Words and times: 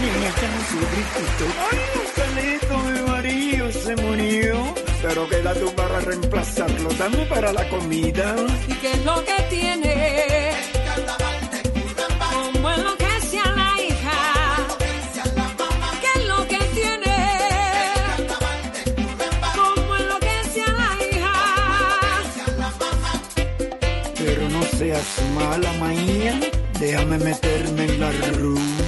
niña, 0.00 0.32
Ay, 1.70 1.78
Angelito, 2.00 2.78
mi 2.78 3.10
marido 3.10 3.72
se 3.72 3.96
murió. 3.96 4.74
Pero 5.02 5.28
queda 5.28 5.54
tú 5.54 5.72
para 5.74 6.00
reemplazarlo. 6.00 6.88
Dame 6.98 7.24
para 7.26 7.52
la 7.52 7.68
comida. 7.68 8.34
¿Y 8.66 8.74
qué 8.74 8.92
es 8.92 9.04
lo 9.04 9.24
que 9.24 9.42
tiene? 9.50 10.52
Como 12.32 12.70
enloquece 12.70 13.38
a 13.38 13.50
la 13.52 13.82
hija. 13.82 14.18
¿Qué 16.00 16.20
es 16.20 16.26
lo 16.26 16.48
que 16.48 16.58
tiene? 16.74 17.16
Como 19.56 19.96
enloquece 19.96 20.62
a 20.62 20.72
la 20.72 20.90
hija. 21.06 21.34
Pero 24.16 24.48
no 24.48 24.62
seas 24.78 25.06
mala, 25.34 25.72
maía. 25.74 26.40
Déjame 26.80 27.18
meterme 27.18 27.84
en 27.84 28.00
la 28.00 28.10
rumba. 28.40 28.87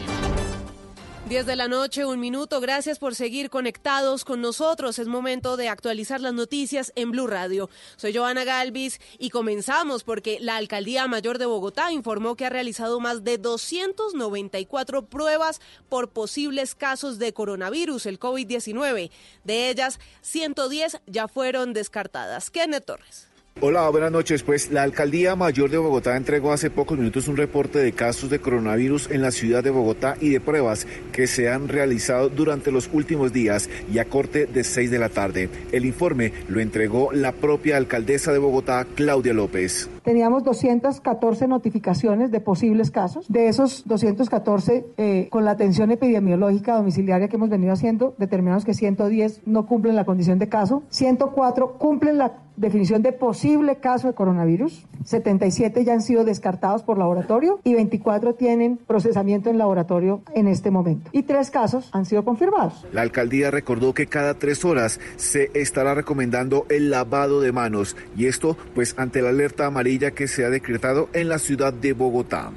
10 1.31 1.45
de 1.45 1.55
la 1.55 1.69
noche, 1.69 2.03
un 2.03 2.19
minuto. 2.19 2.59
Gracias 2.59 2.99
por 2.99 3.15
seguir 3.15 3.49
conectados 3.49 4.25
con 4.25 4.41
nosotros. 4.41 4.99
Es 4.99 5.07
momento 5.07 5.55
de 5.55 5.69
actualizar 5.69 6.19
las 6.19 6.33
noticias 6.33 6.91
en 6.97 7.11
Blue 7.11 7.25
Radio. 7.25 7.69
Soy 7.95 8.13
Joana 8.13 8.43
Galvis 8.43 8.99
y 9.17 9.29
comenzamos 9.29 10.03
porque 10.03 10.39
la 10.41 10.57
Alcaldía 10.57 11.07
Mayor 11.07 11.37
de 11.37 11.45
Bogotá 11.45 11.93
informó 11.93 12.35
que 12.35 12.45
ha 12.45 12.49
realizado 12.49 12.99
más 12.99 13.23
de 13.23 13.37
294 13.37 15.05
pruebas 15.05 15.61
por 15.87 16.09
posibles 16.09 16.75
casos 16.75 17.17
de 17.17 17.31
coronavirus, 17.31 18.07
el 18.07 18.19
COVID-19. 18.19 19.09
De 19.45 19.69
ellas, 19.69 20.01
110 20.23 20.99
ya 21.07 21.29
fueron 21.29 21.71
descartadas. 21.71 22.51
Kenneth 22.51 22.83
Torres. 22.83 23.30
Hola, 23.59 23.87
buenas 23.89 24.11
noches. 24.11 24.41
Pues 24.41 24.71
la 24.71 24.81
Alcaldía 24.81 25.35
Mayor 25.35 25.69
de 25.69 25.77
Bogotá 25.77 26.17
entregó 26.17 26.51
hace 26.51 26.71
pocos 26.71 26.97
minutos 26.97 27.27
un 27.27 27.37
reporte 27.37 27.77
de 27.77 27.91
casos 27.91 28.29
de 28.29 28.39
coronavirus 28.39 29.11
en 29.11 29.21
la 29.21 29.29
ciudad 29.29 29.63
de 29.63 29.69
Bogotá 29.69 30.15
y 30.19 30.29
de 30.29 30.39
pruebas 30.39 30.87
que 31.11 31.27
se 31.27 31.47
han 31.47 31.67
realizado 31.67 32.29
durante 32.29 32.71
los 32.71 32.89
últimos 32.91 33.31
días 33.33 33.69
y 33.93 33.99
a 33.99 34.05
corte 34.05 34.47
de 34.47 34.63
6 34.63 34.89
de 34.89 34.97
la 34.97 35.09
tarde. 35.09 35.49
El 35.71 35.85
informe 35.85 36.33
lo 36.47 36.59
entregó 36.59 37.11
la 37.11 37.33
propia 37.33 37.77
alcaldesa 37.77 38.31
de 38.31 38.39
Bogotá, 38.39 38.87
Claudia 38.95 39.33
López. 39.33 39.89
Teníamos 40.03 40.43
214 40.43 41.47
notificaciones 41.47 42.31
de 42.31 42.39
posibles 42.39 42.89
casos. 42.89 43.31
De 43.31 43.47
esos 43.47 43.87
214, 43.87 44.87
eh, 44.97 45.27
con 45.29 45.45
la 45.45 45.51
atención 45.51 45.91
epidemiológica 45.91 46.75
domiciliaria 46.75 47.27
que 47.27 47.35
hemos 47.35 47.49
venido 47.49 47.73
haciendo, 47.73 48.15
determinamos 48.17 48.65
que 48.65 48.73
110 48.73 49.41
no 49.45 49.67
cumplen 49.67 49.95
la 49.95 50.05
condición 50.05 50.39
de 50.39 50.49
caso, 50.49 50.81
104 50.89 51.73
cumplen 51.77 52.17
la 52.17 52.39
definición 52.57 53.01
de 53.01 53.13
posible 53.13 53.77
caso 53.77 54.07
de 54.07 54.13
coronavirus, 54.13 54.85
77 55.05 55.83
ya 55.83 55.93
han 55.93 56.01
sido 56.01 56.23
descartados 56.23 56.83
por 56.83 56.97
laboratorio 56.97 57.59
y 57.63 57.73
24 57.73 58.35
tienen 58.35 58.77
procesamiento 58.77 59.49
en 59.49 59.57
laboratorio 59.57 60.21
en 60.33 60.47
este 60.47 60.71
momento. 60.71 61.09
Y 61.11 61.23
tres 61.23 61.49
casos 61.49 61.89
han 61.93 62.05
sido 62.05 62.23
confirmados. 62.23 62.85
La 62.91 63.01
alcaldía 63.01 63.51
recordó 63.51 63.93
que 63.93 64.07
cada 64.07 64.35
tres 64.35 64.63
horas 64.65 64.99
se 65.15 65.51
estará 65.53 65.93
recomendando 65.93 66.65
el 66.69 66.89
lavado 66.89 67.41
de 67.41 67.51
manos 67.51 67.95
y 68.15 68.27
esto 68.27 68.57
pues 68.75 68.95
ante 68.97 69.21
la 69.21 69.29
alerta 69.29 69.65
amarilla 69.65 70.11
que 70.11 70.27
se 70.27 70.45
ha 70.45 70.49
decretado 70.49 71.09
en 71.13 71.29
la 71.29 71.39
ciudad 71.39 71.73
de 71.73 71.93
Bogotá. 71.93 72.51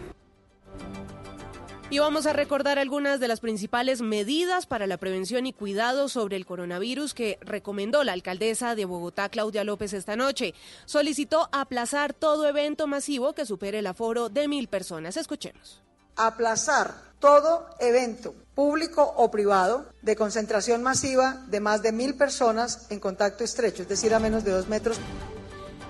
Y 1.94 2.00
vamos 2.00 2.27
a 2.27 2.32
recordar 2.32 2.81
algunas 2.81 3.21
de 3.21 3.28
las 3.28 3.38
principales 3.38 4.03
medidas 4.03 4.66
para 4.66 4.88
la 4.88 4.97
prevención 4.97 5.47
y 5.47 5.53
cuidado 5.53 6.09
sobre 6.09 6.34
el 6.34 6.44
coronavirus 6.44 7.15
que 7.15 7.38
recomendó 7.41 8.03
la 8.03 8.15
alcaldesa 8.15 8.75
de 8.75 8.84
Bogotá, 8.84 9.28
Claudia 9.28 9.62
López, 9.62 9.93
esta 9.93 10.16
noche. 10.16 10.55
Solicitó 10.87 11.49
aplazar 11.53 12.12
todo 12.12 12.49
evento 12.49 12.88
masivo 12.88 13.32
que 13.32 13.47
supere 13.47 13.78
el 13.78 13.87
aforo 13.87 14.28
de 14.28 14.49
mil 14.49 14.66
personas. 14.66 15.16
Escuchemos. 15.16 15.84
Aplazar 16.16 16.97
todo 17.21 17.65
evento 17.78 18.34
público 18.56 19.15
o 19.16 19.31
privado 19.31 19.87
de 20.03 20.16
concentración 20.16 20.82
masiva 20.82 21.44
de 21.47 21.61
más 21.61 21.81
de 21.82 21.93
mil 21.93 22.16
personas 22.16 22.91
en 22.91 22.99
contacto 22.99 23.44
estrecho, 23.44 23.82
es 23.82 23.88
decir, 23.88 24.12
a 24.15 24.19
menos 24.19 24.43
de 24.43 24.50
dos 24.50 24.66
metros. 24.66 24.99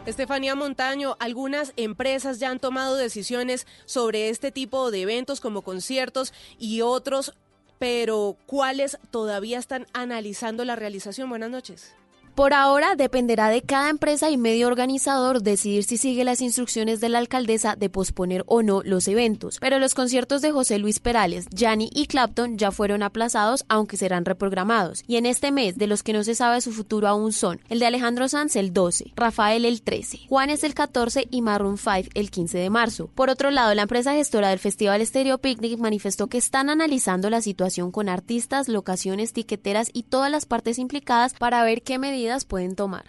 Estefanía 0.06 0.54
Montaño, 0.54 1.16
algunas 1.18 1.72
empresas 1.76 2.38
ya 2.38 2.50
han 2.50 2.58
tomado 2.58 2.94
decisiones 2.96 3.66
sobre 3.86 4.28
este 4.28 4.52
tipo 4.52 4.90
de 4.90 5.00
eventos 5.00 5.40
como 5.40 5.62
conciertos 5.62 6.34
y 6.58 6.82
otros, 6.82 7.32
pero 7.78 8.36
¿cuáles 8.44 8.98
todavía 9.10 9.58
están 9.58 9.86
analizando 9.94 10.66
la 10.66 10.76
realización? 10.76 11.30
Buenas 11.30 11.50
noches. 11.50 11.94
Por 12.34 12.52
ahora 12.52 12.96
dependerá 12.96 13.48
de 13.48 13.62
cada 13.62 13.90
empresa 13.90 14.28
y 14.28 14.36
medio 14.36 14.66
organizador 14.66 15.40
decidir 15.40 15.84
si 15.84 15.98
sigue 15.98 16.24
las 16.24 16.40
instrucciones 16.40 16.98
de 16.98 17.08
la 17.08 17.18
alcaldesa 17.18 17.76
de 17.76 17.88
posponer 17.88 18.42
o 18.48 18.64
no 18.64 18.82
los 18.82 19.06
eventos, 19.06 19.58
pero 19.60 19.78
los 19.78 19.94
conciertos 19.94 20.42
de 20.42 20.50
José 20.50 20.80
Luis 20.80 20.98
Perales, 20.98 21.46
Yanni 21.52 21.90
y 21.94 22.08
Clapton 22.08 22.58
ya 22.58 22.72
fueron 22.72 23.04
aplazados, 23.04 23.64
aunque 23.68 23.96
serán 23.96 24.24
reprogramados. 24.24 25.04
Y 25.06 25.14
en 25.14 25.26
este 25.26 25.52
mes, 25.52 25.78
de 25.78 25.86
los 25.86 26.02
que 26.02 26.12
no 26.12 26.24
se 26.24 26.34
sabe 26.34 26.60
su 26.60 26.72
futuro 26.72 27.06
aún 27.06 27.32
son 27.32 27.60
el 27.68 27.78
de 27.78 27.86
Alejandro 27.86 28.26
Sanz 28.26 28.56
el 28.56 28.72
12, 28.72 29.12
Rafael 29.14 29.64
el 29.64 29.82
13, 29.82 30.22
Juanes 30.28 30.64
el 30.64 30.74
14 30.74 31.28
y 31.30 31.40
Maroon 31.40 31.78
5 31.78 32.10
el 32.14 32.32
15 32.32 32.58
de 32.58 32.68
marzo. 32.68 33.10
Por 33.14 33.30
otro 33.30 33.52
lado, 33.52 33.72
la 33.76 33.82
empresa 33.82 34.12
gestora 34.12 34.48
del 34.48 34.58
Festival 34.58 35.00
Estéreo 35.00 35.38
Picnic 35.38 35.78
manifestó 35.78 36.26
que 36.26 36.38
están 36.38 36.68
analizando 36.68 37.30
la 37.30 37.42
situación 37.42 37.92
con 37.92 38.08
artistas, 38.08 38.68
locaciones, 38.68 39.32
tiqueteras 39.32 39.88
y 39.92 40.02
todas 40.02 40.32
las 40.32 40.46
partes 40.46 40.80
implicadas 40.80 41.34
para 41.34 41.62
ver 41.62 41.82
qué 41.82 42.00
medidas 42.00 42.23
pueden 42.44 42.74
tomar. 42.76 43.04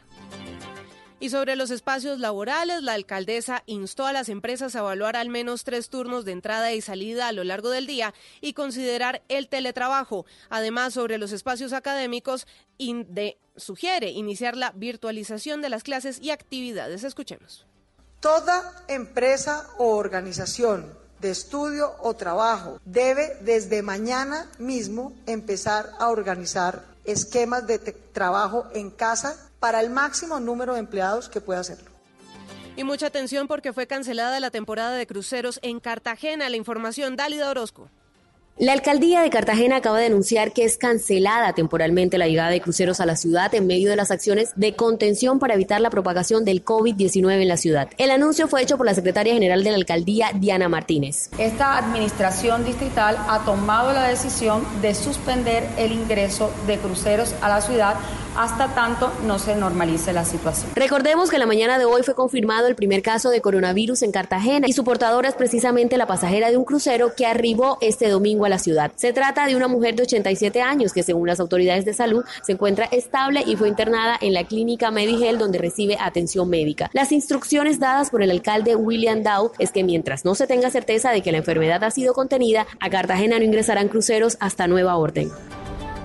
Y 1.20 1.30
sobre 1.30 1.56
los 1.56 1.72
espacios 1.72 2.20
laborales, 2.20 2.84
la 2.84 2.94
alcaldesa 2.94 3.64
instó 3.66 4.06
a 4.06 4.14
las 4.14 4.28
empresas 4.28 4.76
a 4.76 4.80
evaluar 4.80 5.16
al 5.16 5.30
menos 5.30 5.64
tres 5.64 5.90
turnos 5.90 6.26
de 6.26 6.34
entrada 6.34 6.74
y 6.74 6.82
salida 6.82 7.28
a 7.28 7.32
lo 7.32 7.44
largo 7.44 7.70
del 7.70 7.88
día 7.88 8.14
y 8.42 8.54
considerar 8.54 9.24
el 9.30 9.48
teletrabajo. 9.48 10.26
Además, 10.50 10.94
sobre 10.94 11.18
los 11.18 11.32
espacios 11.32 11.72
académicos, 11.72 12.48
de, 12.78 13.38
sugiere 13.56 14.12
iniciar 14.12 14.58
la 14.58 14.72
virtualización 14.72 15.62
de 15.62 15.70
las 15.70 15.84
clases 15.84 16.20
y 16.22 16.32
actividades. 16.32 17.04
Escuchemos. 17.04 17.66
Toda 18.20 18.84
empresa 18.88 19.68
o 19.78 19.96
organización 19.96 20.94
de 21.22 21.32
estudio 21.32 21.96
o 22.02 22.14
trabajo 22.14 22.80
debe 22.86 23.38
desde 23.42 23.82
mañana 23.82 24.52
mismo 24.60 25.14
empezar 25.28 25.92
a 25.98 26.10
organizar 26.10 26.95
esquemas 27.06 27.68
de 27.68 27.80
trabajo 27.80 28.68
en 28.74 28.90
casa 28.90 29.36
para 29.60 29.82
el 29.82 29.90
máximo 29.90 30.40
número 30.40 30.74
de 30.74 30.80
empleados 30.80 31.30
que 31.30 31.42
pueda 31.42 31.60
hacerlo. 31.60 31.92
Y 32.78 32.84
mucha 32.84 33.08
atención 33.08 33.48
porque 33.48 33.72
fue 33.72 33.88
cancelada 33.88 34.40
la 34.40 34.52
temporada 34.52 34.96
de 34.96 35.08
cruceros 35.08 35.60
en 35.62 35.80
Cartagena. 35.80 36.50
La 36.50 36.58
información, 36.58 37.16
Dálida 37.16 37.50
Orozco. 37.50 37.90
La 38.58 38.72
alcaldía 38.72 39.22
de 39.22 39.30
Cartagena 39.30 39.76
acaba 39.76 40.00
de 40.00 40.06
anunciar 40.06 40.54
que 40.54 40.64
es 40.64 40.78
cancelada 40.78 41.52
temporalmente 41.52 42.18
la 42.18 42.30
llegada 42.30 42.52
de 42.52 42.62
cruceros 42.62 43.02
a 43.02 43.06
la 43.06 43.18
ciudad 43.18 43.54
en 43.54 43.68
medio 43.68 43.90
de 43.90 43.98
las 43.98 44.12
acciones 44.12 44.54
de 44.56 44.78
contención 44.78 45.40
para 45.40 45.56
evitar 45.56 45.82
la 45.82 45.90
propagación 45.90 46.46
del 46.46 46.64
COVID-19 46.64 47.42
en 47.42 47.50
la 47.50 47.58
ciudad. 47.58 47.90
El 47.98 48.12
anuncio 48.12 48.48
fue 48.48 48.62
hecho 48.62 48.78
por 48.78 48.86
la 48.86 48.94
secretaria 48.94 49.34
general 49.34 49.66
de 49.66 49.72
la 49.72 49.76
alcaldía, 49.76 50.32
Diana 50.34 50.70
Martínez. 50.70 51.32
Esta 51.38 51.78
administración 51.78 52.64
distrital 52.64 53.18
ha 53.28 53.44
tomado 53.44 53.92
la 53.92 54.08
decisión 54.08 54.64
de 54.82 54.96
suspender 54.96 55.68
el 55.78 55.92
ingreso 55.92 56.50
de 56.66 56.78
cruceros 56.78 57.36
a 57.42 57.50
la 57.50 57.60
ciudad 57.60 57.96
hasta 58.36 58.74
tanto 58.74 59.12
no 59.26 59.40
se 59.40 59.56
normalice 59.56 60.14
la 60.14 60.26
situación. 60.26 60.72
Recordemos 60.76 61.30
que 61.30 61.38
la 61.38 61.46
mañana 61.46 61.78
de 61.78 61.86
hoy 61.86 62.04
fue 62.04 62.16
confirmado 62.16 62.68
el 62.68 62.76
primer 62.76 63.02
caso 63.02 63.30
de 63.30 63.42
coronavirus 63.42 64.04
en 64.04 64.12
Cartagena 64.12 64.68
y 64.68 64.74
su 64.74 64.84
portadora 64.84 65.30
es 65.30 65.36
precisamente 65.36 65.98
la 65.98 66.08
pasajera 66.08 66.52
de 66.52 66.58
un 66.58 66.66
crucero 66.66 67.14
que 67.16 67.26
arribó 67.26 67.78
este 67.82 68.10
domingo 68.10 68.46
a 68.46 68.50
la 68.50 68.60
ciudad. 68.60 68.92
Se 68.96 69.14
trata 69.14 69.48
de 69.48 69.56
una 69.56 69.68
mujer 69.68 69.96
de 69.96 70.04
87 70.04 70.62
años 70.62 70.94
que 70.94 71.04
según 71.04 71.28
las 71.28 71.40
autoridades 71.40 71.86
de 71.86 71.94
salud 71.94 72.24
se 72.44 72.54
encuentra 72.54 72.86
estable 72.86 73.44
y 73.46 73.56
fue 73.56 73.70
internada 73.70 74.18
en 74.22 74.34
la 74.34 74.44
clínica 74.44 74.92
Medigel 74.92 75.38
donde 75.38 75.58
recibe 75.58 75.98
atención 76.00 76.50
médica. 76.50 76.90
Las 76.94 77.12
instrucciones 77.12 77.80
dadas 77.80 78.10
por 78.10 78.22
el 78.22 78.32
alcalde 78.32 78.76
William 78.76 79.24
Dow 79.24 79.52
es 79.60 79.72
que 79.72 79.84
mientras 79.84 80.26
no 80.26 80.36
se 80.36 80.48
tenga 80.48 80.70
certeza 80.70 81.12
de 81.12 81.22
que 81.22 81.32
la 81.32 81.40
enfermedad 81.40 81.84
ha 81.84 81.92
sido 81.92 82.14
contenida, 82.14 82.68
a 82.80 82.90
Cartagena 82.90 83.40
no 83.40 83.46
ingresarán 83.46 83.88
cruceros 83.88 84.38
hasta 84.40 84.68
nueva 84.68 84.96
orden. 84.98 85.32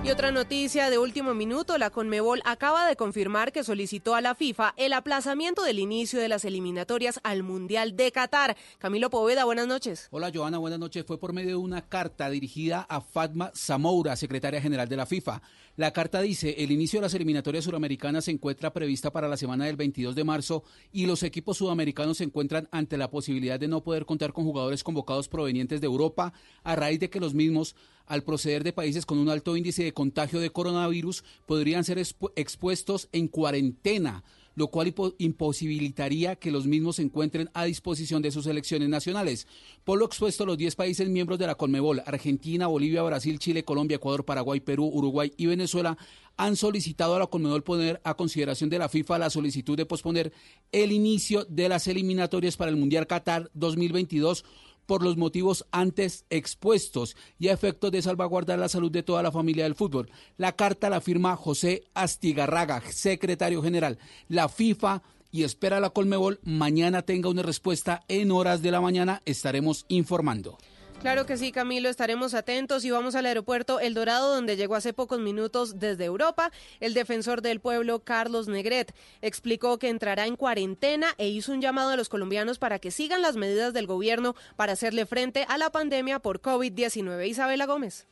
Y 0.03 0.09
otra 0.09 0.31
noticia 0.31 0.89
de 0.89 0.97
último 0.97 1.35
minuto, 1.35 1.77
la 1.77 1.91
Conmebol 1.91 2.41
acaba 2.43 2.87
de 2.87 2.95
confirmar 2.95 3.51
que 3.51 3.63
solicitó 3.63 4.15
a 4.15 4.21
la 4.21 4.33
FIFA 4.33 4.73
el 4.75 4.93
aplazamiento 4.93 5.61
del 5.61 5.77
inicio 5.77 6.19
de 6.19 6.27
las 6.27 6.43
eliminatorias 6.43 7.19
al 7.23 7.43
Mundial 7.43 7.95
de 7.95 8.11
Qatar. 8.11 8.57
Camilo 8.79 9.11
Poveda, 9.11 9.45
buenas 9.45 9.67
noches. 9.67 10.07
Hola 10.09 10.31
Joana, 10.33 10.57
buenas 10.57 10.79
noches. 10.79 11.05
Fue 11.05 11.19
por 11.19 11.33
medio 11.33 11.49
de 11.49 11.55
una 11.57 11.87
carta 11.87 12.31
dirigida 12.31 12.83
a 12.89 13.01
Fatma 13.01 13.51
Zamoura, 13.55 14.15
secretaria 14.15 14.59
general 14.59 14.89
de 14.89 14.97
la 14.97 15.05
FIFA. 15.05 15.39
La 15.77 15.93
carta 15.93 16.21
dice, 16.21 16.55
el 16.57 16.71
inicio 16.71 16.99
de 16.99 17.03
las 17.03 17.13
eliminatorias 17.13 17.63
suramericanas 17.63 18.25
se 18.25 18.31
encuentra 18.31 18.73
prevista 18.73 19.11
para 19.11 19.29
la 19.29 19.37
semana 19.37 19.65
del 19.65 19.77
22 19.77 20.15
de 20.15 20.23
marzo 20.25 20.63
y 20.91 21.05
los 21.05 21.23
equipos 21.23 21.57
sudamericanos 21.57 22.17
se 22.17 22.25
encuentran 22.25 22.67
ante 22.71 22.97
la 22.97 23.09
posibilidad 23.09 23.57
de 23.57 23.69
no 23.69 23.81
poder 23.81 24.05
contar 24.05 24.33
con 24.33 24.43
jugadores 24.43 24.83
convocados 24.83 25.29
provenientes 25.29 25.79
de 25.79 25.87
Europa 25.87 26.33
a 26.63 26.75
raíz 26.75 26.99
de 26.99 27.09
que 27.09 27.21
los 27.21 27.33
mismos 27.33 27.75
al 28.05 28.23
proceder 28.23 28.65
de 28.65 28.73
países 28.73 29.05
con 29.05 29.17
un 29.17 29.29
alto 29.29 29.55
índice 29.55 29.83
de 29.83 29.93
contagio 29.93 30.41
de 30.41 30.49
coronavirus 30.49 31.23
podrían 31.45 31.85
ser 31.85 31.99
expuestos 32.35 33.07
en 33.13 33.29
cuarentena 33.29 34.25
lo 34.55 34.67
cual 34.67 34.93
imposibilitaría 35.17 36.35
que 36.35 36.51
los 36.51 36.67
mismos 36.67 36.97
se 36.97 37.03
encuentren 37.03 37.49
a 37.53 37.65
disposición 37.65 38.21
de 38.21 38.31
sus 38.31 38.47
elecciones 38.47 38.89
nacionales. 38.89 39.47
Por 39.83 39.99
lo 39.99 40.05
expuesto, 40.05 40.45
los 40.45 40.57
10 40.57 40.75
países 40.75 41.09
miembros 41.09 41.39
de 41.39 41.47
la 41.47 41.55
Conmebol, 41.55 42.01
Argentina, 42.05 42.67
Bolivia, 42.67 43.03
Brasil, 43.03 43.39
Chile, 43.39 43.63
Colombia, 43.63 43.95
Ecuador, 43.95 44.25
Paraguay, 44.25 44.59
Perú, 44.59 44.89
Uruguay 44.93 45.31
y 45.37 45.45
Venezuela, 45.45 45.97
han 46.37 46.55
solicitado 46.55 47.15
a 47.15 47.19
la 47.19 47.27
Conmebol 47.27 47.63
poner 47.63 48.01
a 48.03 48.15
consideración 48.15 48.69
de 48.69 48.79
la 48.79 48.89
FIFA 48.89 49.19
la 49.19 49.29
solicitud 49.29 49.77
de 49.77 49.85
posponer 49.85 50.33
el 50.71 50.91
inicio 50.91 51.45
de 51.45 51.69
las 51.69 51.87
eliminatorias 51.87 52.57
para 52.57 52.71
el 52.71 52.77
Mundial 52.77 53.07
Qatar 53.07 53.51
2022 53.53 54.43
por 54.91 55.03
los 55.03 55.15
motivos 55.15 55.65
antes 55.71 56.25
expuestos 56.29 57.15
y 57.39 57.47
a 57.47 57.53
efectos 57.53 57.93
de 57.93 58.01
salvaguardar 58.01 58.59
la 58.59 58.67
salud 58.67 58.91
de 58.91 59.03
toda 59.03 59.23
la 59.23 59.31
familia 59.31 59.63
del 59.63 59.73
fútbol. 59.73 60.11
La 60.35 60.51
carta 60.57 60.89
la 60.89 60.99
firma 60.99 61.37
José 61.37 61.85
Astigarraga, 61.93 62.81
secretario 62.91 63.63
general. 63.63 63.99
La 64.27 64.49
FIFA 64.49 65.01
y 65.31 65.43
espera 65.43 65.79
la 65.79 65.91
Colmebol 65.91 66.41
mañana 66.43 67.03
tenga 67.03 67.29
una 67.29 67.41
respuesta 67.41 68.03
en 68.09 68.31
horas 68.31 68.61
de 68.61 68.71
la 68.71 68.81
mañana. 68.81 69.21
Estaremos 69.23 69.85
informando. 69.87 70.57
Claro 71.01 71.25
que 71.25 71.35
sí, 71.35 71.51
Camilo, 71.51 71.89
estaremos 71.89 72.35
atentos 72.35 72.85
y 72.85 72.91
vamos 72.91 73.15
al 73.15 73.25
aeropuerto 73.25 73.79
El 73.79 73.95
Dorado, 73.95 74.35
donde 74.35 74.55
llegó 74.55 74.75
hace 74.75 74.93
pocos 74.93 75.19
minutos 75.19 75.79
desde 75.79 76.05
Europa. 76.05 76.51
El 76.79 76.93
defensor 76.93 77.41
del 77.41 77.59
pueblo, 77.59 78.01
Carlos 78.03 78.47
Negret, 78.47 78.93
explicó 79.23 79.79
que 79.79 79.89
entrará 79.89 80.27
en 80.27 80.35
cuarentena 80.35 81.15
e 81.17 81.27
hizo 81.27 81.53
un 81.53 81.61
llamado 81.61 81.89
a 81.89 81.97
los 81.97 82.07
colombianos 82.07 82.59
para 82.59 82.77
que 82.77 82.91
sigan 82.91 83.23
las 83.23 83.35
medidas 83.35 83.73
del 83.73 83.87
gobierno 83.87 84.35
para 84.55 84.73
hacerle 84.73 85.07
frente 85.07 85.43
a 85.49 85.57
la 85.57 85.71
pandemia 85.71 86.19
por 86.19 86.39
COVID-19. 86.39 87.27
Isabela 87.27 87.65
Gómez. 87.65 88.05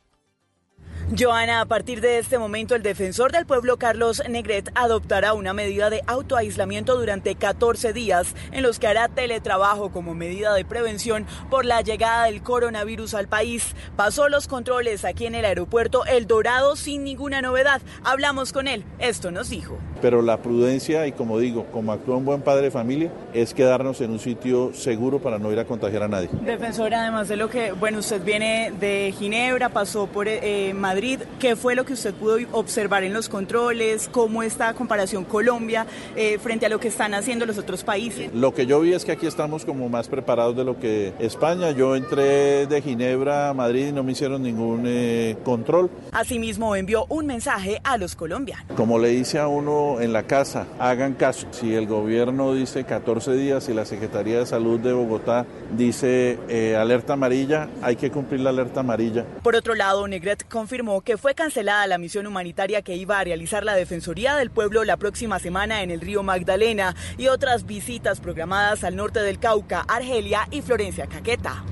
Joana, 1.18 1.60
a 1.60 1.66
partir 1.66 2.00
de 2.00 2.18
este 2.18 2.38
momento, 2.38 2.76
el 2.76 2.84
defensor 2.84 3.32
del 3.32 3.44
pueblo 3.44 3.78
Carlos 3.78 4.22
Negret 4.28 4.70
adoptará 4.76 5.32
una 5.32 5.52
medida 5.52 5.90
de 5.90 6.02
autoaislamiento 6.06 6.96
durante 6.96 7.34
14 7.34 7.92
días 7.92 8.36
en 8.52 8.62
los 8.62 8.78
que 8.78 8.86
hará 8.86 9.08
teletrabajo 9.08 9.90
como 9.90 10.14
medida 10.14 10.54
de 10.54 10.64
prevención 10.64 11.26
por 11.50 11.64
la 11.64 11.80
llegada 11.80 12.26
del 12.26 12.44
coronavirus 12.44 13.14
al 13.14 13.26
país. 13.26 13.74
Pasó 13.96 14.28
los 14.28 14.46
controles 14.46 15.04
aquí 15.04 15.26
en 15.26 15.34
el 15.34 15.46
aeropuerto 15.46 16.04
El 16.06 16.28
Dorado 16.28 16.76
sin 16.76 17.02
ninguna 17.02 17.42
novedad. 17.42 17.82
Hablamos 18.04 18.52
con 18.52 18.68
él. 18.68 18.84
Esto 19.00 19.32
nos 19.32 19.50
dijo. 19.50 19.78
Pero 20.00 20.22
la 20.22 20.38
prudencia 20.38 21.06
y 21.06 21.12
como 21.12 21.38
digo, 21.38 21.66
como 21.72 21.92
actúa 21.92 22.16
un 22.16 22.24
buen 22.24 22.42
padre 22.42 22.64
de 22.64 22.70
familia, 22.70 23.10
es 23.34 23.54
quedarnos 23.54 24.00
en 24.00 24.10
un 24.10 24.18
sitio 24.18 24.72
seguro 24.74 25.18
para 25.18 25.38
no 25.38 25.52
ir 25.52 25.58
a 25.58 25.64
contagiar 25.64 26.02
a 26.02 26.08
nadie. 26.08 26.28
Defensor, 26.44 26.94
además 26.94 27.28
de 27.28 27.36
lo 27.36 27.48
que, 27.48 27.72
bueno, 27.72 27.98
usted 27.98 28.22
viene 28.24 28.72
de 28.78 29.14
Ginebra, 29.18 29.68
pasó 29.68 30.06
por 30.06 30.28
eh, 30.28 30.72
Madrid, 30.74 31.20
¿qué 31.38 31.56
fue 31.56 31.74
lo 31.74 31.84
que 31.84 31.92
usted 31.92 32.14
pudo 32.14 32.38
observar 32.52 33.04
en 33.04 33.12
los 33.12 33.28
controles? 33.28 34.08
¿Cómo 34.10 34.42
está 34.42 34.74
comparación 34.74 35.24
Colombia 35.24 35.86
eh, 36.16 36.38
frente 36.38 36.66
a 36.66 36.68
lo 36.68 36.80
que 36.80 36.88
están 36.88 37.14
haciendo 37.14 37.46
los 37.46 37.58
otros 37.58 37.84
países? 37.84 38.30
Lo 38.34 38.54
que 38.54 38.66
yo 38.66 38.80
vi 38.80 38.92
es 38.92 39.04
que 39.04 39.12
aquí 39.12 39.26
estamos 39.26 39.64
como 39.64 39.88
más 39.88 40.08
preparados 40.08 40.56
de 40.56 40.64
lo 40.64 40.78
que 40.78 41.12
España. 41.18 41.70
Yo 41.72 41.96
entré 41.96 42.66
de 42.66 42.82
Ginebra 42.82 43.50
a 43.50 43.54
Madrid 43.54 43.88
y 43.88 43.92
no 43.92 44.02
me 44.02 44.12
hicieron 44.12 44.42
ningún 44.42 44.84
eh, 44.86 45.36
control. 45.44 45.90
Asimismo, 46.12 46.76
envió 46.76 47.06
un 47.08 47.26
mensaje 47.26 47.80
a 47.84 47.96
los 47.96 48.14
colombianos. 48.14 48.66
Como 48.76 48.98
le 48.98 49.08
dice 49.08 49.38
a 49.38 49.48
uno 49.48 49.89
en 50.00 50.12
la 50.12 50.24
casa, 50.24 50.66
hagan 50.78 51.14
caso. 51.14 51.46
Si 51.50 51.74
el 51.74 51.86
gobierno 51.86 52.54
dice 52.54 52.84
14 52.84 53.32
días 53.32 53.68
y 53.68 53.74
la 53.74 53.84
Secretaría 53.84 54.38
de 54.38 54.46
Salud 54.46 54.78
de 54.78 54.92
Bogotá 54.92 55.46
dice 55.76 56.38
eh, 56.48 56.76
alerta 56.76 57.14
amarilla, 57.14 57.68
hay 57.82 57.96
que 57.96 58.10
cumplir 58.10 58.40
la 58.40 58.50
alerta 58.50 58.80
amarilla. 58.80 59.24
Por 59.42 59.56
otro 59.56 59.74
lado, 59.74 60.06
Negret 60.06 60.46
confirmó 60.48 61.00
que 61.00 61.16
fue 61.16 61.34
cancelada 61.34 61.86
la 61.86 61.98
misión 61.98 62.26
humanitaria 62.26 62.82
que 62.82 62.96
iba 62.96 63.18
a 63.18 63.24
realizar 63.24 63.64
la 63.64 63.74
Defensoría 63.74 64.36
del 64.36 64.50
Pueblo 64.50 64.84
la 64.84 64.96
próxima 64.96 65.38
semana 65.38 65.82
en 65.82 65.90
el 65.90 66.00
río 66.00 66.22
Magdalena 66.22 66.94
y 67.16 67.28
otras 67.28 67.66
visitas 67.66 68.20
programadas 68.20 68.84
al 68.84 68.96
norte 68.96 69.20
del 69.20 69.38
Cauca, 69.38 69.84
Argelia 69.88 70.46
y 70.50 70.62
Florencia 70.62 71.06
Caqueta. 71.06 71.64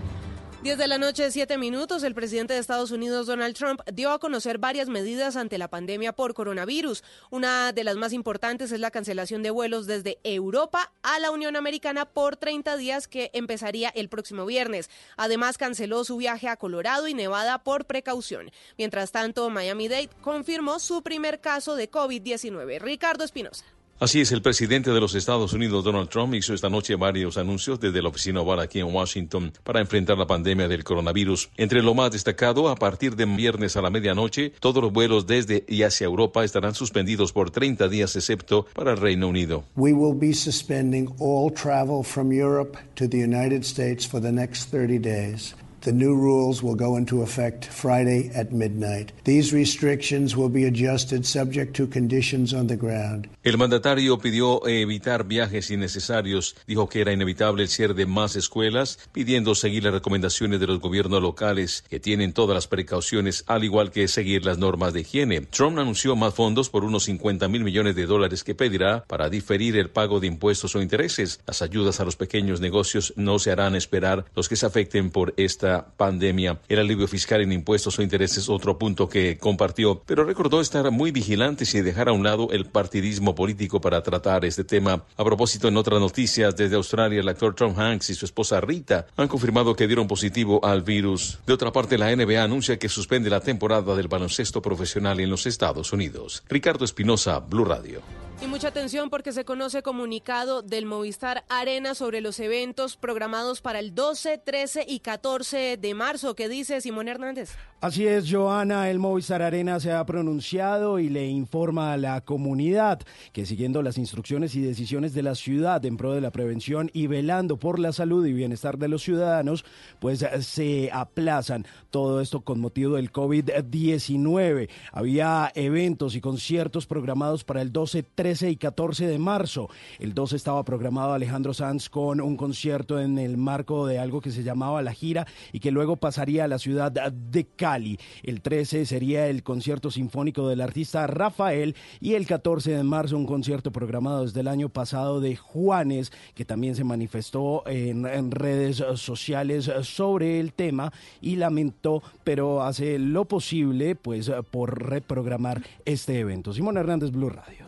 10 0.69 0.77
de 0.77 0.87
la 0.87 0.99
noche, 0.99 1.31
7 1.31 1.57
minutos, 1.57 2.03
el 2.03 2.15
presidente 2.15 2.53
de 2.53 2.61
Estados 2.61 2.91
Unidos, 2.91 3.27
Donald 3.27 3.57
Trump, 3.57 3.81
dio 3.91 4.11
a 4.11 4.19
conocer 4.19 4.59
varias 4.59 4.91
medidas 4.91 5.37
ante 5.37 5.57
la 5.57 5.69
pandemia 5.69 6.13
por 6.13 6.35
coronavirus. 6.35 7.03
Una 7.31 7.73
de 7.73 7.85
las 7.85 7.97
más 7.97 8.13
importantes 8.13 8.71
es 8.71 8.79
la 8.79 8.91
cancelación 8.91 9.43
de 9.43 9.49
vuelos 9.49 9.87
desde 9.87 10.19
Europa 10.25 10.93
a 11.03 11.21
la 11.21 11.31
Unión 11.31 11.57
Americana 11.57 12.05
por 12.05 12.37
30 12.37 12.77
días 12.77 13.09
que 13.09 13.31
empezaría 13.33 13.89
el 13.89 14.11
próximo 14.11 14.45
viernes. 14.45 14.91
Además, 15.17 15.57
canceló 15.57 16.05
su 16.05 16.19
viaje 16.19 16.51
a 16.51 16.57
Colorado 16.57 17.09
y 17.09 17.15
Nevada 17.15 17.65
por 17.65 17.87
precaución. 17.87 18.51
Mientras 18.77 19.11
tanto, 19.11 19.49
Miami-Dade 19.49 20.11
confirmó 20.21 20.81
su 20.81 21.03
primer 21.03 21.41
caso 21.41 21.77
de 21.77 21.91
COVID-19. 21.91 22.79
Ricardo 22.79 23.25
Espinosa. 23.25 23.65
Así 24.01 24.21
es, 24.21 24.31
el 24.31 24.43
presidente 24.43 24.93
de 24.93 25.01
los 25.01 25.17
Estados 25.17 25.53
Unidos, 25.53 25.83
Donald 25.83 26.09
Trump, 26.09 26.33
hizo 26.35 26.55
esta 26.55 26.69
noche 26.69 26.95
varios 26.95 27.37
anuncios 27.37 27.81
desde 27.81 28.01
la 28.01 28.11
oficina 28.11 28.43
Oval 28.43 28.61
aquí 28.61 28.79
en 28.79 28.95
Washington 28.95 29.53
para 29.65 29.81
enfrentar 29.81 30.17
la 30.17 30.27
pandemia 30.29 30.69
del 30.69 30.85
coronavirus. 30.85 31.51
Entre 31.57 31.83
lo 31.83 31.95
más 31.95 32.13
destacado, 32.13 32.69
a 32.69 32.77
partir 32.77 33.17
de 33.17 33.25
viernes 33.25 33.77
a 33.77 33.83
la 33.83 33.91
medianoche, 33.91 34.53
todos 34.61 34.81
los 34.81 34.93
vuelos 34.93 35.27
desde 35.27 35.65
y 35.67 35.83
hacia 35.83 36.05
Europa 36.05 36.45
estarán 36.45 36.77
suspendidos 36.77 37.33
por 37.33 37.51
30 37.51 37.89
días, 37.89 38.15
excepto 38.15 38.67
para 38.73 38.93
el 38.93 38.99
Reino 38.99 39.27
Unido. 39.27 39.65
We 39.75 39.93
will 39.93 40.17
be 40.17 40.33
suspending 40.33 41.09
all 41.19 41.53
travel 41.53 42.05
from 42.05 42.31
Europe 42.31 42.79
to 42.95 43.09
the 43.09 43.19
United 43.19 43.65
States 43.65 44.07
for 44.07 44.23
the 44.23 44.31
next 44.31 44.71
30 44.71 45.01
days. 45.01 45.57
The 45.81 45.93
new 45.93 46.15
rules 46.15 46.61
will 46.61 46.75
go 46.75 46.97
into 46.97 47.23
effect 47.23 47.65
Friday 47.67 48.33
at 48.35 48.51
midnight. 48.51 49.13
These 49.23 49.55
restrictions 49.55 50.37
will 50.37 50.51
be 50.51 50.67
adjusted 50.67 51.25
subject 51.25 51.77
to 51.77 51.87
conditions 51.87 52.53
on 52.53 52.67
the 52.67 52.77
ground. 52.77 53.29
El 53.45 53.59
mandatario 53.59 54.19
pidió 54.19 54.67
evitar 54.67 55.25
viajes 55.25 55.71
innecesarios. 55.71 56.57
Dijo 56.67 56.89
que 56.89 57.01
era 57.01 57.13
inevitable 57.13 57.63
el 57.63 57.69
cierre 57.69 57.95
de 57.95 58.07
más 58.07 58.35
escuelas, 58.35 58.99
pidiendo 59.13 59.55
seguir 59.55 59.85
las 59.85 59.93
recomendaciones 59.93 60.59
de 60.59 60.67
los 60.67 60.81
gobiernos 60.81 61.23
locales, 61.23 61.85
que 61.89 62.01
tienen 62.01 62.33
todas 62.33 62.55
las 62.55 62.67
precauciones, 62.67 63.45
al 63.47 63.63
igual 63.63 63.93
que 63.93 64.09
seguir 64.09 64.45
las 64.45 64.59
normas 64.59 64.93
de 64.93 65.03
higiene. 65.03 65.43
Trump 65.43 65.79
anunció 65.79 66.17
más 66.17 66.35
fondos 66.35 66.71
por 66.71 66.83
unos 66.83 67.05
50 67.05 67.47
mil 67.47 67.63
millones 67.63 67.95
de 67.95 68.07
dólares 68.07 68.43
que 68.43 68.57
pedirá 68.57 69.05
para 69.05 69.31
diferir 69.31 69.77
el 69.77 69.91
pago 69.91 70.19
de 70.19 70.27
impuestos 70.27 70.75
o 70.75 70.83
intereses. 70.83 71.41
Las 71.47 71.63
ayudas 71.63 72.01
a 72.01 72.05
los 72.05 72.17
pequeños 72.17 72.61
negocios 72.61 73.13
no 73.17 73.39
se 73.39 73.53
harán 73.53 73.77
esperar 73.77 74.25
los 74.35 74.49
que 74.49 74.57
se 74.57 74.67
afecten 74.67 75.11
por 75.11 75.35
esta 75.37 75.68
pandemia. 75.97 76.61
El 76.69 76.79
alivio 76.79 77.09
fiscal 77.09 77.41
en 77.41 77.53
impuestos 77.53 77.99
o 77.99 78.03
intereses, 78.03 78.49
otro 78.49 78.79
punto 78.79 79.09
que 79.09 79.39
compartió, 79.39 80.03
pero 80.05 80.25
recordó 80.25 80.61
estar 80.61 80.91
muy 80.91 81.11
vigilantes 81.11 81.75
y 81.75 81.81
dejar 81.81 82.09
a 82.09 82.13
un 82.13 82.25
lado 82.25 82.49
el 82.51 82.67
partidismo 82.67 83.35
político 83.35 83.81
para 83.81 84.03
tratar 84.03 84.45
este 84.45 84.65
tema. 84.65 85.05
A 85.17 85.25
propósito, 85.25 85.69
en 85.69 85.77
otras 85.77 86.01
noticias, 86.01 86.57
desde 86.57 86.77
Australia, 86.77 87.21
el 87.21 87.29
actor 87.29 87.55
Tom 87.55 87.79
Hanks 87.79 88.11
y 88.11 88.15
su 88.15 88.25
esposa 88.25 88.61
Rita 88.61 89.07
han 89.17 89.29
confirmado 89.29 89.75
que 89.75 89.87
dieron 89.87 90.07
positivo 90.07 90.65
al 90.65 90.83
virus. 90.83 91.39
De 91.47 91.53
otra 91.53 91.73
parte, 91.73 91.99
la 91.99 92.15
NBA 92.15 92.43
anuncia 92.43 92.79
que 92.79 92.89
suspende 92.89 93.31
la 93.31 93.41
temporada 93.41 93.95
del 93.95 94.09
baloncesto 94.09 94.63
profesional 94.63 95.21
en 95.21 95.31
los 95.31 95.47
Estados 95.47 95.93
Unidos. 95.93 96.43
Ricardo 96.49 96.85
Espinosa, 96.85 97.39
Blue 97.41 97.65
Radio. 97.65 98.28
Y 98.41 98.47
mucha 98.47 98.69
atención 98.69 99.11
porque 99.11 99.33
se 99.33 99.45
conoce 99.45 99.83
comunicado 99.83 100.63
del 100.63 100.87
Movistar 100.87 101.45
Arena 101.49 101.97
sobre 101.97 102.21
los 102.21 102.39
eventos 102.39 102.97
programados 102.97 103.61
para 103.61 103.81
el 103.81 103.97
12, 103.97 104.39
13 104.39 104.87
y 104.89 105.01
14 105.01 105.77
de 105.77 105.95
marzo. 105.95 106.37
¿Qué 106.37 106.49
dice 106.49 106.81
Simón 106.81 107.09
Hernández? 107.09 107.57
Así 107.81 108.07
es, 108.07 108.33
Joana. 108.33 108.91
El 108.91 109.01
Movistar 109.01 109.43
Arena 109.43 109.81
se 109.81 109.91
ha 109.91 110.07
pronunciado 110.07 111.01
y 111.01 111.09
le 111.09 111.27
informa 111.27 111.93
a 111.93 111.97
la 111.97 112.21
comunidad 112.21 113.01
que 113.33 113.45
siguiendo 113.45 113.83
las 113.83 113.99
instrucciones 113.99 114.55
y 114.55 114.61
decisiones 114.61 115.15
de 115.15 115.23
la 115.25 115.35
ciudad 115.35 115.85
en 115.85 115.97
pro 115.97 116.13
de 116.13 116.21
la 116.21 116.31
prevención 116.31 116.91
y 116.93 117.09
velando 117.09 117.57
por 117.57 117.81
la 117.81 117.93
salud 117.93 118.25
y 118.25 118.33
bienestar 118.33 118.79
de 118.79 118.87
los 118.87 119.03
ciudadanos, 119.03 119.65
pues 119.99 120.25
se 120.41 120.91
aplazan 120.93 121.67
todo 121.91 122.21
esto 122.21 122.43
con 122.43 122.61
motivo 122.61 122.95
del 122.95 123.11
COVID-19. 123.11 124.69
Había 124.93 125.51
eventos 125.57 126.15
y 126.15 126.21
conciertos 126.21 126.87
programados 126.87 127.43
para 127.43 127.63
el 127.63 127.73
12, 127.73 128.05
13 128.05 128.28
13 128.29 128.51
y 128.51 128.57
14 128.57 129.07
de 129.07 129.19
marzo. 129.19 129.71
El 129.99 130.13
12 130.13 130.37
estaba 130.37 130.63
programado 130.63 131.15
Alejandro 131.15 131.55
Sanz 131.55 131.89
con 131.89 132.21
un 132.21 132.37
concierto 132.37 133.01
en 133.01 133.19
el 133.19 133.39
marco 133.39 133.87
de 133.87 133.99
algo 133.99 134.21
que 134.21 134.31
se 134.31 134.43
llamaba 134.43 134.83
La 134.83 134.93
Gira 134.93 135.27
y 135.51 135.61
que 135.61 135.71
luego 135.71 135.97
pasaría 135.97 136.45
a 136.45 136.49
la 136.49 136.59
ciudad 136.59 136.93
de 136.93 137.47
Cali. 137.47 137.99
El 138.23 138.43
13 138.43 138.85
sería 138.85 139.29
el 139.29 139.43
concierto 139.43 139.91
sinfónico 139.91 140.47
del 140.47 140.61
artista 140.61 141.07
Rafael 141.07 141.75
y 142.01 142.17
el 142.17 142.27
14 142.27 142.73
de 142.73 142.83
marzo 142.83 143.17
un 143.17 143.25
concierto 143.25 143.73
programado 143.73 144.27
desde 144.27 144.41
el 144.41 144.49
año 144.49 144.69
pasado 144.69 145.23
de 145.23 145.35
Juanes, 145.35 146.13
que 146.35 146.45
también 146.45 146.75
se 146.75 146.85
manifestó 146.85 147.67
en, 147.67 148.05
en 148.05 148.31
redes 148.31 148.85
sociales 148.97 149.71
sobre 149.85 150.39
el 150.39 150.53
tema 150.53 150.93
y 151.23 151.37
lamentó, 151.37 152.03
pero 152.25 152.63
hace 152.63 152.99
lo 152.99 153.25
posible 153.25 153.95
pues 153.95 154.31
por 154.51 154.87
reprogramar 154.87 155.63
este 155.87 156.19
evento. 156.19 156.53
Simón 156.53 156.77
Hernández, 156.77 157.11
Blue 157.11 157.31
Radio. 157.31 157.68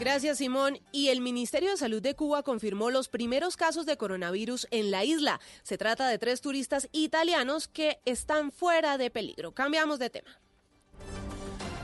Gracias, 0.00 0.38
Simón. 0.38 0.78
Y 0.92 1.08
el 1.08 1.20
Ministerio 1.20 1.68
de 1.68 1.76
Salud 1.76 2.00
de 2.00 2.16
Cuba 2.16 2.42
confirmó 2.42 2.88
los 2.88 3.08
primeros 3.08 3.58
casos 3.58 3.84
de 3.84 3.98
coronavirus 3.98 4.66
en 4.70 4.90
la 4.90 5.04
isla. 5.04 5.40
Se 5.62 5.76
trata 5.76 6.08
de 6.08 6.16
tres 6.16 6.40
turistas 6.40 6.88
italianos 6.92 7.68
que 7.68 8.00
están 8.06 8.50
fuera 8.50 8.96
de 8.96 9.10
peligro. 9.10 9.52
Cambiamos 9.52 9.98
de 9.98 10.08
tema. 10.08 10.40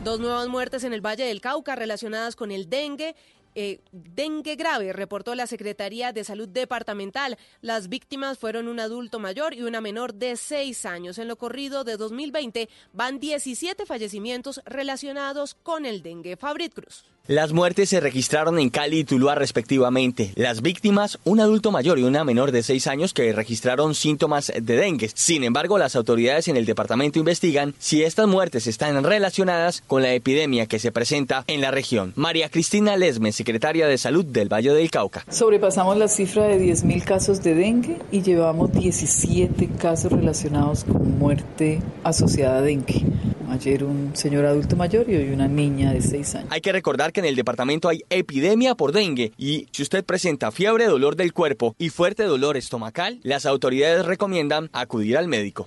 Dos 0.02 0.18
nuevas 0.18 0.49
muertes 0.49 0.82
en 0.85 0.94
el 0.94 1.04
Valle 1.04 1.25
del 1.25 1.42
Cauca 1.42 1.76
relacionadas 1.76 2.37
con 2.37 2.52
el 2.52 2.70
dengue. 2.70 3.14
Eh, 3.54 3.80
dengue 3.92 4.56
grave, 4.56 4.94
reportó 4.94 5.35
la 5.35 5.46
Secretaría 5.46 6.14
de 6.14 6.25
Salud 6.25 6.49
Departamental. 6.49 7.37
Las 7.61 7.90
víctimas 7.90 8.38
fueron 8.38 8.66
un 8.66 8.80
adulto 8.80 9.18
mayor 9.18 9.52
y 9.52 9.61
una 9.61 9.82
menor 9.82 10.14
de 10.14 10.37
seis 10.37 10.87
años. 10.87 11.18
En 11.18 11.28
lo 11.28 11.37
corrido 11.37 11.85
de 11.85 11.99
2020 11.99 12.70
van 12.94 13.20
17 13.20 13.85
fallecimientos 13.85 14.62
relacionados 14.64 15.54
con 15.54 15.85
el 15.85 16.02
dengue. 16.02 16.38
Fabrit 16.38 16.73
Cruz. 16.73 17.04
Las 17.28 17.52
muertes 17.52 17.88
se 17.88 17.99
registraron 17.99 18.61
en 18.61 18.71
Cali 18.71 19.00
y 19.00 19.04
Tuluá 19.04 19.35
respectivamente. 19.35 20.30
Las 20.37 20.62
víctimas, 20.62 21.18
un 21.25 21.40
adulto 21.40 21.73
mayor 21.73 21.99
y 21.99 22.04
una 22.04 22.23
menor 22.23 22.52
de 22.52 22.62
6 22.62 22.87
años 22.87 23.12
que 23.12 23.33
registraron 23.33 23.97
síntomas 23.97 24.52
de 24.54 24.76
dengue. 24.76 25.11
Sin 25.12 25.42
embargo, 25.42 25.76
las 25.76 25.97
autoridades 25.97 26.47
en 26.47 26.56
el 26.56 26.66
departamento 26.66 27.18
investigan 27.18 27.75
si 27.80 28.04
estas 28.04 28.28
muertes 28.28 28.68
están 28.68 29.02
relacionadas 29.02 29.83
con 29.88 30.02
la 30.02 30.12
epidemia 30.14 30.66
que 30.66 30.78
se 30.78 30.92
presenta 30.92 31.42
en 31.49 31.61
la 31.61 31.73
región. 31.73 32.12
María 32.14 32.49
Cristina 32.49 32.97
Lesme, 32.97 33.33
secretaria 33.33 33.88
de 33.88 33.99
Salud 33.99 34.25
del 34.25 34.49
Valle 34.49 34.73
del 34.73 34.92
Cauca. 34.92 35.25
Sobrepasamos 35.28 35.97
la 35.97 36.06
cifra 36.06 36.45
de 36.47 36.61
10.000 36.61 37.02
casos 37.02 37.42
de 37.42 37.56
dengue 37.56 37.99
y 38.12 38.23
llevamos 38.23 38.71
17 38.71 39.68
casos 39.80 40.12
relacionados 40.12 40.85
con 40.85 41.18
muerte 41.18 41.83
asociada 42.04 42.59
a 42.59 42.62
dengue. 42.62 43.04
Ayer 43.50 43.84
un 43.84 44.14
señor 44.14 44.44
adulto 44.44 44.76
mayor 44.76 45.08
y 45.08 45.16
hoy 45.16 45.30
una 45.30 45.48
niña 45.48 45.92
de 45.92 46.00
6 46.00 46.34
años. 46.34 46.48
Hay 46.50 46.60
que 46.60 46.72
recordar 46.72 47.12
que 47.12 47.20
en 47.20 47.26
el 47.26 47.36
departamento 47.36 47.88
hay 47.88 48.02
epidemia 48.10 48.74
por 48.74 48.92
dengue 48.92 49.32
y 49.36 49.66
si 49.72 49.82
usted 49.82 50.04
presenta 50.04 50.50
fiebre, 50.50 50.86
dolor 50.86 51.16
del 51.16 51.32
cuerpo 51.32 51.74
y 51.78 51.90
fuerte 51.90 52.24
dolor 52.24 52.56
estomacal, 52.56 53.20
las 53.22 53.46
autoridades 53.46 54.04
recomiendan 54.04 54.68
acudir 54.72 55.16
al 55.16 55.28
médico. 55.28 55.66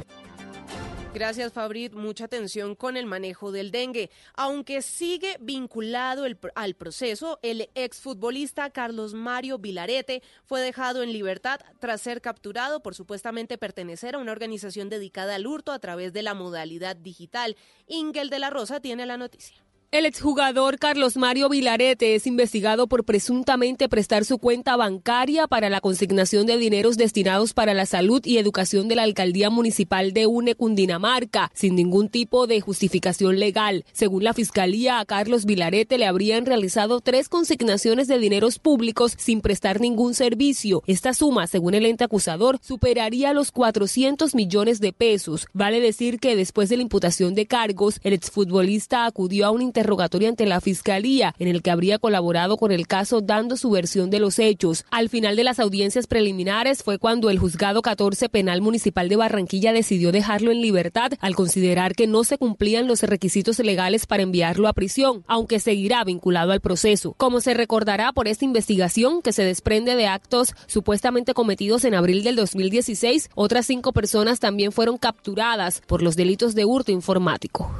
Gracias, 1.11 1.51
Fabrit. 1.51 1.93
Mucha 1.93 2.25
atención 2.25 2.75
con 2.75 2.95
el 2.95 3.07
manejo 3.07 3.51
del 3.51 3.71
dengue. 3.71 4.11
Aunque 4.35 4.83
sigue 4.83 5.37
vinculado 5.39 6.27
el, 6.27 6.37
al 6.53 6.75
proceso, 6.75 7.39
el 7.41 7.69
exfutbolista 7.73 8.69
Carlos 8.69 9.15
Mario 9.15 9.57
Vilarete 9.57 10.21
fue 10.45 10.61
dejado 10.61 11.01
en 11.01 11.11
libertad 11.11 11.59
tras 11.79 12.01
ser 12.01 12.21
capturado 12.21 12.83
por 12.83 12.93
supuestamente 12.93 13.57
pertenecer 13.57 14.13
a 14.13 14.19
una 14.19 14.31
organización 14.31 14.87
dedicada 14.87 15.35
al 15.35 15.47
hurto 15.47 15.71
a 15.71 15.79
través 15.79 16.13
de 16.13 16.21
la 16.21 16.35
modalidad 16.35 16.95
digital. 16.95 17.57
Ingel 17.87 18.29
de 18.29 18.39
la 18.39 18.51
Rosa 18.51 18.79
tiene 18.79 19.07
la 19.07 19.17
noticia. 19.17 19.63
El 19.91 20.05
exjugador 20.05 20.77
Carlos 20.77 21.17
Mario 21.17 21.49
Vilarete 21.49 22.13
es 22.13 22.27
investigado 22.27 22.85
por 22.85 23.05
presuntamente 23.05 23.89
prestar 23.89 24.23
su 24.23 24.37
cuenta 24.37 24.75
bancaria 24.75 25.47
para 25.47 25.67
la 25.67 25.81
consignación 25.81 26.45
de 26.45 26.59
dineros 26.59 26.95
destinados 26.95 27.55
para 27.55 27.73
la 27.73 27.87
salud 27.87 28.21
y 28.23 28.37
educación 28.37 28.87
de 28.87 28.95
la 28.95 29.01
alcaldía 29.01 29.49
municipal 29.49 30.13
de 30.13 30.27
UNE 30.27 30.53
Cundinamarca, 30.53 31.49
sin 31.55 31.73
ningún 31.73 32.07
tipo 32.07 32.45
de 32.45 32.61
justificación 32.61 33.39
legal. 33.39 33.83
Según 33.91 34.23
la 34.23 34.35
fiscalía, 34.35 34.99
a 34.99 35.05
Carlos 35.05 35.45
Vilarete 35.45 35.97
le 35.97 36.05
habrían 36.05 36.45
realizado 36.45 37.01
tres 37.01 37.27
consignaciones 37.27 38.07
de 38.07 38.19
dineros 38.19 38.59
públicos 38.59 39.15
sin 39.17 39.41
prestar 39.41 39.81
ningún 39.81 40.13
servicio. 40.13 40.83
Esta 40.85 41.15
suma, 41.15 41.47
según 41.47 41.73
el 41.73 41.87
ente 41.87 42.03
acusador, 42.03 42.59
superaría 42.61 43.33
los 43.33 43.51
400 43.51 44.35
millones 44.35 44.81
de 44.81 44.93
pesos. 44.93 45.47
Vale 45.53 45.81
decir 45.81 46.19
que 46.19 46.35
después 46.35 46.69
de 46.69 46.77
la 46.77 46.83
imputación 46.83 47.33
de 47.33 47.47
cargos, 47.47 47.99
el 48.03 48.13
exfutbolista 48.13 49.07
acudió 49.07 49.47
a 49.47 49.49
un 49.49 49.63
interrogatorio 49.79 50.27
ante 50.27 50.45
la 50.45 50.59
Fiscalía, 50.59 51.33
en 51.39 51.47
el 51.47 51.61
que 51.61 51.71
habría 51.71 51.99
colaborado 51.99 52.57
con 52.57 52.73
el 52.73 52.85
caso 52.85 53.21
dando 53.21 53.55
su 53.55 53.69
versión 53.69 54.09
de 54.09 54.19
los 54.19 54.37
hechos. 54.37 54.83
Al 54.91 55.07
final 55.07 55.37
de 55.37 55.45
las 55.45 55.59
audiencias 55.59 56.05
preliminares 56.05 56.83
fue 56.83 56.97
cuando 56.97 57.29
el 57.29 57.39
juzgado 57.39 57.81
14 57.81 58.27
penal 58.27 58.61
municipal 58.61 59.07
de 59.07 59.15
Barranquilla 59.15 59.71
decidió 59.71 60.11
dejarlo 60.11 60.51
en 60.51 60.61
libertad 60.61 61.13
al 61.21 61.35
considerar 61.35 61.95
que 61.95 62.07
no 62.07 62.25
se 62.25 62.37
cumplían 62.37 62.87
los 62.87 63.03
requisitos 63.03 63.57
legales 63.59 64.05
para 64.05 64.23
enviarlo 64.23 64.67
a 64.67 64.73
prisión, 64.73 65.23
aunque 65.27 65.59
seguirá 65.59 66.03
vinculado 66.03 66.51
al 66.51 66.59
proceso. 66.59 67.13
Como 67.15 67.39
se 67.39 67.53
recordará 67.53 68.11
por 68.11 68.27
esta 68.27 68.43
investigación 68.43 69.21
que 69.21 69.31
se 69.31 69.43
desprende 69.43 69.95
de 69.95 70.07
actos 70.07 70.55
supuestamente 70.67 71.33
cometidos 71.33 71.85
en 71.85 71.95
abril 71.95 72.23
del 72.25 72.35
2016, 72.35 73.29
otras 73.33 73.65
cinco 73.65 73.93
personas 73.93 74.41
también 74.41 74.73
fueron 74.73 74.97
capturadas 74.97 75.81
por 75.87 76.01
los 76.01 76.17
delitos 76.17 76.53
de 76.53 76.65
hurto 76.65 76.91
informático. 76.91 77.71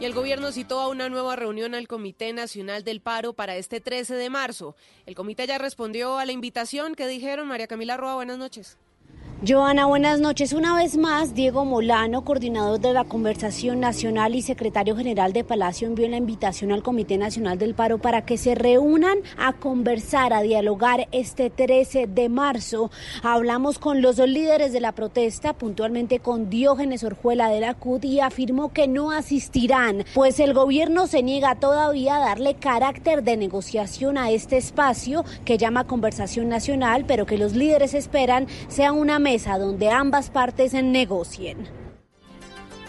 Y 0.00 0.06
el 0.06 0.14
gobierno 0.14 0.50
citó 0.50 0.80
a 0.80 0.88
una 0.88 1.10
nueva 1.10 1.36
reunión 1.36 1.74
al 1.74 1.86
Comité 1.86 2.32
Nacional 2.32 2.84
del 2.84 3.02
Paro 3.02 3.34
para 3.34 3.56
este 3.56 3.82
13 3.82 4.14
de 4.14 4.30
marzo. 4.30 4.74
El 5.04 5.14
comité 5.14 5.46
ya 5.46 5.58
respondió 5.58 6.16
a 6.16 6.24
la 6.24 6.32
invitación 6.32 6.94
que 6.94 7.06
dijeron. 7.06 7.46
María 7.46 7.66
Camila 7.66 7.98
Roa, 7.98 8.14
buenas 8.14 8.38
noches. 8.38 8.78
Joana, 9.46 9.86
buenas 9.86 10.20
noches. 10.20 10.52
Una 10.52 10.76
vez 10.76 10.98
más, 10.98 11.34
Diego 11.34 11.64
Molano, 11.64 12.26
coordinador 12.26 12.78
de 12.78 12.92
la 12.92 13.04
Conversación 13.04 13.80
Nacional 13.80 14.34
y 14.34 14.42
secretario 14.42 14.94
general 14.94 15.32
de 15.32 15.44
Palacio, 15.44 15.88
envió 15.88 16.06
la 16.08 16.18
invitación 16.18 16.72
al 16.72 16.82
Comité 16.82 17.16
Nacional 17.16 17.56
del 17.56 17.72
Paro 17.72 17.96
para 17.96 18.26
que 18.26 18.36
se 18.36 18.54
reúnan 18.54 19.16
a 19.38 19.54
conversar, 19.54 20.34
a 20.34 20.42
dialogar 20.42 21.08
este 21.10 21.48
13 21.48 22.06
de 22.06 22.28
marzo. 22.28 22.90
Hablamos 23.22 23.78
con 23.78 24.02
los 24.02 24.16
dos 24.16 24.28
líderes 24.28 24.74
de 24.74 24.80
la 24.80 24.92
protesta, 24.92 25.54
puntualmente 25.54 26.18
con 26.18 26.50
Diógenes 26.50 27.02
Orjuela 27.02 27.48
de 27.48 27.60
la 27.60 27.72
CUT, 27.72 28.04
y 28.04 28.20
afirmó 28.20 28.74
que 28.74 28.88
no 28.88 29.10
asistirán, 29.10 30.04
pues 30.12 30.38
el 30.38 30.52
gobierno 30.52 31.06
se 31.06 31.22
niega 31.22 31.54
todavía 31.54 32.16
a 32.16 32.26
darle 32.26 32.56
carácter 32.56 33.22
de 33.22 33.38
negociación 33.38 34.18
a 34.18 34.32
este 34.32 34.58
espacio 34.58 35.24
que 35.46 35.56
llama 35.56 35.86
Conversación 35.86 36.50
Nacional, 36.50 37.06
pero 37.08 37.24
que 37.24 37.38
los 37.38 37.54
líderes 37.56 37.94
esperan 37.94 38.46
sea 38.68 38.92
una 38.92 39.18
mesa 39.30 39.58
donde 39.58 39.88
ambas 39.90 40.28
partes 40.28 40.72
negocien. 40.72 41.68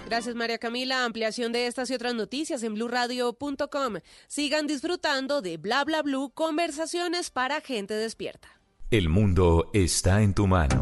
Gracias 0.08 0.34
María 0.34 0.58
Camila. 0.58 1.06
Ampliación 1.06 1.52
de 1.52 1.68
estas 1.68 1.92
y 1.92 1.94
otras 1.94 2.16
noticias 2.16 2.64
en 2.64 2.74
blurradio.com. 2.74 3.98
Sigan 4.28 4.66
disfrutando 4.66 5.44
de 5.44 5.58
Bla 5.58 5.84
Bla 5.84 6.02
Blue, 6.02 6.32
conversaciones 6.34 7.30
para 7.30 7.62
gente 7.62 7.94
despierta. 7.94 8.48
El 8.90 9.08
mundo 9.08 9.70
está 9.72 10.24
en 10.24 10.34
tu 10.34 10.48
mano. 10.48 10.82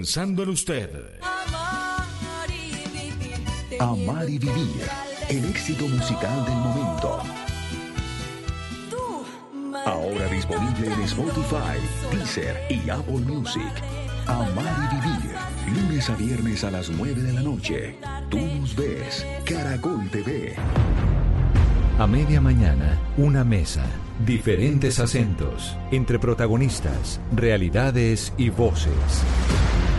pensando 0.00 0.44
en 0.44 0.48
usted. 0.48 0.88
Amar 3.78 4.30
y 4.30 4.38
vivir, 4.38 4.80
el 5.28 5.44
éxito 5.44 5.86
musical 5.88 6.42
del 6.46 6.54
momento. 6.54 7.22
Ahora 9.84 10.26
disponible 10.28 10.86
en 10.86 11.02
Spotify, 11.02 11.76
Deezer 12.12 12.56
y 12.70 12.88
Apple 12.88 13.20
Music. 13.26 13.70
Amar 14.26 14.90
y 14.90 14.96
vivir, 14.96 15.82
lunes 15.82 16.08
a 16.08 16.16
viernes 16.16 16.64
a 16.64 16.70
las 16.70 16.88
9 16.88 17.20
de 17.20 17.32
la 17.34 17.42
noche. 17.42 17.98
Tú 18.30 18.38
nos 18.38 18.74
ves, 18.74 19.26
Caracol 19.44 20.08
TV. 20.08 20.54
A 21.98 22.06
media 22.06 22.40
mañana, 22.40 22.98
una 23.18 23.44
mesa, 23.44 23.84
diferentes 24.24 24.98
acentos, 24.98 25.76
entre 25.90 26.18
protagonistas, 26.18 27.20
realidades 27.36 28.32
y 28.38 28.48
voces. 28.48 29.22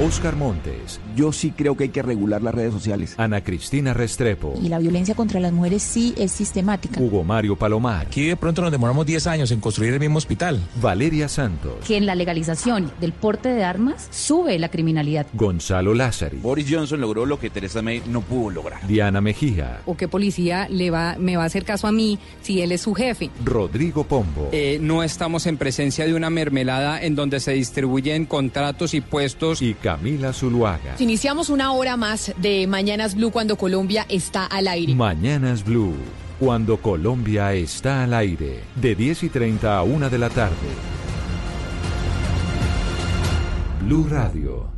Oscar 0.02 0.36
Montes. 0.36 1.00
Yo 1.16 1.32
sí 1.32 1.52
creo 1.52 1.78
que 1.78 1.84
hay 1.84 1.90
que 1.90 2.02
regular 2.02 2.42
las 2.42 2.56
redes 2.56 2.74
sociales. 2.74 3.14
Ana 3.18 3.44
Cristina 3.44 3.94
Restrepo. 3.94 4.56
Y 4.60 4.68
la 4.68 4.80
violencia 4.80 5.14
contra 5.14 5.40
las 5.40 5.54
mujeres 5.54 5.84
sí 5.84 6.16
es 6.18 6.32
sistemática. 6.32 7.00
Hugo 7.00 7.24
Mario 7.24 7.56
Palomar. 7.56 8.08
Aquí 8.08 8.26
de 8.26 8.36
pronto 8.36 8.64
nos 8.64 8.72
demoramos 8.72 9.06
10 9.06 9.28
años 9.28 9.52
en 9.52 9.60
construir 9.60 9.94
el 9.94 10.00
mismo 10.00 10.18
hospital. 10.18 10.60
Valeria 10.82 11.30
Santos. 11.30 11.86
Que 11.86 11.98
en 11.98 12.08
la 12.08 12.16
legalización 12.16 12.92
del 13.00 13.14
porte 13.14 13.50
de 13.50 13.64
armas 13.64 14.08
sube 14.10 14.58
la 14.58 14.70
criminalidad. 14.70 15.28
Gonzalo 15.34 15.94
Lázari. 15.94 16.38
Boris 16.38 16.66
Johnson 16.68 17.00
logró 17.00 17.28
lo 17.28 17.40
que 17.40 17.52
Teresa 17.52 17.84
May 17.84 18.02
no 18.08 18.22
pudo 18.22 18.50
lograr. 18.50 18.88
Diana 18.88 19.22
Mejía. 19.22 19.82
¿O 19.86 19.96
qué 19.96 20.08
policía 20.08 20.68
le 20.68 20.90
va, 20.90 21.16
me 21.20 21.38
va 21.38 21.44
a 21.44 21.46
hacer 21.46 21.64
caso 21.64 21.86
a 21.86 21.92
mí 21.92 22.18
si 22.42 22.62
él 22.62 22.72
es 22.72 22.82
su 22.82 22.96
jefe? 22.96 23.30
Rodrigo 23.46 24.04
Pombo. 24.06 24.50
Eh, 24.52 24.80
no 24.82 25.04
estamos 25.04 25.46
en 25.46 25.58
presencia 25.58 26.08
de 26.08 26.16
una 26.16 26.32
mermelada 26.32 27.00
en 27.00 27.14
donde 27.14 27.40
se 27.40 27.52
distribuyen 27.52 28.26
contratos 28.26 28.96
y 28.96 29.02
puestos. 29.02 29.62
Y 29.62 29.76
Camila 29.92 30.32
Zuluaga. 30.32 30.96
Iniciamos 31.00 31.50
una 31.50 31.74
hora 31.74 31.98
más 31.98 32.34
de 32.38 32.66
Mañanas 32.66 33.14
Blue 33.14 33.30
cuando 33.30 33.58
Colombia 33.58 34.06
está 34.08 34.46
al 34.46 34.70
aire. 34.70 34.96
Mañanas 34.96 35.66
Blue, 35.66 35.96
cuando 36.40 36.78
Colombia 36.78 37.54
está 37.54 38.04
al 38.04 38.14
aire, 38.14 38.64
de 38.78 38.96
10 38.96 39.24
y 39.24 39.30
30 39.30 39.78
a 39.78 39.84
1 39.84 40.10
de 40.10 40.18
la 40.18 40.30
tarde. 40.30 40.56
Blue 43.82 44.08
Radio, 44.10 44.70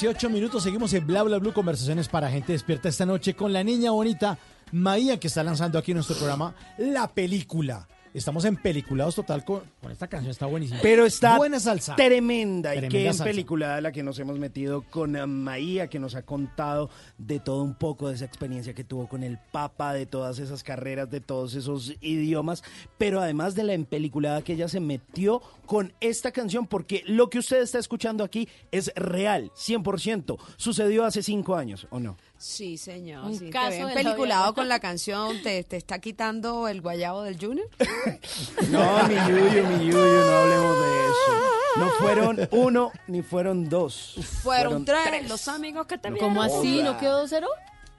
18 0.00 0.28
minutos. 0.28 0.64
Seguimos 0.64 0.92
en 0.94 1.06
Bla 1.06 1.22
Bla 1.22 1.38
Blue, 1.38 1.52
conversaciones 1.52 2.08
para 2.08 2.28
gente 2.28 2.50
despierta 2.50 2.88
esta 2.88 3.06
noche 3.06 3.34
con 3.34 3.52
la 3.52 3.62
niña 3.62 3.92
bonita 3.92 4.36
Maía 4.72 5.20
que 5.20 5.28
está 5.28 5.44
lanzando 5.44 5.78
aquí 5.78 5.92
en 5.92 5.98
nuestro 5.98 6.16
programa 6.16 6.52
la 6.78 7.06
película. 7.06 7.86
Estamos 8.14 8.44
en 8.44 8.54
peliculados 8.54 9.16
total 9.16 9.44
con, 9.44 9.62
con 9.82 9.90
esta 9.90 10.06
canción, 10.06 10.30
está 10.30 10.46
buenísima. 10.46 10.78
Pero 10.80 11.04
está 11.04 11.36
buena 11.36 11.58
salsa. 11.58 11.96
tremenda. 11.96 12.76
y 12.76 12.88
qué 12.88 13.06
salsa. 13.06 13.24
película 13.24 13.80
la 13.80 13.90
que 13.90 14.04
nos 14.04 14.20
hemos 14.20 14.38
metido 14.38 14.82
con 14.82 15.18
Maía, 15.28 15.88
que 15.88 15.98
nos 15.98 16.14
ha 16.14 16.22
contado 16.22 16.90
de 17.18 17.40
todo 17.40 17.64
un 17.64 17.74
poco 17.74 18.08
de 18.08 18.14
esa 18.14 18.24
experiencia 18.24 18.72
que 18.72 18.84
tuvo 18.84 19.08
con 19.08 19.24
el 19.24 19.38
Papa, 19.50 19.92
de 19.92 20.06
todas 20.06 20.38
esas 20.38 20.62
carreras, 20.62 21.10
de 21.10 21.20
todos 21.20 21.56
esos 21.56 21.92
idiomas, 22.00 22.62
pero 22.98 23.20
además 23.20 23.56
de 23.56 23.64
la 23.64 23.72
empeliculada 23.72 24.42
que 24.42 24.52
ella 24.52 24.68
se 24.68 24.78
metió 24.78 25.42
con 25.66 25.92
esta 26.00 26.30
canción, 26.30 26.68
porque 26.68 27.02
lo 27.06 27.30
que 27.30 27.40
usted 27.40 27.62
está 27.62 27.80
escuchando 27.80 28.22
aquí 28.22 28.48
es 28.70 28.92
real, 28.94 29.50
100%. 29.56 30.38
Sucedió 30.56 31.04
hace 31.04 31.24
cinco 31.24 31.56
años, 31.56 31.88
¿o 31.90 31.98
no? 31.98 32.16
Sí, 32.36 32.76
señor. 32.76 33.24
Un 33.24 33.38
sí, 33.38 33.48
caso 33.50 33.70
te 33.70 33.84
la 33.84 33.94
peliculado 33.94 34.54
con 34.54 34.68
la 34.68 34.78
canción, 34.80 35.40
te, 35.42 35.64
te 35.64 35.76
está 35.76 35.98
quitando 35.98 36.68
el 36.68 36.80
guayabo 36.82 37.22
del 37.22 37.38
Junior. 37.38 37.66
No, 38.70 39.08
mi 39.08 39.14
Yuyo, 39.14 39.66
mi 39.68 39.86
Yuyo, 39.86 40.26
no 40.26 40.36
hablemos 40.36 40.78
de 40.80 41.04
eso. 41.04 41.54
No 41.76 41.88
fueron 41.98 42.48
uno 42.52 42.92
ni 43.08 43.22
fueron 43.22 43.68
dos. 43.68 44.14
Fueron, 44.42 44.84
tres, 44.84 45.28
los 45.28 45.48
amigos 45.48 45.86
que 45.86 45.98
te 45.98 46.10
vieron. 46.10 46.28
¿Cómo 46.28 46.42
así? 46.42 46.82
¿No 46.82 46.98
quedó 46.98 47.26
2-0? 47.26 47.46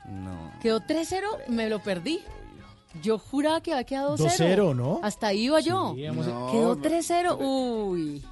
No. 0.10 0.52
¿Quedó 0.62 0.80
3-0? 0.82 1.48
Me 1.48 1.70
lo 1.70 1.80
perdí. 1.82 2.22
Yo 3.02 3.18
juraba 3.18 3.62
que 3.62 3.74
había 3.74 3.84
quedado 3.84 4.18
2-0. 4.18 4.38
2-0, 4.38 4.76
¿no? 4.76 5.00
Hasta 5.04 5.28
ahí 5.28 5.46
iba 5.46 5.60
yo. 5.60 5.94
hemos- 5.98 6.26
Quedó 6.52 6.76
No, 6.76 6.82
3-0. 6.82 7.38
Uy. 7.40 8.24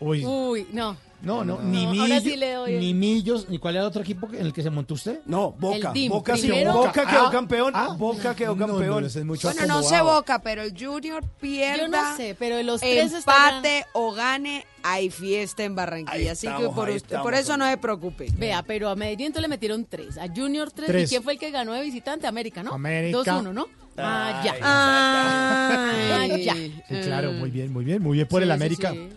Uy. 0.00 0.24
Uy, 0.26 0.66
no. 0.72 0.96
No, 1.20 1.44
no, 1.44 1.56
No, 1.56 1.62
ni 1.62 1.84
ahora 1.84 1.90
Millos, 2.04 2.22
sí 2.22 2.36
le 2.36 2.52
doy 2.52 2.74
el- 2.74 2.80
ni 2.80 2.94
Millos, 2.94 3.48
ni 3.48 3.58
cuál 3.58 3.74
era 3.74 3.82
el 3.82 3.88
otro 3.88 4.02
equipo 4.02 4.28
en 4.32 4.46
el 4.46 4.52
que 4.52 4.62
se 4.62 4.70
montó 4.70 4.94
usted? 4.94 5.20
No, 5.26 5.50
Boca. 5.50 5.92
Boca, 6.08 6.36
sí, 6.36 6.48
Boca 6.64 7.04
quedó 7.06 7.26
Ah, 7.26 7.30
campeón. 7.32 7.72
ah. 7.74 7.94
Boca 7.98 8.36
quedó 8.36 8.54
No, 8.54 8.66
no, 8.68 8.74
campeón. 8.74 9.04
ese 9.04 9.18
es 9.18 9.24
mucho 9.24 9.48
Bueno, 9.52 9.66
no 9.66 9.82
sé. 9.82 10.00
Boca, 10.00 10.38
pero 10.40 10.62
el 10.62 10.72
Junior 10.78 11.24
pierda, 11.40 11.82
Yo 11.82 11.88
no 11.88 12.16
sé, 12.16 12.36
pero 12.38 12.62
los 12.62 12.80
tres 12.80 13.12
están- 13.12 13.56
empate 13.56 13.84
o 13.94 14.12
gane, 14.12 14.64
hay 14.84 15.10
fiesta 15.10 15.64
en 15.64 15.74
Barranquilla. 15.74 16.12
Ahí 16.16 16.28
así 16.28 16.46
que 16.46 16.52
estamos, 16.52 16.74
por, 16.74 16.88
usted- 16.88 16.96
estamos, 17.02 17.24
por 17.24 17.34
eso 17.34 17.56
no 17.56 17.68
se 17.68 17.76
preocupe. 17.78 18.28
Vea, 18.36 18.62
pero 18.62 18.88
a 18.88 18.94
Medellín 18.94 19.26
entonces 19.26 19.42
le 19.42 19.48
metieron 19.48 19.84
tres. 19.86 20.18
A 20.18 20.28
Junior 20.28 20.70
tres. 20.70 20.86
Tres. 20.86 21.04
¿Y 21.04 21.08
quién 21.08 21.22
fue 21.24 21.32
el 21.32 21.38
que 21.40 21.50
ganó 21.50 21.72
de 21.72 21.82
visitante? 21.82 22.28
América, 22.28 22.62
¿no? 22.62 22.72
América. 22.74 23.18
2-1, 23.18 23.52
¿no? 23.52 23.66
Ah, 23.96 24.40
ya. 24.44 24.54
Ah, 24.62 26.26
ya. 26.38 26.54
Sí, 26.88 27.00
claro, 27.02 27.32
muy 27.32 27.50
bien, 27.50 27.72
muy 27.72 27.84
bien, 27.84 28.00
muy 28.02 28.16
bien 28.18 28.28
por 28.28 28.40
Sí, 28.40 28.44
el 28.44 28.48
sí, 28.50 28.52
América. 28.54 28.92
sí. 28.92 29.08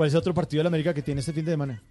¿Cuál 0.00 0.08
es 0.08 0.14
otro 0.14 0.32
partido 0.32 0.60
del 0.60 0.68
América 0.68 0.94
que 0.94 1.02
tiene 1.02 1.20
este 1.20 1.34
fin 1.34 1.44
de 1.44 1.50
semana? 1.50 1.82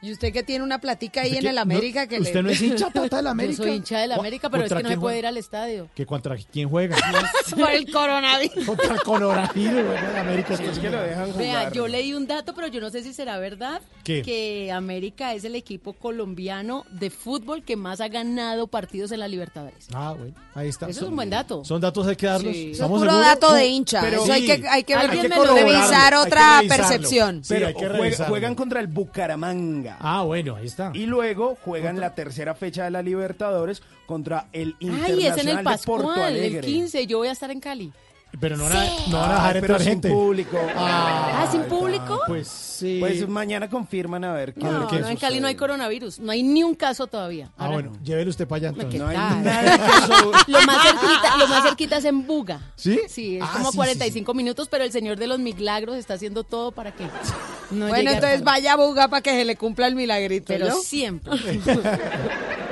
Y 0.00 0.12
usted 0.12 0.32
que 0.32 0.44
tiene 0.44 0.62
una 0.64 0.80
platica 0.80 1.22
ahí 1.22 1.30
¿Usted 1.30 1.42
en 1.42 1.48
el 1.48 1.54
No, 1.56 1.60
América 1.62 2.06
que 2.06 2.20
¿Usted 2.20 2.34
le... 2.34 2.42
no 2.44 2.50
es 2.50 2.62
hincha 2.62 2.88
tata 2.92 3.16
del 3.16 3.26
América? 3.26 3.56
Yo 3.58 3.64
soy 3.64 3.76
hincha 3.76 3.98
del 3.98 4.12
¿Cu- 4.12 4.20
América, 4.20 4.48
pero 4.48 4.64
es 4.64 4.72
que 4.72 4.82
no 4.82 4.88
se 4.90 4.96
puede 4.98 5.18
ir 5.18 5.26
al 5.26 5.36
estadio. 5.36 5.88
¿Que 5.94 6.06
contra 6.06 6.36
quién 6.52 6.68
juega? 6.68 6.96
por 7.58 7.70
el 7.70 7.90
coronavirus. 7.90 8.64
contra 8.64 8.94
el 8.94 9.02
coronavirus, 9.02 9.82
juega 9.86 10.10
el 10.10 10.16
América. 10.16 10.56
Sí, 10.56 10.64
es 10.64 10.78
que 10.78 10.90
lo 10.90 11.02
dejan 11.02 11.24
jugar. 11.32 11.38
Vea, 11.38 11.72
yo 11.72 11.88
leí 11.88 12.12
un 12.14 12.26
dato, 12.28 12.54
pero 12.54 12.68
yo 12.68 12.80
no 12.80 12.90
sé 12.90 13.02
si 13.02 13.12
será 13.12 13.38
verdad, 13.38 13.80
¿Qué? 14.04 14.22
que 14.22 14.70
América 14.72 15.34
es 15.34 15.42
el 15.44 15.56
equipo 15.56 15.94
colombiano 15.94 16.84
de 16.90 17.10
fútbol 17.10 17.64
que 17.64 17.74
más 17.76 18.00
ha 18.00 18.06
ganado 18.08 18.68
partidos 18.68 19.10
en 19.10 19.18
la 19.20 19.26
Libertadores. 19.28 19.88
Ah, 19.92 20.14
bueno, 20.16 20.34
ahí 20.54 20.68
está. 20.68 20.88
Eso 20.88 21.00
es 21.04 21.08
un 21.08 21.16
buen 21.16 21.30
dato. 21.30 21.64
Son 21.64 21.80
datos 21.80 22.06
hay 22.06 22.14
que 22.16 22.26
darlos. 22.26 22.52
Sí. 22.52 22.58
Eso 22.60 22.66
es 22.68 22.72
¿Estamos 22.74 23.00
puro 23.00 23.10
seguros? 23.10 23.26
dato 23.40 23.52
de 23.54 23.64
Uh, 23.64 23.66
hincha. 23.66 24.00
pero- 24.00 24.22
Eso 24.22 24.32
hay 24.32 24.46
que, 24.46 24.68
hay 24.68 24.84
que, 24.84 24.96
revisar 24.96 26.14
hay 26.14 26.20
que 26.22 26.26
otra 26.28 26.60
percepción. 26.68 27.42
Sí, 27.42 27.54
Pero 27.54 27.66
hay 27.66 27.74
que 27.74 28.24
juegan 28.24 28.54
contra 28.54 28.80
el 28.80 28.86
Bucaramanga. 28.86 29.87
Ah, 30.00 30.22
bueno, 30.22 30.56
ahí 30.56 30.66
está. 30.66 30.90
Y 30.94 31.06
luego 31.06 31.56
juegan 31.64 32.00
la 32.00 32.14
tercera 32.14 32.54
fecha 32.54 32.84
de 32.84 32.90
la 32.90 33.02
Libertadores 33.02 33.82
contra 34.06 34.48
el 34.52 34.76
Internacional 34.80 35.18
Ay, 35.18 35.26
es 35.26 35.38
en 35.38 35.48
el 35.48 35.56
de 35.56 35.62
Porto 35.62 36.06
Pascual, 36.06 36.36
el 36.36 36.40
Alegre. 36.40 36.60
15. 36.60 37.06
Yo 37.06 37.18
voy 37.18 37.28
a 37.28 37.32
estar 37.32 37.50
en 37.50 37.60
Cali. 37.60 37.92
Pero 38.40 38.56
no 38.56 38.64
van 38.64 38.72
a, 38.76 38.84
no 39.08 39.18
van 39.18 39.30
a 39.30 39.34
Ay, 39.34 39.38
dejar 39.38 39.52
pero 39.54 39.64
entrar 39.64 39.80
sin 39.80 39.88
gente. 39.88 40.10
público. 40.10 40.58
Ah, 40.76 41.48
¿sin 41.50 41.62
público? 41.64 42.20
Pues 42.26 42.46
sí. 42.48 42.98
Pues 43.00 43.28
mañana 43.28 43.68
confirman 43.68 44.22
a 44.24 44.32
ver 44.32 44.54
qué. 44.54 44.60
No, 44.64 44.86
qué 44.86 45.00
no, 45.00 45.08
en 45.08 45.16
Cali 45.16 45.40
no 45.40 45.48
hay 45.48 45.54
coronavirus. 45.56 46.20
No 46.20 46.30
hay 46.30 46.42
ni 46.42 46.62
un 46.62 46.74
caso 46.74 47.06
todavía. 47.06 47.50
ah, 47.58 47.64
Ahora, 47.64 47.72
bueno, 47.74 47.92
llévele 48.04 48.30
usted 48.30 48.46
para 48.46 48.68
allá 48.68 48.76
¿qué 48.76 48.96
entonces. 48.96 49.00
No 49.00 49.08
hay 49.08 49.16
nada 49.16 49.76
Lo 50.46 50.62
más 50.62 50.82
cerquita, 50.82 51.36
lo 51.38 51.48
más 51.48 51.62
cerquita 51.64 51.96
es 51.96 52.04
en 52.04 52.26
Buga. 52.26 52.60
¿Sí? 52.76 53.00
Sí, 53.08 53.36
es 53.38 53.42
Ah, 53.44 53.50
como 53.54 53.70
sí, 53.72 53.76
45 53.76 54.34
minutos, 54.34 54.68
pero 54.70 54.84
el 54.84 54.92
señor 54.92 55.16
de 55.18 55.26
los 55.26 55.38
milagros 55.40 55.96
está 55.96 56.14
haciendo 56.14 56.44
todo 56.44 56.70
para 56.72 56.92
que 56.92 57.04
no 57.72 57.88
Bueno, 57.88 58.10
a 58.10 58.14
entonces 58.14 58.44
vaya 58.44 58.74
a 58.74 58.76
Buga 58.76 59.08
para 59.08 59.20
que 59.22 59.30
se 59.30 59.44
le 59.44 59.56
cumpla 59.56 59.86
el 59.88 59.94
milagrito. 59.96 60.44
Pero 60.48 60.68
¿no? 60.68 60.76
siempre. 60.76 61.32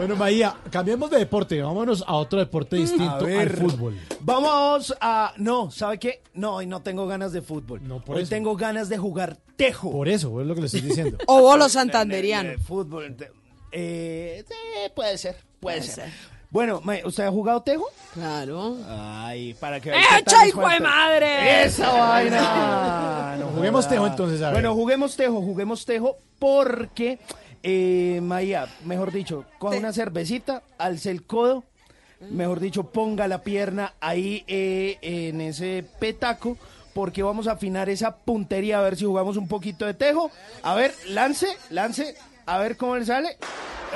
Bueno, 0.00 0.16
Maía, 0.16 0.56
cambiemos 0.70 1.10
de 1.10 1.18
deporte. 1.18 1.60
Vámonos 1.60 2.02
a 2.06 2.14
otro 2.14 2.38
deporte 2.38 2.76
distinto 2.76 3.04
A 3.04 3.18
al 3.18 3.24
ver. 3.26 3.56
fútbol. 3.58 3.98
Vamos 4.20 4.96
a. 4.98 5.34
No, 5.36 5.70
¿sabe 5.70 5.98
qué? 5.98 6.22
No, 6.32 6.54
hoy 6.56 6.66
no 6.66 6.80
tengo 6.80 7.06
ganas 7.06 7.32
de 7.32 7.42
fútbol. 7.42 7.86
No, 7.86 8.02
por 8.02 8.16
hoy 8.16 8.22
eso. 8.22 8.30
tengo 8.30 8.56
ganas 8.56 8.88
de 8.88 8.96
jugar 8.96 9.36
tejo. 9.56 9.90
Por 9.92 10.08
eso, 10.08 10.40
es 10.40 10.46
lo 10.46 10.54
que 10.54 10.60
le 10.62 10.66
estoy 10.68 10.80
diciendo. 10.80 11.18
O 11.26 11.42
bolo 11.42 11.64
De 11.64 11.70
santanderiano. 11.70 12.58
fútbol. 12.66 13.14
de- 13.14 13.30
eh, 13.72 14.42
sí, 14.48 14.54
puede 14.96 15.18
ser, 15.18 15.36
puede, 15.60 15.82
ser. 15.82 16.10
Bueno, 16.48 16.80
ma- 16.82 16.96
¿usted 17.04 17.24
ha 17.24 17.30
jugado 17.30 17.60
tejo? 17.62 17.84
Claro. 18.14 18.78
Ay, 18.88 19.52
para 19.60 19.80
que 19.80 19.90
¡Echa, 20.18 20.48
hijo 20.48 20.66
de 20.66 20.80
madre! 20.80 21.64
¡Esa 21.64 21.92
vaina! 21.98 23.36
No 23.38 23.46
Juguemos 23.54 23.86
tejo, 23.86 24.06
entonces, 24.06 24.40
a 24.40 24.46
ver. 24.46 24.54
Bueno, 24.54 24.74
juguemos 24.74 25.14
tejo, 25.14 25.42
juguemos 25.42 25.84
tejo 25.84 26.16
porque, 26.38 27.18
eh, 27.62 28.20
Maía, 28.22 28.66
mejor 28.84 29.12
dicho, 29.12 29.44
coja 29.58 29.76
una 29.76 29.92
cervecita, 29.92 30.62
alce 30.78 31.10
el 31.10 31.24
codo, 31.24 31.64
mejor 32.30 32.60
dicho, 32.60 32.84
ponga 32.84 33.28
la 33.28 33.42
pierna 33.42 33.94
ahí 34.00 34.44
eh, 34.46 34.98
en 35.02 35.40
ese 35.40 35.84
petaco. 35.98 36.56
Porque 36.92 37.22
vamos 37.22 37.46
a 37.46 37.52
afinar 37.52 37.88
esa 37.88 38.16
puntería 38.16 38.80
a 38.80 38.82
ver 38.82 38.96
si 38.96 39.04
jugamos 39.04 39.36
un 39.36 39.46
poquito 39.46 39.86
de 39.86 39.94
tejo. 39.94 40.28
A 40.64 40.74
ver, 40.74 40.92
lance, 41.06 41.46
lance, 41.70 42.16
a 42.46 42.58
ver 42.58 42.76
cómo 42.76 42.96
le 42.96 43.06
sale. 43.06 43.36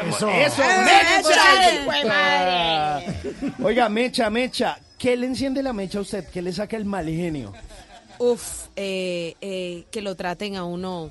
Eso. 0.08 0.28
Eso, 0.28 0.62
¡Echa, 0.62 1.74
hijo 1.74 1.90
de 1.90 2.04
mecha. 2.04 3.64
Oiga, 3.64 3.88
mecha, 3.88 4.30
mecha. 4.30 4.78
¿Qué 4.96 5.16
le 5.16 5.26
enciende 5.26 5.62
la 5.62 5.72
mecha 5.72 5.98
a 5.98 6.02
usted? 6.02 6.24
¿Qué 6.28 6.40
le 6.40 6.52
saca 6.52 6.76
el 6.76 6.84
mal 6.84 7.06
genio? 7.06 7.52
Uf, 8.18 8.68
eh, 8.76 9.34
eh, 9.40 9.84
que 9.90 10.00
lo 10.00 10.14
traten 10.14 10.56
a 10.56 10.64
uno 10.64 11.10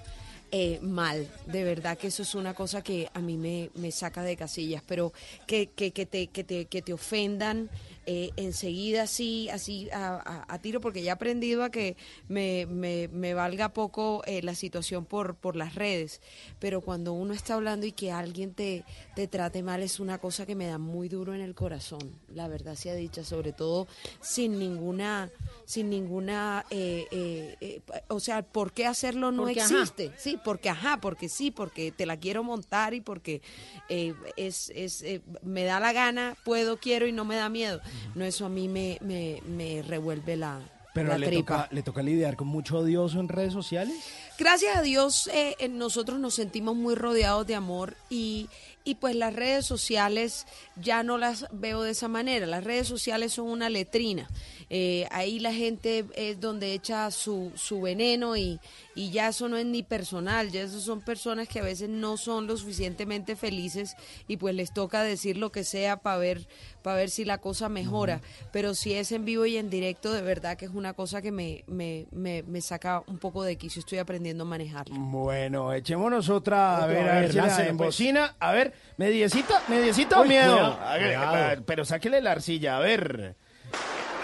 eh, 0.55 0.77
mal. 0.83 1.27
De 1.47 1.63
verdad 1.63 1.97
que 1.97 2.07
eso 2.07 2.21
es 2.21 2.35
una 2.35 2.53
cosa 2.53 2.83
que 2.83 3.09
a 3.15 3.19
mí 3.21 3.37
me, 3.37 3.71
me 3.73 3.91
saca 3.91 4.21
de 4.21 4.37
casillas, 4.37 4.83
pero 4.85 5.11
que, 5.47 5.71
que, 5.71 5.91
que, 5.91 6.05
te, 6.05 6.27
que, 6.27 6.43
te, 6.43 6.65
que 6.65 6.83
te 6.83 6.93
ofendan. 6.93 7.71
Eh, 8.05 8.31
enseguida 8.35 9.03
así, 9.03 9.49
así 9.49 9.89
a, 9.91 10.15
a- 10.15 10.45
a 10.53 10.59
tiro, 10.59 10.81
porque 10.81 11.01
ya 11.03 11.11
he 11.11 11.13
aprendido 11.13 11.63
a 11.63 11.69
que 11.69 11.95
me, 12.27 12.65
me, 12.65 13.07
me 13.09 13.33
valga 13.33 13.69
poco 13.69 14.21
eh, 14.25 14.41
la 14.41 14.55
situación 14.55 15.05
por, 15.05 15.35
por 15.35 15.55
las 15.55 15.75
redes, 15.75 16.21
pero 16.59 16.81
cuando 16.81 17.13
uno 17.13 17.33
está 17.33 17.53
hablando 17.55 17.85
y 17.85 17.91
que 17.91 18.11
alguien 18.11 18.53
te, 18.53 18.83
te 19.15 19.27
trate 19.27 19.63
mal 19.63 19.81
es 19.83 19.99
una 19.99 20.17
cosa 20.17 20.45
que 20.45 20.55
me 20.55 20.67
da 20.67 20.77
muy 20.77 21.07
duro 21.09 21.33
en 21.33 21.41
el 21.41 21.55
corazón, 21.55 22.11
la 22.33 22.47
verdad 22.47 22.75
sea 22.75 22.93
dicha, 22.95 23.23
sobre 23.23 23.53
todo 23.53 23.87
sin 24.21 24.59
ninguna, 24.59 25.29
sin 25.65 25.89
ninguna, 25.89 26.65
eh, 26.69 27.07
eh, 27.11 27.55
eh, 27.61 27.81
o 28.09 28.19
sea, 28.19 28.41
¿por 28.41 28.73
qué 28.73 28.85
hacerlo 28.85 29.31
no 29.31 29.43
Porque 29.43 29.61
ajá. 29.61 29.81
existe? 29.81 30.11
Sí, 30.17 30.37
porque 30.43 30.69
ajá, 30.69 30.97
porque 30.99 31.29
sí, 31.29 31.51
porque 31.51 31.91
te 31.91 32.05
la 32.05 32.17
quiero 32.17 32.43
montar 32.43 32.93
y 32.93 33.01
porque 33.01 33.41
eh, 33.89 34.13
es, 34.35 34.71
es 34.75 35.03
me 35.41 35.63
da 35.63 35.79
la 35.79 35.93
gana, 35.93 36.35
puedo, 36.43 36.77
quiero 36.77 37.07
y 37.07 37.11
no 37.11 37.23
me 37.25 37.35
da 37.35 37.49
miedo. 37.49 37.79
No, 38.15 38.23
eso 38.25 38.45
a 38.45 38.49
mí 38.49 38.67
me, 38.67 38.97
me, 39.01 39.41
me 39.45 39.81
revuelve 39.81 40.35
la, 40.37 40.59
Pero 40.93 41.09
la 41.09 41.17
le 41.17 41.27
tripa. 41.27 41.63
toca, 41.63 41.75
le 41.75 41.83
toca 41.83 42.01
lidiar 42.03 42.35
con 42.35 42.47
mucho 42.47 42.79
odioso 42.79 43.19
en 43.19 43.27
redes 43.29 43.53
sociales. 43.53 43.95
Gracias 44.37 44.75
a 44.75 44.81
Dios 44.81 45.29
eh, 45.33 45.55
nosotros 45.69 46.19
nos 46.19 46.33
sentimos 46.33 46.75
muy 46.75 46.95
rodeados 46.95 47.45
de 47.45 47.55
amor 47.55 47.95
y, 48.09 48.49
y 48.83 48.95
pues 48.95 49.15
las 49.15 49.33
redes 49.35 49.65
sociales 49.65 50.45
ya 50.75 51.03
no 51.03 51.17
las 51.17 51.47
veo 51.51 51.83
de 51.83 51.91
esa 51.91 52.07
manera. 52.07 52.45
Las 52.47 52.63
redes 52.63 52.87
sociales 52.87 53.33
son 53.33 53.47
una 53.47 53.69
letrina. 53.69 54.29
Eh, 54.75 55.07
ahí 55.11 55.37
la 55.39 55.53
gente 55.53 56.03
es 56.15 56.39
donde 56.41 56.73
echa 56.73 57.11
su, 57.11 57.51
su 57.53 57.79
veneno 57.79 58.35
y, 58.35 58.59
y 58.95 59.11
ya 59.11 59.27
eso 59.27 59.47
no 59.47 59.55
es 59.57 59.67
ni 59.67 59.83
personal, 59.83 60.49
ya 60.49 60.63
eso 60.63 60.79
son 60.79 61.01
personas 61.01 61.47
que 61.47 61.59
a 61.59 61.63
veces 61.63 61.89
no 61.89 62.17
son 62.17 62.47
lo 62.47 62.57
suficientemente 62.57 63.35
felices 63.35 63.95
y 64.27 64.37
pues 64.37 64.55
les 64.55 64.73
toca 64.73 65.03
decir 65.03 65.37
lo 65.37 65.51
que 65.51 65.63
sea 65.63 65.97
para 65.97 66.17
ver, 66.17 66.47
para 66.81 66.95
ver 66.97 67.11
si 67.11 67.23
la 67.23 67.37
cosa 67.37 67.69
mejora. 67.69 68.21
Pero 68.51 68.73
si 68.73 68.93
es 68.93 69.11
en 69.11 69.25
vivo 69.25 69.45
y 69.45 69.57
en 69.57 69.69
directo, 69.69 70.11
de 70.11 70.23
verdad 70.23 70.57
que 70.57 70.65
es 70.65 70.71
una 70.71 70.93
cosa 70.93 71.21
que 71.21 71.31
me, 71.31 71.63
me, 71.67 72.07
me, 72.09 72.41
me 72.41 72.59
saca 72.59 73.03
un 73.05 73.19
poco 73.19 73.43
de 73.43 73.57
quicio, 73.57 73.79
estoy 73.79 73.99
aprendiendo 73.99 74.43
a 74.43 74.47
manejarla. 74.47 74.95
Bueno, 74.97 75.71
echémonos 75.71 76.29
otra, 76.29 76.77
a 76.77 76.85
Otra, 76.85 76.87
ver, 76.87 77.09
a 77.09 77.11
a 77.11 77.13
ver, 77.15 77.21
ver, 77.25 77.31
si 77.31 77.37
la 77.37 77.43
láncele, 77.45 77.63
pues. 77.65 77.71
embocina. 77.99 78.35
A 78.39 78.51
ver, 78.53 78.73
mediecita, 78.97 79.61
mediecita 79.67 80.19
o 80.19 80.25
miedo. 80.25 80.55
cuidado, 80.55 80.79
A 80.81 80.93
ver, 80.97 81.03
cuidado. 81.15 81.35
a 81.35 81.47
ver, 81.49 81.63
pero 81.63 81.85
sáquele 81.85 82.21
la 82.21 82.31
arcilla, 82.31 82.77
a 82.77 82.79
ver. 82.79 83.35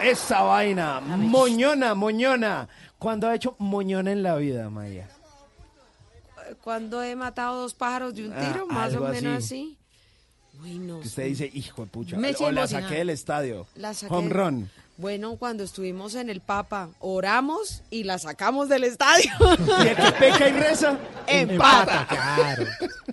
Esa 0.04 0.42
vaina, 0.42 1.00
moñona, 1.02 1.94
moñona. 1.96 2.68
¿Cuándo 2.98 3.28
ha 3.28 3.36
hecho 3.36 3.56
moñona 3.60 4.12
en 4.12 4.24
la 4.24 4.36
vida, 4.36 4.70
Maya? 4.70 5.08
Cuando 6.62 7.02
he 7.04 7.16
matado 7.16 7.62
dos 7.62 7.74
pájaros 7.74 8.14
de 8.16 8.28
un 8.28 8.34
Ah, 8.34 8.40
tiro, 8.54 8.66
más 8.68 8.94
o 8.96 9.02
menos 9.02 9.38
así. 9.44 9.78
así. 10.56 10.62
Uy, 10.62 10.78
no 10.80 11.00
Que 11.00 11.08
usted 11.08 11.26
dice, 11.26 11.50
hijo 11.54 11.84
de 11.86 11.92
pucha, 11.92 12.18
Me 12.18 12.30
o 12.30 12.52
la 12.52 12.62
emocionada. 12.62 12.68
saqué 12.68 12.96
del 12.96 13.10
estadio. 13.12 13.68
La 13.76 13.94
saqué. 13.94 14.14
Home 14.14 14.30
run. 14.30 14.70
Bueno, 15.00 15.38
cuando 15.38 15.64
estuvimos 15.64 16.14
en 16.16 16.30
el 16.30 16.42
Papa, 16.42 16.90
oramos 17.00 17.84
y 17.90 18.04
la 18.04 18.20
sacamos 18.20 18.68
del 18.68 18.84
estadio. 18.84 19.32
Y 19.82 19.88
el 19.88 19.96
que 19.96 20.12
peca 20.12 20.50
y 20.50 20.52
reza, 20.52 20.98
Empata. 21.28 22.06
Claro. 22.06 22.66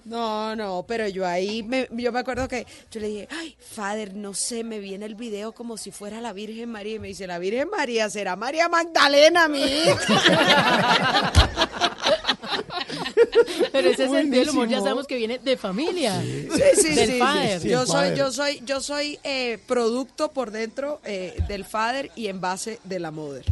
No, 0.05 0.57
no, 0.57 0.85
pero 0.88 1.07
yo 1.07 1.25
ahí, 1.25 1.62
me, 1.62 1.88
yo 1.92 2.11
me 2.11 2.18
acuerdo 2.18 2.49
que 2.49 2.66
yo 2.90 2.99
le 2.99 3.07
dije, 3.07 3.29
ay, 3.31 3.57
Father, 3.61 4.14
no 4.14 4.35
sé, 4.35 4.64
me 4.64 4.81
viene 4.81 5.07
el 5.07 5.14
video 5.14 5.53
como 5.53 5.77
si 5.77 5.92
fuera 5.92 6.20
la 6.20 6.33
Virgen 6.33 6.72
María. 6.72 6.96
Y 6.96 6.99
me 6.99 7.07
dice, 7.07 7.29
la 7.29 7.38
Virgen 7.38 7.70
María 7.70 8.11
será 8.11 8.35
María 8.35 8.68
Magdalena, 8.68 9.46
mi 9.46 9.62
hija. 9.62 11.33
Pero 13.72 13.88
ese 13.90 14.09
sentido 14.09 14.40
del 14.40 14.50
humor 14.50 14.68
ya 14.68 14.81
sabemos 14.81 15.07
que 15.07 15.16
viene 15.16 15.38
de 15.38 15.57
familia. 15.57 16.20
Sí, 16.22 16.48
sí, 16.76 16.94
Del 16.94 17.11
sí, 17.12 17.18
father. 17.18 17.61
sí. 17.61 17.68
Yo 17.68 17.87
soy, 17.87 18.16
yo 18.16 18.33
soy, 18.33 18.62
yo 18.64 18.81
soy 18.81 19.18
eh, 19.24 19.59
producto 19.66 20.31
por 20.33 20.50
dentro 20.50 21.00
eh, 21.05 21.37
del 21.48 21.64
father 21.64 22.11
y 22.14 22.26
en 22.29 22.40
base 22.40 22.79
de 22.85 22.98
la 23.00 23.11
mother. 23.11 23.44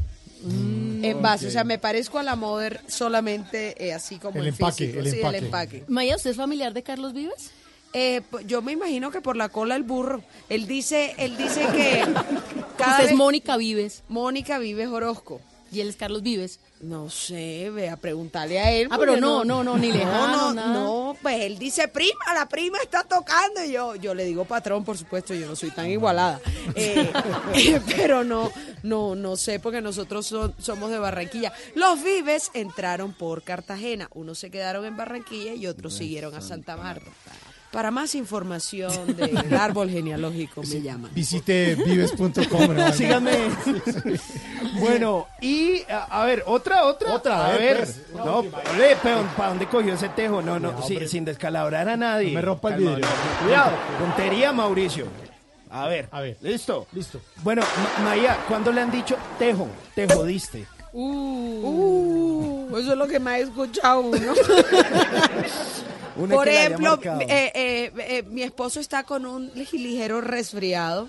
en 0.42 1.22
base, 1.22 1.46
o 1.46 1.50
sea, 1.50 1.64
me 1.64 1.78
parezco 1.78 2.18
a 2.18 2.22
la 2.22 2.36
mother 2.36 2.80
solamente 2.86 3.74
eh, 3.82 3.92
así 3.94 4.18
como 4.18 4.38
El 4.40 4.48
empaque, 4.48 4.86
físico, 4.86 4.98
el 5.00 5.10
sí, 5.10 5.16
empaque. 5.16 5.38
el 5.38 5.44
empaque. 5.44 5.84
Maya, 5.88 6.16
¿usted 6.16 6.30
es 6.30 6.36
familiar 6.36 6.72
de 6.74 6.82
Carlos 6.82 7.12
Vives? 7.14 7.50
Eh, 7.94 8.22
yo 8.46 8.60
me 8.60 8.72
imagino 8.72 9.10
que 9.10 9.20
por 9.20 9.36
la 9.36 9.48
cola 9.48 9.76
el 9.76 9.84
burro. 9.84 10.22
Él 10.48 10.66
dice, 10.66 11.14
él 11.16 11.36
dice 11.36 11.60
que 11.74 12.00
cada 12.76 12.92
Usted 12.92 13.04
es 13.04 13.10
vez- 13.10 13.14
Mónica 13.16 13.56
Vives. 13.56 14.02
Mónica 14.08 14.58
Vives 14.58 14.88
Orozco. 14.88 15.40
Y 15.72 15.80
él 15.80 15.88
es 15.88 15.96
Carlos 15.96 16.22
Vives. 16.22 16.58
No 16.80 17.08
sé, 17.08 17.70
ve 17.70 17.88
a 17.88 17.96
preguntarle 17.96 18.60
a 18.60 18.70
él. 18.70 18.88
Ah, 18.90 18.96
pero 18.98 19.16
no, 19.16 19.42
no, 19.44 19.64
no, 19.64 19.78
ni 19.78 19.90
lejano, 19.90 20.52
no, 20.52 20.66
no, 20.74 21.16
pues 21.22 21.40
él 21.40 21.56
dice 21.58 21.88
prima, 21.88 22.34
la 22.34 22.46
prima 22.46 22.76
está 22.82 23.04
tocando 23.04 23.64
y 23.64 23.72
yo, 23.72 23.94
yo 23.94 24.12
le 24.14 24.24
digo 24.24 24.44
patrón, 24.44 24.84
por 24.84 24.98
supuesto, 24.98 25.32
yo 25.32 25.46
no 25.46 25.56
soy 25.56 25.70
tan 25.70 25.88
igualada, 25.88 26.40
Eh, 26.74 27.10
eh, 27.54 27.80
pero 27.96 28.22
no, 28.24 28.50
no, 28.82 29.14
no 29.14 29.36
sé 29.36 29.60
porque 29.60 29.80
nosotros 29.80 30.26
son- 30.26 30.54
somos 30.58 30.90
de 30.90 30.98
Barranquilla. 30.98 31.52
Los 31.74 32.02
Vives 32.02 32.50
entraron 32.52 33.14
por 33.14 33.42
Cartagena, 33.44 34.08
unos 34.12 34.38
se 34.38 34.50
quedaron 34.50 34.84
en 34.84 34.96
Barranquilla 34.96 35.54
y 35.54 35.66
otros 35.68 35.94
siguieron 35.94 36.34
a 36.34 36.40
Santa 36.42 36.76
Marta. 36.76 37.10
Para 37.74 37.90
más 37.90 38.14
información 38.14 39.16
del 39.16 39.52
árbol 39.54 39.90
genealógico 39.90 40.62
me 40.62 40.80
llaman. 40.80 41.10
Visite 41.12 41.74
vives.com. 41.74 42.74
¿no? 42.76 42.92
Síganme. 42.92 43.32
Bueno, 44.78 45.26
y 45.40 45.82
a, 45.90 46.04
a 46.22 46.24
ver, 46.24 46.44
otra, 46.46 46.84
otra. 46.84 47.12
Otra, 47.12 47.46
a 47.48 47.56
ver. 47.58 47.78
pues. 47.78 48.00
No, 48.14 48.38
ole, 48.38 48.96
pero 49.02 49.22
¿para 49.36 49.48
dónde 49.48 49.66
cogió 49.66 49.94
ese 49.94 50.08
tejo? 50.10 50.40
No, 50.40 50.60
no, 50.60 50.70
No, 50.72 50.82
sin 51.08 51.24
descalabrar 51.24 51.88
a 51.88 51.96
nadie. 51.96 52.28
No 52.28 52.34
me 52.36 52.42
rompa 52.42 52.68
el 52.74 52.76
vidrio. 52.80 53.06
Cuidado, 53.42 53.72
puntería, 53.98 54.52
Mauricio. 54.52 55.06
A 55.68 55.88
ver, 55.88 56.08
A 56.12 56.20
ver. 56.20 56.36
¿listo? 56.42 56.86
Listo. 56.92 57.20
Bueno, 57.42 57.62
Ma- 57.62 58.04
Maya, 58.10 58.38
¿cuándo 58.46 58.70
le 58.70 58.80
han 58.82 58.92
dicho 58.92 59.16
tejo? 59.36 59.66
Te 59.96 60.06
jodiste. 60.06 60.64
Uh, 60.92 62.68
eso 62.78 62.92
es 62.92 62.96
lo 62.98 63.08
que 63.08 63.18
me 63.18 63.30
ha 63.32 63.38
escuchado 63.40 63.98
uno. 64.02 64.32
Una 66.16 66.34
Por 66.34 66.44
que 66.44 66.52
la 66.52 66.58
haya 66.60 66.66
ejemplo, 66.76 66.98
eh, 67.22 67.52
eh, 67.54 67.92
eh, 67.98 68.22
mi 68.28 68.42
esposo 68.42 68.78
está 68.80 69.02
con 69.02 69.26
un 69.26 69.50
ligero 69.54 70.20
resfriado 70.20 71.08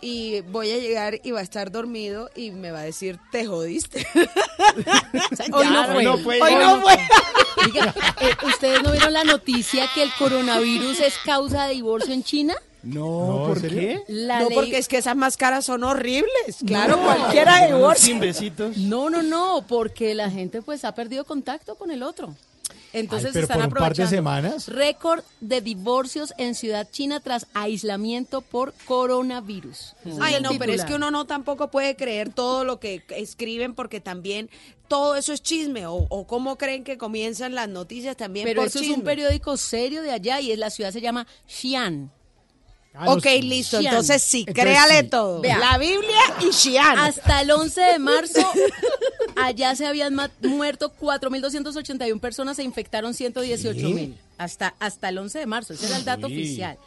y 0.00 0.40
voy 0.42 0.70
a 0.72 0.78
llegar 0.78 1.20
y 1.22 1.30
va 1.30 1.40
a 1.40 1.42
estar 1.42 1.70
dormido 1.70 2.30
y 2.34 2.50
me 2.52 2.70
va 2.70 2.80
a 2.80 2.84
decir, 2.84 3.18
te 3.32 3.44
jodiste. 3.46 4.06
Hoy 5.52 5.66
no 5.68 5.84
fue. 5.92 6.02
no 6.04 6.18
fue. 6.18 6.40
Hoy 6.40 6.54
no 6.54 6.80
fue. 6.80 6.98
Oiga, 7.66 7.94
eh, 8.20 8.30
¿ustedes 8.46 8.82
no 8.82 8.92
vieron 8.92 9.12
la 9.12 9.24
noticia 9.24 9.86
que 9.94 10.02
el 10.02 10.10
coronavirus 10.18 11.00
es 11.00 11.14
causa 11.24 11.66
de 11.66 11.74
divorcio 11.74 12.12
en 12.12 12.22
China? 12.22 12.54
No, 12.82 13.38
No, 13.40 13.46
¿por 13.48 13.60
qué? 13.62 14.02
La 14.08 14.40
no, 14.42 14.48
ley- 14.48 14.54
porque 14.54 14.78
es 14.78 14.86
que 14.88 14.98
esas 14.98 15.16
máscaras 15.16 15.64
son 15.64 15.82
horribles. 15.84 16.56
Claro, 16.66 16.96
No. 16.96 17.02
cualquiera 17.04 17.56
Unos 17.58 17.68
divorcia. 17.78 18.04
Sin 18.06 18.20
besitos. 18.20 18.76
No, 18.76 19.10
no, 19.10 19.22
no, 19.22 19.64
porque 19.66 20.14
la 20.14 20.30
gente 20.30 20.62
pues 20.62 20.84
ha 20.84 20.94
perdido 20.94 21.24
contacto 21.24 21.74
con 21.74 21.90
el 21.90 22.02
otro. 22.02 22.34
Entonces 22.92 23.28
Ay, 23.28 23.32
pero 23.32 23.44
están 23.44 23.58
por 23.58 23.66
un 23.66 23.72
par 23.72 23.94
de 23.94 24.02
aprovechando. 24.02 24.10
semanas. 24.10 24.68
Récord 24.68 25.22
de 25.40 25.60
divorcios 25.60 26.32
en 26.38 26.54
Ciudad 26.54 26.88
China 26.90 27.20
tras 27.20 27.46
aislamiento 27.54 28.40
por 28.40 28.72
coronavirus. 28.86 29.94
Ay, 30.20 30.36
no, 30.40 30.50
pero 30.58 30.72
es 30.72 30.84
que 30.84 30.94
uno 30.94 31.10
no 31.10 31.26
tampoco 31.26 31.70
puede 31.70 31.96
creer 31.96 32.32
todo 32.32 32.64
lo 32.64 32.80
que 32.80 33.04
escriben 33.10 33.74
porque 33.74 34.00
también 34.00 34.50
todo 34.88 35.16
eso 35.16 35.32
es 35.32 35.42
chisme. 35.42 35.86
O, 35.86 36.06
o 36.08 36.26
cómo 36.26 36.56
creen 36.56 36.84
que 36.84 36.98
comienzan 36.98 37.54
las 37.54 37.68
noticias 37.68 38.16
también 38.16 38.44
Pero 38.44 38.62
por 38.62 38.68
eso 38.68 38.80
es 38.80 38.88
un 38.88 39.02
periódico 39.02 39.56
serio 39.56 40.02
de 40.02 40.12
allá 40.12 40.40
y 40.40 40.52
es 40.52 40.58
la 40.58 40.70
ciudad 40.70 40.92
se 40.92 41.00
llama 41.00 41.26
Xi'an. 41.46 42.10
Ah, 42.98 43.12
Ok, 43.12 43.26
listo. 43.42 43.78
Entonces 43.78 44.22
sí, 44.22 44.44
Entonces 44.46 44.64
créale 44.64 45.00
sí. 45.00 45.08
todo. 45.08 45.40
Vea. 45.40 45.58
La 45.58 45.78
Biblia 45.78 46.20
y 46.40 46.52
Xi'an. 46.52 46.98
Hasta 46.98 47.42
el 47.42 47.50
11 47.50 47.80
de 47.80 47.98
marzo, 47.98 48.40
allá 49.36 49.74
se 49.76 49.86
habían 49.86 50.16
muerto 50.42 50.92
4.281 50.98 52.20
personas, 52.20 52.56
se 52.56 52.62
infectaron 52.62 53.12
118.000. 53.12 54.14
Hasta, 54.38 54.74
hasta 54.78 55.08
el 55.08 55.18
11 55.18 55.38
de 55.38 55.46
marzo, 55.46 55.72
ese 55.72 55.86
era 55.86 55.96
el 55.96 56.04
dato 56.04 56.26
oficial. 56.26 56.78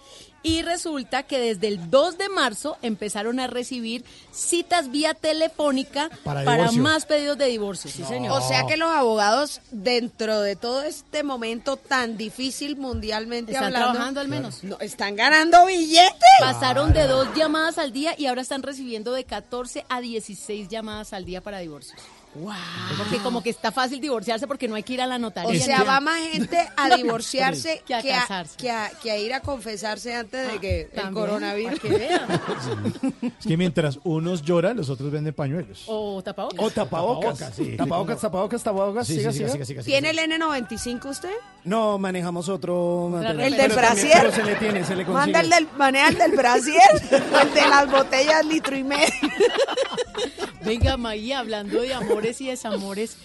Y 0.41 0.61
resulta 0.61 1.23
que 1.23 1.37
desde 1.37 1.67
el 1.67 1.89
2 1.89 2.17
de 2.17 2.29
marzo 2.29 2.77
empezaron 2.81 3.39
a 3.41 3.47
recibir 3.47 4.05
citas 4.31 4.89
vía 4.89 5.13
telefónica 5.13 6.09
Para 6.23 6.71
más 6.71 7.05
pedidos 7.05 7.37
de 7.37 7.47
divorcio. 7.47 7.91
Sí, 7.91 8.03
señor. 8.03 8.31
O 8.31 8.47
sea 8.47 8.65
que 8.65 8.77
los 8.77 8.89
abogados, 8.89 9.59
dentro 9.71 10.39
de 10.39 10.55
todo 10.55 10.83
este 10.83 11.23
momento 11.23 11.75
tan 11.75 12.15
difícil 12.15 12.77
mundialmente 12.77 13.51
Están 13.51 13.65
hablando, 13.65 13.91
trabajando 13.91 14.21
al 14.21 14.27
menos. 14.29 14.63
no, 14.63 14.79
están 14.79 15.17
ganando 15.17 15.65
billetes. 15.65 16.13
Pasaron 16.39 16.93
de 16.93 17.07
dos 17.07 17.27
llamadas 17.35 17.77
al 17.77 17.91
día 17.91 18.15
y 18.17 18.27
ahora 18.27 18.41
están 18.41 18.63
recibiendo 18.63 19.11
de 19.11 19.25
14 19.25 19.85
a 19.89 19.99
16 19.99 20.69
llamadas 20.69 21.11
al 21.11 21.25
día 21.25 21.41
para 21.41 21.59
divorcios. 21.59 21.99
Wow. 22.35 22.53
Porque 22.97 23.17
como 23.17 23.41
que 23.41 23.49
está 23.49 23.71
fácil 23.71 23.99
divorciarse 23.99 24.45
porque 24.47 24.67
no 24.67 24.75
hay 24.75 24.83
que 24.83 24.93
ir 24.93 25.01
a 25.01 25.07
la 25.07 25.17
notaría. 25.17 25.59
O 25.61 25.65
sea, 25.65 25.83
va 25.83 25.99
más 25.99 26.19
gente 26.31 26.57
a 26.77 26.89
divorciarse 26.95 27.81
Que 27.87 27.95
a 27.95 28.01
que, 28.01 28.13
a, 28.13 28.45
que, 28.55 28.69
a, 28.71 28.91
que 29.01 29.11
a 29.11 29.17
ir 29.17 29.33
a 29.33 29.39
confesarse 29.41 30.13
antes 30.15 30.51
de 30.51 30.59
que 30.59 30.89
el 30.93 31.11
coronavirus. 31.11 31.79
que 31.79 31.89
vean. 31.89 32.21
Es 33.39 33.45
que 33.47 33.57
mientras 33.57 33.99
unos 34.03 34.43
lloran, 34.43 34.77
los 34.77 34.89
otros 34.89 35.11
venden 35.11 35.33
pañuelos. 35.33 35.83
O 35.87 36.21
tapabocas. 36.23 36.59
O 36.59 36.69
tapabocas. 36.69 37.39
Tapabocas, 37.39 37.55
sí. 37.55 37.75
Tapabocas, 37.77 38.21
tapabocas, 38.21 38.63
tapabocas. 38.63 39.07
Sí, 39.07 39.15
siga, 39.17 39.31
sí, 39.31 39.39
siga. 39.49 39.65
siga, 39.65 39.83
¿Tiene 39.83 40.11
el 40.11 40.19
N95 40.19 41.05
usted? 41.09 41.29
No, 41.63 41.97
manejamos 41.97 42.47
otro. 42.47 43.11
¿El 43.21 43.37
del 43.37 43.49
también- 43.57 43.75
brasier? 43.75 44.17
Pero 44.21 44.31
se 44.31 44.43
le 44.43 44.55
tiene, 44.55 44.83
se 44.85 44.95
le 44.95 45.03
consigue. 45.05 45.13
Manda 45.33 45.39
el 45.41 45.49
del, 45.49 45.67
maneja 45.77 46.09
el 46.09 46.17
del 46.17 46.31
brasier, 46.33 46.81
el 47.11 47.53
de 47.53 47.61
las 47.69 47.89
botellas 47.91 48.45
litro 48.45 48.77
y 48.77 48.83
medio. 48.83 49.07
Venga, 50.65 50.97
Maía, 50.97 51.39
hablando 51.39 51.81
de 51.81 51.93
amores 51.93 52.41
y 52.41 52.47
desamores, 52.47 53.17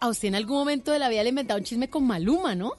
a 0.00 0.08
usted 0.08 0.28
en 0.28 0.34
algún 0.34 0.58
momento 0.58 0.92
de 0.92 0.98
la 0.98 1.08
vida 1.08 1.22
le 1.22 1.30
inventado 1.30 1.58
un 1.58 1.64
chisme 1.64 1.88
con 1.88 2.06
Maluma, 2.06 2.54
¿no? 2.54 2.74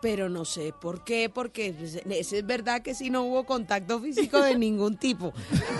Pero 0.00 0.28
no 0.28 0.44
sé 0.44 0.72
por 0.72 1.02
qué, 1.04 1.28
porque 1.28 1.74
pues, 1.76 1.96
es 1.96 2.32
es 2.32 2.46
verdad 2.46 2.82
que 2.82 2.94
sí 2.94 3.10
no 3.10 3.22
hubo 3.22 3.44
contacto 3.44 4.00
físico 4.00 4.40
de 4.40 4.56
ningún 4.56 4.96
tipo. 4.96 5.32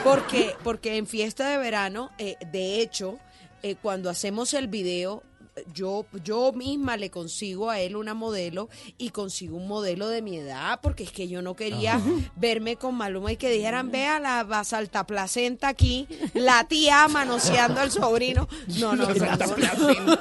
Porque, 0.02 0.54
porque 0.64 0.96
en 0.96 1.06
fiesta 1.06 1.48
de 1.48 1.58
verano, 1.58 2.10
eh, 2.18 2.36
de 2.50 2.80
hecho, 2.80 3.18
eh, 3.62 3.76
cuando 3.80 4.10
hacemos 4.10 4.52
el 4.54 4.66
video, 4.66 5.22
yo, 5.74 6.06
yo 6.24 6.52
misma 6.52 6.96
le 6.96 7.10
consigo 7.10 7.70
a 7.70 7.80
él 7.80 7.96
una 7.96 8.14
modelo 8.14 8.68
y 8.98 9.10
consigo 9.10 9.56
un 9.56 9.66
modelo 9.68 10.08
de 10.08 10.22
mi 10.22 10.36
edad, 10.36 10.80
porque 10.82 11.04
es 11.04 11.10
que 11.12 11.28
yo 11.28 11.42
no 11.42 11.54
quería 11.56 12.00
verme 12.36 12.76
con 12.76 12.94
Maluma 12.94 13.32
y 13.32 13.36
que 13.36 13.50
dijeran, 13.50 13.90
vea 13.90 14.20
la 14.20 14.44
basalta 14.44 15.06
placenta 15.06 15.68
aquí, 15.68 16.06
la 16.34 16.64
tía 16.68 17.08
manoseando 17.08 17.80
al 17.80 17.90
sobrino. 17.90 18.48
No, 18.78 18.94
no, 18.96 19.08
no, 19.08 19.14
no. 19.14 20.16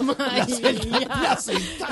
Maía. 0.00 1.38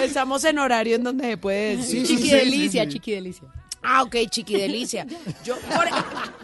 Estamos 0.03 0.45
en 0.45 0.59
horario 0.59 0.97
en 0.97 1.05
donde 1.05 1.25
se 1.31 1.37
puede 1.37 1.77
decir. 1.77 2.07
chiqui 2.07 2.31
delicia, 2.31 2.89
chiqui 2.89 3.13
delicia. 3.13 3.49
Ah, 3.83 4.03
ok, 4.03 4.17
chiqui 4.29 4.55
delicia. 4.57 5.07
Yo, 5.45 5.57
por- 5.75 5.89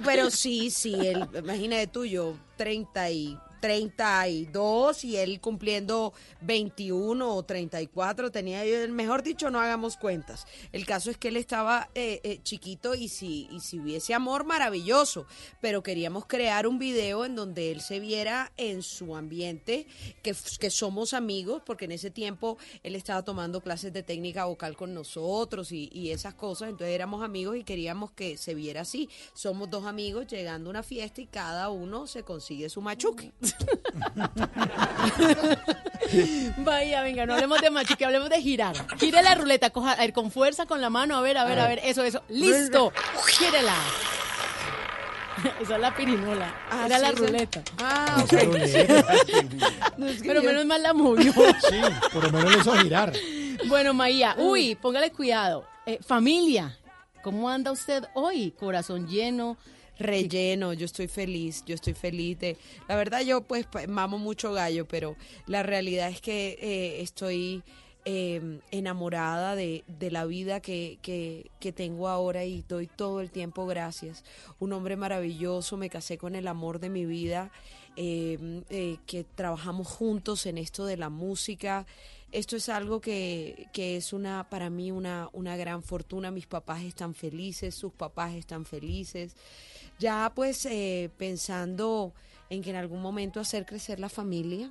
pero 0.04 0.30
sí, 0.30 0.70
sí, 0.70 0.94
él, 0.94 1.26
imagínate 1.38 1.86
tú, 1.86 2.04
yo 2.06 2.34
30 2.56 3.10
y 3.10 3.38
32 3.66 5.02
y 5.02 5.16
él 5.16 5.40
cumpliendo 5.40 6.12
21 6.42 7.34
o 7.34 7.42
34 7.42 8.30
tenía 8.30 8.64
yo, 8.64 8.88
mejor 8.92 9.24
dicho, 9.24 9.50
no 9.50 9.58
hagamos 9.58 9.96
cuentas. 9.96 10.46
El 10.70 10.86
caso 10.86 11.10
es 11.10 11.16
que 11.16 11.28
él 11.28 11.36
estaba 11.36 11.90
eh, 11.96 12.20
eh, 12.22 12.38
chiquito 12.44 12.94
y 12.94 13.08
si, 13.08 13.48
y 13.50 13.58
si 13.58 13.80
hubiese 13.80 14.14
amor, 14.14 14.44
maravilloso, 14.44 15.26
pero 15.60 15.82
queríamos 15.82 16.26
crear 16.26 16.68
un 16.68 16.78
video 16.78 17.24
en 17.24 17.34
donde 17.34 17.72
él 17.72 17.80
se 17.80 17.98
viera 17.98 18.52
en 18.56 18.84
su 18.84 19.16
ambiente, 19.16 19.88
que, 20.22 20.32
que 20.60 20.70
somos 20.70 21.12
amigos, 21.12 21.60
porque 21.66 21.86
en 21.86 21.92
ese 21.92 22.12
tiempo 22.12 22.58
él 22.84 22.94
estaba 22.94 23.24
tomando 23.24 23.60
clases 23.60 23.92
de 23.92 24.04
técnica 24.04 24.44
vocal 24.44 24.76
con 24.76 24.94
nosotros 24.94 25.72
y, 25.72 25.90
y 25.92 26.12
esas 26.12 26.34
cosas, 26.34 26.68
entonces 26.68 26.94
éramos 26.94 27.24
amigos 27.24 27.56
y 27.56 27.64
queríamos 27.64 28.12
que 28.12 28.36
se 28.36 28.54
viera 28.54 28.82
así. 28.82 29.08
Somos 29.34 29.68
dos 29.68 29.86
amigos 29.86 30.28
llegando 30.28 30.70
a 30.70 30.70
una 30.70 30.84
fiesta 30.84 31.20
y 31.20 31.26
cada 31.26 31.68
uno 31.70 32.06
se 32.06 32.22
consigue 32.22 32.68
su 32.68 32.80
machuque. 32.80 33.32
Vaya, 36.58 37.02
venga, 37.02 37.26
no 37.26 37.34
hablemos 37.34 37.60
de 37.60 37.70
machique, 37.70 38.04
hablemos 38.04 38.30
de 38.30 38.40
girar. 38.40 38.74
Gire 38.98 39.22
la 39.22 39.34
ruleta, 39.34 39.70
coja, 39.70 39.92
a 39.92 39.96
ver, 39.96 40.12
con 40.12 40.30
fuerza, 40.30 40.66
con 40.66 40.80
la 40.80 40.90
mano, 40.90 41.16
a 41.16 41.20
ver, 41.20 41.36
a 41.38 41.44
ver, 41.44 41.58
a 41.58 41.66
ver, 41.68 41.80
eso, 41.84 42.02
eso. 42.04 42.22
¡Listo! 42.28 42.92
¡Gírela! 43.26 43.74
Esa 45.60 45.74
es 45.74 45.80
la 45.80 45.94
pirinola. 45.94 46.54
Ah, 46.70 46.84
Era 46.86 46.96
sí, 46.96 47.02
la 47.02 47.12
ruleta. 47.12 47.62
Ah, 47.78 48.24
ok. 48.24 48.32
No, 49.98 50.06
es 50.06 50.22
que 50.22 50.28
Pero 50.28 50.40
yo- 50.42 50.48
menos 50.48 50.64
mal 50.66 50.82
la 50.82 50.92
movió. 50.94 51.32
Sí, 51.32 51.80
por 52.12 52.24
lo 52.24 52.30
menos 52.32 52.52
lo 52.52 52.60
hizo 52.60 52.72
girar. 52.78 53.12
Bueno, 53.66 53.92
Maía, 53.94 54.34
uy, 54.38 54.74
póngale 54.76 55.10
cuidado. 55.12 55.66
Eh, 55.84 55.98
familia, 56.06 56.76
¿cómo 57.22 57.48
anda 57.50 57.70
usted 57.72 58.04
hoy? 58.14 58.52
Corazón 58.58 59.06
lleno. 59.08 59.56
Relleno, 59.98 60.72
yo 60.72 60.84
estoy 60.84 61.08
feliz, 61.08 61.64
yo 61.66 61.74
estoy 61.74 61.94
feliz 61.94 62.38
de, 62.38 62.56
la 62.88 62.96
verdad 62.96 63.22
yo 63.22 63.42
pues 63.42 63.66
mamo 63.88 64.18
mucho 64.18 64.52
gallo, 64.52 64.86
pero 64.86 65.16
la 65.46 65.62
realidad 65.62 66.08
es 66.10 66.20
que 66.20 66.58
eh, 66.60 67.00
estoy 67.00 67.62
eh, 68.08 68.60
enamorada 68.70 69.56
de, 69.56 69.82
de 69.88 70.12
la 70.12 70.26
vida 70.26 70.60
que, 70.60 71.00
que, 71.02 71.72
tengo 71.72 72.06
ahora 72.06 72.44
y 72.44 72.62
doy 72.68 72.86
todo 72.86 73.20
el 73.20 73.32
tiempo 73.32 73.66
gracias. 73.66 74.22
Un 74.60 74.72
hombre 74.72 74.94
maravilloso, 74.94 75.76
me 75.76 75.90
casé 75.90 76.16
con 76.16 76.36
el 76.36 76.46
amor 76.46 76.78
de 76.78 76.88
mi 76.88 77.04
vida, 77.04 77.50
eh, 77.96 78.62
eh, 78.70 78.98
que 79.06 79.24
trabajamos 79.24 79.88
juntos 79.88 80.46
en 80.46 80.56
esto 80.56 80.86
de 80.86 80.96
la 80.96 81.10
música. 81.10 81.84
Esto 82.30 82.54
es 82.54 82.68
algo 82.68 83.00
que, 83.00 83.66
que 83.72 83.96
es 83.96 84.12
una 84.12 84.48
para 84.48 84.70
mí 84.70 84.92
una, 84.92 85.28
una 85.32 85.56
gran 85.56 85.82
fortuna. 85.82 86.30
Mis 86.30 86.46
papás 86.46 86.84
están 86.84 87.12
felices, 87.12 87.74
sus 87.74 87.92
papás 87.92 88.34
están 88.34 88.66
felices. 88.66 89.34
Ya 89.98 90.30
pues 90.34 90.66
eh, 90.66 91.10
pensando 91.16 92.12
en 92.50 92.62
que 92.62 92.70
en 92.70 92.76
algún 92.76 93.00
momento 93.02 93.40
hacer 93.40 93.64
crecer 93.66 93.98
la 94.00 94.08
familia. 94.08 94.70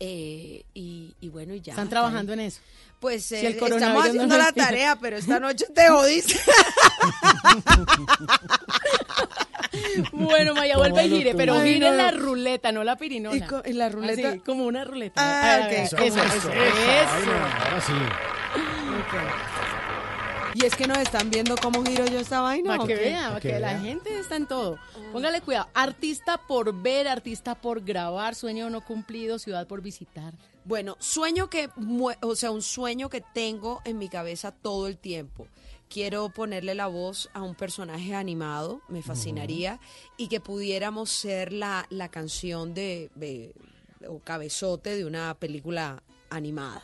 Eh, 0.00 0.62
y, 0.74 1.14
y 1.20 1.28
bueno, 1.28 1.54
y 1.54 1.60
ya. 1.60 1.72
Están 1.72 1.88
trabajando 1.88 2.32
en 2.32 2.40
eso. 2.40 2.60
Pues 3.00 3.24
Si 3.26 3.34
eh, 3.36 3.46
el 3.48 3.52
estamos 3.54 3.80
no 3.80 4.00
haciendo 4.00 4.38
la 4.38 4.52
tarea, 4.52 4.96
pero 5.00 5.16
esta 5.16 5.38
noche 5.40 5.66
te 5.74 5.88
jodiste. 5.88 6.38
Bueno, 10.12 10.54
Maya, 10.54 10.74
¿Cómo 10.74 10.88
vuelve 10.90 11.06
y 11.06 11.10
gire, 11.18 11.34
pero 11.34 11.60
gire 11.62 11.90
no. 11.90 11.96
la 11.96 12.10
ruleta, 12.10 12.72
no 12.72 12.84
la 12.84 12.96
pirinola. 12.96 13.36
¿Y 13.36 13.42
co- 13.42 13.62
y 13.64 13.72
la 13.74 13.88
ruleta? 13.88 14.30
Así, 14.30 14.38
como 14.40 14.64
una 14.64 14.84
ruleta. 14.84 15.20
Ah, 15.22 15.70
Eso, 15.70 15.96
Eso, 15.98 16.18
eso, 16.22 16.36
eso, 16.36 16.50
Ay, 16.52 17.22
eso. 17.22 17.26
no, 17.26 17.32
ahora 17.44 17.80
sí. 17.80 17.92
Y 20.60 20.64
es 20.64 20.74
que 20.74 20.88
nos 20.88 20.98
están 20.98 21.30
viendo 21.30 21.54
cómo 21.62 21.84
giro 21.84 22.04
yo 22.06 22.18
esta 22.18 22.40
vaina. 22.40 22.70
Para 22.70 22.82
¿o 22.82 22.86
que 22.86 22.94
vea, 22.96 23.28
para 23.28 23.40
que 23.40 23.60
la 23.60 23.78
gente 23.78 24.18
está 24.18 24.34
en 24.36 24.46
todo. 24.46 24.76
Póngale 25.12 25.40
cuidado. 25.40 25.68
Artista 25.74 26.36
por 26.48 26.74
ver, 26.82 27.06
artista 27.06 27.54
por 27.54 27.80
grabar, 27.84 28.34
sueño 28.34 28.68
no 28.68 28.84
cumplido, 28.84 29.38
ciudad 29.38 29.68
por 29.68 29.82
visitar. 29.82 30.34
Bueno, 30.64 30.96
sueño 30.98 31.48
que, 31.48 31.70
mue- 31.76 32.18
o 32.22 32.34
sea, 32.34 32.50
un 32.50 32.62
sueño 32.62 33.08
que 33.08 33.20
tengo 33.20 33.80
en 33.84 33.98
mi 33.98 34.08
cabeza 34.08 34.50
todo 34.50 34.88
el 34.88 34.98
tiempo. 34.98 35.46
Quiero 35.88 36.28
ponerle 36.30 36.74
la 36.74 36.88
voz 36.88 37.30
a 37.34 37.42
un 37.42 37.54
personaje 37.54 38.14
animado, 38.14 38.82
me 38.88 39.00
fascinaría, 39.02 39.78
y 40.16 40.26
que 40.28 40.40
pudiéramos 40.40 41.08
ser 41.10 41.52
la, 41.52 41.86
la 41.88 42.08
canción 42.10 42.74
de, 42.74 43.10
de- 43.14 43.54
o 44.08 44.18
cabezote 44.18 44.96
de 44.96 45.04
una 45.04 45.34
película 45.34 46.02
animada. 46.30 46.82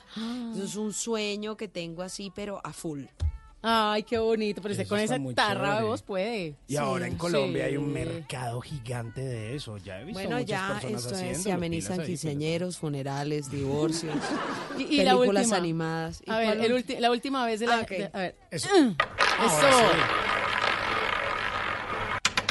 Eso 0.55 0.63
es 0.65 0.77
un 0.77 0.93
sueño 0.93 1.57
que 1.57 1.67
tengo 1.69 2.03
así, 2.03 2.31
pero 2.35 2.61
a 2.65 2.73
full. 2.73 3.05
Ay, 3.67 4.03
qué 4.03 4.19
bonito, 4.19 4.61
pero 4.61 4.73
usted 4.73 4.87
con 4.87 4.99
esa 5.01 5.17
tarra 5.35 5.79
de 5.79 5.85
voz 5.85 6.03
puede. 6.03 6.55
Y 6.69 6.77
ahora 6.77 7.07
en 7.07 7.17
Colombia 7.17 7.65
hay 7.65 7.79
un 7.79 7.91
mercado 7.93 8.61
gigante 8.61 9.23
de 9.23 9.57
eso. 9.57 9.79
Ya 9.79 10.01
he 10.01 10.05
visto 10.05 10.21
Bueno, 10.21 10.37
muchas 10.37 10.49
ya 10.49 10.69
personas 10.83 11.05
esto 11.07 11.17
es, 11.25 11.43
se 11.43 11.51
amenizan 11.51 12.05
quinceañeros, 12.05 12.77
funerales, 12.77 13.51
divorcios, 13.51 14.15
Y, 14.79 14.83
y 14.83 15.03
la 15.03 15.13
películas 15.15 15.45
última. 15.45 15.57
animadas. 15.57 16.23
¿Y 16.27 16.31
A 16.31 16.37
ver, 16.39 16.59
el 16.61 16.73
ulti- 16.75 16.99
la 16.99 17.11
última 17.11 17.47
vez 17.47 17.61
de 17.61 17.67
la. 17.67 17.77
Ah, 17.77 17.87
de- 17.89 18.11
a 18.13 18.19
ver. 18.19 18.35
Eso. 18.51 18.69
Mm, 18.69 18.97
Ahora 19.39 19.69
Eso. 19.71 19.79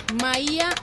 sí. 0.08 0.14
Maía, 0.22 0.70
la- 0.70 0.76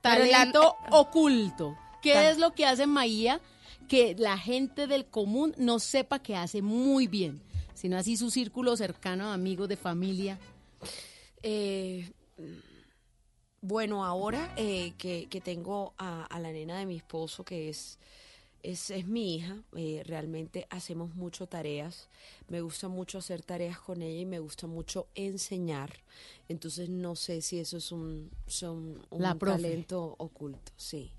talento 0.00 0.76
oculto. 0.90 1.76
¿Qué 2.02 2.14
Tal- 2.14 2.26
es 2.26 2.38
lo 2.38 2.52
que 2.52 2.66
hace 2.66 2.86
Maía 2.86 3.40
que 3.88 4.14
la 4.18 4.38
gente 4.38 4.86
del 4.86 5.06
común 5.06 5.54
no 5.56 5.78
sepa 5.78 6.18
que 6.18 6.36
hace 6.36 6.62
muy 6.62 7.06
bien? 7.06 7.40
Sino 7.76 7.98
así 7.98 8.16
su 8.16 8.30
círculo 8.30 8.74
cercano 8.74 9.30
amigos, 9.30 9.68
de 9.68 9.76
familia. 9.76 10.38
Eh, 11.42 12.10
bueno, 13.60 14.02
ahora 14.02 14.54
eh, 14.56 14.94
que, 14.96 15.26
que 15.28 15.42
tengo 15.42 15.92
a, 15.98 16.24
a 16.24 16.40
la 16.40 16.52
nena 16.52 16.78
de 16.78 16.86
mi 16.86 16.96
esposo, 16.96 17.44
que 17.44 17.68
es, 17.68 17.98
es, 18.62 18.88
es 18.90 19.06
mi 19.06 19.34
hija, 19.36 19.58
eh, 19.76 20.02
realmente 20.06 20.66
hacemos 20.70 21.14
mucho 21.14 21.46
tareas. 21.46 22.08
Me 22.48 22.62
gusta 22.62 22.88
mucho 22.88 23.18
hacer 23.18 23.42
tareas 23.42 23.78
con 23.78 24.00
ella 24.00 24.20
y 24.22 24.26
me 24.26 24.38
gusta 24.38 24.66
mucho 24.66 25.06
enseñar. 25.14 26.00
Entonces 26.48 26.88
no 26.88 27.14
sé 27.14 27.42
si 27.42 27.58
eso 27.58 27.76
es 27.76 27.92
un, 27.92 28.30
son 28.46 29.06
un 29.10 29.22
La 29.22 29.34
talento 29.34 30.14
oculto, 30.16 30.72
sí. 30.78 31.12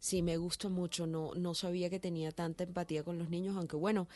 Sí, 0.00 0.22
me 0.22 0.38
gusta 0.38 0.70
mucho. 0.70 1.06
No, 1.06 1.34
no 1.34 1.54
sabía 1.54 1.90
que 1.90 2.00
tenía 2.00 2.32
tanta 2.32 2.64
empatía 2.64 3.02
con 3.02 3.18
los 3.18 3.28
niños, 3.28 3.56
aunque 3.56 3.76
bueno, 3.76 4.08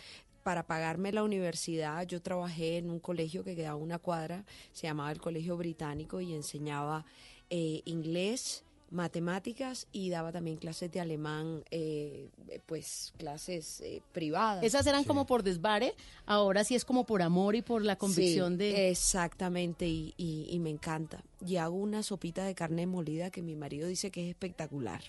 para 0.42 0.66
pagarme 0.66 1.12
la 1.12 1.22
universidad 1.22 2.07
yo 2.07 2.20
trabajé 2.20 2.78
en 2.78 2.90
un 2.90 3.00
colegio 3.00 3.44
que 3.44 3.57
quedaba 3.57 3.76
una 3.76 3.98
cuadra, 3.98 4.44
se 4.72 4.87
llamaba 4.87 5.12
el 5.12 5.20
Colegio 5.20 5.57
Británico 5.57 6.20
y 6.20 6.35
enseñaba 6.35 7.05
eh, 7.50 7.83
inglés, 7.85 8.64
matemáticas 8.92 9.87
y 9.92 10.11
daba 10.11 10.31
también 10.33 10.57
clases 10.57 10.92
de 10.92 11.00
alemán, 11.00 11.64
eh, 11.70 12.28
pues 12.66 13.12
clases 13.18 13.81
eh, 13.81 14.02
privadas. 14.12 14.62
Esas 14.64 14.87
eran 14.87 15.05
como 15.05 15.26
por 15.26 15.42
desvare, 15.42 15.94
ahora 16.26 16.62
sí 16.64 16.74
es 16.74 16.85
como 16.85 17.05
por 17.05 17.22
amor 17.22 17.57
y 17.57 17.62
por 17.62 17.83
la 17.85 17.96
convicción 17.96 18.52
Sí, 18.52 18.59
de... 18.59 18.90
Exactamente, 18.90 19.87
y, 19.88 20.14
y- 20.16 20.46
y 20.50 20.59
me 20.59 20.70
encanta. 20.70 21.22
Y 21.44 21.57
hago 21.57 21.76
una 21.76 22.02
sopita 22.02 22.44
de 22.44 22.55
carne 22.55 22.87
molida 22.87 23.31
que 23.31 23.42
mi 23.42 23.57
marido 23.57 23.88
dice 23.88 24.11
que 24.11 24.22
es 24.24 24.28
espectacular. 24.31 25.02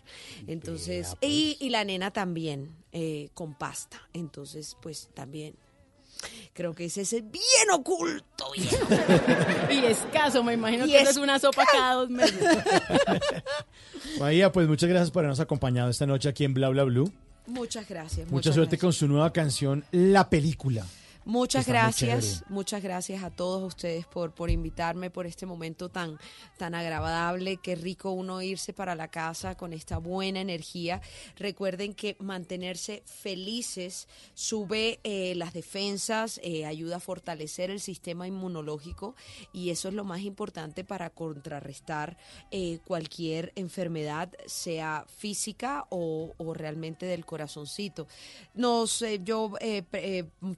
Entonces, 0.48 1.16
pues. 1.20 1.32
y, 1.32 1.58
y 1.60 1.70
la 1.70 1.84
nena 1.84 2.12
también, 2.12 2.72
eh, 2.92 3.30
con 3.34 3.54
pasta. 3.54 4.02
Entonces, 4.14 4.78
pues 4.82 5.10
también. 5.14 5.56
Creo 6.54 6.74
que 6.74 6.86
ese 6.86 7.02
es 7.02 7.14
el 7.14 7.24
bien 7.24 7.70
oculto, 7.74 8.52
bien 8.56 8.70
y 9.84 9.86
escaso, 9.86 10.44
me 10.44 10.54
imagino 10.54 10.86
Y 10.86 10.92
que 10.92 11.02
eso 11.02 11.12
es 11.12 11.18
una 11.18 11.40
sopa 11.40 11.66
cada 11.72 11.96
dos 11.96 12.10
meses. 12.10 12.40
Maía, 14.20 14.52
pues 14.52 14.68
muchas 14.68 14.90
gracias 14.90 15.12
por 15.12 15.22
habernos 15.22 15.40
acompañado 15.40 15.90
esta 15.90 16.06
noche 16.06 16.30
aquí 16.30 16.44
en 16.44 16.54
Bla 16.54 16.70
Bla 16.70 16.84
Blue. 16.84 17.12
Muchas 17.48 17.88
gracias. 17.90 18.26
Mucha 18.28 18.32
muchas 18.36 18.56
suerte 18.56 18.78
gracias. 18.78 18.82
con 18.82 18.94
su 18.94 19.08
nueva 19.08 19.34
canción, 19.34 19.84
La 19.92 20.30
Película. 20.30 20.86
Muchas 21.26 21.68
gracias, 21.68 22.44
muchas 22.50 22.84
gracias 22.84 23.24
a 23.24 23.30
todos 23.30 23.64
ustedes 23.64 24.06
por, 24.06 24.34
por 24.34 24.50
invitarme 24.50 25.10
por 25.10 25.26
este 25.26 25.46
momento 25.46 25.88
tan, 25.88 26.20
tan 26.58 26.76
agradable. 26.76 27.58
Qué 27.58 27.76
rico 27.76 28.12
uno 28.12 28.42
irse 28.42 28.74
para 28.74 28.94
la 28.94 29.08
casa 29.08 29.56
con 29.56 29.72
esta 29.72 30.00
buena 30.00 30.42
energía. 30.42 31.02
Recuerden 31.38 31.94
que 31.94 32.18
mantenerse 32.20 33.04
felices 33.06 34.10
sube 34.34 35.00
eh, 35.04 35.34
las 35.36 35.54
defensas, 35.54 36.42
eh, 36.44 36.66
ayuda 36.66 36.98
a 36.98 37.00
fortalecer 37.00 37.72
el 37.72 37.80
sistema 37.80 38.28
inmunológico 38.28 39.16
y 39.54 39.70
eso 39.70 39.88
es 39.88 39.94
lo 39.94 40.04
más 40.04 40.22
importante 40.22 40.84
para 40.84 41.10
contrarrestar 41.10 42.18
eh, 42.52 42.80
cualquier 42.86 43.54
enfermedad, 43.56 44.30
sea 44.46 45.06
física 45.08 45.86
o, 45.90 46.34
o 46.38 46.54
realmente 46.54 47.06
del 47.06 47.26
corazoncito. 47.26 48.08
Nos, 48.56 49.02
eh, 49.04 49.22
yo 49.24 49.54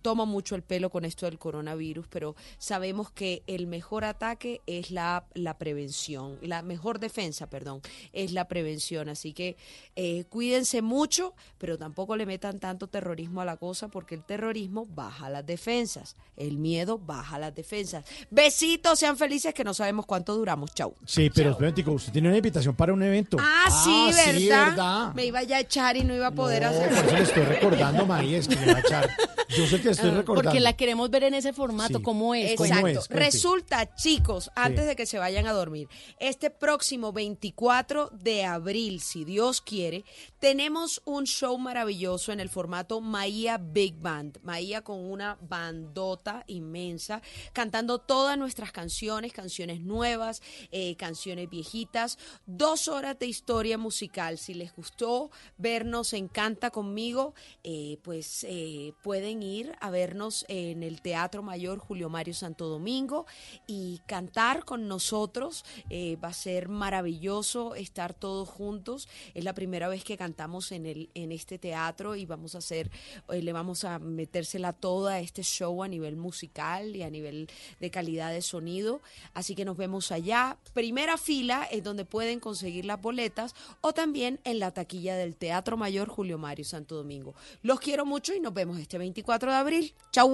tomo 0.01 0.25
mucho 0.25 0.54
el 0.55 0.63
pelo 0.63 0.89
con 0.89 1.05
esto 1.05 1.25
del 1.25 1.37
coronavirus, 1.39 2.07
pero 2.09 2.35
sabemos 2.57 3.11
que 3.11 3.43
el 3.47 3.67
mejor 3.67 4.03
ataque 4.05 4.61
es 4.65 4.91
la, 4.91 5.25
la 5.33 5.57
prevención, 5.57 6.37
la 6.41 6.61
mejor 6.61 6.99
defensa, 6.99 7.49
perdón, 7.49 7.81
es 8.13 8.31
la 8.31 8.47
prevención. 8.47 9.09
Así 9.09 9.33
que 9.33 9.55
eh, 9.95 10.25
cuídense 10.29 10.81
mucho, 10.81 11.33
pero 11.57 11.77
tampoco 11.77 12.15
le 12.15 12.25
metan 12.25 12.59
tanto 12.59 12.87
terrorismo 12.87 13.41
a 13.41 13.45
la 13.45 13.57
cosa, 13.57 13.87
porque 13.87 14.15
el 14.15 14.23
terrorismo 14.23 14.85
baja 14.85 15.29
las 15.29 15.45
defensas, 15.45 16.15
el 16.37 16.57
miedo 16.57 16.97
baja 16.97 17.39
las 17.39 17.53
defensas. 17.55 18.05
Besitos, 18.31 18.99
sean 18.99 19.17
felices, 19.17 19.53
que 19.53 19.63
no 19.63 19.73
sabemos 19.73 20.05
cuánto 20.05 20.35
duramos. 20.35 20.73
Chau. 20.73 20.93
Sí, 21.05 21.29
pero 21.33 21.51
espérate, 21.51 21.83
usted 21.89 22.11
tiene 22.11 22.27
una 22.27 22.37
invitación 22.37 22.75
para 22.75 22.93
un 22.93 23.01
evento. 23.03 23.37
Ah, 23.39 23.69
sí, 23.83 24.11
¿verdad? 24.15 24.65
¿verdad? 24.69 25.13
Me 25.13 25.25
iba 25.25 25.43
ya 25.43 25.57
a 25.57 25.59
echar 25.61 25.95
y 25.97 26.03
no 26.03 26.13
iba 26.15 26.27
a 26.27 26.31
poder 26.31 26.63
No, 26.63 26.69
hacer. 26.69 26.89
por 26.89 27.05
eso 27.05 27.15
le 27.15 27.23
estoy 27.23 27.43
recordando, 27.43 28.05
María, 28.05 28.37
es 28.37 28.47
que 28.47 28.55
me 28.55 28.67
va 28.67 28.77
a 28.77 28.79
echar. 28.79 29.09
Yo 29.49 29.65
sé 29.67 29.81
que 29.81 29.89
estoy 29.91 30.09
recordando. 30.11 30.44
Porque 30.45 30.59
la 30.59 30.73
queremos 30.73 31.09
ver 31.09 31.23
en 31.23 31.33
ese 31.33 31.53
formato, 31.53 31.97
Sí. 31.97 32.03
¿cómo 32.03 32.35
es? 32.35 32.55
¿Cómo 32.55 32.65
Exacto. 32.67 32.87
es? 32.87 33.07
Cuente. 33.07 33.25
Resulta, 33.25 33.95
chicos, 33.95 34.51
antes 34.55 34.81
Sí. 34.81 34.87
de 34.87 34.95
que 34.95 35.05
se 35.05 35.19
vayan 35.19 35.47
a 35.47 35.53
dormir, 35.53 35.87
este 36.19 36.49
próximo 36.49 37.11
24 37.13 38.09
de 38.11 38.43
abril, 38.45 39.01
si 39.01 39.23
Dios 39.25 39.61
quiere, 39.61 40.03
tenemos 40.39 41.01
un 41.05 41.25
show 41.25 41.57
maravilloso 41.57 42.31
en 42.31 42.39
el 42.39 42.49
formato 42.49 43.01
Maía 43.01 43.57
Big 43.57 43.95
Band. 43.99 44.39
Maía 44.43 44.81
con 44.81 44.99
una 44.99 45.37
bandota 45.41 46.43
inmensa, 46.47 47.21
cantando 47.53 47.99
todas 47.99 48.37
nuestras 48.37 48.71
canciones, 48.71 49.33
canciones 49.33 49.79
nuevas, 49.81 50.41
eh, 50.71 50.95
canciones 50.97 51.49
viejitas, 51.49 52.17
dos 52.45 52.87
horas 52.87 53.17
de 53.19 53.27
historia 53.27 53.77
musical. 53.77 54.37
Si 54.37 54.53
les 54.53 54.73
gustó 54.75 55.31
vernos 55.57 56.13
en 56.13 56.27
Canta 56.27 56.69
conmigo, 56.71 57.33
eh, 57.63 57.97
pues 58.03 58.45
eh, 58.47 58.93
pueden 59.03 59.41
ir 59.43 59.73
a 59.79 59.89
vernos 59.89 60.34
en 60.49 60.83
el 60.83 61.01
Teatro 61.01 61.43
Mayor 61.43 61.79
Julio 61.79 62.09
Mario 62.09 62.33
Santo 62.33 62.67
Domingo 62.67 63.25
y 63.67 64.01
cantar 64.05 64.65
con 64.65 64.87
nosotros. 64.87 65.63
Eh, 65.89 66.17
va 66.23 66.29
a 66.29 66.33
ser 66.33 66.67
maravilloso 66.67 67.75
estar 67.75 68.13
todos 68.13 68.49
juntos. 68.49 69.07
Es 69.33 69.43
la 69.43 69.53
primera 69.53 69.87
vez 69.87 70.03
que 70.03 70.17
cantamos 70.17 70.71
en, 70.71 70.85
el, 70.85 71.09
en 71.13 71.31
este 71.31 71.57
teatro 71.57 72.15
y 72.15 72.25
vamos 72.25 72.55
a 72.55 72.57
hacer, 72.57 72.91
eh, 73.29 73.41
le 73.41 73.53
vamos 73.53 73.83
a 73.85 73.99
metérsela 73.99 74.73
toda 74.73 75.13
a 75.13 75.19
este 75.19 75.43
show 75.43 75.83
a 75.83 75.87
nivel 75.87 76.15
musical 76.15 76.95
y 76.95 77.03
a 77.03 77.09
nivel 77.09 77.47
de 77.79 77.91
calidad 77.91 78.31
de 78.31 78.41
sonido. 78.41 79.01
Así 79.33 79.55
que 79.55 79.65
nos 79.65 79.77
vemos 79.77 80.11
allá. 80.11 80.57
Primera 80.73 81.17
fila 81.17 81.67
es 81.71 81.83
donde 81.83 82.05
pueden 82.05 82.39
conseguir 82.39 82.85
las 82.85 83.01
boletas 83.01 83.55
o 83.81 83.93
también 83.93 84.39
en 84.43 84.59
la 84.59 84.71
taquilla 84.71 85.15
del 85.15 85.35
Teatro 85.35 85.77
Mayor 85.77 86.09
Julio 86.09 86.37
Mario 86.37 86.65
Santo 86.65 86.95
Domingo. 86.95 87.35
Los 87.61 87.79
quiero 87.79 88.05
mucho 88.05 88.33
y 88.33 88.39
nos 88.39 88.53
vemos 88.53 88.79
este 88.79 88.97
24 88.97 89.51
de 89.51 89.57
abril. 89.57 89.93
Chau. 90.11 90.24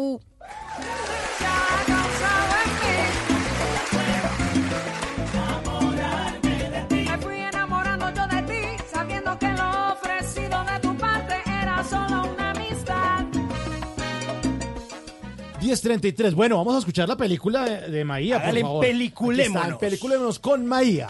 Me 7.05 7.17
fui 7.19 7.35
enamorando 7.39 8.09
yo 8.13 8.27
de 8.27 8.41
ti, 8.43 8.83
sabiendo 8.91 9.37
que 9.39 9.47
lo 9.49 9.93
ofrecido 9.93 10.63
de 10.63 10.79
tu 10.81 10.95
parte 10.97 11.35
era 11.45 11.83
solo 11.83 12.33
una 12.33 12.51
amistad. 12.51 13.25
10.33. 15.61 16.33
Bueno, 16.33 16.57
vamos 16.57 16.75
a 16.75 16.79
escuchar 16.79 17.07
la 17.07 17.15
película 17.17 17.63
de, 17.65 17.89
de 17.89 18.05
Maía, 18.05 18.37
Hágale, 18.37 18.61
por 18.61 18.69
favor. 18.69 18.85
peliculémonos. 18.85 19.63
Aquí 19.63 19.71
está, 19.73 19.79
Peliculémonos 19.79 20.39
con 20.39 20.65
Maía. 20.65 21.09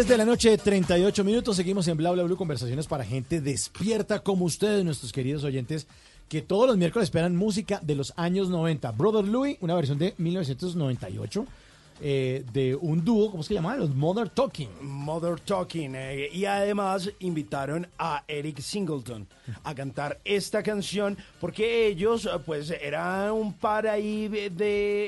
10 0.00 0.08
de 0.08 0.16
la 0.16 0.24
noche, 0.24 0.56
38 0.56 1.24
minutos. 1.24 1.56
Seguimos 1.56 1.86
en 1.86 1.98
Bla 1.98 2.10
Bla 2.10 2.22
Blue, 2.22 2.34
conversaciones 2.34 2.86
para 2.86 3.04
gente 3.04 3.42
despierta 3.42 4.20
como 4.20 4.46
ustedes, 4.46 4.82
nuestros 4.82 5.12
queridos 5.12 5.44
oyentes, 5.44 5.86
que 6.26 6.40
todos 6.40 6.66
los 6.66 6.78
miércoles 6.78 7.08
esperan 7.08 7.36
música 7.36 7.80
de 7.82 7.96
los 7.96 8.14
años 8.16 8.48
90. 8.48 8.92
Brother 8.92 9.26
Louie, 9.26 9.58
una 9.60 9.74
versión 9.74 9.98
de 9.98 10.14
1998. 10.16 11.44
Eh, 12.02 12.46
de 12.54 12.74
un 12.76 13.04
dúo, 13.04 13.30
¿cómo 13.30 13.42
se 13.42 13.52
llamaba? 13.52 13.76
Los 13.76 13.94
Mother 13.94 14.30
Talking. 14.30 14.70
Mother 14.80 15.38
Talking. 15.38 15.94
Eh, 15.94 16.30
y 16.32 16.46
además 16.46 17.10
invitaron 17.18 17.86
a 17.98 18.24
Eric 18.26 18.60
Singleton 18.60 19.26
a 19.64 19.74
cantar 19.74 20.18
esta 20.24 20.62
canción 20.62 21.18
porque 21.42 21.88
ellos 21.88 22.26
pues 22.46 22.70
eran 22.70 23.32
un 23.32 23.52
par 23.52 23.86
ahí 23.86 24.28
de 24.28 24.48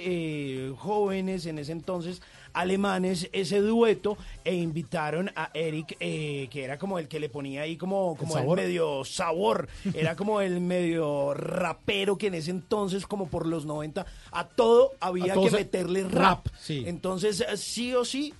eh, 0.04 0.74
jóvenes 0.76 1.46
en 1.46 1.60
ese 1.60 1.72
entonces 1.72 2.20
alemanes 2.54 3.28
ese 3.32 3.60
dueto 3.60 4.16
e 4.44 4.54
invitaron 4.54 5.30
a 5.36 5.50
Eric 5.54 5.96
eh, 6.00 6.48
que 6.50 6.64
era 6.64 6.78
como 6.78 6.98
el 6.98 7.08
que 7.08 7.20
le 7.20 7.28
ponía 7.28 7.62
ahí 7.62 7.76
como, 7.76 8.16
como 8.16 8.38
el 8.38 8.46
medio 8.56 9.04
sabor. 9.04 9.68
Era 9.94 10.16
como 10.16 10.40
el 10.40 10.60
medio 10.60 11.34
rapero 11.34 12.16
que 12.16 12.28
en 12.28 12.34
ese 12.34 12.50
entonces 12.50 13.06
como 13.06 13.28
por 13.28 13.46
los 13.46 13.66
90 13.66 14.06
a 14.30 14.48
todo 14.48 14.92
había 15.00 15.34
A 15.34 15.36
que 15.36 15.50
meterle 15.50 16.02
rap, 16.04 16.46
rap, 16.46 16.46
sí. 16.58 16.84
entonces 16.86 17.44
sí 17.56 17.94
o 17.94 18.04
sí 18.04 18.34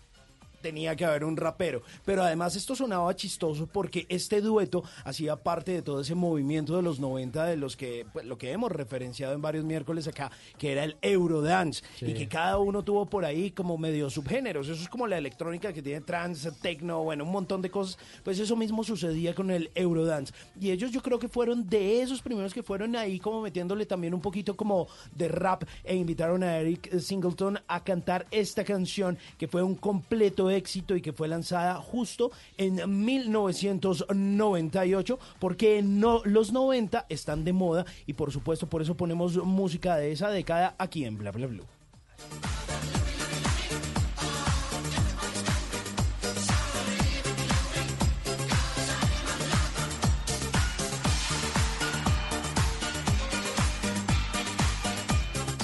tenía 0.63 0.97
que 0.97 1.05
haber 1.05 1.25
un 1.25 1.37
rapero. 1.37 1.83
Pero 2.05 2.23
además 2.23 2.57
esto 2.57 2.75
sonaba 2.75 3.15
chistoso 3.15 3.67
porque 3.67 4.07
este 4.09 4.41
dueto 4.41 4.83
hacía 5.05 5.37
parte 5.37 5.73
de 5.73 5.83
todo 5.83 6.01
ese 6.01 6.15
movimiento 6.15 6.77
de 6.77 6.83
los 6.83 7.01
90 7.01 7.45
de 7.45 7.57
los 7.57 7.77
que, 7.77 8.07
pues, 8.13 8.25
lo 8.25 8.39
que 8.39 8.53
hemos 8.53 8.73
referenciado 8.73 9.35
en 9.35 9.43
varios 9.43 9.65
miércoles 9.65 10.09
acá, 10.09 10.31
que 10.59 10.73
era 10.73 10.85
el 10.85 10.97
Eurodance. 11.03 11.83
Sí. 11.99 12.07
Y 12.07 12.15
que 12.15 12.29
cada 12.29 12.59
uno 12.59 12.83
tuvo 12.83 13.07
por 13.07 13.25
ahí 13.25 13.51
como 13.51 13.77
medio 13.77 14.09
subgéneros. 14.09 14.69
Eso 14.69 14.83
es 14.83 14.89
como 14.89 15.07
la 15.07 15.19
electrónica 15.19 15.73
que 15.73 15.83
tiene 15.83 16.01
trance, 16.01 16.51
techno, 16.53 17.03
bueno, 17.03 17.25
un 17.25 17.33
montón 17.33 17.61
de 17.61 17.71
cosas. 17.71 17.99
Pues 18.23 18.39
eso 18.39 18.57
mismo 18.57 18.85
sucedía 18.85 19.35
con 19.35 19.51
el 19.51 19.71
Eurodance. 19.75 20.33
Y 20.61 20.71
ellos 20.71 20.93
yo 20.93 21.03
creo 21.03 21.19
que 21.19 21.29
fueron 21.29 21.69
de 21.69 22.03
esos 22.03 22.23
primeros 22.23 22.55
que 22.55 22.63
fueron 22.63 22.97
ahí 22.97 23.19
como 23.19 23.43
metiéndole 23.43 23.87
también 23.87 24.15
un 24.15 24.21
poquito 24.21 24.57
como 24.57 24.87
de 25.15 25.29
rap 25.29 25.65
e 25.85 25.97
invitaron 25.97 26.43
a 26.43 26.59
Eric 26.59 26.99
Singleton 26.99 27.59
a 27.67 27.85
cantar 27.85 28.27
esta 28.31 28.65
canción 28.65 29.19
que 29.39 29.49
fue 29.49 29.63
un 29.63 29.75
completo 29.75 30.51
éxito 30.53 30.97
y 30.97 31.03
que 31.03 31.13
fue 31.13 31.29
lanzada 31.29 31.75
justo 31.77 32.33
en 32.57 33.05
1998 33.05 35.19
porque 35.39 35.83
no, 35.83 36.23
los 36.25 36.53
90 36.53 37.07
están 37.09 37.45
de 37.45 37.53
moda 37.53 37.85
y 38.07 38.13
por 38.13 38.31
supuesto 38.33 38.69
por 38.69 38.83
eso 38.83 38.97
ponemos 38.97 39.37
música 39.37 39.97
de 39.97 40.13
esa 40.13 40.31
década 40.31 40.77
aquí 40.79 41.05
en 41.05 41.19
Bla 41.19 41.33
Bla 41.33 41.49
Blue. 41.49 41.67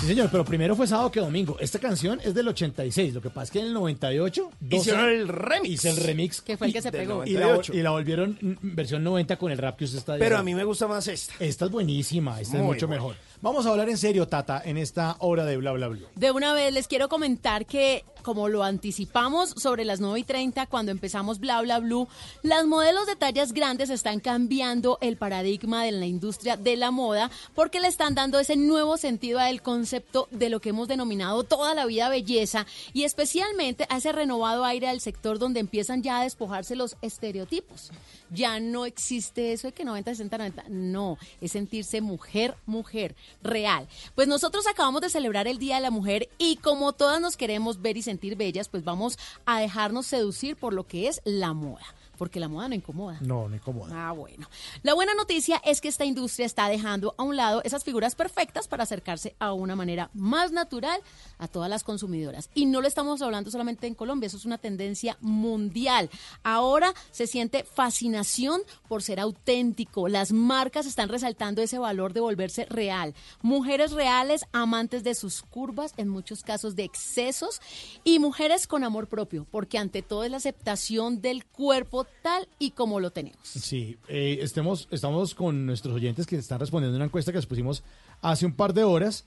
Sí, 0.09 0.15
señor, 0.15 0.31
pero 0.31 0.45
primero 0.45 0.75
fue 0.75 0.87
sábado 0.87 1.11
que 1.11 1.21
domingo. 1.21 1.59
Esta 1.61 1.79
canción 1.79 2.19
es 2.25 2.33
del 2.35 2.49
86. 2.49 3.13
Lo 3.13 3.21
que 3.21 3.29
pasa 3.29 3.45
es 3.45 3.51
que 3.51 3.61
en 3.61 3.67
el 3.67 3.75
98 3.75 4.51
dos- 4.59 4.81
Hicieron 4.81 5.09
el 5.09 5.29
remix. 5.29 5.69
Hice 5.71 5.91
el 5.91 5.97
remix. 5.99 6.41
Que 6.41 6.57
fue 6.57 6.69
el 6.69 6.73
que 6.73 6.81
se 6.81 6.91
pegó. 6.93 7.27
Y 7.27 7.33
la, 7.35 7.41
98. 7.41 7.75
y 7.75 7.83
la 7.83 7.91
volvieron 7.91 8.39
mm, 8.41 8.53
versión 8.75 9.05
90 9.05 9.37
con 9.37 9.53
el 9.53 9.59
rap 9.59 9.77
que 9.77 9.85
usted 9.85 9.99
está 9.99 10.17
Pero 10.17 10.39
a 10.39 10.43
mí 10.43 10.55
me 10.55 10.65
gusta 10.65 10.87
más 10.89 11.07
esta. 11.09 11.35
Esta 11.41 11.67
es 11.67 11.71
buenísima, 11.71 12.41
esta 12.41 12.57
es 12.57 12.63
mucho 12.63 12.87
buena. 12.87 13.03
mejor. 13.03 13.17
Vamos 13.41 13.67
a 13.67 13.71
hablar 13.71 13.89
en 13.89 13.99
serio, 13.99 14.27
Tata, 14.27 14.61
en 14.65 14.77
esta 14.77 15.15
hora 15.21 15.45
de 15.45 15.57
Bla 15.57 15.71
Bla 15.71 15.87
Bla. 15.87 16.09
De 16.17 16.33
una 16.33 16.55
vez 16.55 16.73
les 16.73 16.89
quiero 16.89 17.09
comentar 17.09 17.67
que, 17.67 18.05
como 18.23 18.49
lo 18.49 18.65
anticipamos 18.65 19.51
sobre 19.51 19.85
las 19.85 20.01
9 20.01 20.19
y 20.19 20.25
30 20.25 20.67
cuando 20.67 20.91
empezamos 20.91 21.39
Bla 21.39 21.63
Bla 21.63 21.79
Blue, 21.79 22.09
las 22.43 22.67
modelos 22.67 23.07
de 23.07 23.15
tallas 23.15 23.53
grandes 23.53 23.91
están 23.91 24.19
cambiando 24.19 24.99
el 25.01 25.17
paradigma 25.17 25.85
de 25.85 25.93
la 25.93 26.07
industria 26.07 26.57
de 26.57 26.77
la 26.77 26.91
moda 26.91 27.31
porque 27.55 27.79
le 27.79 27.87
están 27.87 28.17
dando 28.17 28.41
ese 28.41 28.57
nuevo 28.57 28.97
sentido 28.97 29.39
al 29.39 29.63
concepto 29.63 30.27
de 30.33 30.51
lo 30.51 30.59
que 30.59 30.71
hemos 30.71 30.89
denominado 30.89 31.45
toda 31.45 31.77
la 31.77 31.87
vida 31.87 32.09
belleza 32.09 32.67
y 32.93 33.05
especialmente 33.05 33.87
a 33.89 33.99
ese 33.99 34.11
renovado 34.11 34.65
aire 34.65 34.89
del 34.89 35.01
sector 35.01 35.39
donde 35.39 35.61
empiezan 35.61 36.03
ya 36.03 36.19
a 36.19 36.25
despojarse 36.25 36.75
los 36.75 36.97
estereotipos. 37.03 37.93
Ya 38.31 38.61
no 38.61 38.87
existe 38.87 39.53
eso 39.53 39.69
de 39.69 39.73
que 39.73 39.85
90, 39.85 40.11
60, 40.11 40.39
90. 40.39 40.65
No, 40.69 41.19
es 41.41 41.53
sentirse 41.53 42.01
mujer, 42.01 42.55
mujer, 42.67 43.15
real. 43.43 43.89
Pues 44.15 44.29
nosotros 44.29 44.67
acabamos 44.67 45.01
de 45.01 45.11
celebrar 45.11 45.49
el 45.49 45.59
Día 45.59 45.77
de 45.77 45.83
la 45.83 45.91
Mujer 45.91 46.29
y 46.39 46.57
como 46.57 46.93
todas 46.93 47.21
nos 47.21 47.37
queremos 47.37 47.81
ver 47.81 47.97
y 47.97 48.03
sentir 48.03 48.37
bellas, 48.37 48.69
pues 48.69 48.85
vamos 48.85 49.19
a 49.47 49.61
dejarnos 49.61 50.07
seducir 50.07 50.57
por 50.57 50.73
lo 50.73 50.87
que 50.87 51.09
es 51.09 51.21
la 51.25 51.53
moda. 51.53 51.85
Porque 52.19 52.41
la 52.41 52.49
moda 52.49 52.69
no 52.69 52.75
incomoda. 52.75 53.19
No, 53.23 53.49
no 53.49 53.55
incomoda. 53.55 54.09
Ah, 54.09 54.13
bueno. 54.13 54.49
La 54.83 54.93
buena 54.93 55.15
noticia 55.15 55.63
es 55.65 55.81
que 55.81 55.89
esta 55.89 56.05
industria 56.05 56.45
está 56.45 56.69
dejando 56.69 57.15
a 57.17 57.23
un 57.23 57.37
lado 57.37 57.63
esas 57.65 57.85
figuras 57.85 58.15
perfectas 58.15 58.69
para 58.69 58.83
acercarse 58.83 59.37
a 59.39 59.53
una 59.53 59.77
manera 59.77 60.11
más 60.13 60.53
natural 60.53 61.01
a 61.39 61.49
todas 61.49 61.71
las 61.71 61.85
consumidoras. 61.85 62.51
Y 62.55 62.67
no 62.67 62.81
lo 62.81 62.89
estamos 62.89 63.23
hablando 63.23 63.51
solamente 63.51 63.87
en 63.87 63.95
Colombia, 63.95 64.27
eso 64.27 64.37
es 64.37 64.45
una 64.45 64.59
tendencia 64.59 65.17
mundial. 65.21 66.11
Ahora 66.43 66.93
se 67.13 67.27
siente 67.27 67.65
fascinación 67.65 68.63
por 68.89 69.03
ser 69.03 69.21
auténtico. 69.21 70.09
Las 70.09 70.33
marcas 70.33 70.87
están 70.87 71.09
resaltando 71.09 71.63
ese 71.63 71.79
valor 71.79 72.13
de 72.13 72.21
volverse 72.21 72.65
real. 72.65 73.15
Mujeres 73.43 73.93
reales, 73.93 74.45
amantes 74.53 75.05
de 75.05 75.15
sus 75.15 75.43
curvas, 75.43 75.95
en 75.97 76.09
muchos 76.09 76.43
casos 76.43 76.75
de 76.75 76.83
excesos, 76.83 77.61
y 78.03 78.19
mujeres 78.19 78.67
con 78.67 78.83
amor 78.83 79.07
propio, 79.07 79.47
porque 79.51 79.79
ante 79.79 80.03
todo 80.03 80.25
es 80.25 80.31
la 80.33 80.39
aceptación 80.39 81.21
del 81.21 81.47
cuerpo 81.47 82.08
tal 82.23 82.49
y 82.59 82.73
como 82.73 83.01
lo 83.01 83.11
tenemos. 83.11 83.41
Sí, 83.43 83.97
eh, 84.09 84.39
estemos, 84.43 84.89
estamos 84.91 85.35
con 85.35 85.67
nuestros 85.67 85.95
oyentes 85.95 86.27
que 86.27 86.37
están 86.37 86.61
respondiendo 86.61 86.97
a 86.97 86.99
una 86.99 87.07
encuesta 87.07 87.33
que 87.33 87.39
les 87.39 87.47
pusimos 87.47 87.83
hace 88.21 88.47
un 88.47 88.53
par 88.53 88.75
de 88.75 88.85
horas. 88.85 89.25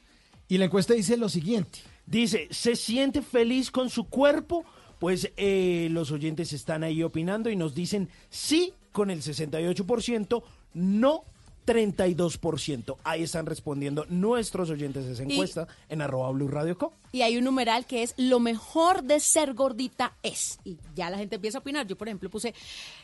Y 0.47 0.57
la 0.57 0.65
encuesta 0.65 0.93
dice 0.93 1.15
lo 1.15 1.29
siguiente. 1.29 1.79
Dice, 2.05 2.47
¿se 2.51 2.75
siente 2.75 3.21
feliz 3.21 3.71
con 3.71 3.89
su 3.89 4.05
cuerpo? 4.05 4.65
Pues 4.99 5.31
eh, 5.37 5.87
los 5.91 6.11
oyentes 6.11 6.53
están 6.53 6.83
ahí 6.83 7.03
opinando 7.03 7.49
y 7.49 7.55
nos 7.55 7.73
dicen 7.73 8.09
sí 8.29 8.73
con 8.91 9.09
el 9.09 9.21
68%, 9.21 10.43
no 10.73 11.23
32%. 11.71 12.97
Ahí 13.03 13.23
están 13.23 13.45
respondiendo 13.45 14.05
nuestros 14.09 14.69
oyentes 14.69 15.05
de 15.05 15.13
esa 15.13 15.23
Y- 15.23 15.31
encuesta 15.33 15.67
en 15.89 16.01
arroba 16.01 16.31
Blue 16.31 16.47
Radio 16.47 16.77
Co. 16.77 16.93
Y 17.11 17.21
hay 17.23 17.37
un 17.37 17.43
numeral 17.43 17.85
que 17.85 18.03
es 18.03 18.13
lo 18.17 18.39
mejor 18.39 19.03
de 19.03 19.19
ser 19.19 19.53
gordita 19.53 20.15
es. 20.23 20.59
Y 20.63 20.77
ya 20.95 21.09
la 21.09 21.17
gente 21.17 21.35
empieza 21.35 21.57
a 21.57 21.61
opinar. 21.61 21.85
Yo, 21.87 21.97
por 21.97 22.07
ejemplo, 22.07 22.29
puse 22.29 22.53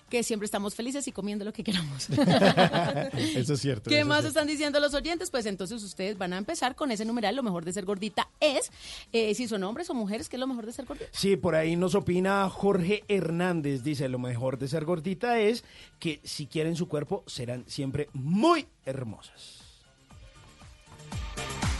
que 0.09 0.23
siempre 0.23 0.45
estamos 0.45 0.75
felices 0.75 1.07
y 1.07 1.11
comiendo 1.11 1.45
lo 1.45 1.53
que 1.53 1.63
queramos. 1.63 2.09
Eso 3.17 3.53
es 3.53 3.59
cierto. 3.59 3.89
¿Qué 3.89 4.03
más 4.03 4.19
es 4.19 4.23
cierto. 4.23 4.27
están 4.27 4.47
diciendo 4.47 4.79
los 4.79 4.93
oyentes? 4.93 5.29
Pues 5.29 5.45
entonces 5.45 5.83
ustedes 5.83 6.17
van 6.17 6.33
a 6.33 6.37
empezar 6.37 6.75
con 6.75 6.91
ese 6.91 7.05
numeral. 7.05 7.35
Lo 7.35 7.43
mejor 7.43 7.65
de 7.65 7.73
ser 7.73 7.85
gordita 7.85 8.29
es, 8.39 8.71
eh, 9.11 9.33
si 9.35 9.47
son 9.47 9.63
hombres 9.63 9.89
o 9.89 9.93
mujeres, 9.93 10.29
¿qué 10.29 10.35
es 10.35 10.39
lo 10.39 10.47
mejor 10.47 10.65
de 10.65 10.73
ser 10.73 10.85
gordita? 10.85 11.09
Sí, 11.11 11.35
por 11.35 11.55
ahí 11.55 11.75
nos 11.75 11.95
opina 11.95 12.49
Jorge 12.49 13.03
Hernández. 13.07 13.83
Dice, 13.83 14.09
lo 14.09 14.19
mejor 14.19 14.57
de 14.57 14.67
ser 14.67 14.85
gordita 14.85 15.39
es 15.39 15.63
que 15.99 16.21
si 16.23 16.47
quieren 16.47 16.75
su 16.75 16.87
cuerpo 16.87 17.23
serán 17.27 17.65
siempre 17.67 18.09
muy 18.13 18.67
hermosas. 18.85 19.63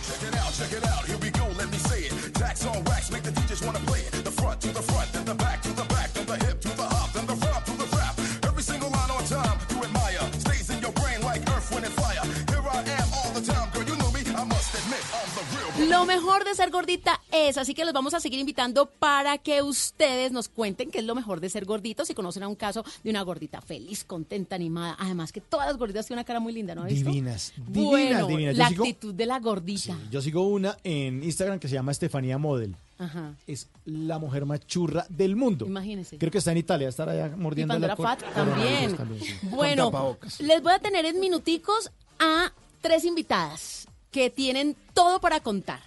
Check 0.08 0.24
it 0.24 0.36
out, 0.40 0.54
check 0.54 0.72
it 0.72 0.88
out, 0.88 1.06
here 1.06 1.18
we 1.18 1.30
go, 1.32 1.46
let 1.58 1.70
me 1.70 1.78
say 1.78 2.04
it. 2.08 2.14
Jacks 2.40 2.66
on 2.66 2.82
racks, 2.86 3.12
make 3.12 3.24
the 3.24 3.32
DJs 3.32 3.66
wanna 3.66 3.80
play 3.80 4.00
it. 4.00 4.12
The 4.24 4.32
front 4.32 4.62
to 4.62 4.70
the 4.70 4.82
front, 4.82 5.12
then 5.12 5.26
the 5.26 5.36
back, 5.36 5.47
Lo 15.90 16.06
mejor 16.06 16.44
de 16.44 16.54
ser 16.54 16.70
gordita 16.70 17.22
es, 17.32 17.58
así 17.58 17.74
que 17.74 17.86
los 17.86 17.94
vamos 17.94 18.14
a 18.14 18.20
seguir 18.20 18.40
invitando 18.40 18.88
para 18.88 19.38
que 19.38 19.62
ustedes 19.62 20.32
nos 20.32 20.50
cuenten 20.50 20.92
qué 20.92 21.00
es 21.00 21.06
lo 21.06 21.16
mejor 21.16 21.40
de 21.40 21.50
ser 21.50 21.66
gorditos. 21.66 22.08
Si 22.08 22.14
conocen 22.14 22.44
a 22.44 22.48
un 22.48 22.56
caso 22.56 22.84
de 23.04 23.10
una 23.10 23.22
gordita 23.22 23.62
feliz, 23.62 24.04
contenta, 24.04 24.56
animada. 24.56 24.96
Además 25.00 25.32
que 25.32 25.40
todas 25.42 25.68
las 25.68 25.78
gorditas 25.78 26.06
tienen 26.06 26.20
una 26.20 26.26
cara 26.26 26.40
muy 26.40 26.52
linda, 26.54 26.76
¿no? 26.76 26.84
Divinas, 26.86 27.54
divinas, 27.56 27.90
Bueno, 27.90 28.28
divinas. 28.28 28.56
Yo 28.56 28.64
la 28.64 28.70
sigo- 28.70 28.84
actitud 28.84 29.14
de 29.14 29.26
la 29.26 29.40
gordita. 29.40 29.98
Yo 30.12 30.22
sigo 30.22 30.48
una 30.48 30.78
en 30.84 31.24
Instagram 31.24 31.60
que 31.60 31.68
se 31.68 31.76
llama 31.76 31.92
Estefanía 31.94 32.38
Model. 32.38 32.76
Ajá. 33.00 33.36
Es 33.46 33.68
la 33.86 34.18
mujer 34.20 34.46
más 34.46 34.66
churra 34.68 35.06
del 35.10 35.36
mundo. 35.36 35.66
Imagínese. 35.66 36.18
Creo 36.18 36.32
que 36.32 36.40
está 36.40 36.52
en 36.52 36.58
Italia, 36.58 36.90
estará 36.90 37.12
allá 37.14 37.28
Y 37.34 37.40
mordiendo 37.40 37.74
cuando 37.74 37.88
la 37.88 37.96
fat 37.96 38.24
también. 38.34 38.98
sí. 39.22 39.34
Bueno, 39.44 40.18
les 40.40 40.62
voy 40.62 40.74
a 40.74 40.80
tener 40.80 41.06
en 41.06 41.20
minuticos 41.20 41.92
a 42.20 42.52
tres 42.82 43.06
invitadas 43.06 43.88
que 44.12 44.30
tienen 44.30 44.76
todo 44.94 45.20
para 45.20 45.40
contar 45.40 45.82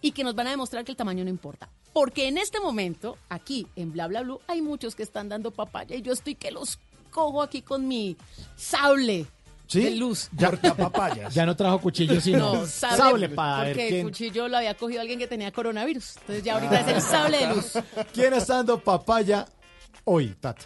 y 0.00 0.12
que 0.12 0.24
nos 0.24 0.34
van 0.34 0.46
a 0.48 0.50
demostrar 0.50 0.84
que 0.84 0.92
el 0.92 0.96
tamaño 0.96 1.24
no 1.24 1.30
importa. 1.30 1.68
Porque 1.92 2.28
en 2.28 2.36
este 2.38 2.60
momento, 2.60 3.16
aquí 3.28 3.66
en 3.74 3.92
Bla 3.92 4.06
Bla 4.06 4.22
Blue, 4.22 4.40
hay 4.46 4.60
muchos 4.60 4.94
que 4.94 5.02
están 5.02 5.28
dando 5.28 5.50
papaya 5.50 5.96
y 5.96 6.02
yo 6.02 6.12
estoy 6.12 6.34
que 6.34 6.50
los 6.50 6.78
cojo 7.10 7.40
aquí 7.42 7.62
con 7.62 7.88
mi 7.88 8.16
sable 8.54 9.26
¿Sí? 9.66 9.82
de 9.82 9.90
luz. 9.92 10.28
Ya, 10.36 10.52
ya 11.30 11.46
no 11.46 11.56
trajo 11.56 11.80
cuchillo, 11.80 12.20
sino 12.20 12.54
No, 12.54 12.66
sable, 12.66 12.96
sable 12.96 13.28
para 13.30 13.62
ver 13.64 13.68
porque 13.72 13.84
el 13.84 13.92
quién, 13.94 14.06
cuchillo 14.06 14.48
lo 14.48 14.58
había 14.58 14.74
cogido 14.74 15.00
alguien 15.00 15.18
que 15.18 15.26
tenía 15.26 15.50
coronavirus. 15.50 16.16
Entonces 16.20 16.44
ya 16.44 16.54
ahorita 16.54 16.80
es 16.80 16.88
el 16.88 17.02
sable 17.02 17.38
de 17.38 17.54
luz. 17.54 17.72
quién 18.12 18.34
está 18.34 18.56
dando 18.56 18.78
papaya 18.78 19.46
hoy, 20.04 20.36
Tata. 20.40 20.64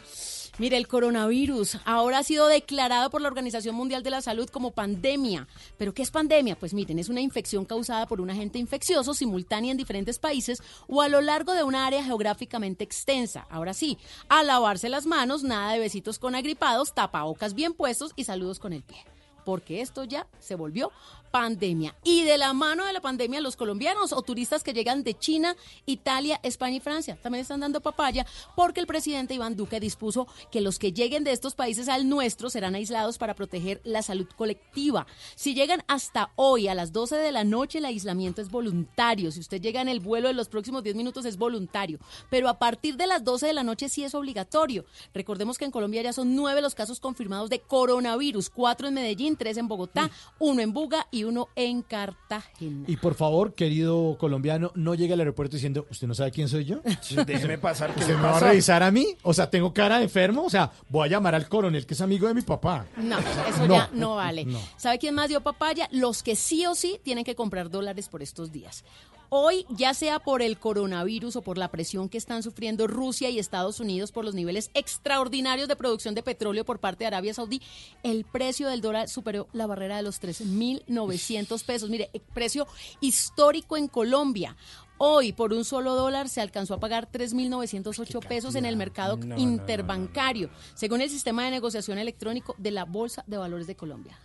Mire, 0.61 0.76
el 0.76 0.88
coronavirus 0.88 1.78
ahora 1.86 2.18
ha 2.18 2.22
sido 2.22 2.46
declarado 2.46 3.08
por 3.08 3.22
la 3.22 3.28
Organización 3.28 3.74
Mundial 3.74 4.02
de 4.02 4.11
la 4.11 4.20
Salud 4.20 4.46
como 4.50 4.72
pandemia. 4.72 5.48
¿Pero 5.78 5.94
qué 5.94 6.02
es 6.02 6.11
pandemia? 6.11 6.54
Pues 6.54 6.74
miren, 6.74 6.98
es 6.98 7.08
una 7.08 7.22
infección 7.22 7.64
causada 7.64 8.04
por 8.04 8.20
un 8.20 8.28
agente 8.28 8.58
infeccioso 8.58 9.14
simultánea 9.14 9.70
en 9.70 9.78
diferentes 9.78 10.18
países 10.18 10.62
o 10.86 11.00
a 11.00 11.08
lo 11.08 11.22
largo 11.22 11.54
de 11.54 11.62
una 11.62 11.86
área 11.86 12.04
geográficamente 12.04 12.84
extensa. 12.84 13.46
Ahora 13.48 13.72
sí, 13.72 13.96
a 14.28 14.42
lavarse 14.42 14.90
las 14.90 15.06
manos, 15.06 15.44
nada 15.44 15.72
de 15.72 15.78
besitos 15.78 16.18
con 16.18 16.34
agripados, 16.34 16.92
tapabocas 16.92 17.54
bien 17.54 17.72
puestos 17.72 18.12
y 18.14 18.24
saludos 18.24 18.58
con 18.58 18.74
el 18.74 18.82
pie. 18.82 18.98
Porque 19.46 19.80
esto 19.80 20.04
ya 20.04 20.26
se 20.40 20.56
volvió 20.56 20.92
pandemia. 21.31 21.97
Y 22.05 22.24
de 22.24 22.39
la 22.39 22.53
mano 22.53 22.85
de 22.85 22.93
la 22.93 23.01
pandemia, 23.01 23.41
los 23.41 23.57
colombianos 23.57 24.12
o 24.12 24.22
turistas 24.22 24.62
que 24.62 24.72
llegan 24.72 25.03
de 25.03 25.18
China, 25.18 25.57
Italia, 25.87 26.41
España 26.43 26.76
y 26.76 26.81
Francia 26.81 27.18
también 27.22 27.43
están 27.43 27.61
dando 27.61 27.81
papaya 27.81 28.26
porque 28.57 28.81
el 28.81 28.87
presidente 28.87 29.35
Iván 29.35 29.57
Duque 29.57 29.81
dispuso 29.81 30.26
que 30.51 30.61
los 30.61 30.78
que 30.78 30.93
lleguen 30.93 31.24
de 31.24 31.33
estos 31.33 31.55
países 31.55 31.89
al 31.89 32.09
nuestro 32.09 32.51
serán 32.51 32.74
aislados 32.74 33.18
para 33.18 33.35
proteger 33.35 33.81
la 33.85 34.03
salud 34.03 34.28
colectiva. 34.37 35.07
Si 35.35 35.55
llegan 35.55 35.83
hasta 35.89 36.33
hoy 36.37 36.68
a 36.68 36.74
las 36.74 36.93
12 36.93 37.16
de 37.16 37.33
la 37.33 37.45
noche, 37.45 37.78
el 37.78 37.85
aislamiento 37.85 38.43
es 38.43 38.51
voluntario. 38.51 39.31
Si 39.31 39.41
usted 39.41 39.61
llega 39.61 39.81
en 39.81 39.89
el 39.89 40.01
vuelo 40.01 40.28
de 40.28 40.35
los 40.35 40.49
próximos 40.49 40.83
10 40.83 40.97
minutos 40.97 41.24
es 41.24 41.37
voluntario. 41.37 41.99
Pero 42.31 42.49
a 42.49 42.59
partir 42.59 42.97
de 42.97 43.07
las 43.07 43.24
12 43.24 43.47
de 43.47 43.53
la 43.53 43.62
noche 43.62 43.89
sí 43.89 44.05
es 44.05 44.14
obligatorio. 44.14 44.85
Recordemos 45.14 45.59
que 45.59 45.64
en 45.64 45.70
Colombia 45.70 46.03
ya 46.03 46.12
son 46.12 46.35
nueve 46.35 46.61
los 46.61 46.74
casos 46.74 47.01
confirmados 47.01 47.51
de 47.51 47.61
coronavirus, 47.61 48.51
cuatro 48.51 48.89
en 48.89 48.95
Medellín, 48.95 49.37
tres 49.37 49.57
en 49.57 49.68
Bogotá, 49.68 50.11
uno 50.39 50.61
en 50.61 50.72
Buga 50.72 51.07
y 51.11 51.20
uno 51.25 51.49
en 51.57 51.83
Cartagena. 51.83 52.85
Y 52.87 52.97
por 52.97 53.14
favor, 53.14 53.55
querido 53.55 54.16
colombiano, 54.18 54.73
no 54.75 54.95
llegue 54.95 55.14
al 55.14 55.21
aeropuerto 55.21 55.57
diciendo, 55.57 55.87
¿usted 55.91 56.07
no 56.07 56.14
sabe 56.14 56.31
quién 56.31 56.49
soy 56.49 56.64
yo? 56.64 56.81
Déjeme 57.27 57.59
pasar. 57.59 57.95
¿qué 57.95 58.01
¿Usted 58.01 58.16
me 58.16 58.23
va 58.23 58.37
a 58.37 58.41
revisar 58.41 58.83
a 58.83 58.91
mí? 58.91 59.07
O 59.23 59.33
sea, 59.35 59.49
¿tengo 59.51 59.73
cara 59.73 59.99
de 59.99 60.05
enfermo? 60.05 60.45
O 60.45 60.51
sea, 60.51 60.71
voy 60.89 61.07
a 61.07 61.11
llamar 61.11 61.35
al 61.35 61.49
coronel 61.49 61.87
que 61.87 61.95
es 61.95 62.01
amigo 62.01 62.29
de 62.29 62.35
mi 62.35 62.43
papá. 62.43 62.87
No, 62.97 63.18
eso 63.18 63.66
No, 63.66 63.75
ya 63.75 63.91
no 63.93 64.16
vale. 64.16 64.45
no. 64.45 64.59
¿Sabe 64.77 64.99
quién 64.99 65.14
más 65.14 65.29
dio 65.29 65.41
papaya? 65.43 65.89
Los 65.93 66.23
que 66.23 66.37
sí 66.37 66.66
o 66.66 66.75
sí 66.75 67.01
tienen 67.03 67.25
que 67.25 67.35
comprar 67.35 67.71
dólares 67.71 68.09
por 68.09 68.23
estos 68.23 68.53
días. 68.53 68.85
Hoy, 69.33 69.64
ya 69.68 69.95
sea 69.95 70.18
por 70.18 70.43
el 70.43 70.59
coronavirus 70.59 71.37
o 71.37 71.43
por 71.43 71.57
la 71.57 71.70
presión 71.70 72.09
que 72.09 72.18
están 72.18 72.43
sufriendo 72.43 72.89
Rusia 72.89 73.31
y 73.31 73.39
Estados 73.39 73.78
Unidos 73.78 74.11
por 74.11 74.24
los 74.24 74.35
niveles 74.35 74.72
extraordinarios 74.74 75.68
de 75.68 75.76
producción 75.76 76.16
de 76.16 76.24
petróleo 76.24 76.64
por 76.64 76.81
parte 76.81 77.05
de 77.05 77.07
Arabia 77.07 77.33
Saudí, 77.33 77.62
el 78.03 78.24
precio 78.24 78.68
del 78.68 78.81
dólar 78.81 79.09
superó 79.09 79.47
la 79.53 79.68
barrera 79.68 79.97
de 79.97 80.03
los 80.03 80.20
3.900 80.20 81.64
pesos. 81.64 81.91
Mire, 81.91 82.11
el 82.12 82.20
precio 82.20 82.66
histórico 83.01 83.76
en 83.76 83.87
Colombia. 83.87 84.57
Hoy, 84.99 85.33
por 85.33 85.53
un 85.53 85.64
solo 85.64 85.95
dólar, 85.95 86.28
se 86.28 86.41
alcanzó 86.41 86.74
a 86.74 86.81
pagar 86.81 87.09
3.908 87.12 88.26
pesos 88.26 88.57
en 88.57 88.66
el 88.66 88.76
mercado 88.76 89.16
No, 89.16 89.26
no, 89.26 89.37
no, 89.37 89.41
interbancario, 89.41 90.51
según 90.74 91.03
el 91.03 91.09
sistema 91.09 91.45
de 91.45 91.53
negociación 91.53 91.99
electrónico 91.99 92.57
de 92.59 92.72
la 92.72 92.85
Bolsa 92.85 93.22
de 93.28 93.37
Valores 93.37 93.68
de 93.68 93.76
Colombia. 93.76 94.18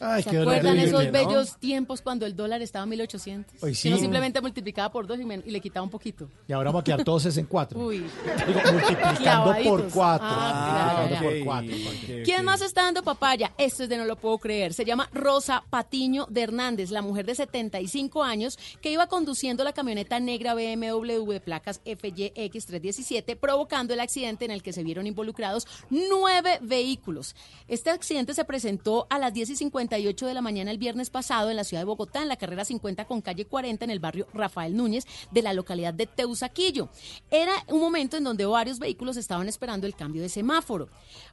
Ay, 0.00 0.22
¿Se 0.22 0.30
qué 0.30 0.38
acuerdan 0.38 0.66
horrible, 0.66 0.88
esos 0.88 1.04
¿no? 1.06 1.12
bellos 1.12 1.56
tiempos 1.58 2.02
cuando 2.02 2.26
el 2.26 2.34
dólar 2.36 2.62
estaba 2.62 2.82
a 2.84 2.86
1800? 2.86 3.62
Ay, 3.62 3.70
Que 3.70 3.74
sí. 3.74 3.88
uno 3.88 3.98
simplemente 3.98 4.40
multiplicaba 4.40 4.90
por 4.92 5.06
dos 5.06 5.18
y, 5.20 5.24
me- 5.24 5.42
y 5.44 5.50
le 5.50 5.60
quitaba 5.60 5.84
un 5.84 5.90
poquito. 5.90 6.28
Y 6.48 6.52
ahora 6.52 6.70
vamos 6.70 6.80
a 6.80 6.84
quedar 6.84 7.04
todos 7.04 7.24
es 7.26 7.36
en 7.36 7.46
cuatro. 7.46 7.78
Uy. 7.80 7.98
Digo, 8.46 8.60
multiplicando 8.72 9.20
Clavaditos. 9.20 9.70
por 9.82 9.88
cuatro. 9.92 10.26
Ah, 10.30 11.06
multiplicando 11.08 11.08
claro, 11.08 11.36
por 11.36 11.44
cuatro. 11.44 12.22
¿Quién 12.24 12.44
más 12.44 12.60
está 12.62 12.82
dando 12.82 13.02
papaya? 13.02 13.52
Esto 13.58 13.82
es 13.84 13.88
de 13.88 13.96
no 13.98 14.04
lo 14.04 14.16
puedo 14.16 14.38
creer. 14.38 14.74
Se 14.74 14.84
llama 14.84 15.08
Rosa 15.12 15.64
Patiño 15.70 16.26
de 16.30 16.42
Hernández, 16.42 16.90
la 16.90 17.02
mujer 17.02 17.26
de 17.26 17.34
75 17.34 18.22
años 18.22 18.58
que 18.80 18.90
iba 18.92 19.06
conduciendo 19.06 19.64
la 19.64 19.72
camioneta 19.72 20.20
negra 20.20 20.54
BMW 20.54 21.32
de 21.32 21.40
placas 21.40 21.80
FYX317, 21.84 23.36
provocando 23.36 23.94
el 23.94 24.00
accidente 24.00 24.44
en 24.44 24.50
el 24.50 24.62
que 24.62 24.72
se 24.72 24.82
vieron 24.82 25.06
involucrados 25.06 25.66
nueve 25.90 26.58
vehículos. 26.62 27.34
Este 27.68 27.90
accidente 27.90 28.34
se 28.34 28.44
presentó 28.44 29.06
a 29.10 29.18
las 29.18 29.32
10 29.32 29.50
y 29.50 29.56
58 29.94 30.26
de 30.26 30.34
la 30.34 30.40
mañana 30.40 30.70
el 30.72 30.78
viernes 30.78 31.08
pasado 31.08 31.50
en 31.50 31.56
la 31.56 31.62
ciudad 31.62 31.82
de 31.82 31.86
Bogotá, 31.86 32.22
en 32.22 32.28
la 32.28 32.36
carrera 32.36 32.64
50 32.64 33.04
con 33.04 33.20
calle 33.20 33.44
40 33.44 33.84
en 33.84 33.90
el 33.90 34.00
barrio 34.00 34.26
Rafael 34.34 34.76
Núñez 34.76 35.06
de 35.30 35.42
la 35.42 35.52
localidad 35.52 35.94
de 35.94 36.06
Teusaquillo. 36.06 36.88
Era 37.30 37.52
un 37.68 37.80
momento 37.80 38.16
en 38.16 38.24
donde 38.24 38.44
varios 38.44 38.80
vehículos 38.80 39.16
estaban 39.16 39.48
esperando 39.48 39.86
el 39.86 39.94
cambio 39.94 40.22
de 40.22 40.28
semáforo. 40.28 40.88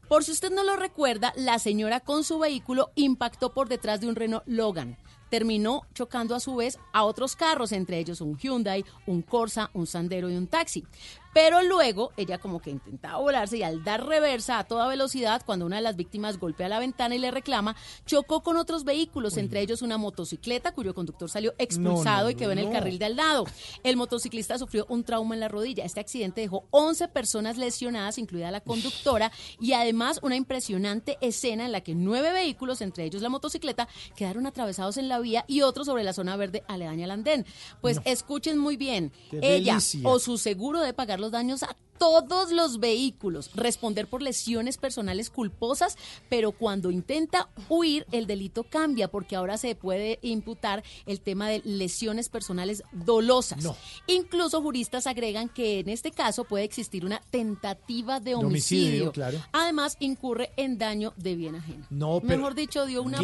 Por 0.08 0.24
si 0.24 0.32
usted 0.32 0.52
no 0.52 0.64
lo 0.64 0.76
recuerda, 0.76 1.34
la 1.36 1.58
señora 1.58 2.02
con 2.02 2.24
su 2.24 2.38
vehículo 2.38 2.92
impactó 2.96 3.52
por 3.54 3.68
detrás 3.68 4.00
de 4.00 4.08
un 4.08 4.16
Renault 4.16 4.46
Logan. 4.46 4.98
Terminó 5.32 5.84
chocando 5.96 6.36
a 6.36 6.42
su 6.42 6.58
vez 6.58 6.78
a 6.92 7.04
otros 7.04 7.38
carros, 7.38 7.72
entre 7.72 7.98
ellos 7.98 8.20
un 8.20 8.38
Hyundai, 8.38 8.84
un 9.08 9.22
Corsa, 9.22 9.72
un 9.74 9.88
Sandero 9.88 10.30
y 10.30 10.36
un 10.36 10.48
taxi. 10.48 10.86
Pero 11.34 11.64
luego 11.64 12.12
ella 12.18 12.38
como 12.38 12.62
que 12.62 12.70
intentaba 12.70 13.20
volarse 13.20 13.58
y 13.58 13.64
al 13.64 13.84
dar 13.84 14.06
reversa 14.06 14.60
a 14.60 14.64
toda 14.66 14.88
velocidad, 14.88 15.42
cuando 15.46 15.66
una 15.66 15.78
de 15.78 15.82
las 15.82 15.96
víctimas 15.96 16.38
golpea 16.38 16.68
la 16.68 16.80
ventana 16.80 17.16
y 17.16 17.20
le 17.20 17.32
reclama, 17.32 17.76
chocó 18.06 18.44
con 18.44 18.58
otros 18.58 18.84
vehículos, 18.84 19.38
entre 19.38 19.62
ellos 19.62 19.82
una 19.82 19.98
motocicleta 19.98 20.74
cuyo 20.74 20.94
conductor 20.94 21.30
salió 21.30 21.54
expulsado 21.58 22.26
no, 22.26 22.30
y 22.32 22.36
quedó 22.36 22.52
en 22.52 22.60
el 22.60 22.70
carril 22.70 23.00
de 23.00 23.06
al 23.06 23.16
lado. 23.16 23.46
El 23.84 23.96
motociclista 23.98 24.58
sufrió 24.58 24.86
un 24.90 25.04
trauma 25.04 25.34
en 25.36 25.40
la 25.40 25.48
rodilla. 25.48 25.86
Este 25.86 26.00
accidente 26.00 26.42
dejó 26.42 26.66
11 26.72 27.08
personas 27.08 27.58
lesionadas, 27.58 28.18
incluida 28.18 28.52
la 28.52 28.62
conductora, 28.62 29.32
y 29.60 29.74
además 29.74 30.20
una 30.22 30.36
impresionante 30.36 31.18
escena 31.22 31.66
en 31.66 31.72
la 31.72 31.82
que 31.82 31.96
nueve 31.96 32.32
vehículos, 32.34 32.82
entre 32.82 33.06
ellos 33.06 33.22
la 33.22 33.30
motocicleta, 33.30 33.88
quedaron 34.16 34.48
atravesados 34.48 34.98
en 34.98 35.08
la 35.08 35.20
vía 35.20 35.46
y 35.48 35.62
otros 35.62 35.88
sobre 35.88 36.04
la 36.04 36.14
zona 36.14 36.36
verde 36.36 36.64
aledaña 36.68 37.06
al 37.06 37.12
andén. 37.12 37.46
Pues 37.80 38.02
escuchen 38.06 38.58
muy 38.58 38.76
bien, 38.76 39.14
Qué 39.30 39.40
ella 39.42 39.74
delicia. 39.76 40.02
o 40.04 40.20
su 40.20 40.38
seguro 40.38 40.82
de 40.82 40.94
pagar 40.94 41.21
los 41.22 41.32
daños 41.32 41.64
a 41.64 41.76
todos 41.98 42.52
los 42.52 42.80
vehículos, 42.80 43.52
responder 43.54 44.08
por 44.08 44.24
lesiones 44.24 44.78
personales 44.80 45.30
culposas, 45.30 45.98
pero 46.30 46.52
cuando 46.52 46.90
intenta 46.90 47.48
huir, 47.70 48.08
el 48.12 48.26
delito 48.26 48.64
cambia 48.64 49.08
porque 49.08 49.36
ahora 49.36 49.60
se 49.60 49.76
puede 49.76 50.18
imputar 50.24 50.84
el 51.06 51.22
tema 51.22 51.48
de 51.48 51.62
lesiones 51.64 52.28
personales 52.28 52.82
dolosas. 52.92 53.64
No. 53.64 53.78
Incluso 54.08 54.64
juristas 54.64 55.06
agregan 55.06 55.48
que 55.48 55.82
en 55.82 55.90
este 55.90 56.10
caso 56.10 56.44
puede 56.44 56.64
existir 56.64 57.06
una 57.06 57.22
tentativa 57.30 58.20
de 58.20 58.34
homicidio. 58.34 58.48
homicidio, 58.88 59.12
claro. 59.12 59.38
Además, 59.52 59.96
incurre 60.00 60.50
en 60.58 60.80
daño 60.80 61.14
de 61.18 61.36
bien 61.36 61.56
ajeno. 61.58 61.86
No, 61.92 62.20
pero- 62.20 62.36
Mejor 62.38 62.56
dicho, 62.56 62.88
dio 62.88 63.04
una 63.04 63.22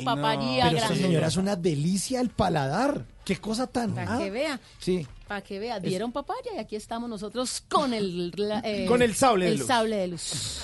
esta 0.69 0.79
grande. 0.85 1.01
señora 1.01 1.27
es 1.27 1.37
una 1.37 1.55
delicia 1.55 2.19
al 2.19 2.29
paladar. 2.29 3.05
Qué 3.27 3.35
cosa 3.35 3.67
tan. 3.67 3.93
Para 3.93 4.15
ah, 4.15 4.17
que 4.19 4.29
vea. 4.31 4.57
Sí. 4.79 5.05
Para 5.27 5.41
que 5.41 5.59
vea, 5.59 5.81
dieron 5.81 6.13
papaya 6.13 6.49
y 6.55 6.59
aquí 6.59 6.77
estamos 6.77 7.09
nosotros 7.09 7.61
con 7.67 7.93
el... 7.93 8.31
la- 8.37 8.61
eh, 8.63 8.85
Con 8.85 9.01
el 9.01 9.15
sable 9.15 9.47
de 9.47 9.51
el 9.51 9.57
luz. 9.57 9.67
sable 9.67 9.95
de 9.97 10.07
luz. 10.07 10.61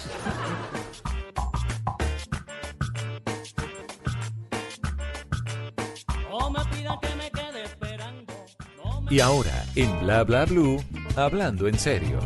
Y 9.09 9.19
ahora, 9.19 9.65
en 9.75 9.99
Bla 9.99 10.23
Bla 10.23 10.45
Blue, 10.45 10.81
hablando 11.17 11.67
en 11.67 11.77
serio. 11.77 12.19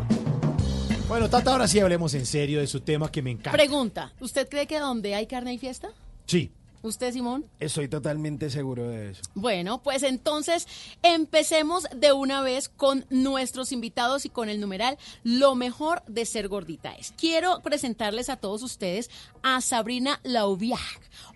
Bueno, 1.07 1.27
Tata, 1.31 1.51
ahora 1.51 1.67
sí 1.67 1.79
hablemos 1.79 2.13
en 2.13 2.27
serio 2.27 2.59
de 2.59 2.67
su 2.67 2.81
tema 2.81 3.11
que 3.11 3.23
me 3.23 3.31
encanta. 3.31 3.53
Pregunta, 3.53 4.13
¿usted 4.19 4.47
cree 4.47 4.67
que 4.67 4.77
donde 4.77 5.15
hay 5.15 5.25
carne 5.25 5.49
hay 5.49 5.57
fiesta? 5.57 5.89
Sí. 6.27 6.51
¿Usted, 6.87 7.11
Simón? 7.11 7.45
Estoy 7.59 7.89
totalmente 7.89 8.49
seguro 8.49 8.87
de 8.87 9.11
eso. 9.11 9.21
Bueno, 9.35 9.83
pues 9.83 10.03
entonces 10.03 10.67
empecemos 11.03 11.85
de 11.93 12.13
una 12.13 12.41
vez 12.41 12.69
con 12.69 13.05
nuestros 13.09 13.73
invitados 13.73 14.25
y 14.25 14.29
con 14.29 14.47
el 14.47 14.61
numeral 14.61 14.97
Lo 15.23 15.55
mejor 15.55 16.01
de 16.07 16.25
ser 16.25 16.47
gordita 16.47 16.93
es. 16.93 17.13
Quiero 17.17 17.61
presentarles 17.61 18.29
a 18.29 18.37
todos 18.37 18.63
ustedes 18.63 19.09
a 19.43 19.59
Sabrina 19.59 20.21
Laubiag, 20.23 20.79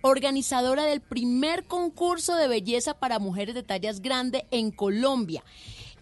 organizadora 0.02 0.84
del 0.86 1.02
primer 1.02 1.66
concurso 1.66 2.36
de 2.36 2.48
belleza 2.48 2.94
para 2.94 3.20
mujeres 3.20 3.54
de 3.54 3.64
tallas 3.64 4.02
grande 4.02 4.46
en 4.52 4.72
Colombia. 4.72 5.44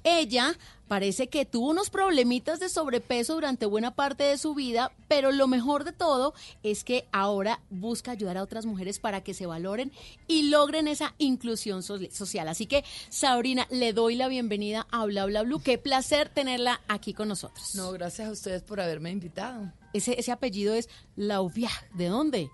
Ella 0.03 0.57
parece 0.89 1.27
que 1.29 1.45
tuvo 1.45 1.69
unos 1.69 1.89
problemitas 1.89 2.59
de 2.59 2.67
sobrepeso 2.67 3.35
durante 3.35 3.65
buena 3.65 3.91
parte 3.95 4.25
de 4.25 4.37
su 4.37 4.53
vida, 4.53 4.91
pero 5.07 5.31
lo 5.31 5.47
mejor 5.47 5.85
de 5.85 5.93
todo 5.93 6.33
es 6.63 6.83
que 6.83 7.07
ahora 7.13 7.61
busca 7.69 8.11
ayudar 8.11 8.35
a 8.37 8.43
otras 8.43 8.65
mujeres 8.65 8.99
para 8.99 9.21
que 9.23 9.33
se 9.33 9.45
valoren 9.45 9.93
y 10.27 10.49
logren 10.49 10.89
esa 10.89 11.13
inclusión 11.19 11.83
so- 11.83 11.99
social. 12.11 12.49
Así 12.49 12.65
que, 12.65 12.83
Sabrina, 13.09 13.65
le 13.69 13.93
doy 13.93 14.15
la 14.15 14.27
bienvenida 14.27 14.85
a 14.91 15.05
Bla 15.05 15.25
Bla 15.25 15.43
Blue. 15.43 15.61
Qué 15.63 15.77
placer 15.77 16.27
tenerla 16.27 16.81
aquí 16.89 17.13
con 17.13 17.29
nosotros. 17.29 17.75
No, 17.75 17.91
gracias 17.93 18.27
a 18.27 18.31
ustedes 18.31 18.63
por 18.63 18.81
haberme 18.81 19.11
invitado. 19.11 19.71
Ese, 19.93 20.19
ese 20.19 20.31
apellido 20.31 20.73
es 20.73 20.89
Laubiag. 21.15 21.91
¿De 21.93 22.07
dónde? 22.07 22.49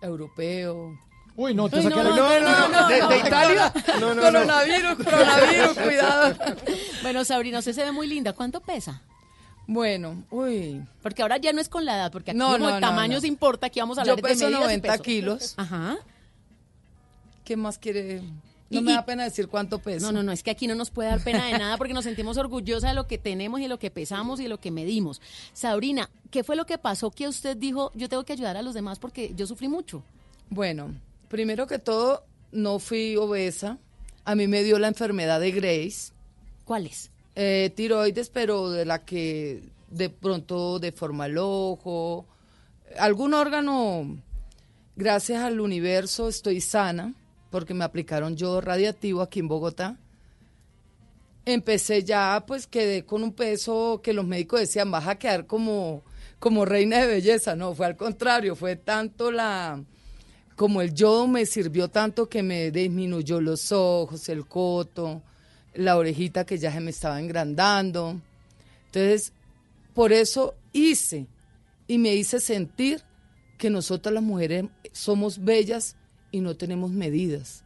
Europeo. 0.00 0.98
Uy, 1.36 1.54
no, 1.54 1.68
te 1.68 1.76
Uy, 1.78 1.82
saqué 1.84 1.96
no, 1.96 2.02
la- 2.02 2.10
no, 2.10 2.16
no, 2.16 2.68
no, 2.68 2.88
¿De, 2.88 2.98
no, 3.00 3.08
de 3.08 3.18
no, 3.20 3.26
Italia? 3.26 3.72
no. 4.00 4.14
No. 4.14 4.22
Coronavirus, 4.22 4.94
coronavirus, 5.04 5.78
cuidado. 5.84 6.36
Bueno, 7.02 7.24
Sabrina, 7.24 7.58
usted 7.60 7.72
se 7.72 7.84
ve 7.84 7.92
muy 7.92 8.06
linda. 8.06 8.32
¿Cuánto 8.34 8.60
pesa? 8.60 9.00
Bueno, 9.66 10.24
uy. 10.30 10.82
Porque 11.02 11.22
ahora 11.22 11.38
ya 11.38 11.52
no 11.52 11.60
es 11.60 11.68
con 11.68 11.84
la 11.86 11.94
edad, 11.96 12.12
porque 12.12 12.32
aquí 12.32 12.38
No, 12.38 12.46
como 12.52 12.58
no, 12.58 12.68
el 12.68 12.74
no, 12.74 12.80
tamaño 12.86 13.14
no. 13.14 13.20
se 13.20 13.28
importa, 13.28 13.68
aquí 13.68 13.80
vamos 13.80 13.96
a 13.96 14.04
Yo 14.04 14.12
hablar 14.12 14.16
de 14.24 14.28
peso 14.28 14.44
medidas 14.44 14.60
y 14.60 14.64
90 14.64 14.90
peso. 14.92 15.02
kilos. 15.02 15.54
Ajá. 15.56 15.96
¿Qué 17.44 17.56
más 17.56 17.78
quiere? 17.78 18.20
No 18.70 18.80
Y- 18.80 18.82
me 18.82 18.92
y- 18.92 18.94
da 18.94 19.04
pena 19.04 19.24
decir 19.24 19.48
cuánto 19.48 19.78
peso. 19.78 20.06
No, 20.06 20.12
no, 20.12 20.22
no, 20.22 20.32
es 20.32 20.42
que 20.42 20.50
aquí 20.50 20.66
no 20.66 20.74
nos 20.74 20.90
puede 20.90 21.08
dar 21.10 21.22
pena 21.22 21.46
de 21.46 21.52
nada 21.58 21.76
porque 21.76 21.92
nos 21.94 22.04
sentimos 22.04 22.36
orgullosas 22.36 22.90
de 22.90 22.94
lo 22.94 23.06
que 23.06 23.18
tenemos 23.18 23.60
y 23.60 23.64
de 23.64 23.68
lo 23.68 23.78
que 23.78 23.90
pesamos 23.90 24.40
y 24.40 24.44
de 24.44 24.48
lo 24.48 24.58
que 24.60 24.70
medimos. 24.70 25.20
Sabrina, 25.52 26.08
¿qué 26.30 26.44
fue 26.44 26.56
lo 26.56 26.66
que 26.66 26.78
pasó 26.78 27.10
que 27.10 27.28
usted 27.28 27.56
dijo, 27.56 27.90
yo 27.94 28.08
tengo 28.08 28.24
que 28.24 28.32
ayudar 28.32 28.56
a 28.56 28.62
los 28.62 28.74
demás 28.74 28.98
porque 28.98 29.32
yo 29.34 29.46
sufrí 29.46 29.68
mucho? 29.68 30.02
Bueno, 30.50 30.94
primero 31.32 31.66
que 31.66 31.78
todo, 31.78 32.26
no 32.52 32.78
fui 32.78 33.16
obesa. 33.16 33.78
A 34.26 34.34
mí 34.34 34.48
me 34.48 34.62
dio 34.62 34.78
la 34.78 34.88
enfermedad 34.88 35.40
de 35.40 35.50
Grace. 35.50 36.12
¿Cuál 36.66 36.84
es? 36.84 37.10
Eh, 37.34 37.72
tiroides, 37.74 38.28
pero 38.28 38.70
de 38.70 38.84
la 38.84 39.02
que 39.06 39.62
de 39.88 40.10
pronto 40.10 40.78
deforma 40.78 41.24
el 41.24 41.38
ojo. 41.38 42.26
Algún 42.98 43.32
órgano, 43.32 44.18
gracias 44.94 45.42
al 45.42 45.60
universo, 45.60 46.28
estoy 46.28 46.60
sana, 46.60 47.14
porque 47.50 47.72
me 47.72 47.84
aplicaron 47.84 48.36
yo 48.36 48.60
radiativo 48.60 49.22
aquí 49.22 49.40
en 49.40 49.48
Bogotá. 49.48 49.96
Empecé 51.46 52.04
ya, 52.04 52.44
pues 52.46 52.66
quedé 52.66 53.06
con 53.06 53.22
un 53.22 53.32
peso 53.32 54.02
que 54.04 54.12
los 54.12 54.26
médicos 54.26 54.60
decían, 54.60 54.90
vas 54.90 55.08
a 55.08 55.18
quedar 55.18 55.46
como, 55.46 56.02
como 56.38 56.66
reina 56.66 56.98
de 56.98 57.06
belleza. 57.06 57.56
No, 57.56 57.74
fue 57.74 57.86
al 57.86 57.96
contrario, 57.96 58.54
fue 58.54 58.76
tanto 58.76 59.32
la, 59.32 59.82
como 60.56 60.82
el 60.82 60.94
yodo 60.94 61.26
me 61.26 61.46
sirvió 61.46 61.88
tanto 61.88 62.28
que 62.28 62.42
me 62.42 62.70
disminuyó 62.70 63.40
los 63.40 63.72
ojos, 63.72 64.28
el 64.28 64.46
coto, 64.46 65.22
la 65.74 65.96
orejita 65.96 66.44
que 66.44 66.58
ya 66.58 66.72
se 66.72 66.80
me 66.80 66.90
estaba 66.90 67.20
engrandando. 67.20 68.20
Entonces, 68.86 69.32
por 69.94 70.12
eso 70.12 70.54
hice 70.72 71.26
y 71.86 71.98
me 71.98 72.14
hice 72.14 72.40
sentir 72.40 73.02
que 73.58 73.70
nosotras 73.70 74.12
las 74.12 74.22
mujeres 74.22 74.66
somos 74.92 75.42
bellas 75.42 75.96
y 76.30 76.40
no 76.40 76.56
tenemos 76.56 76.90
medidas. 76.90 77.62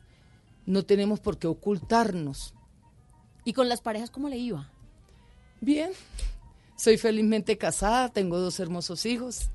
No 0.66 0.84
tenemos 0.84 1.20
por 1.20 1.38
qué 1.38 1.46
ocultarnos. 1.46 2.54
¿Y 3.44 3.52
con 3.52 3.68
las 3.68 3.80
parejas 3.80 4.10
cómo 4.10 4.28
le 4.28 4.36
iba? 4.36 4.70
Bien. 5.60 5.90
Soy 6.76 6.98
felizmente 6.98 7.56
casada, 7.56 8.08
tengo 8.10 8.38
dos 8.38 8.60
hermosos 8.60 9.06
hijos. 9.06 9.48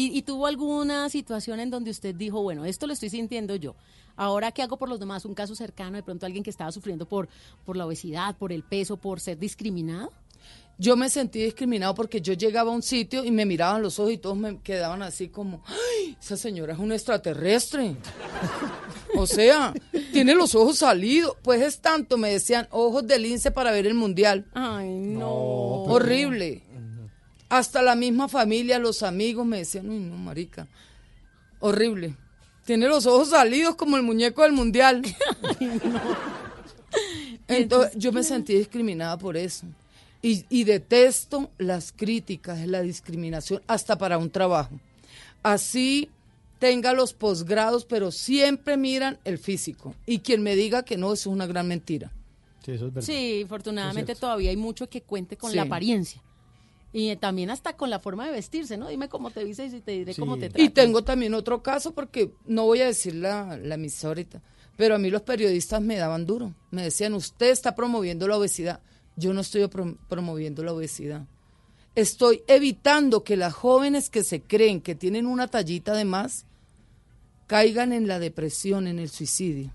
¿Y, 0.00 0.16
y 0.16 0.22
tuvo 0.22 0.46
alguna 0.46 1.10
situación 1.10 1.60
en 1.60 1.68
donde 1.68 1.90
usted 1.90 2.14
dijo, 2.14 2.40
bueno, 2.40 2.64
esto 2.64 2.86
lo 2.86 2.94
estoy 2.94 3.10
sintiendo 3.10 3.54
yo? 3.56 3.74
Ahora, 4.16 4.50
¿qué 4.50 4.62
hago 4.62 4.78
por 4.78 4.88
los 4.88 4.98
demás? 4.98 5.26
Un 5.26 5.34
caso 5.34 5.54
cercano, 5.54 5.96
de 5.96 6.02
pronto 6.02 6.24
alguien 6.24 6.42
que 6.42 6.48
estaba 6.48 6.72
sufriendo 6.72 7.04
por, 7.06 7.28
por 7.66 7.76
la 7.76 7.84
obesidad, 7.84 8.34
por 8.34 8.50
el 8.50 8.62
peso, 8.62 8.96
por 8.96 9.20
ser 9.20 9.38
discriminado. 9.38 10.10
Yo 10.78 10.96
me 10.96 11.10
sentí 11.10 11.42
discriminado 11.42 11.94
porque 11.94 12.22
yo 12.22 12.32
llegaba 12.32 12.70
a 12.70 12.74
un 12.74 12.82
sitio 12.82 13.22
y 13.22 13.30
me 13.30 13.44
miraban 13.44 13.82
los 13.82 13.98
ojos 13.98 14.12
y 14.12 14.16
todos 14.16 14.38
me 14.38 14.60
quedaban 14.60 15.02
así 15.02 15.28
como, 15.28 15.62
¡ay! 15.66 16.16
Esa 16.18 16.38
señora 16.38 16.72
es 16.72 16.78
un 16.78 16.92
extraterrestre. 16.92 17.96
O 19.14 19.26
sea, 19.26 19.74
tiene 20.12 20.34
los 20.34 20.54
ojos 20.54 20.78
salidos. 20.78 21.36
Pues 21.42 21.60
es 21.60 21.80
tanto, 21.80 22.16
me 22.16 22.30
decían, 22.30 22.68
ojos 22.70 23.06
de 23.06 23.18
lince 23.18 23.50
para 23.50 23.70
ver 23.72 23.86
el 23.86 23.92
mundial. 23.92 24.46
Ay, 24.54 24.88
no. 24.88 25.28
Horrible. 25.28 26.62
Hasta 27.50 27.82
la 27.82 27.94
misma 27.96 28.28
familia, 28.28 28.78
los 28.78 29.02
amigos 29.02 29.44
me 29.44 29.58
decían, 29.58 29.90
uy, 29.90 29.98
no, 29.98 30.16
marica. 30.16 30.66
Horrible. 31.58 32.16
Tiene 32.64 32.88
los 32.88 33.04
ojos 33.06 33.30
salidos 33.30 33.74
como 33.74 33.96
el 33.98 34.02
muñeco 34.02 34.42
del 34.42 34.52
mundial. 34.52 35.02
Entonces, 37.48 37.92
yo 37.96 38.12
me 38.12 38.22
sentí 38.22 38.54
discriminada 38.54 39.18
por 39.18 39.36
eso. 39.36 39.66
Y, 40.22 40.44
y 40.48 40.64
detesto 40.64 41.50
las 41.58 41.92
críticas, 41.92 42.66
la 42.66 42.82
discriminación, 42.82 43.62
hasta 43.66 43.96
para 43.98 44.18
un 44.18 44.30
trabajo. 44.30 44.78
Así 45.42 46.10
tenga 46.58 46.92
los 46.92 47.14
posgrados, 47.14 47.86
pero 47.86 48.12
siempre 48.12 48.76
miran 48.76 49.18
el 49.24 49.38
físico. 49.38 49.94
Y 50.06 50.18
quien 50.18 50.42
me 50.42 50.54
diga 50.56 50.82
que 50.84 50.98
no, 50.98 51.12
eso 51.12 51.30
es 51.30 51.34
una 51.34 51.46
gran 51.46 51.66
mentira. 51.66 52.12
Sí, 52.64 52.72
eso 52.72 52.88
es 52.88 52.94
verdad. 52.94 53.06
Sí, 53.06 53.42
afortunadamente 53.46 54.12
Es 54.12 54.20
todavía 54.20 54.50
hay 54.50 54.56
mucho 54.58 54.88
que 54.90 55.00
cuente 55.00 55.36
con 55.38 55.50
Sí. 55.50 55.56
la 55.56 55.62
apariencia. 55.62 56.22
Y 56.92 57.14
también 57.16 57.50
hasta 57.50 57.76
con 57.76 57.88
la 57.88 58.00
forma 58.00 58.26
de 58.26 58.32
vestirse, 58.32 58.76
¿no? 58.76 58.88
Dime 58.88 59.08
cómo 59.08 59.30
te 59.30 59.44
vistes 59.44 59.72
y 59.72 59.80
te 59.80 59.92
diré 59.92 60.14
cómo 60.16 60.36
te 60.36 60.48
tratas. 60.48 60.62
Y 60.66 60.70
tengo 60.70 61.04
también 61.04 61.34
otro 61.34 61.62
caso, 61.62 61.92
porque 61.94 62.32
no 62.46 62.64
voy 62.64 62.80
a 62.80 62.86
decir 62.86 63.14
la, 63.14 63.56
la 63.56 63.76
misa 63.76 64.08
ahorita, 64.08 64.42
pero 64.76 64.96
a 64.96 64.98
mí 64.98 65.08
los 65.08 65.22
periodistas 65.22 65.80
me 65.80 65.96
daban 65.96 66.26
duro. 66.26 66.52
Me 66.72 66.82
decían, 66.82 67.14
usted 67.14 67.50
está 67.50 67.74
promoviendo 67.76 68.26
la 68.26 68.36
obesidad. 68.36 68.80
Yo 69.14 69.32
no 69.32 69.40
estoy 69.42 69.62
prom- 69.64 69.98
promoviendo 70.08 70.64
la 70.64 70.72
obesidad. 70.72 71.26
Estoy 71.94 72.42
evitando 72.46 73.22
que 73.22 73.36
las 73.36 73.52
jóvenes 73.52 74.10
que 74.10 74.24
se 74.24 74.40
creen 74.42 74.80
que 74.80 74.94
tienen 74.94 75.26
una 75.26 75.46
tallita 75.48 75.94
de 75.94 76.04
más 76.04 76.46
caigan 77.46 77.92
en 77.92 78.08
la 78.08 78.18
depresión, 78.18 78.86
en 78.86 78.98
el 78.98 79.10
suicidio. 79.10 79.72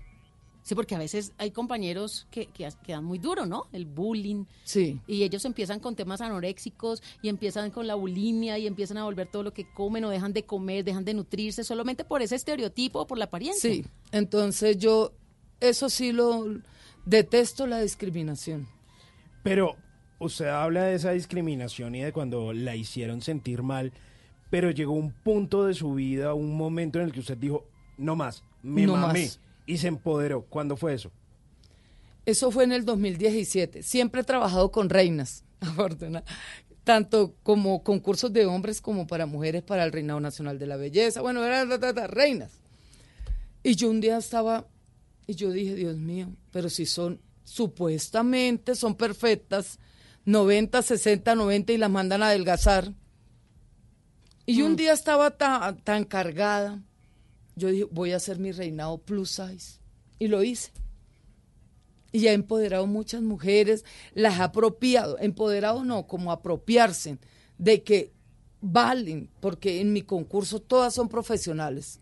Sí, 0.66 0.74
porque 0.74 0.96
a 0.96 0.98
veces 0.98 1.32
hay 1.38 1.52
compañeros 1.52 2.26
que, 2.28 2.46
que, 2.46 2.68
que 2.84 2.90
dan 2.90 3.04
muy 3.04 3.20
duro, 3.20 3.46
¿no? 3.46 3.68
El 3.72 3.86
bullying. 3.86 4.46
Sí. 4.64 5.00
Y 5.06 5.22
ellos 5.22 5.44
empiezan 5.44 5.78
con 5.78 5.94
temas 5.94 6.20
anoréxicos 6.20 7.04
y 7.22 7.28
empiezan 7.28 7.70
con 7.70 7.86
la 7.86 7.94
bulimia 7.94 8.58
y 8.58 8.66
empiezan 8.66 8.96
a 8.96 9.04
volver 9.04 9.28
todo 9.28 9.44
lo 9.44 9.52
que 9.52 9.72
comen 9.72 10.04
o 10.04 10.10
dejan 10.10 10.32
de 10.32 10.42
comer, 10.42 10.82
dejan 10.82 11.04
de 11.04 11.14
nutrirse 11.14 11.62
solamente 11.62 12.04
por 12.04 12.20
ese 12.20 12.34
estereotipo 12.34 12.98
o 12.98 13.06
por 13.06 13.16
la 13.16 13.26
apariencia. 13.26 13.70
Sí, 13.70 13.84
entonces 14.10 14.76
yo, 14.76 15.12
eso 15.60 15.88
sí 15.88 16.10
lo 16.10 16.44
detesto 17.04 17.68
la 17.68 17.80
discriminación. 17.80 18.66
Pero 19.44 19.76
usted 20.18 20.48
habla 20.48 20.82
de 20.86 20.96
esa 20.96 21.12
discriminación 21.12 21.94
y 21.94 22.00
de 22.00 22.12
cuando 22.12 22.52
la 22.52 22.74
hicieron 22.74 23.22
sentir 23.22 23.62
mal, 23.62 23.92
pero 24.50 24.72
llegó 24.72 24.94
un 24.94 25.12
punto 25.12 25.64
de 25.64 25.74
su 25.74 25.94
vida, 25.94 26.34
un 26.34 26.56
momento 26.56 26.98
en 26.98 27.04
el 27.04 27.12
que 27.12 27.20
usted 27.20 27.38
dijo, 27.38 27.68
no 27.98 28.16
más, 28.16 28.42
me 28.64 28.84
No 28.84 28.96
mamé, 28.96 29.26
más. 29.26 29.40
Y 29.66 29.78
se 29.78 29.88
empoderó. 29.88 30.42
¿Cuándo 30.42 30.76
fue 30.76 30.94
eso? 30.94 31.10
Eso 32.24 32.50
fue 32.50 32.64
en 32.64 32.72
el 32.72 32.84
2017. 32.84 33.82
Siempre 33.82 34.22
he 34.22 34.24
trabajado 34.24 34.70
con 34.70 34.88
reinas, 34.90 35.44
afortuna- 35.60 36.24
tanto 36.84 37.34
como 37.42 37.82
concursos 37.82 38.32
de 38.32 38.46
hombres 38.46 38.80
como 38.80 39.06
para 39.06 39.26
mujeres 39.26 39.62
para 39.62 39.84
el 39.84 39.92
Reinado 39.92 40.20
Nacional 40.20 40.58
de 40.58 40.66
la 40.66 40.76
Belleza. 40.76 41.20
Bueno, 41.20 41.44
eran 41.44 41.68
ta, 41.68 41.78
ta, 41.80 41.92
ta, 41.92 42.06
reinas. 42.06 42.52
Y 43.64 43.74
yo 43.74 43.90
un 43.90 44.00
día 44.00 44.16
estaba, 44.18 44.66
y 45.26 45.34
yo 45.34 45.50
dije, 45.50 45.74
Dios 45.74 45.96
mío, 45.96 46.28
pero 46.52 46.70
si 46.70 46.86
son, 46.86 47.20
supuestamente 47.42 48.76
son 48.76 48.94
perfectas, 48.94 49.80
90, 50.26 50.82
60, 50.82 51.34
90 51.34 51.72
y 51.72 51.76
las 51.78 51.90
mandan 51.90 52.22
a 52.22 52.28
adelgazar. 52.28 52.92
Y 54.46 54.62
un 54.62 54.76
día 54.76 54.92
estaba 54.92 55.32
tan, 55.32 55.78
tan 55.78 56.04
cargada, 56.04 56.80
yo 57.56 57.68
dije, 57.68 57.84
voy 57.90 58.12
a 58.12 58.16
hacer 58.16 58.38
mi 58.38 58.52
reinado 58.52 58.98
plus 58.98 59.30
size. 59.30 59.80
Y 60.18 60.28
lo 60.28 60.42
hice 60.42 60.70
y 62.16 62.28
ha 62.28 62.32
empoderado 62.32 62.86
muchas 62.86 63.20
mujeres, 63.20 63.84
las 64.14 64.40
ha 64.40 64.44
apropiado, 64.44 65.18
empoderado 65.18 65.84
no, 65.84 66.06
como 66.06 66.32
apropiarse 66.32 67.18
de 67.58 67.82
que 67.82 68.10
valen, 68.62 69.28
porque 69.40 69.82
en 69.82 69.92
mi 69.92 70.00
concurso 70.00 70.60
todas 70.60 70.94
son 70.94 71.10
profesionales. 71.10 72.00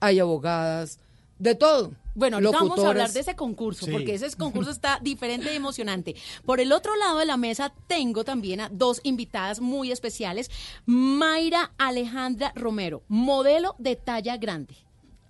Hay 0.00 0.18
abogadas, 0.18 0.98
de 1.44 1.54
todo. 1.54 1.92
Bueno, 2.14 2.36
ahorita 2.38 2.58
vamos 2.58 2.82
a 2.82 2.88
hablar 2.88 3.10
de 3.12 3.20
ese 3.20 3.36
concurso, 3.36 3.84
Sí. 3.86 3.92
porque 3.92 4.14
ese 4.14 4.34
concurso 4.36 4.70
está 4.70 4.98
diferente 5.02 5.52
y 5.52 5.56
emocionante. 5.56 6.14
Por 6.46 6.58
el 6.58 6.72
otro 6.72 6.96
lado 6.96 7.18
de 7.18 7.26
la 7.26 7.36
mesa 7.36 7.72
tengo 7.86 8.24
también 8.24 8.60
a 8.62 8.68
dos 8.70 9.00
invitadas 9.04 9.60
muy 9.60 9.92
especiales. 9.92 10.50
Mayra 10.86 11.72
Alejandra 11.76 12.52
Romero, 12.56 13.02
modelo 13.08 13.74
de 13.78 13.94
talla 13.96 14.38
grande. 14.38 14.74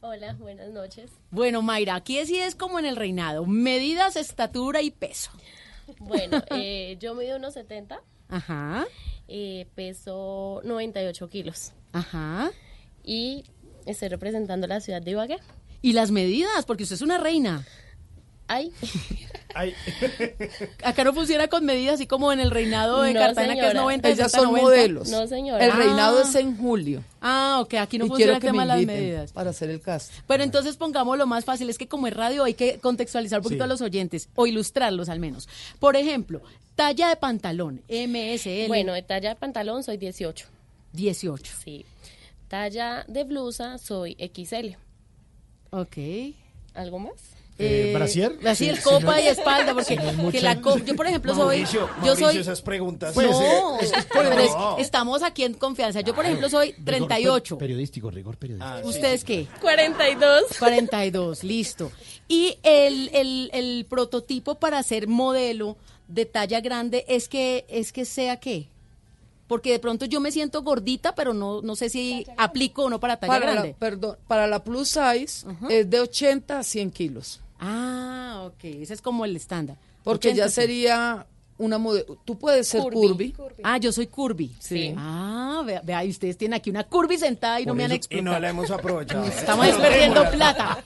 Hola, 0.03 0.35
buenas 0.35 0.69
noches. 0.71 1.11
Bueno, 1.31 1.63
Mayra, 1.63 1.97
aquí 1.97 2.25
sí 2.27 2.39
es 2.39 2.55
como 2.55 2.79
en 2.79 2.85
el 2.87 2.95
reinado. 2.97 3.45
Medidas, 3.47 4.15
estatura 4.17 4.83
y 4.83 4.91
peso. 4.93 5.31
Bueno, 5.99 6.43
eh, 6.51 6.97
yo 7.01 7.15
mido 7.17 7.39
unos 7.39 7.55
70, 7.55 8.01
Ajá, 8.29 8.87
eh, 9.27 9.67
peso 9.75 10.61
98 10.65 11.29
kilos 11.29 11.73
ajá. 11.93 12.51
y 13.03 13.45
estoy 13.87 14.09
representando 14.09 14.67
la 14.67 14.81
ciudad 14.81 15.03
de 15.03 15.11
Ibagué. 15.11 15.39
Y 15.85 15.93
las 15.93 16.11
medidas, 16.11 16.65
porque 16.67 16.85
usted 16.85 16.95
es 16.97 17.03
una 17.03 17.19
reina. 17.19 17.67
Ay, 18.47 18.73
Acá 20.85 21.05
no 21.05 21.13
funciona 21.15 21.49
con 21.49 21.65
medidas 21.65 21.95
así 21.95 22.07
como 22.07 22.33
en 22.33 22.41
el 22.41 22.51
reinado 22.51 23.03
de 23.03 23.15
No, 23.15 23.21
Cartagena, 23.21 23.55
que 23.55 23.61
es 23.61 23.67
señora. 23.69 23.81
90, 23.83 24.09
Ellas 24.09 24.31
60, 24.33 24.39
son 24.39 24.47
90. 24.53 24.63
modelos. 24.65 25.09
No, 25.09 25.27
señora. 25.27 25.65
El 25.65 25.71
Ah. 25.71 25.77
reinado 25.77 26.23
es 26.23 26.35
en 26.35 26.57
julio. 26.57 27.03
Ah, 27.21 27.59
ok, 27.63 27.75
aquí 27.75 27.99
no 27.99 28.07
y 28.07 28.09
funciona 28.09 28.35
el 28.35 28.41
que 28.41 28.47
tema 28.49 28.65
me 28.65 28.73
de 28.73 28.79
las 28.79 28.87
medidas. 28.87 29.33
para 29.33 29.51
hacer 29.51 29.71
el 29.71 29.81
cast. 29.81 30.13
Pero 30.27 30.43
entonces 30.43 30.77
pongámoslo 30.77 31.27
más 31.27 31.45
fácil, 31.45 31.71
es 31.71 31.79
que 31.79 31.87
como 31.89 32.07
es 32.07 32.15
radio 32.15 32.45
hay 32.45 32.55
que 32.55 32.79
contextualizar 32.79 33.39
un 33.41 33.45
poquito 33.45 33.65
Sí. 33.65 33.65
a 33.65 33.69
los 33.69 33.81
oyentes 33.81 34.29
o 34.35 34.47
ilustrarlos 34.47 35.09
al 35.09 35.21
menos. 35.21 35.49
Por 35.79 35.97
ejemplo, 35.97 36.43
talla 36.77 37.09
de 37.09 37.17
pantalón, 37.17 37.83
MSL. 37.89 38.69
bueno, 38.69 38.93
de 38.93 39.03
talla 39.03 39.31
de 39.31 39.37
pantalón 39.37 39.83
soy 39.85 39.97
18. 39.97 40.47
18. 40.93 41.53
Sí. 41.65 41.85
Talla 42.49 43.05
de 43.09 43.25
blusa 43.25 43.79
soy 43.79 44.17
XL. 44.19 44.77
Ok. 45.81 45.97
¿Algo 46.75 46.99
más? 46.99 47.13
Eh, 47.57 47.93
¿brasier? 47.95 48.33
Brasier, 48.39 48.77
Sí, 48.77 48.83
copa 48.83 49.21
y 49.21 49.29
espalda, 49.29 49.75
porque 49.75 49.97
que 50.33 50.41
la 50.41 50.61
co- 50.61 50.77
yo 50.79 50.97
por 50.97 51.07
ejemplo 51.07 51.37
soy 51.37 51.59
Mauricio, 51.59 51.81
yo 51.83 52.07
Mauricio, 52.07 52.31
soy 52.33 52.39
esas 52.41 52.63
preguntas. 52.63 53.15
Pues, 53.15 53.31
no, 53.31 53.77
eh, 53.77 53.85
es- 53.85 53.93
pero 54.13 54.33
es- 54.33 54.51
no. 54.51 54.79
estamos 54.79 55.23
aquí 55.23 55.45
en 55.45 55.55
confianza. 55.55 56.01
Yo 56.01 56.17
por 56.17 56.25
ejemplo 56.25 56.49
soy 56.49 56.73
Rigor 56.73 56.85
38. 56.85 57.57
per- 57.57 57.67
periodístico, 57.69 58.11
rigor 58.11 58.37
periodístico. 58.39 58.89
¿Ustedes 58.89 59.23
qué? 59.23 59.47
42. 59.61 60.43
42, 60.59 61.45
listo. 61.45 61.93
Y 62.27 62.59
el, 62.65 63.11
el, 63.15 63.51
el 63.53 63.87
prototipo 63.89 64.57
para 64.57 64.83
ser 64.83 65.07
modelo 65.07 65.77
de 66.09 66.27
talla 66.27 66.61
grande 66.61 67.05
es 67.07 67.29
que, 67.29 67.67
es 67.69 67.93
que 67.93 68.05
sea 68.05 68.39
qué? 68.41 68.67
Porque 69.47 69.73
de 69.73 69.79
pronto 69.79 70.07
yo 70.07 70.21
me 70.21 70.33
siento 70.33 70.63
gordita, 70.63 71.15
pero 71.15 71.35
no, 71.35 71.61
no 71.61 71.77
sé 71.77 71.91
si 71.91 72.27
aplico 72.37 72.85
o 72.85 72.91
no 72.91 72.99
para 72.99 73.19
talla 73.19 73.33
Para 73.35 73.47
la, 73.47 73.53
grande. 73.53 73.77
perdón, 73.79 74.17
para 74.27 74.47
la 74.47 74.65
plus 74.65 74.89
size 74.89 75.47
es 75.69 75.91
de 75.91 76.01
80 76.01 76.59
a 76.59 76.63
100 76.63 76.91
kilos. 76.91 77.41
Ah, 77.61 78.45
ok, 78.47 78.65
ese 78.65 78.95
es 78.95 79.03
como 79.03 79.25
el 79.25 79.37
estándar. 79.37 79.77
Porque 80.03 80.29
80, 80.29 80.45
ya 80.47 80.51
sería 80.51 81.27
una 81.59 81.79
modelo. 81.79 82.19
Tú 82.25 82.39
puedes 82.39 82.67
ser 82.69 82.83
Curvy. 82.83 83.33
curvy. 83.33 83.63
Ah, 83.63 83.79
yo 83.79 83.93
soy 83.93 84.07
curvy. 84.09 84.55
Sí. 84.59 84.95
Ah, 84.97 85.63
vea, 85.65 85.81
vea, 85.85 86.05
y 86.05 86.11
ustedes 86.11 86.37
tienen 86.37 86.55
aquí 86.55 86.71
una 86.71 86.85
curvy 86.85 87.17
sentada 87.19 87.61
y 87.61 87.67
no 87.67 87.75
me 87.75 87.85
han 87.85 87.93
eso- 87.93 88.09
y 88.11 88.23
no 88.23 88.39
la 88.39 88.51
hemos 88.51 88.71
aprovechado. 88.71 89.25
Estamos 89.27 89.67
es 89.67 89.77
perdiendo 89.77 90.29
plata. 90.33 90.85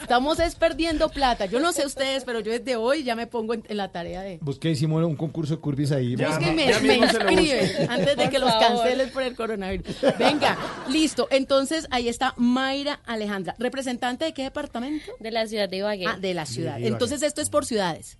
Estamos 0.00 0.38
es 0.40 0.54
perdiendo 0.54 1.08
plata. 1.08 1.46
Yo 1.46 1.60
no 1.60 1.72
sé 1.72 1.86
ustedes, 1.86 2.24
pero 2.24 2.40
yo 2.40 2.52
desde 2.52 2.76
hoy 2.76 3.04
ya 3.04 3.14
me 3.14 3.26
pongo 3.26 3.54
en, 3.54 3.64
en 3.68 3.76
la 3.76 3.90
tarea 3.92 4.22
de... 4.22 4.38
Busqué, 4.42 4.70
hicimos 4.70 5.02
un 5.04 5.16
concurso 5.16 5.54
de 5.56 5.60
curvis 5.60 5.92
ahí. 5.92 6.14
Es 6.14 6.38
que 6.38 6.52
me, 6.52 6.66
ya 6.68 6.80
me 6.80 6.96
inscriben 6.96 7.90
antes 7.90 8.16
de 8.16 8.28
que 8.30 8.38
los 8.38 8.50
favor. 8.50 8.68
cancelen 8.68 9.10
por 9.10 9.22
el 9.22 9.36
coronavirus. 9.36 9.86
Venga, 10.18 10.58
listo. 10.88 11.28
Entonces 11.30 11.86
ahí 11.90 12.08
está 12.08 12.34
Mayra 12.36 13.00
Alejandra. 13.06 13.54
¿Representante 13.58 14.24
de 14.24 14.34
qué 14.34 14.42
departamento? 14.42 15.10
De 15.20 15.30
la 15.30 15.46
ciudad 15.46 15.68
de 15.68 15.76
Ibagué. 15.78 16.06
Ah, 16.06 16.18
de 16.18 16.34
la 16.34 16.46
ciudad. 16.46 16.78
Entonces 16.80 17.22
esto 17.22 17.40
es 17.40 17.50
por 17.50 17.64
ciudades. 17.64 18.18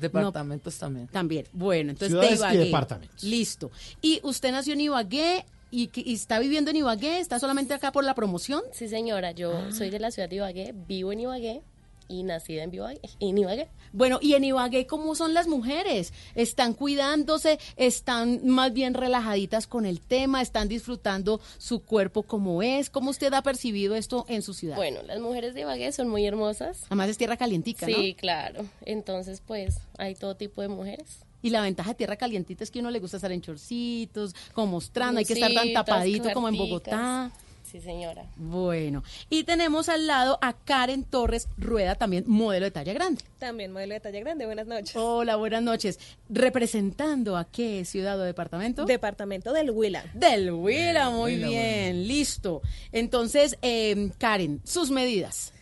Departamentos 0.00 0.76
también. 0.78 1.06
También. 1.08 1.46
Bueno, 1.52 1.90
entonces 1.90 2.08
Ciudades 2.08 2.30
de 2.30 2.36
y 2.36 2.38
Ibagué. 2.50 2.64
departamentos. 2.66 3.22
Listo. 3.24 3.70
¿Y 4.02 4.20
usted 4.22 4.52
nació 4.52 4.72
en 4.74 4.80
Ibagué 4.82 5.44
y, 5.70 5.86
que- 5.88 6.02
y 6.04 6.14
está 6.14 6.38
viviendo 6.38 6.70
en 6.70 6.76
Ibagué? 6.78 7.20
¿Está 7.20 7.38
solamente 7.38 7.74
acá 7.74 7.92
por 7.92 8.04
la 8.04 8.14
promoción? 8.14 8.62
Sí, 8.72 8.88
señora, 8.88 9.32
yo 9.32 9.52
Ah. 9.56 9.72
soy 9.72 9.90
de 9.90 10.00
la 10.00 10.10
ciudad 10.10 10.28
de 10.28 10.36
Ibagué, 10.36 10.74
vivo 10.86 11.12
en 11.12 11.20
Ibagué 11.20 11.62
y 12.10 12.24
nacida 12.24 12.64
en 12.64 12.74
Ibagué. 12.74 13.00
En 13.20 13.38
Ibagué. 13.38 13.68
Bueno, 13.92 14.18
y 14.20 14.34
en 14.34 14.44
Ibagué, 14.44 14.86
¿cómo 14.86 15.14
son 15.14 15.32
las 15.32 15.46
mujeres? 15.46 16.12
¿Están 16.34 16.74
cuidándose? 16.74 17.58
¿Están 17.76 18.46
más 18.46 18.72
bien 18.72 18.94
relajaditas 18.94 19.66
con 19.66 19.86
el 19.86 20.00
tema? 20.00 20.42
¿Están 20.42 20.68
disfrutando 20.68 21.40
su 21.58 21.80
cuerpo 21.84 22.24
como 22.24 22.62
es? 22.62 22.90
¿Cómo 22.90 23.10
usted 23.10 23.32
ha 23.32 23.42
percibido 23.42 23.94
esto 23.94 24.26
en 24.28 24.42
su 24.42 24.54
ciudad? 24.54 24.76
Bueno, 24.76 25.02
las 25.02 25.20
mujeres 25.20 25.54
de 25.54 25.60
Ibagué 25.60 25.92
son 25.92 26.08
muy 26.08 26.26
hermosas. 26.26 26.84
Además 26.86 27.10
es 27.10 27.18
tierra 27.18 27.36
calientica, 27.36 27.86
¿no? 27.86 27.96
Sí, 27.96 28.14
claro. 28.14 28.66
Entonces, 28.84 29.40
pues, 29.46 29.78
hay 29.96 30.16
todo 30.16 30.36
tipo 30.36 30.62
de 30.62 30.68
mujeres. 30.68 31.20
Y 31.42 31.50
la 31.50 31.62
ventaja 31.62 31.90
de 31.90 31.94
tierra 31.94 32.16
calientita 32.16 32.64
es 32.64 32.70
que 32.70 32.80
a 32.80 32.82
uno 32.82 32.90
le 32.90 32.98
gusta 32.98 33.16
estar 33.16 33.32
en 33.32 33.40
chorcitos, 33.40 34.34
como 34.52 34.72
mostrando, 34.72 35.20
hay 35.20 35.24
que 35.24 35.32
estar 35.34 35.52
tan 35.52 35.72
tapadito 35.72 36.30
como 36.32 36.48
en. 36.48 36.56
Bogotá. 36.56 37.30
Sí, 37.70 37.80
señora. 37.80 38.24
Bueno, 38.36 39.04
y 39.28 39.44
tenemos 39.44 39.88
al 39.88 40.08
lado 40.08 40.38
a 40.42 40.54
Karen 40.54 41.04
Torres 41.04 41.48
Rueda, 41.56 41.94
también 41.94 42.24
modelo 42.26 42.64
de 42.64 42.72
talla 42.72 42.92
grande. 42.92 43.22
También 43.38 43.72
modelo 43.72 43.94
de 43.94 44.00
talla 44.00 44.18
grande. 44.18 44.44
Buenas 44.44 44.66
noches. 44.66 44.96
Hola, 44.96 45.36
buenas 45.36 45.62
noches. 45.62 46.00
¿Representando 46.28 47.36
a 47.36 47.44
qué 47.44 47.84
ciudad 47.84 48.18
o 48.18 48.24
departamento? 48.24 48.86
Departamento 48.86 49.52
del 49.52 49.70
Huila. 49.70 50.04
Del 50.14 50.50
Huila, 50.50 51.10
muy 51.10 51.34
Huila, 51.34 51.48
bien, 51.48 52.08
listo. 52.08 52.60
Entonces, 52.90 53.56
eh, 53.62 54.10
Karen, 54.18 54.60
sus 54.64 54.90
medidas. 54.90 55.52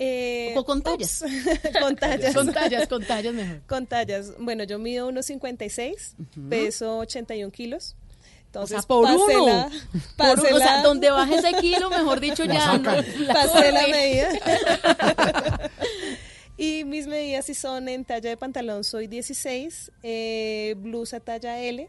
Eh, 0.00 0.54
O 0.56 0.64
con 0.64 0.82
tallas. 0.82 1.22
con 1.80 1.94
tallas. 1.94 2.34
Con 2.34 2.52
tallas, 2.52 2.88
con 2.88 3.04
tallas 3.04 3.34
mejor. 3.34 3.60
Con 3.68 3.86
tallas. 3.86 4.32
Bueno, 4.38 4.64
yo 4.64 4.78
mido 4.78 5.06
unos 5.06 5.26
56, 5.26 6.16
peso 6.48 6.98
81 6.98 7.52
kilos. 7.52 7.94
Entonces, 8.50 8.78
o 8.78 8.80
sea, 8.80 8.88
por 8.88 9.04
pasé 9.04 9.36
uno. 9.36 9.70
Por 10.16 10.40
o 10.40 10.58
sea, 10.58 10.82
donde 10.82 11.08
baje 11.08 11.36
ese 11.36 11.52
kilo, 11.60 11.88
mejor 11.88 12.18
dicho, 12.18 12.44
La 12.46 12.54
ya 12.54 12.60
sacan. 12.60 12.82
no, 12.82 13.24
la 13.26 13.34
Pasé 13.34 13.70
la 13.70 13.86
medida. 13.86 14.28
y 16.56 16.82
mis 16.82 17.06
medidas 17.06 17.44
sí 17.44 17.54
son 17.54 17.88
en 17.88 18.04
talla 18.04 18.28
de 18.28 18.36
pantalón, 18.36 18.82
soy 18.82 19.06
16, 19.06 19.92
eh, 20.02 20.74
blusa 20.78 21.20
talla 21.20 21.60
L, 21.60 21.88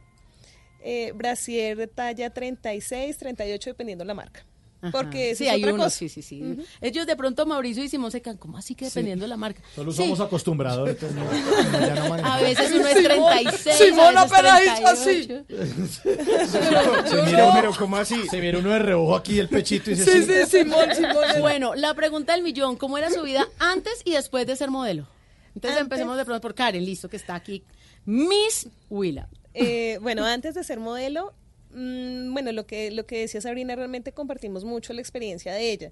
eh, 0.83 1.11
brasier 1.15 1.87
talla 1.87 2.29
36, 2.29 3.17
38, 3.17 3.71
dependiendo 3.71 4.05
la 4.05 4.13
marca. 4.13 4.45
Ajá. 4.81 4.91
Porque 4.91 5.35
sí, 5.35 5.45
es 5.45 5.51
hay 5.51 5.61
otra 5.63 5.73
unos, 5.75 5.85
cosa. 5.85 5.97
sí, 5.97 6.09
sí, 6.09 6.21
sí. 6.23 6.57
Ellos 6.81 7.05
de 7.05 7.15
pronto, 7.15 7.45
Mauricio 7.45 7.83
y 7.83 7.89
Simón 7.89 8.09
se 8.11 8.21
quedan, 8.21 8.37
¿cómo 8.37 8.57
así 8.57 8.73
que 8.73 8.85
dependiendo 8.85 9.25
de 9.25 9.29
la 9.29 9.37
marca? 9.37 9.61
Solo 9.75 9.91
Sí. 9.91 9.97
somos 9.97 10.19
acostumbrados. 10.19 10.89
entonces 10.89 11.15
no- 11.17 12.17
ya. 12.17 12.33
A 12.35 12.41
veces 12.41 12.71
uno 12.73 12.87
es 12.87 12.97
Simón- 12.97 13.29
36, 13.31 13.77
Simón 13.77 14.17
apenas 14.17 14.61
hizo 14.65 14.87
así. 14.87 15.27
38. 15.27 17.07
Se 17.07 17.21
mira, 17.23 17.51
pero 17.53 17.71
¿cómo 17.77 17.97
así? 17.97 18.27
Se 18.29 18.41
mira 18.41 18.57
uno 18.59 18.69
de 18.71 18.79
reojo 18.79 19.15
aquí 19.15 19.39
el 19.39 19.49
pechito 19.49 19.91
y 19.91 19.95
dice 19.95 20.11
Sí, 20.11 20.23
sí, 20.25 20.57
Simón, 20.59 20.85
Simón. 20.95 21.25
Bueno, 21.39 21.75
la 21.75 21.93
pregunta 21.93 22.33
del 22.33 22.41
millón, 22.43 22.75
¿cómo 22.75 22.97
era 22.97 23.09
su 23.11 23.21
vida 23.23 23.47
antes 23.59 24.01
y 24.05 24.13
después 24.13 24.47
de 24.47 24.55
ser 24.55 24.69
modelo? 24.71 25.07
Entonces 25.55 25.71
Antes- 25.79 25.81
empecemos 25.81 26.17
de 26.17 26.25
pronto 26.25 26.41
por 26.41 26.55
Karen, 26.55 26.83
listo, 26.85 27.09
que 27.09 27.17
está 27.17 27.35
aquí. 27.35 27.63
Miss 28.05 28.67
Willa. 28.89 29.27
Eh, 29.53 29.99
bueno, 30.01 30.23
antes 30.25 30.55
de 30.55 30.63
ser 30.63 30.79
modelo, 30.79 31.33
mm, 31.73 32.33
bueno, 32.33 32.51
lo 32.51 32.65
que, 32.65 32.91
lo 32.91 33.05
que 33.05 33.19
decía 33.19 33.41
Sabrina, 33.41 33.75
realmente 33.75 34.11
compartimos 34.11 34.65
mucho 34.65 34.93
la 34.93 35.01
experiencia 35.01 35.53
de 35.53 35.71
ella. 35.71 35.91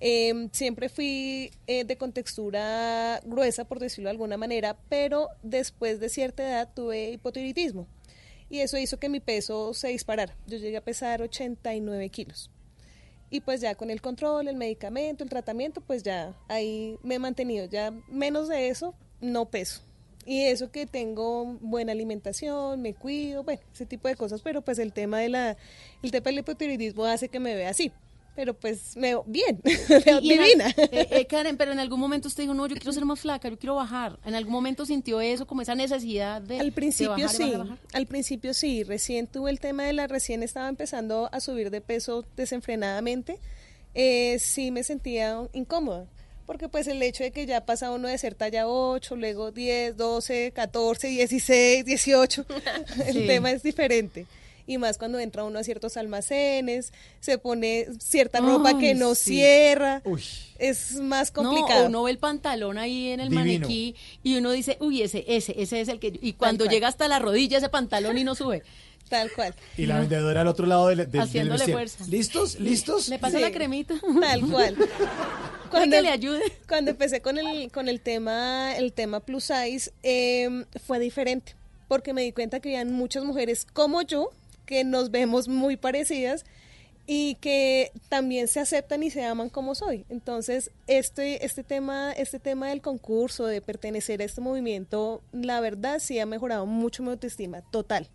Eh, 0.00 0.48
siempre 0.52 0.88
fui 0.88 1.50
eh, 1.66 1.84
de 1.84 1.96
contextura 1.96 3.20
gruesa, 3.24 3.64
por 3.64 3.80
decirlo 3.80 4.08
de 4.08 4.12
alguna 4.12 4.36
manera, 4.36 4.76
pero 4.88 5.28
después 5.42 5.98
de 5.98 6.08
cierta 6.08 6.42
edad 6.44 6.68
tuve 6.74 7.10
hipotiroidismo. 7.10 7.88
Y 8.50 8.60
eso 8.60 8.78
hizo 8.78 8.98
que 8.98 9.08
mi 9.08 9.20
peso 9.20 9.74
se 9.74 9.88
disparara. 9.88 10.36
Yo 10.46 10.56
llegué 10.56 10.76
a 10.76 10.84
pesar 10.84 11.20
89 11.20 12.08
kilos. 12.10 12.50
Y 13.30 13.40
pues 13.40 13.60
ya 13.60 13.74
con 13.74 13.90
el 13.90 14.00
control, 14.00 14.48
el 14.48 14.56
medicamento, 14.56 15.22
el 15.22 15.30
tratamiento, 15.30 15.82
pues 15.82 16.02
ya 16.02 16.34
ahí 16.48 16.98
me 17.02 17.16
he 17.16 17.18
mantenido. 17.18 17.66
Ya 17.66 17.92
menos 18.08 18.48
de 18.48 18.68
eso, 18.68 18.94
no 19.20 19.50
peso. 19.50 19.82
Y 20.30 20.42
eso 20.42 20.70
que 20.70 20.84
tengo 20.86 21.56
buena 21.62 21.92
alimentación, 21.92 22.82
me 22.82 22.92
cuido, 22.92 23.44
bueno, 23.44 23.62
ese 23.72 23.86
tipo 23.86 24.08
de 24.08 24.14
cosas, 24.16 24.42
pero 24.42 24.60
pues 24.60 24.78
el 24.78 24.92
tema 24.92 25.20
de 25.20 25.30
la, 25.30 25.56
el 26.02 26.10
tema 26.10 26.24
del 26.24 26.40
hipotiroidismo 26.40 27.06
hace 27.06 27.30
que 27.30 27.40
me 27.40 27.54
vea 27.54 27.70
así. 27.70 27.90
Pero 28.36 28.52
pues 28.54 28.94
me 28.96 29.08
veo 29.08 29.24
bien, 29.26 29.60
me 29.88 29.98
veo 30.00 30.20
Y 30.20 30.28
divina. 30.28 30.68
eh, 30.76 31.08
eh, 31.10 31.26
Karen, 31.26 31.56
pero 31.56 31.72
en 31.72 31.80
algún 31.80 31.98
momento 31.98 32.28
usted 32.28 32.42
dijo, 32.44 32.52
no, 32.54 32.66
yo 32.66 32.76
quiero 32.76 32.92
ser 32.92 33.04
más 33.06 33.18
flaca, 33.20 33.48
yo 33.48 33.58
quiero 33.58 33.74
bajar. 33.74 34.18
¿En 34.24 34.34
algún 34.34 34.52
momento 34.52 34.84
sintió 34.84 35.20
eso, 35.22 35.46
como 35.46 35.62
esa 35.62 35.74
necesidad 35.74 36.42
de 36.42 36.60
Al 36.60 36.72
principio 36.72 37.16
de 37.16 37.22
bajar 37.22 37.34
y 37.34 37.36
sí, 37.36 37.50
bajar, 37.50 37.58
bajar? 37.66 37.78
al 37.94 38.06
principio 38.06 38.52
sí, 38.54 38.84
recién 38.84 39.26
tuve 39.28 39.50
el 39.50 39.60
tema 39.60 39.84
de 39.84 39.94
la, 39.94 40.06
recién 40.08 40.42
estaba 40.42 40.68
empezando 40.68 41.30
a 41.32 41.40
subir 41.40 41.70
de 41.70 41.80
peso 41.80 42.24
desenfrenadamente, 42.36 43.40
eh, 43.94 44.38
sí 44.38 44.70
me 44.70 44.84
sentía 44.84 45.48
incómoda, 45.52 46.06
porque 46.48 46.70
pues 46.70 46.86
el 46.86 47.02
hecho 47.02 47.24
de 47.24 47.30
que 47.30 47.44
ya 47.44 47.66
pasa 47.66 47.90
uno 47.90 48.08
de 48.08 48.16
ser 48.16 48.34
talla 48.34 48.66
8, 48.68 49.16
luego 49.16 49.52
10, 49.52 49.98
12, 49.98 50.52
14, 50.52 51.08
16, 51.08 51.84
18, 51.84 52.46
el 53.06 53.26
tema 53.26 53.50
es 53.50 53.62
diferente. 53.62 54.24
Y 54.66 54.78
más 54.78 54.96
cuando 54.96 55.18
entra 55.18 55.44
uno 55.44 55.58
a 55.58 55.62
ciertos 55.62 55.98
almacenes, 55.98 56.94
se 57.20 57.36
pone 57.36 57.88
cierta 58.00 58.40
ropa 58.40 58.78
que 58.78 58.94
no 58.94 59.14
sí. 59.14 59.34
cierra, 59.34 60.02
es 60.58 60.94
más 60.94 61.30
complicado. 61.30 61.80
No, 61.80 61.84
o 61.84 61.88
uno 61.88 62.02
ve 62.04 62.12
el 62.12 62.18
pantalón 62.18 62.78
ahí 62.78 63.10
en 63.10 63.20
el 63.20 63.28
Divino. 63.28 63.66
maniquí 63.66 63.94
y 64.22 64.36
uno 64.38 64.50
dice, 64.52 64.78
uy, 64.80 65.02
ese, 65.02 65.26
ese, 65.28 65.54
ese 65.60 65.82
es 65.82 65.88
el 65.88 66.00
que... 66.00 66.18
Y 66.18 66.32
cuando 66.32 66.64
llega 66.64 66.88
hasta 66.88 67.08
la 67.08 67.18
rodilla 67.18 67.58
ese 67.58 67.68
pantalón 67.68 68.16
y 68.16 68.24
no 68.24 68.34
sube. 68.34 68.62
Tal 69.08 69.30
cual. 69.32 69.54
Y 69.76 69.86
la 69.86 70.00
vendedora 70.00 70.42
al 70.42 70.48
otro 70.48 70.66
lado 70.66 70.88
del, 70.88 71.10
del, 71.10 71.20
Haciéndole 71.20 71.66
fuerza. 71.66 72.04
¿Listos? 72.08 72.60
¿Listos? 72.60 73.08
Le 73.08 73.18
pasa 73.18 73.38
Sí. 73.38 73.42
la 73.44 73.50
cremita. 73.52 73.94
Tal 74.20 74.40
cual. 74.50 74.76
que 75.72 75.86
le 75.86 76.08
ayude. 76.08 76.42
Cuando 76.68 76.90
empecé 76.90 77.20
con 77.20 77.38
el, 77.38 77.70
con 77.70 77.88
el 77.88 78.00
tema, 78.00 78.76
el 78.76 78.92
tema 78.92 79.20
plus 79.20 79.44
size, 79.44 79.90
eh, 80.02 80.64
fue 80.86 80.98
diferente, 80.98 81.54
porque 81.88 82.12
me 82.12 82.22
di 82.22 82.32
cuenta 82.32 82.60
que 82.60 82.70
habían 82.70 82.92
muchas 82.92 83.24
mujeres 83.24 83.66
como 83.72 84.02
yo, 84.02 84.30
que 84.66 84.84
nos 84.84 85.10
vemos 85.10 85.48
muy 85.48 85.76
parecidas 85.76 86.44
y 87.06 87.36
que 87.36 87.90
también 88.10 88.48
se 88.48 88.60
aceptan 88.60 89.02
y 89.02 89.10
se 89.10 89.24
aman 89.24 89.48
como 89.48 89.74
soy. 89.74 90.04
Entonces, 90.10 90.70
este, 90.86 91.44
este 91.46 91.64
tema, 91.64 92.12
este 92.12 92.38
tema 92.38 92.68
del 92.68 92.82
concurso, 92.82 93.46
de 93.46 93.62
pertenecer 93.62 94.20
a 94.20 94.24
este 94.26 94.42
movimiento, 94.42 95.22
la 95.32 95.60
verdad 95.60 96.00
sí 96.00 96.18
ha 96.18 96.26
mejorado 96.26 96.66
mucho 96.66 97.02
mi 97.02 97.08
autoestima, 97.08 97.62
total. 97.70 98.08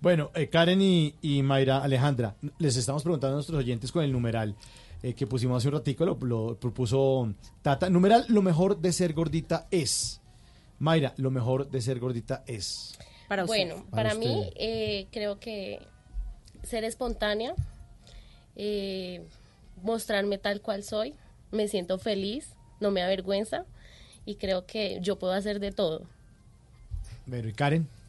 Bueno, 0.00 0.30
eh, 0.34 0.48
Karen 0.48 0.80
y, 0.80 1.14
y 1.20 1.42
Mayra 1.42 1.82
Alejandra, 1.82 2.34
les 2.58 2.76
estamos 2.76 3.02
preguntando 3.02 3.34
a 3.34 3.36
nuestros 3.36 3.58
oyentes 3.58 3.92
con 3.92 4.02
el 4.02 4.12
numeral 4.12 4.56
eh, 5.02 5.14
que 5.14 5.26
pusimos 5.26 5.58
hace 5.58 5.68
un 5.68 5.74
ratico, 5.74 6.04
lo, 6.04 6.18
lo 6.22 6.56
propuso 6.58 7.32
Tata. 7.62 7.88
Numeral, 7.88 8.24
lo 8.28 8.42
mejor 8.42 8.78
de 8.78 8.92
ser 8.92 9.14
gordita 9.14 9.66
es. 9.70 10.20
Mayra, 10.78 11.14
lo 11.16 11.30
mejor 11.30 11.70
de 11.70 11.80
ser 11.80 11.98
gordita 11.98 12.44
es. 12.46 12.98
Para 13.28 13.44
usted. 13.44 13.56
Bueno, 13.56 13.86
Para 13.90 14.10
para, 14.10 14.14
mí 14.14 14.50
eh, 14.56 15.06
creo 15.10 15.38
que 15.38 15.80
ser 16.62 16.84
espontánea, 16.84 17.54
eh, 18.56 19.22
mostrarme 19.82 20.38
tal 20.38 20.60
cual 20.60 20.82
soy, 20.82 21.14
me 21.50 21.68
siento 21.68 21.98
feliz, 21.98 22.54
no 22.80 22.90
me 22.90 23.02
avergüenza 23.02 23.64
y 24.26 24.34
creo 24.36 24.66
que 24.66 24.98
yo 25.00 25.18
puedo 25.18 25.32
hacer 25.32 25.60
de 25.60 25.72
todo. 25.72 26.02
Bueno, 27.26 27.48
y 27.48 27.52
Karen. 27.52 27.99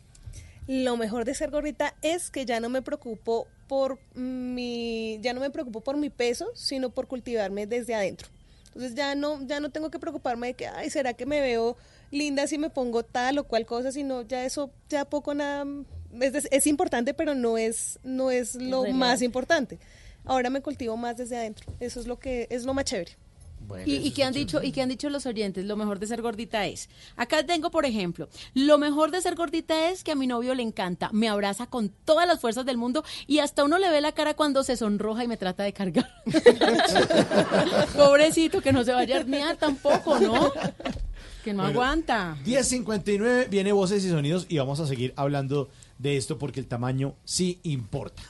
Lo 0.67 0.95
mejor 0.97 1.25
de 1.25 1.33
ser 1.33 1.49
gordita 1.49 1.95
es 2.01 2.29
que 2.29 2.45
ya 2.45 2.59
no 2.59 2.69
me 2.69 2.81
preocupo 2.81 3.47
por 3.67 3.99
mi, 4.15 5.17
ya 5.21 5.33
no 5.33 5.41
me 5.41 5.49
preocupo 5.49 5.81
por 5.81 5.97
mi 5.97 6.09
peso, 6.09 6.51
sino 6.53 6.89
por 6.89 7.07
cultivarme 7.07 7.67
desde 7.67 7.95
adentro. 7.95 8.29
Entonces 8.67 8.95
ya 8.95 9.15
no, 9.15 9.45
ya 9.45 9.59
no 9.59 9.69
tengo 9.69 9.91
que 9.91 9.99
preocuparme 9.99 10.47
de 10.47 10.53
que, 10.53 10.67
ay, 10.67 10.89
¿será 10.89 11.13
que 11.13 11.25
me 11.25 11.41
veo 11.41 11.75
linda 12.09 12.47
si 12.47 12.57
me 12.57 12.69
pongo 12.69 13.03
tal 13.03 13.37
o 13.37 13.43
cual 13.43 13.65
cosa? 13.65 13.91
Sino 13.91 14.21
ya 14.21 14.45
eso, 14.45 14.71
ya 14.87 15.05
poco 15.05 15.33
nada, 15.33 15.65
es, 16.21 16.47
es 16.49 16.67
importante, 16.67 17.13
pero 17.13 17.35
no 17.35 17.57
es, 17.57 17.99
no 18.03 18.31
es 18.31 18.55
lo 18.55 18.83
relevante. 18.83 18.93
más 18.93 19.21
importante. 19.21 19.79
Ahora 20.23 20.49
me 20.49 20.61
cultivo 20.61 20.95
más 20.95 21.17
desde 21.17 21.37
adentro. 21.37 21.73
Eso 21.79 21.99
es 21.99 22.07
lo 22.07 22.19
que, 22.19 22.47
es 22.49 22.63
lo 22.63 22.73
más 22.73 22.85
chévere. 22.85 23.17
¿Y, 23.85 23.95
y 23.95 24.11
qué 24.11 24.23
han 24.23 24.33
dicho 24.33 24.61
y 24.61 24.71
qué 24.71 24.81
han 24.81 24.89
dicho 24.89 25.09
los 25.09 25.25
oyentes? 25.25 25.65
Lo 25.65 25.75
mejor 25.75 25.99
de 25.99 26.07
ser 26.07 26.21
gordita 26.21 26.65
es. 26.67 26.89
Acá 27.15 27.45
tengo, 27.45 27.71
por 27.71 27.85
ejemplo, 27.85 28.29
lo 28.53 28.77
mejor 28.77 29.11
de 29.11 29.21
ser 29.21 29.35
gordita 29.35 29.89
es 29.89 30.03
que 30.03 30.11
a 30.11 30.15
mi 30.15 30.27
novio 30.27 30.53
le 30.55 30.63
encanta, 30.63 31.09
me 31.13 31.29
abraza 31.29 31.67
con 31.67 31.89
todas 32.05 32.27
las 32.27 32.39
fuerzas 32.39 32.65
del 32.65 32.77
mundo 32.77 33.03
y 33.27 33.39
hasta 33.39 33.63
uno 33.63 33.77
le 33.77 33.89
ve 33.89 34.01
la 34.01 34.11
cara 34.11 34.33
cuando 34.33 34.63
se 34.63 34.77
sonroja 34.77 35.23
y 35.23 35.27
me 35.27 35.37
trata 35.37 35.63
de 35.63 35.73
cargar. 35.73 36.09
Pobrecito, 37.95 38.61
que 38.61 38.71
no 38.73 38.83
se 38.83 38.91
vaya 38.93 39.15
a 39.15 39.19
herniar 39.19 39.57
tampoco, 39.57 40.19
¿no? 40.19 40.51
Que 41.43 41.53
no 41.53 41.63
Bueno, 41.63 41.79
aguanta. 41.81 42.37
10.59 42.45 43.49
viene 43.49 43.71
voces 43.71 44.03
y 44.05 44.09
sonidos 44.09 44.45
y 44.49 44.57
vamos 44.57 44.79
a 44.79 44.87
seguir 44.87 45.13
hablando 45.15 45.69
de 45.97 46.17
esto 46.17 46.37
porque 46.37 46.59
el 46.59 46.67
tamaño 46.67 47.15
sí 47.25 47.59
importa. 47.63 48.21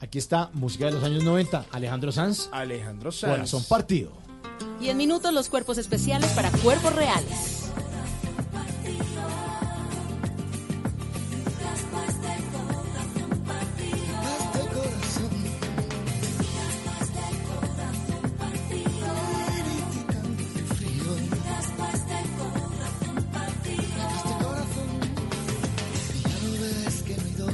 Aquí 0.00 0.18
está 0.18 0.50
música 0.52 0.86
de 0.86 0.92
los 0.92 1.02
años 1.04 1.24
90, 1.24 1.66
Alejandro 1.72 2.12
Sanz. 2.12 2.48
Alejandro 2.52 3.10
Sanz. 3.10 3.32
Corazón 3.32 3.64
partido. 3.64 4.12
Y 4.80 4.88
en 4.88 4.96
minutos 4.96 5.32
los 5.32 5.48
cuerpos 5.48 5.78
especiales 5.78 6.30
para 6.32 6.50
cuerpos 6.50 6.94
reales. 6.94 7.54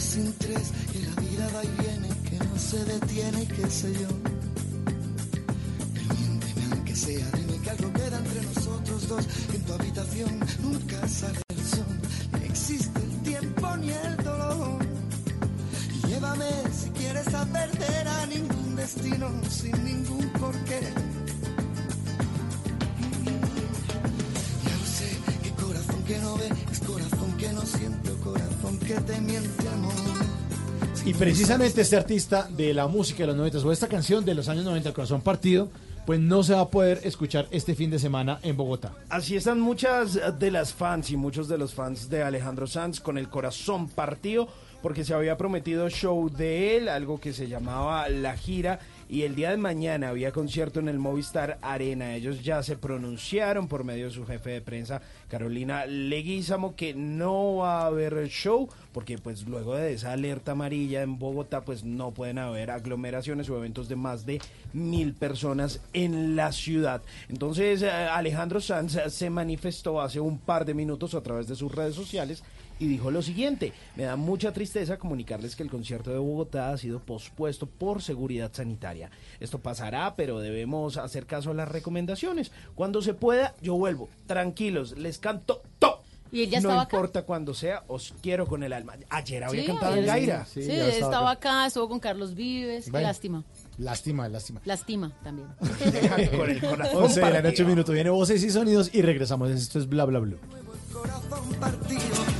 Sin 0.00 0.32
tres, 0.38 0.72
que 0.92 0.98
la 1.00 1.14
vida 1.20 1.48
va 1.54 1.62
y 1.62 1.68
viene, 1.82 2.08
que 2.28 2.36
no 2.44 2.58
se 2.58 2.84
detiene 2.84 3.42
y 3.42 3.46
qué 3.46 3.70
sé 3.70 3.92
yo. 3.92 4.39
Sea, 7.00 7.30
dime 7.34 7.58
que 7.62 7.70
algo 7.70 7.90
queda 7.94 8.18
entre 8.18 8.42
nosotros 8.42 9.08
dos. 9.08 9.24
En 9.54 9.62
tu 9.62 9.72
habitación 9.72 10.38
nunca 10.60 11.08
sale 11.08 11.40
el 11.48 11.64
sol, 11.64 11.96
ni 12.38 12.44
existe 12.44 13.00
el 13.00 13.22
tiempo 13.22 13.76
ni 13.78 13.88
el 13.88 14.16
dolor. 14.18 14.84
Llévame 16.06 16.50
si 16.78 16.90
quieres 16.90 17.32
a 17.32 17.46
perder 17.46 18.06
a 18.06 18.26
ningún 18.26 18.76
destino. 18.76 19.30
sin 19.48 19.82
ningún 19.82 20.28
porqué. 20.38 20.80
Ya 24.66 24.76
lo 24.76 24.84
sé, 24.84 25.10
que 25.42 25.50
corazón 25.52 26.02
que 26.02 26.18
no 26.18 26.36
ve, 26.36 26.48
es 26.70 26.80
corazón 26.80 27.32
que 27.38 27.52
no 27.54 27.62
siente, 27.62 28.10
corazón 28.22 28.78
que 28.80 28.94
te 28.94 29.20
miente 29.22 29.68
amor. 29.70 29.94
Y 31.06 31.14
precisamente 31.14 31.80
este 31.80 31.96
artista 31.96 32.46
de 32.54 32.74
la 32.74 32.88
música 32.88 33.20
de 33.22 33.28
los 33.28 33.36
90 33.36 33.58
o 33.60 33.72
esta 33.72 33.88
canción 33.88 34.22
de 34.22 34.34
los 34.34 34.50
años 34.50 34.66
90, 34.66 34.90
El 34.90 34.94
Corazón 34.94 35.22
Partido, 35.22 35.70
pues 36.06 36.20
no 36.20 36.42
se 36.42 36.54
va 36.54 36.60
a 36.60 36.68
poder 36.68 37.00
escuchar 37.04 37.46
este 37.50 37.74
fin 37.74 37.90
de 37.90 37.98
semana 37.98 38.38
en 38.42 38.56
Bogotá. 38.56 38.92
Así 39.08 39.36
están 39.36 39.60
muchas 39.60 40.18
de 40.38 40.50
las 40.50 40.72
fans 40.72 41.10
y 41.10 41.16
muchos 41.16 41.48
de 41.48 41.58
los 41.58 41.74
fans 41.74 42.08
de 42.08 42.22
Alejandro 42.22 42.66
Sanz 42.66 43.00
con 43.00 43.18
el 43.18 43.28
corazón 43.28 43.88
partido 43.88 44.48
porque 44.82 45.04
se 45.04 45.14
había 45.14 45.36
prometido 45.36 45.88
show 45.90 46.30
de 46.30 46.76
él, 46.76 46.88
algo 46.88 47.20
que 47.20 47.32
se 47.32 47.48
llamaba 47.48 48.08
La 48.08 48.36
Gira. 48.36 48.80
Y 49.10 49.22
el 49.24 49.34
día 49.34 49.50
de 49.50 49.56
mañana 49.56 50.10
había 50.10 50.30
concierto 50.30 50.78
en 50.78 50.88
el 50.88 51.00
Movistar 51.00 51.58
Arena. 51.62 52.14
Ellos 52.14 52.44
ya 52.44 52.62
se 52.62 52.76
pronunciaron 52.76 53.66
por 53.66 53.82
medio 53.82 54.04
de 54.04 54.12
su 54.12 54.24
jefe 54.24 54.50
de 54.50 54.60
prensa, 54.60 55.02
Carolina 55.28 55.84
Leguízamo, 55.84 56.76
que 56.76 56.94
no 56.94 57.56
va 57.56 57.80
a 57.80 57.86
haber 57.86 58.28
show, 58.28 58.68
porque 58.92 59.18
pues 59.18 59.48
luego 59.48 59.74
de 59.74 59.94
esa 59.94 60.12
alerta 60.12 60.52
amarilla 60.52 61.02
en 61.02 61.18
Bogotá, 61.18 61.62
pues 61.62 61.82
no 61.82 62.12
pueden 62.12 62.38
haber 62.38 62.70
aglomeraciones 62.70 63.50
o 63.50 63.56
eventos 63.56 63.88
de 63.88 63.96
más 63.96 64.26
de 64.26 64.40
mil 64.72 65.12
personas 65.12 65.80
en 65.92 66.36
la 66.36 66.52
ciudad. 66.52 67.02
Entonces 67.28 67.82
eh, 67.82 67.90
Alejandro 67.90 68.60
Sanz 68.60 68.96
se 69.08 69.28
manifestó 69.28 70.00
hace 70.00 70.20
un 70.20 70.38
par 70.38 70.64
de 70.64 70.74
minutos 70.74 71.14
a 71.16 71.20
través 71.20 71.48
de 71.48 71.56
sus 71.56 71.74
redes 71.74 71.96
sociales 71.96 72.44
y 72.80 72.88
dijo 72.88 73.10
lo 73.10 73.20
siguiente, 73.22 73.72
me 73.94 74.04
da 74.04 74.16
mucha 74.16 74.52
tristeza 74.52 74.98
comunicarles 74.98 75.54
que 75.54 75.62
el 75.62 75.70
concierto 75.70 76.10
de 76.10 76.18
Bogotá 76.18 76.72
ha 76.72 76.78
sido 76.78 76.98
pospuesto 76.98 77.66
por 77.66 78.02
seguridad 78.02 78.50
sanitaria. 78.52 79.10
Esto 79.38 79.58
pasará, 79.58 80.16
pero 80.16 80.40
debemos 80.40 80.96
hacer 80.96 81.26
caso 81.26 81.50
a 81.50 81.54
las 81.54 81.68
recomendaciones. 81.68 82.50
Cuando 82.74 83.02
se 83.02 83.12
pueda, 83.12 83.54
yo 83.60 83.74
vuelvo. 83.76 84.08
Tranquilos, 84.26 84.96
les 84.96 85.18
canto 85.18 85.62
todo. 85.78 86.00
Y 86.32 86.44
él 86.44 86.50
ya 86.50 86.60
no 86.60 86.80
importa 86.80 87.22
cuando 87.22 87.54
sea, 87.54 87.82
os 87.88 88.14
quiero 88.22 88.46
con 88.46 88.62
el 88.62 88.72
alma. 88.72 88.94
Ayer 89.10 89.44
había 89.44 89.62
Sí, 89.62 89.66
cantado 89.66 89.96
en 89.96 90.06
Gaira. 90.06 90.46
Sí, 90.46 90.60
estaba 90.62 91.32
acá, 91.32 91.66
estuvo 91.66 91.88
con 91.88 92.00
Carlos 92.00 92.34
Vives. 92.34 92.86
Qué 92.86 93.00
lástima. 93.00 93.44
Lástima, 93.76 94.28
lástima. 94.28 94.60
Lástima 94.64 95.12
también. 95.22 95.48
con 96.36 96.48
el 96.48 96.60
corazón 96.60 97.04
11 97.04 97.20
de 97.20 97.30
la 97.30 97.42
noche, 97.42 97.62
un 97.64 97.68
minuto. 97.70 97.92
Viene 97.92 98.10
voces 98.10 98.42
y 98.42 98.50
sonidos 98.50 98.90
y 98.94 99.02
regresamos. 99.02 99.50
Esto 99.50 99.80
es 99.80 99.88
bla, 99.88 100.04
bla, 100.04 100.20
bla. 100.20 100.36
corazón 100.92 101.54
partido. 101.58 102.39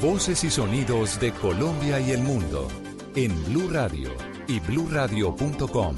Voces 0.00 0.44
y 0.44 0.50
sonidos 0.50 1.20
de 1.20 1.30
Colombia 1.30 2.00
y 2.00 2.12
el 2.12 2.22
mundo 2.22 2.68
en 3.14 3.44
Blue 3.44 3.68
Radio 3.68 4.08
y 4.48 4.58
bluradio.com. 4.58 5.96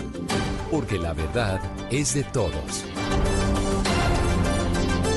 Porque 0.73 0.99
la 0.99 1.13
verdad 1.13 1.61
es 1.89 2.15
de 2.15 2.25
todos. 2.25 2.85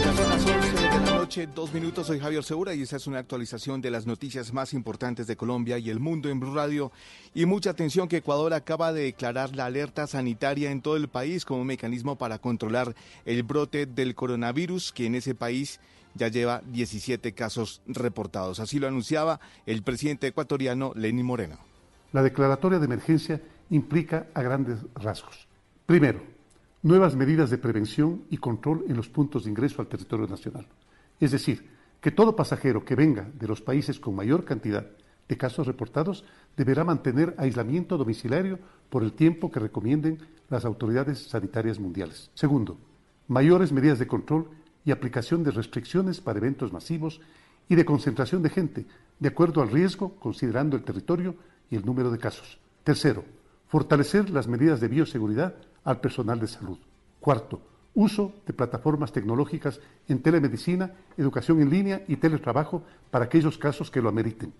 Ya 0.03 0.13
son 0.13 0.29
las 0.29 0.45
11 0.45 0.71
de 0.71 0.81
la 0.81 0.99
noche, 0.99 1.47
dos 1.47 1.73
minutos. 1.73 2.05
Soy 2.05 2.19
Javier 2.19 2.43
Segura 2.43 2.75
y 2.75 2.83
esta 2.83 2.97
es 2.97 3.07
una 3.07 3.17
actualización 3.17 3.81
de 3.81 3.89
las 3.89 4.05
noticias 4.05 4.53
más 4.53 4.71
importantes 4.73 5.25
de 5.25 5.36
Colombia 5.36 5.79
y 5.79 5.89
el 5.89 5.99
mundo 5.99 6.29
en 6.29 6.39
Blue 6.39 6.53
Radio. 6.53 6.91
Y 7.33 7.47
mucha 7.47 7.71
atención 7.71 8.07
que 8.07 8.17
Ecuador 8.17 8.53
acaba 8.53 8.93
de 8.93 9.01
declarar 9.01 9.55
la 9.55 9.65
alerta 9.65 10.05
sanitaria 10.05 10.69
en 10.69 10.83
todo 10.83 10.95
el 10.95 11.07
país 11.07 11.43
como 11.43 11.61
un 11.61 11.67
mecanismo 11.67 12.19
para 12.19 12.38
controlar 12.38 12.93
el 13.25 13.41
brote 13.41 13.88
del 13.88 14.13
coronavirus 14.13 14.91
que 14.91 15.07
en 15.07 15.15
ese 15.15 15.33
país 15.33 15.79
ya 16.16 16.30
lleva 16.30 16.61
17 16.66 17.34
casos 17.34 17.82
reportados. 17.86 18.59
Así 18.59 18.80
lo 18.80 18.88
anunciaba 18.88 19.39
el 19.66 19.84
presidente 19.84 20.28
ecuatoriano 20.28 20.93
Lenín 20.95 21.26
Moreno. 21.26 21.57
La 22.11 22.24
declaratoria 22.24 22.80
de 22.80 22.86
emergencia 22.86 23.41
implica 23.70 24.28
a 24.34 24.41
grandes 24.41 24.80
rasgos. 24.95 25.47
Primero, 25.86 26.24
nuevas 26.82 27.16
medidas 27.16 27.49
de 27.49 27.57
prevención 27.57 28.24
y 28.30 28.38
control 28.38 28.86
en 28.88 28.95
los 28.95 29.09
puntos 29.09 29.43
de 29.43 29.49
ingreso 29.49 29.82
al 29.82 29.88
territorio 29.88 30.28
nacional. 30.28 30.68
Es 31.20 31.32
decir, 31.32 31.70
que 31.99 32.11
todo 32.11 32.36
pasajero 32.36 32.86
que 32.86 32.95
venga 32.95 33.30
de 33.34 33.47
los 33.47 33.61
países 33.61 33.99
con 33.99 34.16
mayor 34.16 34.45
cantidad 34.45 34.86
de 35.28 35.38
casos 35.38 35.66
reportados 35.66 36.24
deberá 36.55 36.84
mantener 36.84 37.34
aislamiento 37.38 37.97
domiciliario 37.97 38.59
por 38.89 39.03
el 39.03 39.13
tiempo 39.13 39.51
que 39.51 39.59
recomienden 39.59 40.20
las 40.49 40.66
autoridades 40.66 41.28
sanitarias 41.28 41.80
mundiales. 41.80 42.30
Segundo, 42.36 42.78
mayores 43.28 43.72
medidas 43.72 43.97
de 43.97 44.07
control 44.07 44.49
y 44.86 44.91
aplicación 44.91 45.43
de 45.43 45.51
restricciones 45.51 46.21
para 46.21 46.38
eventos 46.38 46.71
masivos 46.71 47.19
y 47.67 47.75
de 47.75 47.86
concentración 47.86 48.43
de 48.43 48.49
gente, 48.49 48.86
de 49.19 49.27
acuerdo 49.27 49.61
al 49.61 49.71
riesgo, 49.71 50.15
considerando 50.19 50.77
el 50.77 50.83
territorio 50.83 51.36
y 51.69 51.75
el 51.75 51.86
número 51.86 52.11
de 52.11 52.19
casos. 52.19 52.59
Tercero, 52.83 53.25
fortalecer 53.67 54.29
las 54.29 54.47
medidas 54.47 54.79
de 54.79 54.88
bioseguridad 54.88 55.55
al 55.83 55.99
personal 55.99 56.39
de 56.39 56.47
salud. 56.47 56.77
Cuarto, 57.19 57.61
uso 57.95 58.33
de 58.45 58.53
plataformas 58.53 59.11
tecnológicas 59.11 59.79
en 60.07 60.21
telemedicina, 60.21 60.93
educación 61.17 61.61
en 61.61 61.69
línea 61.69 62.03
y 62.07 62.17
teletrabajo 62.17 62.83
para 63.09 63.25
aquellos 63.25 63.57
casos 63.57 63.89
que 63.89 64.01
lo 64.01 64.09
ameriten. 64.09 64.53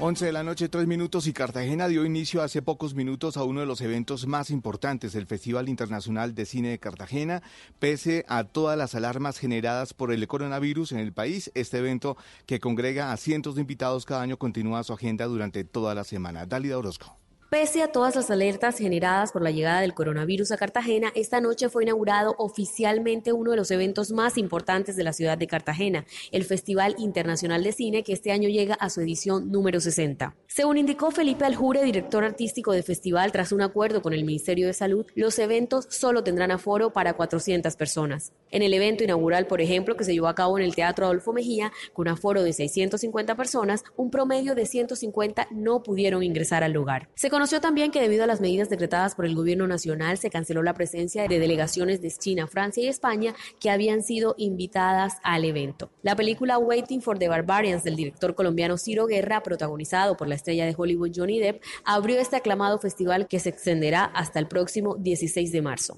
11 0.00 0.26
de 0.26 0.32
la 0.32 0.44
noche, 0.44 0.68
3 0.68 0.86
minutos 0.86 1.26
y 1.26 1.32
Cartagena 1.32 1.88
dio 1.88 2.04
inicio 2.04 2.40
hace 2.40 2.62
pocos 2.62 2.94
minutos 2.94 3.36
a 3.36 3.42
uno 3.42 3.58
de 3.58 3.66
los 3.66 3.80
eventos 3.80 4.28
más 4.28 4.50
importantes 4.50 5.12
del 5.12 5.26
Festival 5.26 5.68
Internacional 5.68 6.36
de 6.36 6.46
Cine 6.46 6.68
de 6.68 6.78
Cartagena. 6.78 7.42
Pese 7.80 8.24
a 8.28 8.44
todas 8.44 8.78
las 8.78 8.94
alarmas 8.94 9.38
generadas 9.38 9.94
por 9.94 10.12
el 10.12 10.28
coronavirus 10.28 10.92
en 10.92 10.98
el 11.00 11.12
país, 11.12 11.50
este 11.56 11.78
evento 11.78 12.16
que 12.46 12.60
congrega 12.60 13.10
a 13.10 13.16
cientos 13.16 13.56
de 13.56 13.62
invitados 13.62 14.04
cada 14.04 14.22
año 14.22 14.36
continúa 14.38 14.84
su 14.84 14.92
agenda 14.92 15.24
durante 15.24 15.64
toda 15.64 15.96
la 15.96 16.04
semana. 16.04 16.46
Dalida 16.46 16.78
Orozco. 16.78 17.16
Pese 17.50 17.82
a 17.82 17.90
todas 17.90 18.14
las 18.14 18.30
alertas 18.30 18.76
generadas 18.76 19.32
por 19.32 19.40
la 19.40 19.50
llegada 19.50 19.80
del 19.80 19.94
coronavirus 19.94 20.52
a 20.52 20.58
Cartagena, 20.58 21.10
esta 21.14 21.40
noche 21.40 21.70
fue 21.70 21.82
inaugurado 21.82 22.34
oficialmente 22.36 23.32
uno 23.32 23.52
de 23.52 23.56
los 23.56 23.70
eventos 23.70 24.12
más 24.12 24.36
importantes 24.36 24.96
de 24.96 25.04
la 25.04 25.14
ciudad 25.14 25.38
de 25.38 25.46
Cartagena, 25.46 26.04
el 26.30 26.44
Festival 26.44 26.94
Internacional 26.98 27.64
de 27.64 27.72
Cine, 27.72 28.02
que 28.02 28.12
este 28.12 28.32
año 28.32 28.50
llega 28.50 28.74
a 28.74 28.90
su 28.90 29.00
edición 29.00 29.50
número 29.50 29.80
60. 29.80 30.36
Según 30.46 30.76
indicó 30.76 31.10
Felipe 31.10 31.46
Aljure, 31.46 31.82
director 31.84 32.22
artístico 32.22 32.72
del 32.72 32.82
festival, 32.82 33.32
tras 33.32 33.50
un 33.50 33.62
acuerdo 33.62 34.02
con 34.02 34.12
el 34.12 34.24
Ministerio 34.24 34.66
de 34.66 34.74
Salud, 34.74 35.06
los 35.14 35.38
eventos 35.38 35.86
solo 35.88 36.22
tendrán 36.22 36.50
aforo 36.50 36.92
para 36.92 37.14
400 37.14 37.76
personas. 37.76 38.32
En 38.50 38.60
el 38.60 38.74
evento 38.74 39.04
inaugural, 39.04 39.46
por 39.46 39.62
ejemplo, 39.62 39.96
que 39.96 40.04
se 40.04 40.12
llevó 40.12 40.28
a 40.28 40.34
cabo 40.34 40.58
en 40.58 40.64
el 40.64 40.74
Teatro 40.74 41.06
Adolfo 41.06 41.32
Mejía, 41.32 41.72
con 41.94 42.08
aforo 42.08 42.42
de 42.42 42.52
650 42.52 43.36
personas, 43.36 43.84
un 43.96 44.10
promedio 44.10 44.54
de 44.54 44.66
150 44.66 45.48
no 45.50 45.82
pudieron 45.82 46.22
ingresar 46.22 46.62
al 46.62 46.72
lugar. 46.72 47.08
Se 47.14 47.30
conoció 47.38 47.60
también 47.60 47.92
que 47.92 48.00
debido 48.00 48.24
a 48.24 48.26
las 48.26 48.40
medidas 48.40 48.68
decretadas 48.68 49.14
por 49.14 49.24
el 49.24 49.36
gobierno 49.36 49.68
nacional 49.68 50.18
se 50.18 50.28
canceló 50.28 50.60
la 50.64 50.74
presencia 50.74 51.28
de 51.28 51.38
delegaciones 51.38 52.02
de 52.02 52.10
China, 52.10 52.48
Francia 52.48 52.82
y 52.82 52.88
España 52.88 53.32
que 53.60 53.70
habían 53.70 54.02
sido 54.02 54.34
invitadas 54.38 55.18
al 55.22 55.44
evento. 55.44 55.88
La 56.02 56.16
película 56.16 56.58
Waiting 56.58 57.00
for 57.00 57.16
the 57.16 57.28
Barbarians 57.28 57.84
del 57.84 57.94
director 57.94 58.34
colombiano 58.34 58.76
Ciro 58.76 59.06
Guerra, 59.06 59.44
protagonizado 59.44 60.16
por 60.16 60.26
la 60.26 60.34
estrella 60.34 60.66
de 60.66 60.74
Hollywood 60.76 61.12
Johnny 61.14 61.38
Depp, 61.38 61.62
abrió 61.84 62.18
este 62.18 62.34
aclamado 62.34 62.80
festival 62.80 63.28
que 63.28 63.38
se 63.38 63.50
extenderá 63.50 64.02
hasta 64.02 64.40
el 64.40 64.48
próximo 64.48 64.96
16 64.96 65.52
de 65.52 65.62
marzo. 65.62 65.96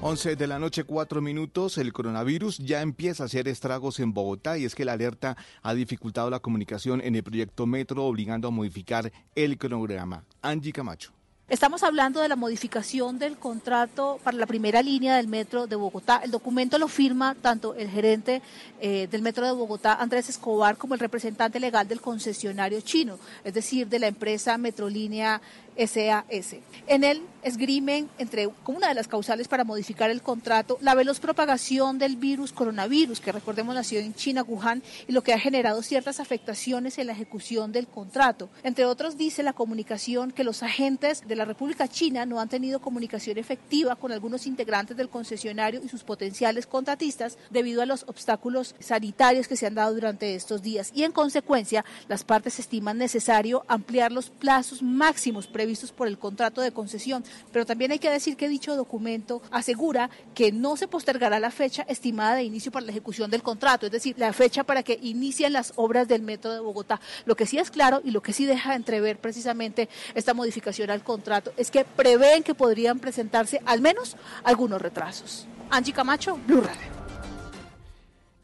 11 0.00 0.36
de 0.36 0.46
la 0.46 0.60
noche, 0.60 0.84
4 0.84 1.20
minutos. 1.20 1.76
El 1.76 1.92
coronavirus 1.92 2.58
ya 2.58 2.82
empieza 2.82 3.24
a 3.24 3.26
hacer 3.26 3.48
estragos 3.48 3.98
en 3.98 4.14
Bogotá 4.14 4.56
y 4.56 4.64
es 4.64 4.76
que 4.76 4.84
la 4.84 4.92
alerta 4.92 5.36
ha 5.60 5.74
dificultado 5.74 6.30
la 6.30 6.38
comunicación 6.38 7.00
en 7.00 7.16
el 7.16 7.24
proyecto 7.24 7.66
Metro, 7.66 8.04
obligando 8.04 8.46
a 8.46 8.52
modificar 8.52 9.10
el 9.34 9.58
cronograma. 9.58 10.24
Angie 10.40 10.72
Camacho. 10.72 11.12
Estamos 11.48 11.82
hablando 11.82 12.20
de 12.20 12.28
la 12.28 12.36
modificación 12.36 13.18
del 13.18 13.38
contrato 13.38 14.20
para 14.22 14.36
la 14.36 14.44
primera 14.44 14.82
línea 14.82 15.16
del 15.16 15.28
metro 15.28 15.66
de 15.66 15.76
Bogotá. 15.76 16.20
El 16.22 16.30
documento 16.30 16.76
lo 16.76 16.88
firma 16.88 17.34
tanto 17.34 17.74
el 17.74 17.88
gerente 17.88 18.42
eh, 18.82 19.08
del 19.10 19.22
metro 19.22 19.46
de 19.46 19.52
Bogotá, 19.52 19.94
Andrés 19.94 20.28
Escobar, 20.28 20.76
como 20.76 20.92
el 20.92 21.00
representante 21.00 21.58
legal 21.58 21.88
del 21.88 22.02
concesionario 22.02 22.82
chino, 22.82 23.18
es 23.44 23.54
decir, 23.54 23.88
de 23.88 23.98
la 23.98 24.08
empresa 24.08 24.58
Metrolínea 24.58 25.40
SAS. 25.86 26.56
En 26.86 27.04
él 27.04 27.22
esgrimen 27.42 28.08
entre 28.18 28.48
como 28.64 28.78
una 28.78 28.88
de 28.88 28.94
las 28.94 29.08
causales 29.08 29.46
para 29.46 29.64
modificar 29.64 30.10
el 30.10 30.22
contrato 30.22 30.78
la 30.80 30.94
veloz 30.94 31.20
propagación 31.20 31.98
del 31.98 32.16
virus 32.16 32.52
coronavirus, 32.52 33.20
que 33.20 33.32
recordemos 33.32 33.74
nació 33.74 34.00
en 34.00 34.14
China, 34.14 34.42
Wuhan, 34.42 34.82
y 35.06 35.12
lo 35.12 35.22
que 35.22 35.32
ha 35.32 35.38
generado 35.38 35.82
ciertas 35.82 36.20
afectaciones 36.20 36.98
en 36.98 37.06
la 37.06 37.12
ejecución 37.12 37.72
del 37.72 37.86
contrato. 37.86 38.48
Entre 38.64 38.84
otros, 38.84 39.16
dice 39.16 39.42
la 39.42 39.52
comunicación 39.52 40.32
que 40.32 40.44
los 40.44 40.62
agentes 40.62 41.26
de 41.26 41.36
la 41.36 41.44
República 41.44 41.88
China 41.88 42.26
no 42.26 42.40
han 42.40 42.48
tenido 42.48 42.80
comunicación 42.80 43.38
efectiva 43.38 43.96
con 43.96 44.12
algunos 44.12 44.46
integrantes 44.46 44.96
del 44.96 45.08
concesionario 45.08 45.80
y 45.82 45.88
sus 45.88 46.02
potenciales 46.02 46.66
contratistas 46.66 47.38
debido 47.50 47.82
a 47.82 47.86
los 47.86 48.04
obstáculos 48.08 48.74
sanitarios 48.80 49.46
que 49.46 49.56
se 49.56 49.66
han 49.66 49.74
dado 49.74 49.94
durante 49.94 50.34
estos 50.34 50.62
días. 50.62 50.90
Y 50.94 51.04
en 51.04 51.12
consecuencia, 51.12 51.84
las 52.08 52.24
partes 52.24 52.58
estiman 52.58 52.98
necesario 52.98 53.64
ampliar 53.68 54.10
los 54.10 54.30
plazos 54.30 54.82
máximos 54.82 55.46
previstos 55.46 55.67
vistos 55.68 55.92
por 55.92 56.08
el 56.08 56.18
contrato 56.18 56.60
de 56.60 56.72
concesión. 56.72 57.24
Pero 57.52 57.64
también 57.64 57.92
hay 57.92 57.98
que 57.98 58.10
decir 58.10 58.36
que 58.36 58.48
dicho 58.48 58.74
documento 58.74 59.40
asegura 59.50 60.10
que 60.34 60.50
no 60.50 60.76
se 60.76 60.88
postergará 60.88 61.38
la 61.38 61.50
fecha 61.50 61.82
estimada 61.82 62.34
de 62.34 62.42
inicio 62.42 62.72
para 62.72 62.86
la 62.86 62.92
ejecución 62.92 63.30
del 63.30 63.42
contrato, 63.42 63.86
es 63.86 63.92
decir, 63.92 64.16
la 64.18 64.32
fecha 64.32 64.64
para 64.64 64.82
que 64.82 64.98
inicien 65.00 65.52
las 65.52 65.72
obras 65.76 66.08
del 66.08 66.22
metro 66.22 66.52
de 66.52 66.60
Bogotá. 66.60 67.00
Lo 67.24 67.36
que 67.36 67.46
sí 67.46 67.58
es 67.58 67.70
claro 67.70 68.00
y 68.04 68.10
lo 68.10 68.22
que 68.22 68.32
sí 68.32 68.46
deja 68.46 68.74
entrever 68.74 69.18
precisamente 69.18 69.88
esta 70.14 70.34
modificación 70.34 70.90
al 70.90 71.04
contrato 71.04 71.52
es 71.56 71.70
que 71.70 71.84
prevén 71.84 72.42
que 72.42 72.54
podrían 72.54 72.98
presentarse 72.98 73.60
al 73.64 73.80
menos 73.80 74.16
algunos 74.44 74.82
retrasos. 74.82 75.46
Angie 75.70 75.92
Camacho, 75.92 76.38
Blue 76.46 76.60
Radio. 76.60 76.97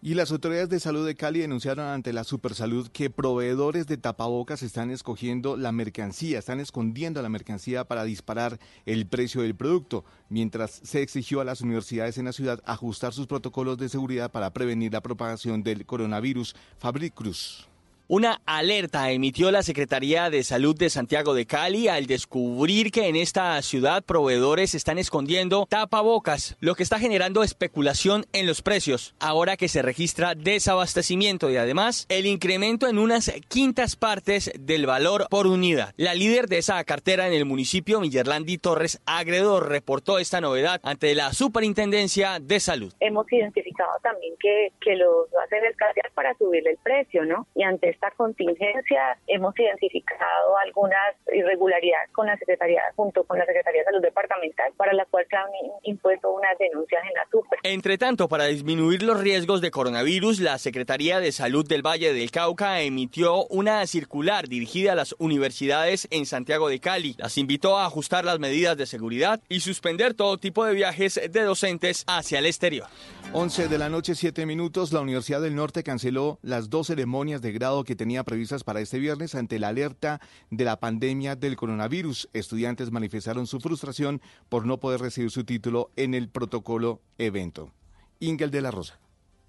Y 0.06 0.12
las 0.12 0.30
autoridades 0.32 0.68
de 0.68 0.80
salud 0.80 1.06
de 1.06 1.14
Cali 1.14 1.40
denunciaron 1.40 1.86
ante 1.86 2.12
la 2.12 2.24
Supersalud 2.24 2.88
que 2.88 3.08
proveedores 3.08 3.86
de 3.86 3.96
tapabocas 3.96 4.62
están 4.62 4.90
escogiendo 4.90 5.56
la 5.56 5.72
mercancía, 5.72 6.38
están 6.38 6.60
escondiendo 6.60 7.22
la 7.22 7.30
mercancía 7.30 7.84
para 7.84 8.04
disparar 8.04 8.60
el 8.84 9.06
precio 9.06 9.40
del 9.40 9.56
producto, 9.56 10.04
mientras 10.28 10.82
se 10.84 11.00
exigió 11.00 11.40
a 11.40 11.44
las 11.44 11.62
universidades 11.62 12.18
en 12.18 12.26
la 12.26 12.34
ciudad 12.34 12.62
ajustar 12.66 13.14
sus 13.14 13.26
protocolos 13.26 13.78
de 13.78 13.88
seguridad 13.88 14.30
para 14.30 14.52
prevenir 14.52 14.92
la 14.92 15.00
propagación 15.00 15.62
del 15.62 15.86
coronavirus. 15.86 16.54
Fabric 16.76 17.14
Cruz. 17.14 17.66
Una 18.06 18.42
alerta 18.44 19.10
emitió 19.12 19.50
la 19.50 19.62
Secretaría 19.62 20.28
de 20.28 20.44
Salud 20.44 20.76
de 20.76 20.90
Santiago 20.90 21.32
de 21.32 21.46
Cali 21.46 21.88
al 21.88 22.04
descubrir 22.04 22.90
que 22.90 23.08
en 23.08 23.16
esta 23.16 23.60
ciudad 23.62 24.04
proveedores 24.04 24.74
están 24.74 24.98
escondiendo 24.98 25.64
tapabocas, 25.70 26.58
lo 26.60 26.74
que 26.74 26.82
está 26.82 26.98
generando 26.98 27.42
especulación 27.42 28.26
en 28.34 28.46
los 28.46 28.60
precios, 28.60 29.14
ahora 29.20 29.56
que 29.56 29.68
se 29.68 29.80
registra 29.80 30.34
desabastecimiento 30.34 31.48
y 31.48 31.56
además 31.56 32.04
el 32.10 32.26
incremento 32.26 32.88
en 32.88 32.98
unas 32.98 33.32
quintas 33.48 33.96
partes 33.96 34.52
del 34.60 34.84
valor 34.84 35.26
por 35.30 35.46
unidad. 35.46 35.94
La 35.96 36.12
líder 36.12 36.46
de 36.48 36.58
esa 36.58 36.84
cartera 36.84 37.26
en 37.26 37.32
el 37.32 37.46
municipio, 37.46 38.00
Millerlandi 38.00 38.58
Torres 38.58 39.00
Agredo, 39.06 39.60
reportó 39.60 40.18
esta 40.18 40.42
novedad 40.42 40.78
ante 40.82 41.14
la 41.14 41.32
Superintendencia 41.32 42.38
de 42.38 42.60
Salud. 42.60 42.92
Hemos 43.00 43.32
identificado 43.32 43.92
también 44.02 44.34
que, 44.38 44.72
que 44.78 44.94
los 44.94 45.26
hacen 45.42 45.64
escasear 45.64 46.12
para 46.12 46.36
subirle 46.36 46.72
el 46.72 46.78
precio, 46.82 47.24
¿no? 47.24 47.46
Y 47.54 47.62
ante 47.62 47.93
esta 47.94 48.10
contingencia 48.12 49.16
hemos 49.26 49.58
identificado 49.58 50.58
algunas 50.58 51.14
irregularidades 51.32 52.10
con 52.12 52.26
la 52.26 52.36
Secretaría, 52.36 52.82
junto 52.96 53.24
con 53.24 53.38
la 53.38 53.46
Secretaría 53.46 53.80
de 53.80 53.84
Salud 53.84 54.02
Departamental, 54.02 54.72
para 54.76 54.92
la 54.92 55.04
cual 55.06 55.24
se 55.30 55.36
han 55.36 55.48
impuesto 55.82 56.30
unas 56.30 56.58
denuncias 56.58 57.02
en 57.04 57.14
la 57.14 57.26
super. 57.30 57.58
Entre 57.62 57.98
tanto, 57.98 58.28
para 58.28 58.44
disminuir 58.44 59.02
los 59.02 59.20
riesgos 59.20 59.60
de 59.60 59.70
coronavirus, 59.70 60.40
la 60.40 60.58
Secretaría 60.58 61.20
de 61.20 61.32
Salud 61.32 61.66
del 61.66 61.86
Valle 61.86 62.12
del 62.12 62.30
Cauca 62.30 62.80
emitió 62.80 63.46
una 63.46 63.86
circular 63.86 64.48
dirigida 64.48 64.92
a 64.92 64.96
las 64.96 65.14
universidades 65.18 66.08
en 66.10 66.26
Santiago 66.26 66.68
de 66.68 66.80
Cali. 66.80 67.14
Las 67.18 67.38
invitó 67.38 67.78
a 67.78 67.86
ajustar 67.86 68.24
las 68.24 68.38
medidas 68.38 68.76
de 68.76 68.86
seguridad 68.86 69.40
y 69.48 69.60
suspender 69.60 70.14
todo 70.14 70.38
tipo 70.38 70.64
de 70.64 70.74
viajes 70.74 71.20
de 71.30 71.42
docentes 71.42 72.04
hacia 72.06 72.40
el 72.40 72.46
exterior. 72.46 72.86
11 73.32 73.68
de 73.68 73.78
la 73.78 73.88
noche, 73.88 74.14
7 74.14 74.46
minutos, 74.46 74.92
la 74.92 75.00
Universidad 75.00 75.40
del 75.40 75.54
Norte 75.54 75.82
canceló 75.82 76.38
las 76.42 76.70
dos 76.70 76.88
ceremonias 76.88 77.42
de 77.42 77.52
grado 77.52 77.83
que 77.84 77.96
tenía 77.96 78.24
previstas 78.24 78.64
para 78.64 78.80
este 78.80 78.98
viernes 78.98 79.34
ante 79.34 79.58
la 79.58 79.68
alerta 79.68 80.20
de 80.50 80.64
la 80.64 80.80
pandemia 80.80 81.36
del 81.36 81.56
coronavirus. 81.56 82.28
Estudiantes 82.32 82.90
manifestaron 82.90 83.46
su 83.46 83.60
frustración 83.60 84.20
por 84.48 84.66
no 84.66 84.80
poder 84.80 85.00
recibir 85.00 85.30
su 85.30 85.44
título 85.44 85.90
en 85.96 86.14
el 86.14 86.28
protocolo 86.28 87.00
evento. 87.18 87.72
Ingel 88.20 88.50
de 88.50 88.62
la 88.62 88.70
Rosa. 88.70 89.03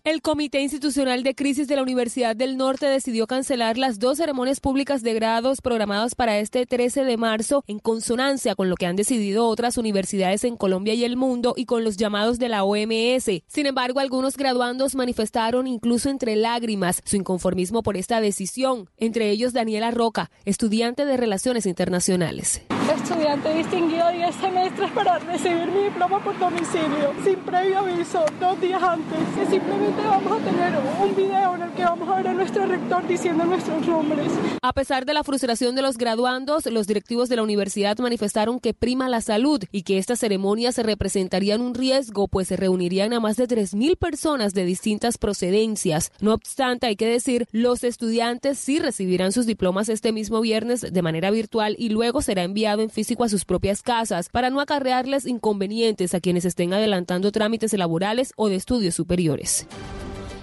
El 0.05 0.21
Comité 0.21 0.61
Institucional 0.61 1.23
de 1.23 1.33
Crisis 1.33 1.67
de 1.67 1.75
la 1.75 1.81
Universidad 1.81 2.35
del 2.35 2.57
Norte 2.57 2.85
decidió 2.85 3.25
cancelar 3.25 3.79
las 3.79 3.97
dos 3.97 4.19
ceremonias 4.19 4.59
públicas 4.59 5.01
de 5.01 5.15
grados 5.15 5.61
programadas 5.61 6.13
para 6.13 6.37
este 6.37 6.67
13 6.67 7.05
de 7.05 7.17
marzo 7.17 7.63
en 7.65 7.79
consonancia 7.79 8.53
con 8.53 8.69
lo 8.69 8.75
que 8.75 8.85
han 8.85 8.95
decidido 8.95 9.47
otras 9.47 9.79
universidades 9.79 10.43
en 10.43 10.57
Colombia 10.57 10.93
y 10.93 11.05
el 11.05 11.17
mundo 11.17 11.55
y 11.57 11.65
con 11.65 11.83
los 11.83 11.97
llamados 11.97 12.37
de 12.37 12.49
la 12.49 12.63
OMS. 12.63 13.41
Sin 13.47 13.65
embargo, 13.65 13.99
algunos 13.99 14.37
graduandos 14.37 14.93
manifestaron 14.93 15.65
incluso 15.65 16.11
entre 16.11 16.35
lágrimas 16.35 17.01
su 17.03 17.15
inconformismo 17.15 17.81
por 17.81 17.97
esta 17.97 18.21
decisión, 18.21 18.91
entre 18.97 19.31
ellos 19.31 19.53
Daniela 19.53 19.89
Roca, 19.89 20.29
estudiante 20.45 21.03
de 21.05 21.17
Relaciones 21.17 21.65
Internacionales. 21.65 22.61
Estudiante 22.95 23.53
distinguido 23.53 24.09
10 24.09 24.35
semestres 24.35 24.89
para 24.91 25.19
recibir 25.19 25.67
mi 25.67 25.83
diploma 25.83 26.23
por 26.23 26.37
domicilio, 26.39 27.13
sin 27.23 27.35
previo 27.39 27.79
aviso, 27.79 28.25
dos 28.39 28.59
días 28.61 28.81
antes, 28.81 29.19
que 29.35 29.45
simplemente 29.45 30.01
vamos 30.01 30.41
a 30.41 30.43
tener 30.43 30.73
un 31.01 31.15
video 31.15 31.55
en 31.55 31.61
el 31.63 31.71
que 31.71 31.83
vamos 31.83 32.09
a 32.09 32.15
ver 32.15 32.27
a 32.29 32.33
nuestro 32.33 32.65
rector 32.65 33.05
diciendo 33.07 33.43
nuestros 33.45 33.85
nombres. 33.85 34.31
A 34.61 34.73
pesar 34.73 35.05
de 35.05 35.13
la 35.13 35.23
frustración 35.23 35.75
de 35.75 35.81
los 35.81 35.97
graduandos, 35.97 36.65
los 36.67 36.87
directivos 36.87 37.27
de 37.27 37.35
la 37.35 37.43
universidad 37.43 37.97
manifestaron 37.97 38.59
que 38.59 38.73
prima 38.73 39.09
la 39.09 39.21
salud 39.21 39.61
y 39.71 39.83
que 39.83 39.97
estas 39.97 40.19
ceremonias 40.19 40.77
representarían 40.77 41.61
un 41.61 41.75
riesgo, 41.75 42.27
pues 42.27 42.47
se 42.47 42.55
reunirían 42.55 43.13
a 43.13 43.19
más 43.19 43.35
de 43.35 43.47
3.000 43.47 43.97
personas 43.97 44.53
de 44.53 44.63
distintas 44.63 45.17
procedencias. 45.17 46.11
No 46.21 46.33
obstante, 46.33 46.87
hay 46.87 46.95
que 46.95 47.07
decir, 47.07 47.47
los 47.51 47.83
estudiantes 47.83 48.57
sí 48.57 48.79
recibirán 48.79 49.33
sus 49.33 49.45
diplomas 49.45 49.89
este 49.89 50.11
mismo 50.13 50.39
viernes 50.41 50.81
de 50.81 51.01
manera 51.01 51.29
virtual 51.29 51.75
y 51.77 51.89
luego 51.89 52.21
será 52.21 52.43
enviado 52.43 52.84
físico 52.89 53.23
a 53.23 53.29
sus 53.29 53.45
propias 53.45 53.81
casas 53.81 54.29
para 54.29 54.49
no 54.49 54.59
acarrearles 54.59 55.25
inconvenientes 55.25 56.13
a 56.13 56.19
quienes 56.19 56.45
estén 56.45 56.73
adelantando 56.73 57.31
trámites 57.31 57.73
laborales 57.73 58.33
o 58.35 58.49
de 58.49 58.55
estudios 58.55 58.95
superiores. 58.95 59.67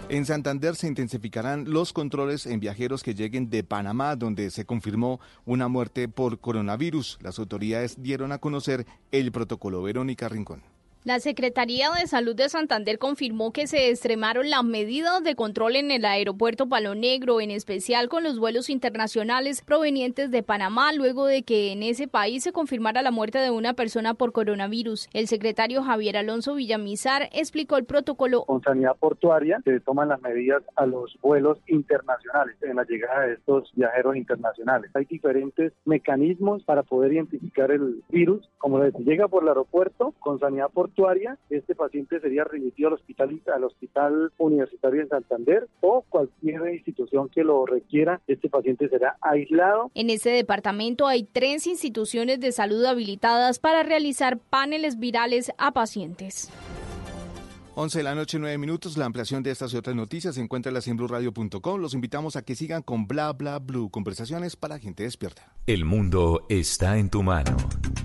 En 0.08 0.26
Santander 0.26 0.76
se 0.76 0.88
intensificarán 0.88 1.70
los 1.70 1.94
controles 1.94 2.44
en 2.44 2.60
viajeros 2.60 3.02
que 3.02 3.14
lleguen 3.14 3.48
de 3.48 3.64
Panamá, 3.64 4.14
donde 4.14 4.50
se 4.50 4.66
confirmó 4.66 5.20
una 5.46 5.68
muerte 5.68 6.06
por 6.06 6.38
coronavirus. 6.38 7.18
Las 7.22 7.38
autoridades 7.38 8.02
dieron 8.02 8.30
a 8.32 8.38
conocer 8.38 8.86
el 9.10 9.32
protocolo. 9.32 9.82
Verónica 9.82 10.28
Rincón. 10.28 10.71
La 11.04 11.18
Secretaría 11.18 11.90
de 11.90 12.06
Salud 12.06 12.36
de 12.36 12.48
Santander 12.48 12.96
confirmó 12.96 13.52
que 13.52 13.66
se 13.66 13.90
extremaron 13.90 14.50
las 14.50 14.62
medidas 14.62 15.24
de 15.24 15.34
control 15.34 15.74
en 15.74 15.90
el 15.90 16.04
aeropuerto 16.04 16.68
Palo 16.68 16.94
Negro, 16.94 17.40
en 17.40 17.50
especial 17.50 18.08
con 18.08 18.22
los 18.22 18.38
vuelos 18.38 18.70
internacionales 18.70 19.62
provenientes 19.62 20.30
de 20.30 20.44
Panamá, 20.44 20.92
luego 20.92 21.26
de 21.26 21.42
que 21.42 21.72
en 21.72 21.82
ese 21.82 22.06
país 22.06 22.44
se 22.44 22.52
confirmara 22.52 23.02
la 23.02 23.10
muerte 23.10 23.38
de 23.38 23.50
una 23.50 23.74
persona 23.74 24.14
por 24.14 24.30
coronavirus. 24.30 25.08
El 25.12 25.26
secretario 25.26 25.82
Javier 25.82 26.18
Alonso 26.18 26.54
Villamizar 26.54 27.28
explicó 27.32 27.78
el 27.78 27.84
protocolo. 27.84 28.44
Con 28.44 28.62
sanidad 28.62 28.94
portuaria 28.94 29.60
se 29.64 29.80
toman 29.80 30.08
las 30.08 30.22
medidas 30.22 30.62
a 30.76 30.86
los 30.86 31.18
vuelos 31.20 31.58
internacionales 31.66 32.54
en 32.62 32.76
la 32.76 32.84
llegada 32.84 33.26
de 33.26 33.32
estos 33.32 33.72
viajeros 33.74 34.14
internacionales. 34.14 34.92
Hay 34.94 35.06
diferentes 35.06 35.72
mecanismos 35.84 36.62
para 36.62 36.84
poder 36.84 37.12
identificar 37.14 37.72
el 37.72 38.04
virus, 38.08 38.48
como 38.58 38.80
si 38.88 39.02
llega 39.02 39.26
por 39.26 39.42
el 39.42 39.48
aeropuerto 39.48 40.14
con 40.20 40.38
sanidad 40.38 40.68
portuaria 40.68 40.91
este 41.50 41.74
paciente 41.74 42.20
sería 42.20 42.44
remitido 42.44 42.88
al 42.88 42.94
hospital, 42.94 43.40
al 43.54 43.64
hospital 43.64 44.32
universitario 44.38 45.02
en 45.02 45.08
Santander 45.08 45.68
o 45.80 46.04
cualquier 46.08 46.74
institución 46.74 47.28
que 47.28 47.44
lo 47.44 47.66
requiera. 47.66 48.20
Este 48.26 48.48
paciente 48.48 48.88
será 48.88 49.16
aislado. 49.20 49.90
En 49.94 50.10
este 50.10 50.30
departamento 50.30 51.06
hay 51.06 51.24
tres 51.24 51.66
instituciones 51.66 52.40
de 52.40 52.52
salud 52.52 52.84
habilitadas 52.84 53.58
para 53.58 53.82
realizar 53.82 54.38
paneles 54.38 54.98
virales 54.98 55.52
a 55.58 55.72
pacientes. 55.72 56.50
11 57.74 57.98
de 57.98 58.04
la 58.04 58.14
noche, 58.14 58.38
9 58.38 58.58
minutos. 58.58 58.96
La 58.98 59.06
ampliación 59.06 59.42
de 59.42 59.50
estas 59.50 59.72
y 59.72 59.76
otras 59.76 59.96
noticias 59.96 60.34
se 60.34 60.40
encuentra 60.42 60.72
en 60.84 60.96
bluradio.com. 60.96 61.80
Los 61.80 61.94
invitamos 61.94 62.36
a 62.36 62.42
que 62.42 62.54
sigan 62.54 62.82
con 62.82 63.06
Bla 63.06 63.32
Bla 63.32 63.58
Blue, 63.58 63.88
conversaciones 63.90 64.56
para 64.56 64.78
gente 64.78 65.04
despierta. 65.04 65.52
El 65.66 65.84
mundo 65.84 66.44
está 66.48 66.98
en 66.98 67.08
tu 67.08 67.22
mano. 67.22 67.56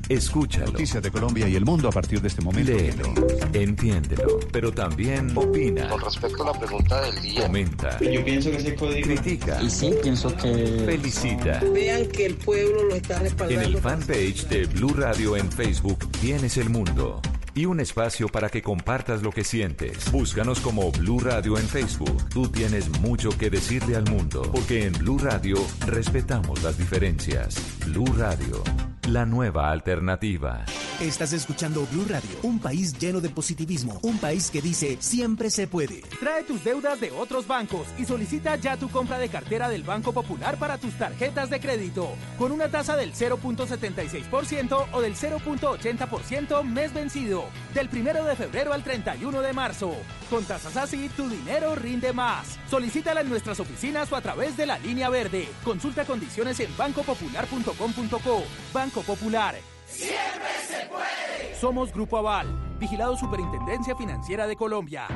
Escúchalo. 0.07 0.67
Noticias 0.67 1.03
de 1.03 1.11
Colombia 1.11 1.49
y 1.49 1.55
el 1.55 1.65
mundo 1.65 1.89
a 1.89 1.91
partir 1.91 2.21
de 2.21 2.29
este 2.29 2.41
momento. 2.41 2.71
Léelo, 2.71 3.13
entiéndelo, 3.51 4.39
pero 4.53 4.71
también 4.71 5.37
opina. 5.37 5.89
Con 5.89 5.99
respecto 6.01 6.43
a 6.43 6.53
la 6.53 6.59
pregunta 6.59 7.01
del 7.01 7.21
día. 7.21 7.41
Comenta. 7.41 7.99
Yo 7.99 8.23
pienso 8.23 8.49
que 8.51 8.57
ese 8.57 8.75
código... 8.75 9.05
Critica. 9.05 9.61
Y 9.61 9.69
sí, 9.69 9.91
pienso 10.01 10.33
que... 10.37 10.83
Felicita. 10.85 11.59
Vean 11.73 12.05
que 12.07 12.25
el 12.27 12.35
pueblo 12.35 12.83
lo 12.83 12.95
está 12.95 13.17
En 13.17 13.23
respaldando. 13.23 13.67
el 13.67 13.77
fanpage 13.79 14.47
de 14.47 14.65
Blue 14.67 14.93
Radio 14.93 15.35
en 15.35 15.51
Facebook 15.51 16.09
tienes 16.21 16.55
el 16.57 16.69
mundo 16.69 17.21
y 17.57 17.65
un 17.65 17.79
espacio 17.79 18.27
para 18.27 18.49
que 18.49 18.61
compartas 18.61 19.23
lo 19.23 19.31
que 19.31 19.43
sientes. 19.43 20.11
Búscanos 20.11 20.59
como 20.59 20.91
Blue 20.91 21.19
Radio 21.19 21.57
en 21.57 21.67
Facebook. 21.67 22.29
Tú 22.29 22.47
tienes 22.49 22.87
mucho 22.99 23.29
que 23.29 23.49
decirle 23.49 23.95
al 23.95 24.05
mundo, 24.05 24.43
porque 24.51 24.85
en 24.85 24.93
Blue 24.93 25.17
Radio 25.17 25.57
respetamos 25.87 26.61
las 26.61 26.77
diferencias. 26.77 27.55
Blue 27.87 28.05
Radio, 28.15 28.63
la 29.07 29.25
nueva 29.25 29.71
alternativa. 29.71 30.65
Estás 30.99 31.31
escuchando 31.31 31.85
Blue 31.91 32.05
Radio, 32.09 32.29
un 32.41 32.57
país 32.57 32.97
lleno 32.97 33.21
de 33.21 33.29
positivismo, 33.29 33.99
un 34.01 34.17
país 34.17 34.49
que 34.49 34.63
dice 34.63 34.97
siempre 34.99 35.51
se 35.51 35.67
puede. 35.67 36.01
Trae 36.19 36.43
tus 36.43 36.63
deudas 36.63 36.99
de 36.99 37.11
otros 37.11 37.45
bancos 37.45 37.85
y 37.99 38.05
solicita 38.05 38.55
ya 38.55 38.77
tu 38.77 38.89
compra 38.89 39.19
de 39.19 39.29
cartera 39.29 39.69
del 39.69 39.83
Banco 39.83 40.11
Popular 40.11 40.57
para 40.57 40.79
tus 40.79 40.95
tarjetas 40.95 41.51
de 41.51 41.59
crédito, 41.59 42.09
con 42.39 42.51
una 42.51 42.69
tasa 42.69 42.95
del 42.95 43.13
0.76% 43.13 44.87
o 44.91 45.01
del 45.01 45.15
0.80% 45.15 46.63
mes 46.63 46.91
vencido, 46.91 47.45
del 47.73 47.89
1 47.91 48.23
de 48.23 48.35
febrero 48.35 48.73
al 48.73 48.83
31 48.83 49.41
de 49.41 49.53
marzo. 49.53 49.95
Con 50.29 50.43
tasas 50.45 50.77
así, 50.77 51.09
tu 51.09 51.29
dinero 51.29 51.75
rinde 51.75 52.13
más. 52.13 52.59
Solicítala 52.69 53.21
en 53.21 53.29
nuestras 53.29 53.59
oficinas 53.59 54.11
o 54.11 54.15
a 54.15 54.21
través 54.21 54.57
de 54.57 54.65
la 54.65 54.79
línea 54.79 55.09
verde. 55.09 55.47
Consulta 55.63 56.05
condiciones 56.05 56.59
en 56.59 56.75
bancopopular.com.co. 56.77 58.43
Banco 58.73 59.01
Popular. 59.01 59.55
Siempre 59.85 60.49
se 60.67 60.85
puede. 60.87 61.55
Somos 61.59 61.91
Grupo 61.93 62.17
Aval, 62.17 62.47
vigilado 62.79 63.17
Superintendencia 63.17 63.95
Financiera 63.95 64.47
de 64.47 64.55
Colombia. 64.55 65.07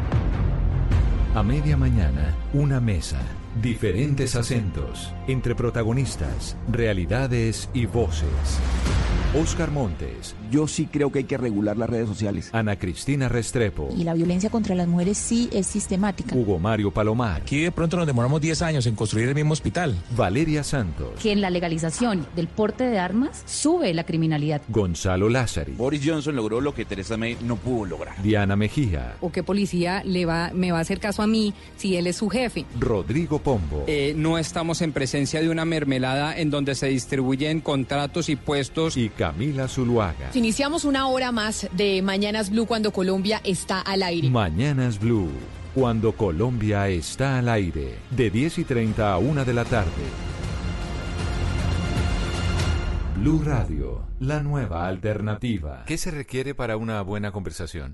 A 1.35 1.43
media 1.43 1.77
mañana, 1.77 2.35
una 2.53 2.81
mesa, 2.81 3.19
diferentes 3.61 4.35
acentos, 4.35 5.13
entre 5.27 5.55
protagonistas, 5.55 6.55
realidades 6.69 7.69
y 7.73 7.85
voces. 7.85 8.59
Oscar 9.33 9.71
Montes. 9.71 10.35
Yo 10.51 10.67
sí 10.67 10.87
creo 10.91 11.09
que 11.09 11.19
hay 11.19 11.23
que 11.23 11.37
regular 11.37 11.77
las 11.77 11.89
redes 11.89 12.09
sociales. 12.09 12.49
Ana 12.51 12.77
Cristina 12.77 13.29
Restrepo. 13.29 13.87
Y 13.95 14.03
la 14.03 14.13
violencia 14.13 14.49
contra 14.49 14.75
las 14.75 14.89
mujeres 14.89 15.17
sí 15.17 15.49
es 15.53 15.67
sistemática. 15.67 16.35
Hugo 16.35 16.59
Mario 16.59 16.91
Palomar. 16.91 17.41
Aquí 17.41 17.61
de 17.61 17.71
pronto 17.71 17.95
nos 17.95 18.05
demoramos 18.05 18.41
10 18.41 18.61
años 18.61 18.85
en 18.87 18.95
construir 18.95 19.29
el 19.29 19.35
mismo 19.35 19.53
hospital. 19.53 19.95
Valeria 20.17 20.65
Santos. 20.65 21.17
Que 21.21 21.31
en 21.31 21.39
la 21.39 21.49
legalización 21.49 22.27
del 22.35 22.49
porte 22.49 22.83
de 22.83 22.99
armas 22.99 23.43
sube 23.45 23.93
la 23.93 24.03
criminalidad. 24.03 24.61
Gonzalo 24.67 25.29
Lázari. 25.29 25.75
Boris 25.75 26.01
Johnson 26.05 26.35
logró 26.35 26.59
lo 26.59 26.75
que 26.75 26.83
Teresa 26.83 27.15
May 27.15 27.37
no 27.41 27.55
pudo 27.55 27.85
lograr. 27.85 28.21
Diana 28.21 28.57
Mejía. 28.57 29.15
¿O 29.21 29.31
qué 29.31 29.43
policía 29.43 30.03
le 30.03 30.25
va, 30.25 30.51
me 30.53 30.73
va 30.73 30.79
a 30.79 30.81
hacer 30.81 30.99
caso 30.99 31.21
a 31.21 31.27
mí 31.27 31.53
si 31.77 31.95
él 31.95 32.07
es 32.07 32.17
su 32.17 32.27
jefe? 32.27 32.65
Rodrigo 32.77 33.39
Pombo. 33.41 33.83
Eh, 33.87 34.13
no 34.15 34.37
estamos 34.37 34.81
en 34.81 34.93
presencia 34.93 35.41
de 35.41 35.49
una 35.49 35.65
mermelada 35.65 36.37
en 36.37 36.49
donde 36.49 36.75
se 36.75 36.87
distribuyen 36.87 37.61
contratos 37.61 38.29
y 38.29 38.35
puestos. 38.35 38.97
Y 38.97 39.09
Camila 39.09 39.67
Zuluaga. 39.67 40.31
Iniciamos 40.33 40.85
una 40.85 41.07
hora 41.07 41.31
más 41.31 41.67
de 41.73 42.01
Mañanas 42.01 42.49
Blue 42.49 42.65
cuando 42.65 42.91
Colombia 42.91 43.41
está 43.43 43.81
al 43.81 44.03
aire. 44.03 44.29
Mañanas 44.29 44.99
Blue, 44.99 45.29
cuando 45.73 46.13
Colombia 46.13 46.87
está 46.87 47.39
al 47.39 47.49
aire, 47.49 47.95
de 48.11 48.29
10 48.29 48.59
y 48.59 48.63
30 48.63 49.13
a 49.13 49.17
1 49.17 49.45
de 49.45 49.53
la 49.53 49.65
tarde. 49.65 49.91
Blue 53.17 53.43
Radio, 53.43 54.07
la 54.19 54.41
nueva 54.41 54.87
alternativa. 54.87 55.83
¿Qué 55.85 55.97
se 55.97 56.09
requiere 56.09 56.55
para 56.55 56.77
una 56.77 57.01
buena 57.03 57.31
conversación? 57.31 57.93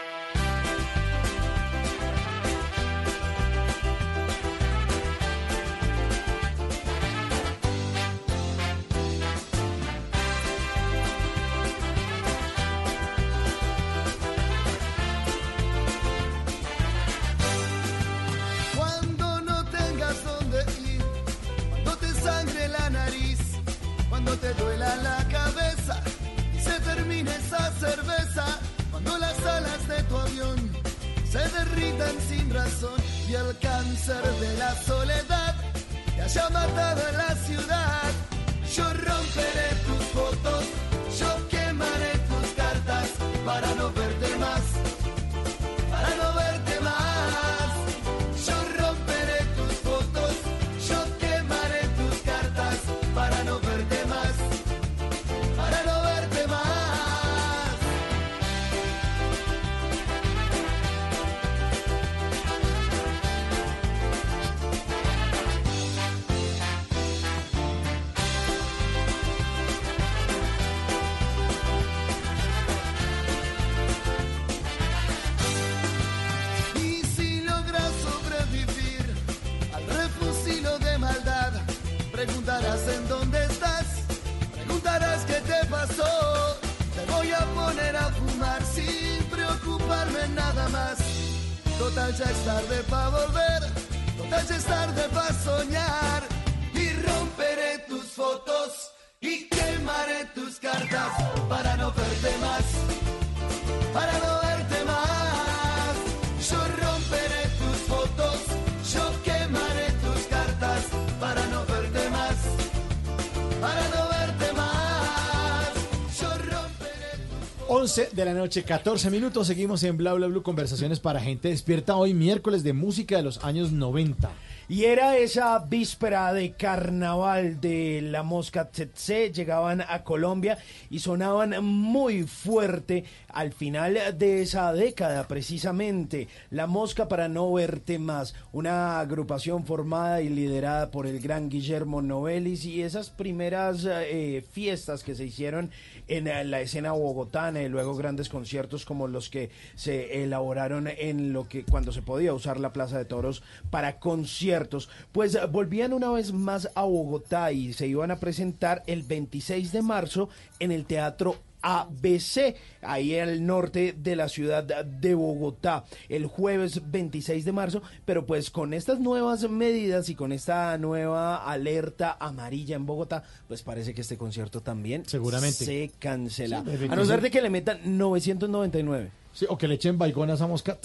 11 117.91 118.11
de 118.13 118.23
la 118.23 118.33
noche, 118.33 118.63
14 118.63 119.09
minutos. 119.09 119.47
Seguimos 119.47 119.83
en 119.83 119.97
Bla 119.97 120.13
Bla 120.13 120.27
Blue, 120.27 120.43
conversaciones 120.43 121.01
para 121.01 121.19
gente 121.19 121.49
despierta 121.49 121.97
hoy, 121.97 122.13
miércoles 122.13 122.63
de 122.63 122.71
música 122.71 123.17
de 123.17 123.23
los 123.23 123.43
años 123.43 123.73
90. 123.73 124.31
Y 124.71 124.85
era 124.85 125.17
esa 125.17 125.59
víspera 125.59 126.31
de 126.31 126.53
carnaval 126.53 127.59
de 127.59 128.01
la 128.01 128.23
mosca 128.23 128.69
tsetse, 128.71 129.29
llegaban 129.33 129.81
a 129.81 130.05
Colombia 130.05 130.57
y 130.89 130.99
sonaban 130.99 131.61
muy 131.61 132.23
fuerte 132.23 133.03
al 133.27 133.51
final 133.51 133.97
de 134.17 134.41
esa 134.41 134.71
década 134.71 135.27
precisamente. 135.27 136.29
La 136.51 136.67
mosca 136.67 137.09
para 137.09 137.27
no 137.27 137.51
verte 137.51 137.99
más, 137.99 138.33
una 138.53 139.01
agrupación 139.01 139.65
formada 139.65 140.21
y 140.21 140.29
liderada 140.29 140.89
por 140.89 141.05
el 141.05 141.19
gran 141.19 141.49
Guillermo 141.49 142.01
Novelis 142.01 142.63
y 142.63 142.81
esas 142.81 143.09
primeras 143.09 143.85
eh, 143.85 144.41
fiestas 144.53 145.03
que 145.03 145.15
se 145.15 145.25
hicieron 145.25 145.69
en 146.07 146.27
eh, 146.27 146.43
la 146.43 146.61
escena 146.61 146.91
bogotana 146.91 147.61
y 147.61 147.69
luego 147.69 147.95
grandes 147.95 148.29
conciertos 148.29 148.85
como 148.85 149.07
los 149.07 149.29
que 149.29 149.49
se 149.75 150.23
elaboraron 150.23 150.87
en 150.87 151.33
lo 151.33 151.47
que 151.47 151.63
cuando 151.63 151.91
se 151.91 152.01
podía 152.01 152.33
usar 152.33 152.59
la 152.59 152.73
Plaza 152.73 152.97
de 152.97 153.05
Toros 153.05 153.43
para 153.69 153.99
conciertos, 153.99 154.89
pues 155.11 155.37
volvían 155.51 155.93
una 155.93 156.11
vez 156.11 156.33
más 156.33 156.69
a 156.75 156.83
Bogotá 156.83 157.51
y 157.51 157.73
se 157.73 157.87
iban 157.87 158.11
a 158.11 158.19
presentar 158.19 158.83
el 158.87 159.03
26 159.03 159.71
de 159.71 159.81
marzo 159.81 160.29
en 160.59 160.71
el 160.71 160.85
Teatro 160.85 161.37
ABC, 161.61 162.55
ahí 162.81 163.17
al 163.17 163.45
norte 163.45 163.93
de 163.97 164.15
la 164.15 164.29
ciudad 164.29 164.63
de 164.63 165.13
Bogotá, 165.13 165.85
el 166.09 166.25
jueves 166.25 166.81
26 166.91 167.45
de 167.45 167.51
marzo, 167.51 167.81
pero 168.05 168.25
pues 168.25 168.49
con 168.49 168.73
estas 168.73 168.99
nuevas 168.99 169.49
medidas 169.49 170.09
y 170.09 170.15
con 170.15 170.31
esta 170.31 170.77
nueva 170.77 171.37
alerta 171.49 172.17
amarilla 172.19 172.75
en 172.75 172.85
Bogotá, 172.85 173.23
pues 173.47 173.63
parece 173.63 173.93
que 173.93 174.01
este 174.01 174.17
concierto 174.17 174.61
también 174.61 175.03
Seguramente. 175.05 175.65
se 175.65 175.91
cancela. 175.99 176.63
Sí, 176.63 176.87
a 176.89 176.95
no 176.95 177.05
ser 177.05 177.21
de 177.21 177.31
que 177.31 177.41
le 177.41 177.49
metan 177.49 177.97
999. 177.97 179.11
Sí, 179.33 179.45
o 179.47 179.57
que 179.57 179.67
le 179.67 179.75
echen 179.75 179.97
baigón 179.97 180.29
a 180.29 180.33
esa 180.33 180.47
mosca. 180.47 180.77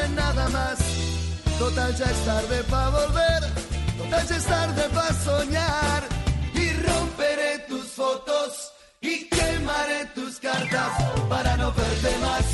Preocuparme 0.00 0.14
nada 0.14 0.48
más. 0.48 0.78
Total 1.58 1.94
ya 1.94 2.06
es 2.06 2.24
tarde 2.24 2.64
para 2.64 2.88
volver, 2.88 3.42
total 3.98 4.28
ya 4.28 4.36
es 4.36 4.44
tarde 4.44 4.82
para 4.94 5.14
soñar. 5.14 6.08
Y 6.54 6.72
romperé 6.72 7.58
tus 7.68 7.86
fotos 7.88 8.72
y 9.00 9.28
quemaré 9.28 10.06
tus 10.14 10.38
cartas 10.38 10.92
para 11.28 11.56
no 11.56 11.72
verte 11.72 12.16
más, 12.18 12.44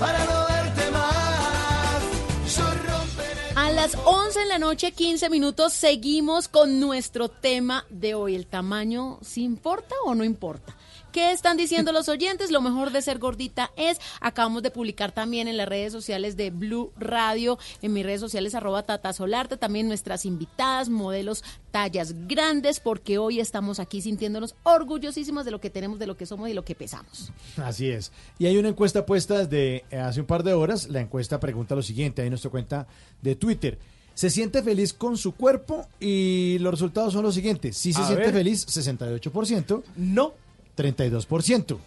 para 0.00 0.24
no 0.24 0.46
verte 0.48 0.90
más. 0.90 2.56
Yo 2.56 2.64
romperé. 2.64 3.40
A 3.54 3.70
las 3.70 3.96
11 4.04 4.40
de 4.40 4.46
la 4.46 4.58
noche, 4.58 4.92
15 4.92 5.30
minutos, 5.30 5.72
seguimos 5.72 6.48
con 6.48 6.80
nuestro 6.80 7.28
tema 7.28 7.86
de 7.88 8.14
hoy. 8.14 8.34
¿El 8.34 8.46
tamaño 8.46 9.18
sí 9.22 9.44
importa 9.44 9.94
o 10.04 10.14
no 10.14 10.24
importa? 10.24 10.75
¿Qué 11.16 11.32
están 11.32 11.56
diciendo 11.56 11.92
los 11.92 12.10
oyentes? 12.10 12.50
Lo 12.50 12.60
mejor 12.60 12.92
de 12.92 13.00
ser 13.00 13.18
gordita 13.18 13.70
es, 13.78 13.98
acabamos 14.20 14.62
de 14.62 14.70
publicar 14.70 15.12
también 15.12 15.48
en 15.48 15.56
las 15.56 15.66
redes 15.66 15.90
sociales 15.90 16.36
de 16.36 16.50
Blue 16.50 16.92
Radio, 16.98 17.58
en 17.80 17.94
mis 17.94 18.04
redes 18.04 18.20
sociales 18.20 18.54
arroba 18.54 18.82
Tata 18.82 19.14
Solarte, 19.14 19.56
también 19.56 19.88
nuestras 19.88 20.26
invitadas, 20.26 20.90
modelos 20.90 21.42
tallas 21.70 22.12
grandes, 22.28 22.80
porque 22.80 23.16
hoy 23.16 23.40
estamos 23.40 23.80
aquí 23.80 24.02
sintiéndonos 24.02 24.56
orgullosísimos 24.62 25.46
de 25.46 25.52
lo 25.52 25.58
que 25.58 25.70
tenemos, 25.70 25.98
de 25.98 26.06
lo 26.06 26.18
que 26.18 26.26
somos 26.26 26.50
y 26.50 26.52
lo 26.52 26.66
que 26.66 26.74
pesamos. 26.74 27.32
Así 27.56 27.88
es. 27.88 28.12
Y 28.38 28.44
hay 28.44 28.58
una 28.58 28.68
encuesta 28.68 29.06
puesta 29.06 29.38
desde 29.46 29.86
eh, 29.90 29.98
hace 29.98 30.20
un 30.20 30.26
par 30.26 30.42
de 30.42 30.52
horas. 30.52 30.86
La 30.90 31.00
encuesta 31.00 31.40
pregunta 31.40 31.74
lo 31.74 31.82
siguiente, 31.82 32.20
ahí 32.20 32.26
en 32.26 32.32
nuestra 32.32 32.50
cuenta 32.50 32.86
de 33.22 33.36
Twitter. 33.36 33.78
¿Se 34.12 34.28
siente 34.28 34.62
feliz 34.62 34.92
con 34.92 35.16
su 35.16 35.32
cuerpo? 35.32 35.86
Y 35.98 36.58
los 36.60 36.72
resultados 36.72 37.14
son 37.14 37.22
los 37.22 37.34
siguientes. 37.34 37.78
Si 37.78 37.94
se 37.94 38.02
A 38.02 38.06
siente 38.06 38.24
ver. 38.24 38.34
feliz, 38.34 38.66
68%. 38.66 39.82
No. 39.96 40.34
32%. 40.76 41.78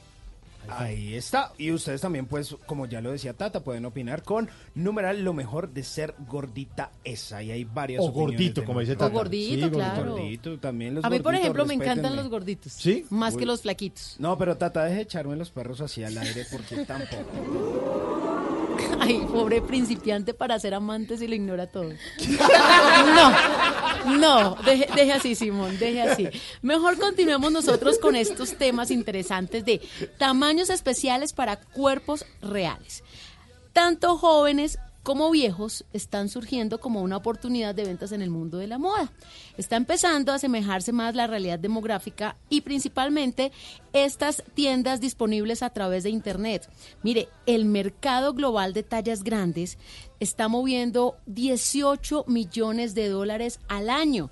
Ahí 0.72 1.16
está. 1.16 1.52
Y 1.57 1.72
ustedes 1.72 2.02
también, 2.02 2.28
pues, 2.28 2.56
como 2.68 2.86
ya 2.86 3.02
lo 3.02 3.11
decía 3.11 3.34
Tata, 3.34 3.61
pueden 3.61 3.86
opinar 3.86 4.22
con 4.22 4.49
numeral 4.76 5.24
lo 5.24 5.34
mejor 5.34 5.70
de 5.70 5.84
ser 5.84 6.14
gordita 6.28 6.91
esa. 7.03 7.41
Y 7.41 7.49
hay 7.52 7.64
varias 7.64 8.02
O 8.02 8.06
opiniones 8.06 8.38
gordito, 8.38 8.66
como 8.66 8.80
dice. 8.80 8.94
Tata. 8.94 9.07
O 9.07 9.10
gordito, 9.10 9.66
Sí, 9.66 9.72
claro. 9.72 10.11
Gordito, 10.11 10.60
también 10.60 10.95
los 10.95 11.03
A 11.06 11.10
mí, 11.10 11.20
por 11.20 11.34
ejemplo, 11.34 11.66
me 11.66 11.74
encantan 11.74 12.16
los 12.16 12.30
gorditos. 12.30 12.74
¿Sí? 12.74 13.06
Más 13.10 13.34
Uy. 13.34 13.40
que 13.40 13.45
los 13.48 13.61
flaquitos. 13.61 14.16
No, 14.20 14.38
pero 14.38 14.57
Tata, 14.57 14.84
deje 14.84 14.98
de 14.98 15.02
echarme 15.02 15.36
los 15.36 15.49
perros 15.49 15.82
así 15.82 16.03
al 16.03 16.18
aire 16.18 16.45
porque 16.52 16.86
tampoco. 16.86 18.36
Ay, 18.99 19.26
pobre 19.32 19.61
principiante 19.61 20.34
para 20.34 20.60
ser 20.60 20.74
amante 20.74 21.18
si 21.18 21.28
lo 21.28 21.36
ignora 21.36 21.68
todo. 21.68 21.91
No, 23.16 24.18
no, 24.18 24.56
deje, 24.64 24.88
deje 24.95 25.11
así, 25.11 25.36
Simón, 25.36 25.78
deje 25.80 26.02
así. 26.02 26.30
Mejor 26.61 26.98
continuemos 26.98 27.52
nosotros 27.52 27.98
con 27.99 28.16
estos 28.16 28.56
temas 28.56 28.91
interesantes 28.91 29.66
de 29.66 29.82
tamaños 30.18 30.70
especiales 30.70 31.34
para 31.34 31.57
cuerpos 31.57 32.26
reales. 32.41 33.03
Tanto 33.74 34.18
jóvenes 34.18 34.78
como 35.10 35.31
viejos 35.31 35.86
están 35.91 36.30
surgiendo 36.30 36.80
como 36.80 37.02
una 37.02 37.18
oportunidad 37.18 37.73
de 37.73 37.84
ventas 37.84 38.11
en 38.11 38.22
el 38.22 38.30
mundo 38.30 38.60
de 38.60 38.68
la 38.68 38.77
moda. 38.77 39.11
Está 39.57 39.76
empezando 39.76 40.31
a 40.31 40.36
asemejarse 40.36 40.91
más 40.91 41.15
la 41.15 41.26
realidad 41.26 41.57
demográfica 41.57 42.38
y 42.48 42.61
principalmente 42.61 43.52
estas 43.91 44.44
tiendas 44.53 45.02
disponibles 45.02 45.64
a 45.64 45.72
través 45.72 46.03
de 46.03 46.11
Internet. 46.11 46.69
Mire, 47.02 47.27
el 47.48 47.65
mercado 47.65 48.36
global 48.36 48.72
de 48.73 48.84
tallas 48.84 49.23
grandes 49.23 49.80
está 50.19 50.48
moviendo 50.48 51.18
18 51.26 52.26
millones 52.27 52.94
de 52.94 53.10
dólares 53.10 53.60
al 53.68 53.90
año. 53.90 54.30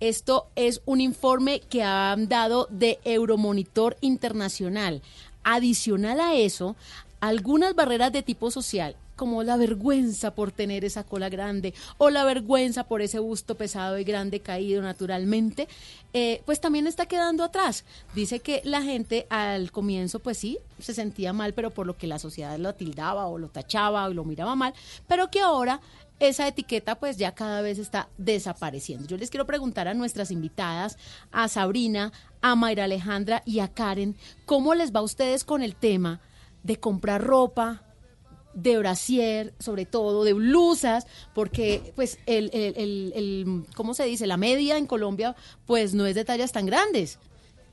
Esto 0.00 0.48
es 0.56 0.82
un 0.86 1.00
informe 1.00 1.60
que 1.60 1.84
han 1.84 2.26
dado 2.26 2.66
de 2.68 2.98
Euromonitor 3.04 3.96
Internacional. 4.00 5.02
Adicional 5.44 6.18
a 6.18 6.34
eso, 6.34 6.74
algunas 7.20 7.76
barreras 7.76 8.10
de 8.10 8.24
tipo 8.24 8.50
social, 8.50 8.96
como 9.16 9.42
la 9.42 9.56
vergüenza 9.56 10.34
por 10.34 10.52
tener 10.52 10.84
esa 10.84 11.04
cola 11.04 11.28
grande 11.28 11.74
o 11.98 12.10
la 12.10 12.24
vergüenza 12.24 12.84
por 12.84 13.02
ese 13.02 13.18
busto 13.18 13.56
pesado 13.56 13.98
y 13.98 14.04
grande 14.04 14.40
caído 14.40 14.82
naturalmente, 14.82 15.66
eh, 16.12 16.42
pues 16.44 16.60
también 16.60 16.86
está 16.86 17.06
quedando 17.06 17.42
atrás. 17.42 17.84
Dice 18.14 18.40
que 18.40 18.62
la 18.64 18.82
gente 18.82 19.26
al 19.30 19.72
comienzo, 19.72 20.20
pues 20.20 20.38
sí, 20.38 20.58
se 20.78 20.94
sentía 20.94 21.32
mal, 21.32 21.54
pero 21.54 21.70
por 21.70 21.86
lo 21.86 21.96
que 21.96 22.06
la 22.06 22.18
sociedad 22.18 22.58
lo 22.58 22.74
tildaba 22.74 23.26
o 23.26 23.38
lo 23.38 23.48
tachaba 23.48 24.06
o 24.06 24.14
lo 24.14 24.24
miraba 24.24 24.54
mal, 24.54 24.74
pero 25.08 25.30
que 25.30 25.40
ahora 25.40 25.80
esa 26.18 26.48
etiqueta 26.48 26.98
pues 26.98 27.16
ya 27.16 27.34
cada 27.34 27.60
vez 27.60 27.78
está 27.78 28.08
desapareciendo. 28.16 29.06
Yo 29.06 29.16
les 29.16 29.30
quiero 29.30 29.46
preguntar 29.46 29.88
a 29.88 29.94
nuestras 29.94 30.30
invitadas, 30.30 30.98
a 31.32 31.48
Sabrina, 31.48 32.12
a 32.40 32.54
Mayra 32.54 32.84
Alejandra 32.84 33.42
y 33.44 33.60
a 33.60 33.68
Karen, 33.68 34.16
¿cómo 34.44 34.74
les 34.74 34.94
va 34.94 35.00
a 35.00 35.04
ustedes 35.04 35.44
con 35.44 35.62
el 35.62 35.74
tema 35.74 36.20
de 36.62 36.78
comprar 36.78 37.22
ropa? 37.22 37.82
De 38.56 38.78
brasier, 38.78 39.52
sobre 39.60 39.84
todo, 39.86 40.24
de 40.24 40.32
blusas, 40.32 41.06
porque 41.34 41.92
pues 41.94 42.18
el, 42.26 42.50
el, 42.52 42.74
el, 42.76 43.12
el- 43.14 43.64
¿cómo 43.76 43.94
se 43.94 44.04
dice? 44.04 44.26
La 44.26 44.36
media 44.38 44.76
en 44.78 44.86
Colombia 44.86 45.36
pues 45.66 45.94
no 45.94 46.06
es 46.06 46.14
de 46.16 46.24
tallas 46.24 46.50
tan 46.52 46.66
grandes. 46.66 47.18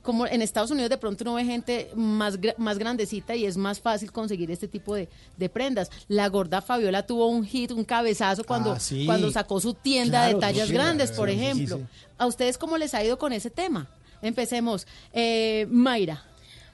Como 0.02 0.26
en 0.26 0.42
Estados 0.42 0.70
Unidos 0.70 0.90
de 0.90 0.98
pronto 0.98 1.24
uno 1.24 1.32
ve 1.32 1.46
gente 1.46 1.90
más, 1.94 2.38
más 2.58 2.76
grandecita 2.78 3.34
y 3.34 3.46
es 3.46 3.56
más 3.56 3.80
fácil 3.80 4.12
conseguir 4.12 4.50
este 4.50 4.68
tipo 4.68 4.94
de, 4.94 5.08
de 5.38 5.48
prendas. 5.48 5.90
La 6.08 6.28
gorda 6.28 6.60
Fabiola 6.60 7.06
tuvo 7.06 7.26
un 7.28 7.46
hit, 7.46 7.70
un 7.70 7.84
cabezazo 7.84 8.44
cuando, 8.44 8.72
Ah, 8.72 8.78
sí. 8.80 9.06
cuando 9.06 9.30
sacó 9.30 9.60
su 9.60 9.72
tienda 9.72 10.24
Claro, 10.24 10.34
de 10.36 10.40
tallas 10.42 10.68
sí, 10.68 10.74
grandes, 10.74 11.10
por 11.12 11.30
sí, 11.30 11.34
sí, 11.36 11.40
ejemplo. 11.40 11.76
sí. 11.78 11.84
¿A 12.18 12.26
ustedes 12.26 12.58
cómo 12.58 12.76
les 12.76 12.92
ha 12.92 13.02
ido 13.02 13.18
con 13.18 13.32
ese 13.32 13.48
tema? 13.48 13.88
Empecemos. 14.20 14.86
Eh, 15.14 15.66
Mayra. 15.70 16.22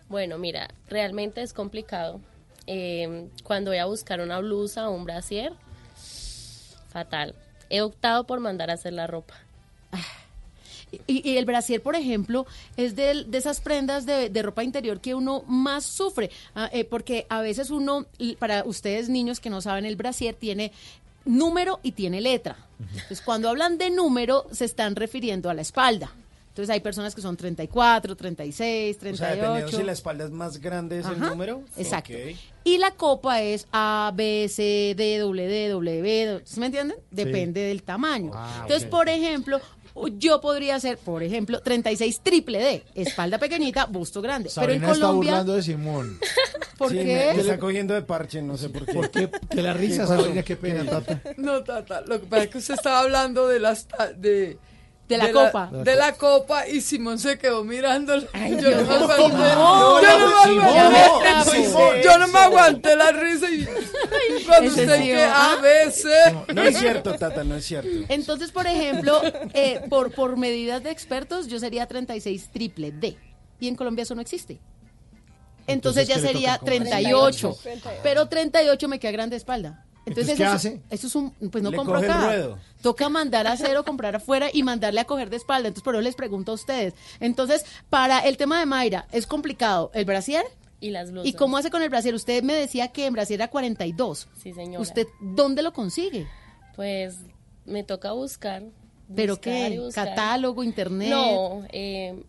Bueno, 0.08 0.36
mira, 0.36 0.68
realmente 0.88 1.40
es 1.42 1.52
complicado. 1.52 2.20
Eh, 2.66 3.28
cuando 3.42 3.70
voy 3.70 3.78
a 3.78 3.86
buscar 3.86 4.20
una 4.20 4.38
blusa 4.38 4.88
o 4.88 4.92
un 4.92 5.04
brasier, 5.04 5.52
fatal. 6.90 7.34
He 7.68 7.82
optado 7.82 8.24
por 8.24 8.40
mandar 8.40 8.70
a 8.70 8.74
hacer 8.74 8.92
la 8.92 9.06
ropa. 9.06 9.34
Y, 11.06 11.28
y 11.28 11.36
el 11.36 11.44
brasier, 11.44 11.80
por 11.80 11.94
ejemplo, 11.94 12.46
es 12.76 12.96
de, 12.96 13.24
de 13.24 13.38
esas 13.38 13.60
prendas 13.60 14.06
de, 14.06 14.28
de 14.28 14.42
ropa 14.42 14.64
interior 14.64 15.00
que 15.00 15.14
uno 15.14 15.44
más 15.46 15.84
sufre, 15.84 16.30
ah, 16.56 16.68
eh, 16.72 16.84
porque 16.84 17.26
a 17.28 17.40
veces 17.40 17.70
uno, 17.70 18.06
para 18.40 18.64
ustedes 18.64 19.08
niños 19.08 19.38
que 19.38 19.50
no 19.50 19.60
saben, 19.60 19.84
el 19.84 19.94
brasier 19.94 20.34
tiene 20.34 20.72
número 21.24 21.78
y 21.84 21.92
tiene 21.92 22.20
letra. 22.20 22.56
Entonces, 22.80 23.20
cuando 23.20 23.48
hablan 23.48 23.78
de 23.78 23.90
número, 23.90 24.46
se 24.50 24.64
están 24.64 24.96
refiriendo 24.96 25.48
a 25.48 25.54
la 25.54 25.62
espalda. 25.62 26.10
Entonces, 26.50 26.70
hay 26.74 26.80
personas 26.80 27.14
que 27.14 27.22
son 27.22 27.36
34, 27.36 28.16
36, 28.16 28.96
O 28.96 29.00
sea, 29.00 29.28
dependiendo 29.28 29.52
38. 29.52 29.76
si 29.78 29.82
la 29.84 29.92
espalda 29.92 30.24
es 30.24 30.30
más 30.30 30.60
grande 30.60 30.98
es 30.98 31.06
el 31.06 31.18
número. 31.20 31.62
Exacto. 31.76 32.12
Y 32.64 32.78
la 32.78 32.90
copa 32.90 33.40
es 33.40 33.66
A, 33.72 34.12
B, 34.14 34.46
C, 34.50 34.94
D, 34.96 35.18
W, 35.18 35.46
D, 35.48 35.68
W. 35.68 36.40
¿sí 36.44 36.60
¿Me 36.60 36.66
entienden? 36.66 36.96
Depende 37.10 37.60
del 37.62 37.82
tamaño. 37.82 38.32
Ah, 38.34 38.58
Entonces, 38.62 38.88
por 38.88 39.08
ejemplo, 39.08 39.60
yo 40.18 40.40
podría 40.40 40.74
hacer, 40.74 40.98
por 40.98 41.22
ejemplo, 41.22 41.60
36 41.60 42.20
triple 42.22 42.58
D, 42.58 42.84
espalda 42.94 43.38
pequeñita, 43.38 43.86
busto 43.86 44.20
grande. 44.20 44.50
pero 44.54 44.72
en 44.72 44.80
Sabrina 44.80 44.92
está 44.92 45.06
Colombia, 45.06 45.30
burlando 45.32 45.52
de 45.54 45.62
Simón. 45.62 46.18
¿por 46.78 46.90
Sí, 46.90 46.96
qué? 46.96 47.04
Me, 47.04 47.34
me 47.34 47.40
está 47.42 47.58
cogiendo 47.58 47.94
de 47.94 48.02
parche, 48.02 48.42
no 48.42 48.56
sé 48.56 48.70
por 48.70 48.86
qué. 48.86 48.92
¿Por 48.92 49.10
qué? 49.10 49.30
Que 49.50 49.62
la 49.62 49.72
risa. 49.72 50.06
Sabrina, 50.06 50.42
qué 50.42 50.56
pena, 50.56 50.84
Tata. 50.84 51.20
No, 51.36 51.62
Tata, 51.62 52.00
lo 52.06 52.20
que 52.20 52.26
pasa 52.26 52.42
es 52.44 52.50
que 52.50 52.58
usted 52.58 52.74
estaba 52.74 53.00
hablando 53.00 53.46
de 53.48 53.60
las 53.60 53.86
ta- 53.86 54.12
de 55.10 55.16
De 55.18 55.22
la 55.24 55.32
copa. 55.32 55.70
de 55.72 55.94
la 55.96 56.12
copa 56.12 56.68
y 56.68 56.80
Simón 56.80 57.18
se 57.18 57.36
quedó 57.36 57.64
mirando. 57.64 58.16
yo, 58.16 58.26
Dios 58.30 58.88
no 58.88 58.94
aguanté, 58.94 59.50
Simón, 59.50 60.02
yo 60.02 60.18
no 60.18 60.28
me 60.90 60.98
aguanté, 61.00 61.50
Simón. 61.50 61.94
yo 62.02 62.18
no 62.18 62.28
me 62.28 62.38
aguanté 62.38 62.96
la 62.96 63.10
risa 63.12 63.46
y 63.50 63.64
cuando 64.46 64.70
Ese 64.70 64.82
usted 64.82 64.96
sí, 64.98 65.04
que 65.04 65.22
a 65.24 65.56
veces 65.56 66.14
No 66.54 66.62
es 66.62 66.78
cierto, 66.78 67.14
Tata, 67.16 67.44
no 67.44 67.56
es 67.56 67.64
cierto. 67.64 67.88
Entonces, 68.08 68.52
por 68.52 68.66
ejemplo, 68.66 69.20
eh, 69.52 69.80
por, 69.90 70.12
por 70.12 70.36
medidas 70.36 70.82
de 70.82 70.90
expertos, 70.90 71.48
yo 71.48 71.58
sería 71.58 71.86
36 71.86 72.50
triple 72.52 72.92
D. 72.92 73.16
Y 73.58 73.68
en 73.68 73.74
Colombia 73.76 74.02
eso 74.04 74.14
no 74.14 74.20
existe. 74.22 74.60
Entonces, 75.66 76.04
Entonces, 76.04 76.08
ya 76.08 76.14
¿qué 76.14 76.20
le 76.20 76.26
sería 76.28 76.58
toca? 76.58 76.72
¿Cómo? 76.72 76.84
38. 76.84 77.58
38. 77.62 78.00
Pero 78.02 78.28
38 78.28 78.88
me 78.88 78.98
queda 78.98 79.12
grande 79.12 79.36
espalda. 79.36 79.84
Entonces, 80.06 80.36
¿qué 80.36 80.44
eso, 80.44 80.52
hace? 80.52 80.80
eso 80.90 81.06
es 81.06 81.14
un, 81.14 81.30
pues 81.50 81.62
no 81.62 81.70
Le 81.70 81.76
compro 81.76 81.98
acá. 81.98 82.58
Toca 82.82 83.08
mandar 83.08 83.46
a 83.46 83.52
hacer 83.52 83.76
o 83.76 83.84
comprar 83.84 84.16
afuera 84.16 84.48
y 84.52 84.62
mandarle 84.62 85.00
a 85.00 85.04
coger 85.04 85.30
de 85.30 85.36
espalda. 85.36 85.68
Entonces, 85.68 85.84
por 85.84 85.94
eso 85.94 86.02
les 86.02 86.14
pregunto 86.14 86.52
a 86.52 86.54
ustedes. 86.54 86.94
Entonces, 87.20 87.64
para 87.90 88.20
el 88.20 88.36
tema 88.36 88.58
de 88.58 88.66
Mayra, 88.66 89.06
¿es 89.12 89.26
complicado 89.26 89.90
el 89.94 90.04
brasier? 90.04 90.44
Y 90.80 90.90
las 90.90 91.10
blusas. 91.10 91.28
¿Y 91.28 91.34
cómo 91.34 91.58
hace 91.58 91.70
con 91.70 91.82
el 91.82 91.90
brasier? 91.90 92.14
Usted 92.14 92.42
me 92.42 92.54
decía 92.54 92.88
que 92.88 93.06
en 93.06 93.12
brasier 93.12 93.40
era 93.40 93.48
42. 93.48 94.28
Sí, 94.42 94.52
señora. 94.54 94.80
¿Usted 94.80 95.06
dónde 95.20 95.62
lo 95.62 95.72
consigue? 95.72 96.26
Pues 96.74 97.18
me 97.66 97.84
toca 97.84 98.12
buscar. 98.12 98.62
¿Pero 99.14 99.34
buscar 99.34 99.70
qué? 99.70 99.78
buscar. 99.78 100.08
¿Catálogo, 100.08 100.62
internet? 100.62 101.10
No, 101.10 101.62
eh, 101.70 102.22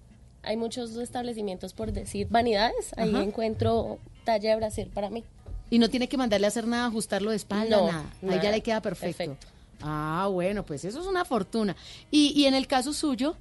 hay 0.44 0.58
muchos 0.58 0.96
establecimientos, 0.98 1.74
por 1.74 1.94
decir, 1.94 2.28
vanidades. 2.30 2.92
Ahí 2.98 3.10
Ajá. 3.10 3.24
encuentro 3.24 4.00
talla 4.26 4.52
de 4.52 4.56
brasier 4.58 4.90
para 4.90 5.10
mí. 5.10 5.24
Y 5.72 5.80
no 5.80 5.90
tiene 5.90 6.08
que 6.08 6.18
mandarle 6.18 6.46
a 6.46 6.50
hacer 6.50 6.68
nada, 6.68 6.86
ajustarlo 6.86 7.32
de 7.32 7.38
espalda, 7.38 7.78
No, 7.78 7.88
nada. 7.88 8.06
Ahí 8.22 8.28
nada. 8.30 8.44
ya 8.44 8.52
le 8.52 8.62
queda 8.62 8.82
perfecto. 8.82 9.18
Perfecto. 9.18 9.48
Ah, 9.82 10.28
bueno, 10.32 10.64
pues 10.64 10.86
eso 10.86 11.00
es 11.02 11.08
una 11.08 11.26
fortuna. 11.26 11.76
Y, 12.12 12.34
y 12.40 12.46
en 12.46 12.54
el 12.54 12.68
caso 12.68 12.94
suyo, 12.94 13.36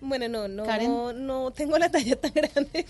Bueno, 0.00 0.26
no, 0.26 0.48
no, 0.48 0.64
Karen. 0.64 1.26
no 1.26 1.50
tengo 1.52 1.78
la 1.78 1.88
talla 1.90 2.16
tan 2.16 2.32
grande, 2.34 2.86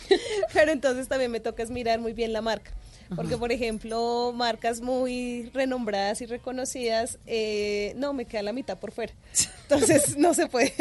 pero 0.55 0.73
entonces 0.73 1.09
también 1.09 1.31
me 1.31 1.41
toca 1.41 1.63
es 1.63 1.71
mirar 1.71 2.01
muy 2.01 2.15
bien 2.15 2.33
la 2.33 2.41
marca. 2.41 2.71
Porque, 3.17 3.37
por 3.37 3.51
ejemplo, 3.53 4.33
marcas 4.35 4.81
muy 4.81 5.51
renombradas 5.53 6.21
y 6.23 6.27
reconocidas, 6.27 7.19
eh, 7.27 7.93
no, 7.97 8.13
me 8.13 8.25
queda 8.25 8.43
la 8.43 8.53
mitad 8.53 8.79
por 8.79 8.93
fuera. 8.93 9.13
Entonces, 9.63 10.17
no 10.19 10.33
se 10.35 10.47
puede. 10.47 10.73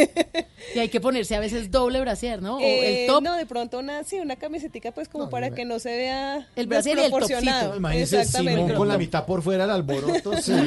y 0.76 0.80
hay 0.80 0.90
que 0.90 1.00
ponerse 1.02 1.36
a 1.36 1.40
veces 1.40 1.72
doble 1.72 2.00
brasier, 2.02 2.42
¿no? 2.42 2.58
O 2.58 2.60
Eh, 2.60 3.02
el 3.06 3.08
top. 3.08 3.24
No, 3.24 3.36
de 3.36 3.46
pronto 3.46 3.80
una, 3.80 4.04
sí, 4.04 4.20
una 4.20 4.36
camisetica, 4.36 4.92
pues 4.92 5.10
como 5.10 5.30
para 5.30 5.52
que 5.52 5.66
no 5.66 5.80
se 5.80 5.96
vea 5.96 6.48
El 6.56 6.68
brasier 6.68 6.98
y 7.00 7.02
el 7.02 7.12
topcito. 7.12 7.76
Imagínese. 7.76 8.26
Simón 8.26 8.74
con 8.74 8.88
la 8.88 8.98
mitad 8.98 9.26
por 9.26 9.42
fuera 9.42 9.64
del 9.66 9.72
alboroto. 9.76 10.38
sí. 10.42 10.54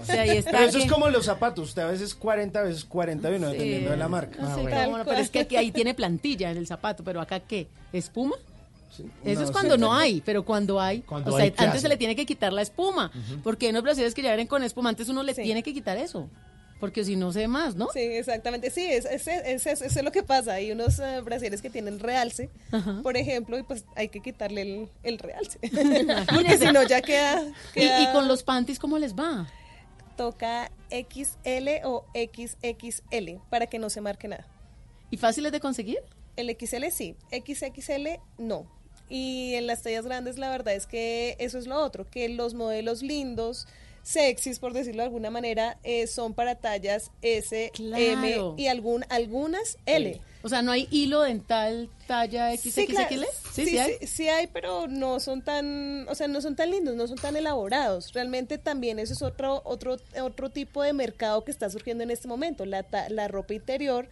O 0.00 0.04
sea, 0.04 0.22
ahí 0.22 0.36
está 0.38 0.52
Pero 0.52 0.64
eso 0.64 0.78
es 0.78 0.86
como 0.90 1.08
los 1.08 1.24
zapatos. 1.26 1.68
Usted 1.70 1.82
a 1.82 1.86
veces 1.88 2.14
40, 2.14 2.58
a 2.58 2.62
veces 2.62 2.84
41, 2.84 3.50
dependiendo 3.50 3.90
de 3.90 3.96
la 3.96 4.08
marca. 4.08 4.40
No 4.40 4.48
Ah, 4.48 4.54
sé 4.56 4.64
Tal 4.70 4.84
cómo, 4.86 4.98
no, 4.98 5.04
pero 5.04 5.18
es 5.18 5.30
que 5.30 5.40
aquí, 5.40 5.56
ahí 5.56 5.70
tiene 5.72 5.94
plantilla 5.94 6.50
en 6.50 6.56
el 6.56 6.66
zapato, 6.66 7.04
pero 7.04 7.20
acá 7.20 7.40
qué? 7.40 7.66
¿Espuma? 7.92 8.36
Eso 9.24 9.42
es 9.44 9.50
cuando 9.50 9.76
no 9.78 9.92
hay, 9.94 10.20
pero 10.20 10.44
cuando 10.44 10.80
hay, 10.80 11.00
Cuando 11.02 11.32
o 11.32 11.36
sea, 11.36 11.44
hay, 11.44 11.50
¿qué 11.52 11.62
antes 11.62 11.74
hace? 11.76 11.82
se 11.82 11.88
le 11.88 11.96
tiene 11.96 12.16
que 12.16 12.26
quitar 12.26 12.52
la 12.52 12.62
espuma, 12.62 13.10
porque 13.42 13.66
hay 13.66 13.70
unos 13.70 13.82
brasileños 13.82 14.14
que 14.14 14.22
ya 14.22 14.28
vienen 14.30 14.46
con 14.46 14.62
espuma, 14.62 14.88
antes 14.90 15.08
uno 15.08 15.22
le 15.22 15.34
Sí. 15.34 15.42
tiene 15.42 15.62
que 15.62 15.72
quitar 15.72 15.96
eso, 15.96 16.28
porque 16.80 17.04
si 17.04 17.14
no 17.14 17.30
se 17.32 17.40
ve 17.40 17.48
más, 17.48 17.76
¿no? 17.76 17.88
Sí, 17.92 18.00
exactamente. 18.00 18.70
Sí, 18.70 18.84
es, 18.84 19.04
es, 19.04 19.26
es- 19.28 19.66
es- 19.66 19.82
eso 19.82 19.98
es 19.98 20.02
lo 20.04 20.10
que 20.12 20.22
pasa. 20.22 20.54
Hay 20.54 20.72
unos 20.72 21.00
brasieres 21.24 21.60
que 21.62 21.68
tienen 21.70 21.98
realce, 22.00 22.48
por 23.02 23.16
ejemplo, 23.16 23.58
y 23.58 23.62
pues 23.62 23.84
hay 23.96 24.08
que 24.08 24.20
quitarle 24.20 24.62
el, 24.62 24.88
el 25.02 25.18
realce. 25.18 25.58
Porque 26.34 26.58
si 26.58 26.72
no, 26.72 26.82
ya 26.82 27.00
queda. 27.02 27.42
Y, 27.74 27.80
queda- 27.80 28.02
y 28.02 28.12
con 28.12 28.26
los 28.28 28.42
panties, 28.42 28.78
¿cómo 28.78 28.98
les 28.98 29.14
va? 29.14 29.46
Toca 30.16 30.70
XL 30.90 31.84
o 31.84 32.04
XXL 32.14 33.38
para 33.50 33.66
que 33.66 33.78
no 33.78 33.88
se 33.90 34.00
marque 34.00 34.28
nada. 34.28 34.46
¿Y 35.10 35.16
fáciles 35.16 35.52
de 35.52 35.60
conseguir? 35.60 35.98
El 36.36 36.48
XL 36.58 36.90
sí, 36.90 37.16
XXL 37.30 38.20
no. 38.38 38.66
Y 39.10 39.54
en 39.54 39.66
las 39.66 39.82
tallas 39.82 40.06
grandes 40.06 40.38
la 40.38 40.48
verdad 40.48 40.74
es 40.74 40.86
que 40.86 41.36
eso 41.38 41.58
es 41.58 41.66
lo 41.66 41.78
otro, 41.82 42.08
que 42.08 42.28
los 42.28 42.54
modelos 42.54 43.02
lindos, 43.02 43.66
sexys 44.02 44.58
por 44.60 44.72
decirlo 44.72 45.02
de 45.02 45.06
alguna 45.06 45.30
manera, 45.30 45.78
eh, 45.82 46.06
son 46.06 46.32
para 46.32 46.54
tallas 46.54 47.10
S, 47.20 47.70
Claro. 47.74 48.02
M 48.02 48.54
y 48.56 48.68
algún, 48.68 49.04
algunas 49.10 49.76
L. 49.84 50.20
O 50.42 50.48
sea, 50.48 50.62
¿no 50.62 50.72
hay 50.72 50.88
hilo 50.90 51.20
dental 51.20 51.90
talla 52.06 52.56
XXL? 52.56 52.70
Sí, 52.70 52.86
claro. 52.86 53.08
Sí, 53.52 53.64
sí, 53.64 53.66
sí 53.66 53.78
hay. 53.78 53.92
sí, 54.00 54.06
sí 54.06 54.28
hay, 54.28 54.46
pero 54.46 54.86
no 54.88 55.20
son 55.20 55.42
tan, 55.42 56.08
o 56.08 56.14
sea, 56.14 56.28
no 56.28 56.40
son 56.40 56.56
tan 56.56 56.70
lindos, 56.70 56.96
no 56.96 57.06
son 57.06 57.18
tan 57.18 57.36
elaborados. 57.36 58.14
Realmente 58.14 58.56
también 58.56 58.98
eso 58.98 59.12
es 59.12 59.20
otro, 59.20 59.60
otro, 59.66 59.98
otro 60.22 60.48
tipo 60.48 60.82
de 60.82 60.94
mercado 60.94 61.44
que 61.44 61.50
está 61.50 61.68
surgiendo 61.68 62.04
en 62.04 62.10
este 62.10 62.26
momento, 62.26 62.64
la, 62.64 62.86
la 63.10 63.28
ropa 63.28 63.52
interior 63.52 64.08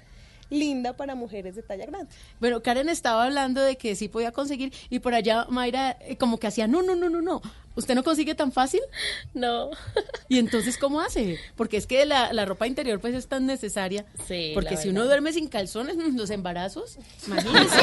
linda 0.51 0.95
para 0.95 1.15
mujeres 1.15 1.55
de 1.57 1.63
talla 1.63 1.87
grande. 1.87 2.13
Bueno, 2.41 2.63
Karen 2.63 2.89
estaba 2.89 3.25
hablando 3.25 3.61
de 3.61 3.77
que 3.77 3.95
sí 3.97 4.09
podía 4.09 4.33
conseguir 4.33 4.73
y 4.91 4.99
por 5.01 5.15
allá 5.15 5.47
Mayra 5.49 5.97
eh, 6.01 6.17
como 6.17 6.39
que 6.39 6.47
hacía, 6.47 6.67
no, 6.67 6.83
no, 6.83 6.95
no, 6.95 7.09
no, 7.09 7.21
no, 7.21 7.43
¿usted 7.75 7.95
no 7.95 8.03
consigue 8.03 8.35
tan 8.35 8.53
fácil? 8.53 8.81
No. 9.35 9.71
¿Y 10.29 10.39
entonces 10.39 10.79
cómo 10.79 11.01
hace? 11.01 11.39
Porque 11.57 11.77
es 11.77 11.87
que 11.87 12.05
la, 12.07 12.33
la 12.33 12.45
ropa 12.45 12.67
interior 12.67 13.01
pues 13.01 13.15
es 13.15 13.27
tan 13.29 13.47
necesaria. 13.47 14.05
Sí, 14.27 14.53
Porque 14.55 14.77
si 14.77 14.89
uno 14.89 15.05
duerme 15.05 15.33
sin 15.33 15.49
calzones, 15.49 15.97
los 16.15 16.31
embarazos, 16.31 16.99
imagínese. 17.27 17.77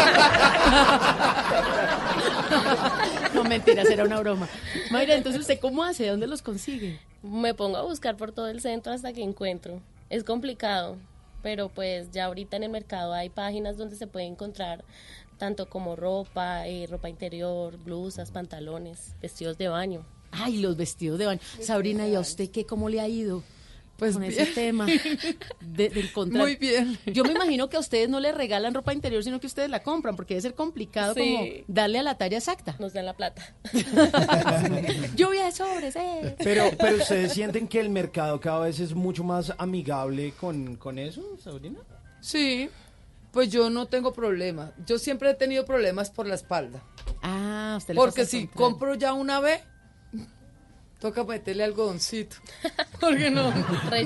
no, 3.34 3.44
mentiras, 3.44 3.90
era 3.90 4.04
una 4.04 4.20
broma. 4.20 4.48
Mayra, 4.92 5.16
entonces 5.16 5.42
¿usted 5.42 5.60
cómo 5.60 5.84
hace? 5.84 6.08
¿Dónde 6.08 6.28
los 6.28 6.42
consigue? 6.42 7.00
Me 7.22 7.54
pongo 7.54 7.78
a 7.78 7.84
buscar 7.84 8.18
por 8.18 8.32
todo 8.32 8.48
el 8.48 8.62
centro 8.62 8.92
hasta 8.94 9.14
que 9.14 9.24
encuentro. 9.24 9.82
Es 10.10 10.24
complicado, 10.24 10.98
pero 11.46 11.70
pues 11.70 12.10
ya 12.10 12.26
ahorita 12.26 12.58
en 12.58 12.64
el 12.64 12.72
mercado 12.72 13.14
hay 13.14 13.30
páginas 13.30 13.78
donde 13.78 13.96
se 13.96 14.08
puede 14.08 14.26
encontrar 14.26 14.84
tanto 15.38 15.70
como 15.70 15.96
ropa, 15.96 16.68
eh, 16.68 16.88
ropa 16.90 17.08
interior, 17.08 17.78
blusas, 17.78 18.32
pantalones, 18.32 19.14
vestidos 19.22 19.56
de 19.60 19.68
baño. 19.68 20.04
Ay, 20.32 20.58
los 20.58 20.76
vestidos 20.76 21.20
de 21.20 21.28
baño. 21.28 21.42
Sabrina, 21.62 22.08
¿y 22.08 22.16
a 22.16 22.20
usted 22.20 22.50
qué? 22.50 22.66
¿Cómo 22.66 22.90
le 22.90 23.00
ha 23.00 23.08
ido? 23.08 23.44
Pues 23.98 24.14
con 24.14 24.24
bien. 24.24 24.34
ese 24.34 24.46
tema 24.48 24.86
de, 25.62 25.90
de 25.90 26.00
encontrar. 26.02 26.42
Muy 26.44 26.56
bien. 26.58 26.98
Yo 27.06 27.24
me 27.24 27.32
imagino 27.32 27.70
que 27.70 27.78
a 27.78 27.80
ustedes 27.80 28.10
no 28.10 28.20
les 28.20 28.36
regalan 28.36 28.74
ropa 28.74 28.94
interior, 28.94 29.24
sino 29.24 29.40
que 29.40 29.48
ustedes 29.48 29.70
la 29.70 29.82
compran, 29.84 30.16
porque 30.18 30.34
debe 30.34 30.42
ser 30.42 30.54
complicado 30.54 31.14
Sí. 31.14 31.20
como 31.38 31.46
darle 31.68 32.00
a 32.00 32.04
la 32.04 32.18
talla 32.18 32.38
exacta. 32.38 32.76
Nos 32.80 32.92
dan 32.94 33.06
la 33.06 33.14
plata. 33.14 33.56
Lluvia 35.16 35.46
de 35.46 35.52
sobres, 35.52 35.96
eh. 35.96 36.36
Pero, 36.40 36.72
pero 36.78 36.98
ustedes 36.98 37.34
sienten 37.34 37.68
que 37.68 37.80
el 37.80 37.90
mercado 37.90 38.40
cada 38.40 38.60
vez 38.66 38.80
es 38.80 38.94
mucho 38.94 39.24
más 39.24 39.54
amigable 39.58 40.34
con, 40.40 40.76
con 40.76 41.00
eso, 41.00 41.22
Sabrina. 41.42 41.80
Sí, 42.22 42.70
pues 43.32 43.50
yo 43.50 43.70
no 43.70 43.86
tengo 43.88 44.14
problema. 44.14 44.74
Yo 44.86 44.98
siempre 45.00 45.30
he 45.30 45.34
tenido 45.36 45.66
problemas 45.66 46.10
por 46.10 46.28
la 46.28 46.36
espalda. 46.36 46.84
Ah, 47.22 47.76
usted 47.78 47.94
le 47.94 48.00
Porque 48.00 48.26
si 48.26 48.48
contrario. 48.48 48.58
compro 48.72 48.96
ya 48.96 49.14
una 49.14 49.40
vez, 49.40 49.62
toca 51.00 51.24
meterle 51.24 51.64
algodoncito. 51.64 52.38
Porque 53.00 53.30
no, 53.30 53.54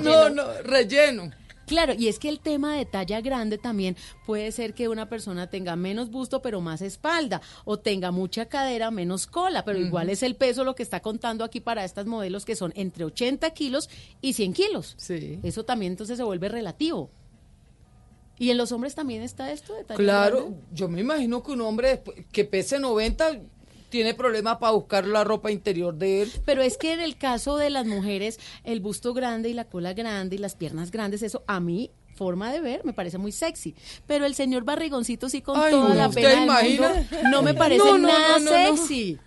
no, 0.02 0.30
no, 0.30 0.62
relleno. 0.62 1.30
Claro, 1.66 1.94
y 1.96 2.08
es 2.08 2.18
que 2.18 2.28
el 2.28 2.40
tema 2.40 2.74
de 2.74 2.84
talla 2.84 3.20
grande 3.20 3.56
también 3.56 3.96
puede 4.26 4.50
ser 4.50 4.74
que 4.74 4.88
una 4.88 5.08
persona 5.08 5.48
tenga 5.48 5.76
menos 5.76 6.10
busto 6.10 6.42
pero 6.42 6.60
más 6.60 6.82
espalda 6.82 7.40
o 7.64 7.78
tenga 7.78 8.10
mucha 8.10 8.46
cadera, 8.46 8.90
menos 8.90 9.28
cola, 9.28 9.64
pero 9.64 9.78
igual 9.78 10.10
es 10.10 10.24
el 10.24 10.34
peso 10.34 10.64
lo 10.64 10.74
que 10.74 10.82
está 10.82 10.98
contando 10.98 11.44
aquí 11.44 11.60
para 11.60 11.84
estas 11.84 12.06
modelos 12.06 12.44
que 12.44 12.56
son 12.56 12.72
entre 12.74 13.04
80 13.04 13.48
kilos 13.50 13.88
y 14.20 14.32
100 14.32 14.52
kilos. 14.52 14.94
Sí. 14.98 15.38
Eso 15.44 15.64
también 15.64 15.92
entonces 15.92 16.16
se 16.16 16.24
vuelve 16.24 16.48
relativo. 16.48 17.08
¿Y 18.36 18.50
en 18.50 18.56
los 18.56 18.72
hombres 18.72 18.96
también 18.96 19.22
está 19.22 19.52
esto 19.52 19.74
de 19.74 19.84
talla 19.84 19.98
Claro, 19.98 20.36
grande? 20.38 20.60
yo 20.72 20.88
me 20.88 21.00
imagino 21.02 21.40
que 21.40 21.52
un 21.52 21.60
hombre 21.60 22.02
que 22.32 22.44
pese 22.46 22.80
90 22.80 23.42
tiene 23.90 24.14
problemas 24.14 24.56
para 24.58 24.72
buscar 24.72 25.06
la 25.06 25.24
ropa 25.24 25.50
interior 25.50 25.94
de 25.94 26.22
él. 26.22 26.32
Pero 26.46 26.62
es 26.62 26.78
que 26.78 26.92
en 26.92 27.00
el 27.00 27.16
caso 27.18 27.56
de 27.56 27.70
las 27.70 27.84
mujeres, 27.86 28.38
el 28.64 28.80
busto 28.80 29.12
grande 29.12 29.50
y 29.50 29.54
la 29.54 29.64
cola 29.66 29.92
grande 29.92 30.36
y 30.36 30.38
las 30.38 30.54
piernas 30.54 30.90
grandes, 30.90 31.22
eso 31.22 31.42
a 31.46 31.60
mí 31.60 31.90
forma 32.14 32.52
de 32.52 32.60
ver 32.60 32.84
me 32.84 32.92
parece 32.92 33.16
muy 33.16 33.32
sexy, 33.32 33.74
pero 34.06 34.26
el 34.26 34.34
señor 34.34 34.62
barrigoncito 34.64 35.30
sí 35.30 35.40
con 35.40 35.58
Ay, 35.58 35.70
toda 35.72 35.88
no, 35.88 35.94
la 35.94 36.08
¿usted 36.08 36.22
pena 36.22 36.58
del 36.60 36.78
mundo, 36.78 36.88
no 37.30 37.42
me 37.42 37.54
parece 37.54 37.82
No, 37.84 37.96
no, 37.96 38.08
nada 38.08 38.38
sexy. 38.40 39.18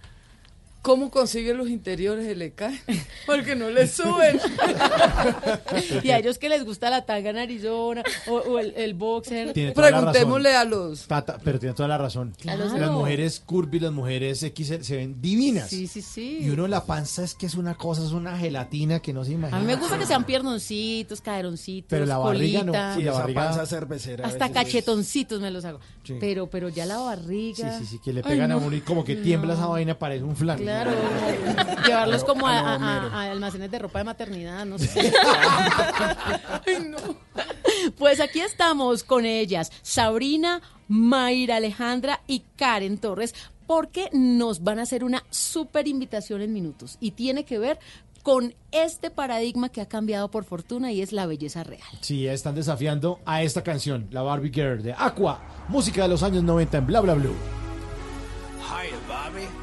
¿Cómo 0.84 1.10
consigue 1.10 1.54
los 1.54 1.70
interiores 1.70 2.28
de 2.28 2.36
le 2.36 2.52
cae? 2.52 2.78
Porque 3.26 3.56
no 3.56 3.70
le 3.72 3.88
suben. 3.88 4.38
y 6.04 6.10
a 6.12 6.18
ellos 6.20 6.38
que 6.38 6.50
les 6.50 6.66
gusta 6.66 6.90
la 6.90 7.06
tanga 7.06 7.32
narizona 7.32 8.04
o, 8.28 8.34
o 8.36 8.60
el, 8.60 8.74
el 8.76 8.94
boxer. 8.94 9.54
Tiene 9.54 9.72
toda 9.72 9.90
la 9.92 9.98
Preguntémosle 9.98 10.52
razón. 10.52 10.68
a 10.68 10.70
los... 10.70 11.08
Tata, 11.08 11.40
pero 11.44 11.58
tiene 11.58 11.74
toda 11.74 11.88
la 11.88 11.98
razón. 11.98 12.34
Claro. 12.38 12.66
Las 12.78 12.92
mujeres 12.92 13.40
curvy, 13.46 13.80
las 13.80 13.94
mujeres 13.94 14.40
XL 14.42 14.82
se 14.82 14.98
ven 14.98 15.22
divinas. 15.22 15.70
Sí, 15.70 15.88
sí, 15.88 16.02
sí. 16.02 16.40
Y 16.42 16.50
uno 16.50 16.68
la 16.68 16.86
panza 16.86 17.24
es 17.24 17.34
que 17.34 17.46
es 17.46 17.56
una 17.56 17.76
cosa, 17.76 18.04
es 18.04 18.12
una 18.12 18.38
gelatina 18.38 19.00
que 19.00 19.14
no 19.14 19.24
se 19.24 19.32
imagina. 19.32 19.58
A 19.58 19.62
mí 19.62 19.66
me 19.68 19.76
gusta 19.78 19.98
que 19.98 20.06
sean 20.06 20.26
piernoncitos, 20.26 21.22
caderoncitos, 21.22 21.88
Pero 21.90 22.06
la 22.06 22.18
barriga 22.18 22.64
no. 22.64 22.74
Sí, 22.96 23.04
la 23.04 23.14
barriga. 23.14 23.42
panza 23.46 23.66
cervecera. 23.66 24.28
hasta 24.28 24.48
es- 24.48 24.52
cachetoncitos 24.52 25.40
me 25.40 25.50
los 25.50 25.64
hago. 25.64 25.80
Sí. 26.04 26.16
Pero, 26.20 26.48
pero 26.50 26.68
ya 26.68 26.86
la 26.86 26.96
Sí, 26.98 27.02
barriga. 27.06 27.80
sí, 27.80 27.86
sí, 27.86 28.00
que 28.00 28.12
le 28.12 28.20
Ay, 28.26 28.32
pegan 28.34 28.52
a 28.52 28.56
no. 28.56 28.66
uno 28.68 28.76
y 28.76 28.82
como 28.82 29.06
que 29.06 29.16
tiembla 29.16 29.54
esa 29.54 29.68
vaina, 29.68 29.98
parece 29.98 30.24
un 30.26 30.36
flan. 30.36 30.58
Claro, 30.60 30.73
llevarlos 31.86 32.24
como 32.24 32.48
a, 32.48 33.32
almacenes 33.32 33.72
de 33.72 33.80
ropa 33.80 34.00
de 34.00 34.06
maternidad, 34.06 34.66
no 34.66 34.78
sé. 34.78 35.14
Pues 37.98 38.22
aquí 38.22 38.40
estamos 38.40 39.04
con 39.04 39.26
ellas, 39.26 39.72
Sabrina, 39.82 40.62
Mayra 40.88 41.58
Alejandra 41.58 42.22
y 42.28 42.44
Karen 42.56 42.98
Torres, 42.98 43.36
porque 43.68 44.10
nos 44.14 44.64
van 44.64 44.80
a 44.80 44.84
hacer 44.84 45.04
una 45.04 45.24
súper 45.30 45.88
invitación 45.88 46.42
en 46.42 46.54
minutos 46.54 46.98
y 47.02 47.12
tiene 47.12 47.44
que 47.44 47.60
ver 47.60 47.80
con 48.24 48.56
este 48.72 49.12
paradigma 49.12 49.70
que 49.70 49.82
ha 49.82 49.88
cambiado 49.88 50.32
por 50.32 50.46
fortuna 50.46 50.94
y 50.94 51.02
es 51.02 51.12
la 51.12 51.26
belleza 51.26 51.64
real. 51.64 51.82
Sí, 52.00 52.26
están 52.26 52.56
desafiando 52.56 53.20
a 53.26 53.44
esta 53.44 53.64
canción, 53.64 54.08
la 54.12 54.22
Barbie 54.22 54.52
Girl 54.52 54.82
de 54.82 54.94
Aqua, 54.94 55.42
música 55.68 56.04
de 56.04 56.08
los 56.08 56.24
años 56.24 56.44
90 56.44 56.78
en 56.78 56.88
Bla 56.88 57.02
Bla 57.02 57.14
Blue. 57.16 57.36
Hi, 58.62 58.90
Ken. 59.08 59.63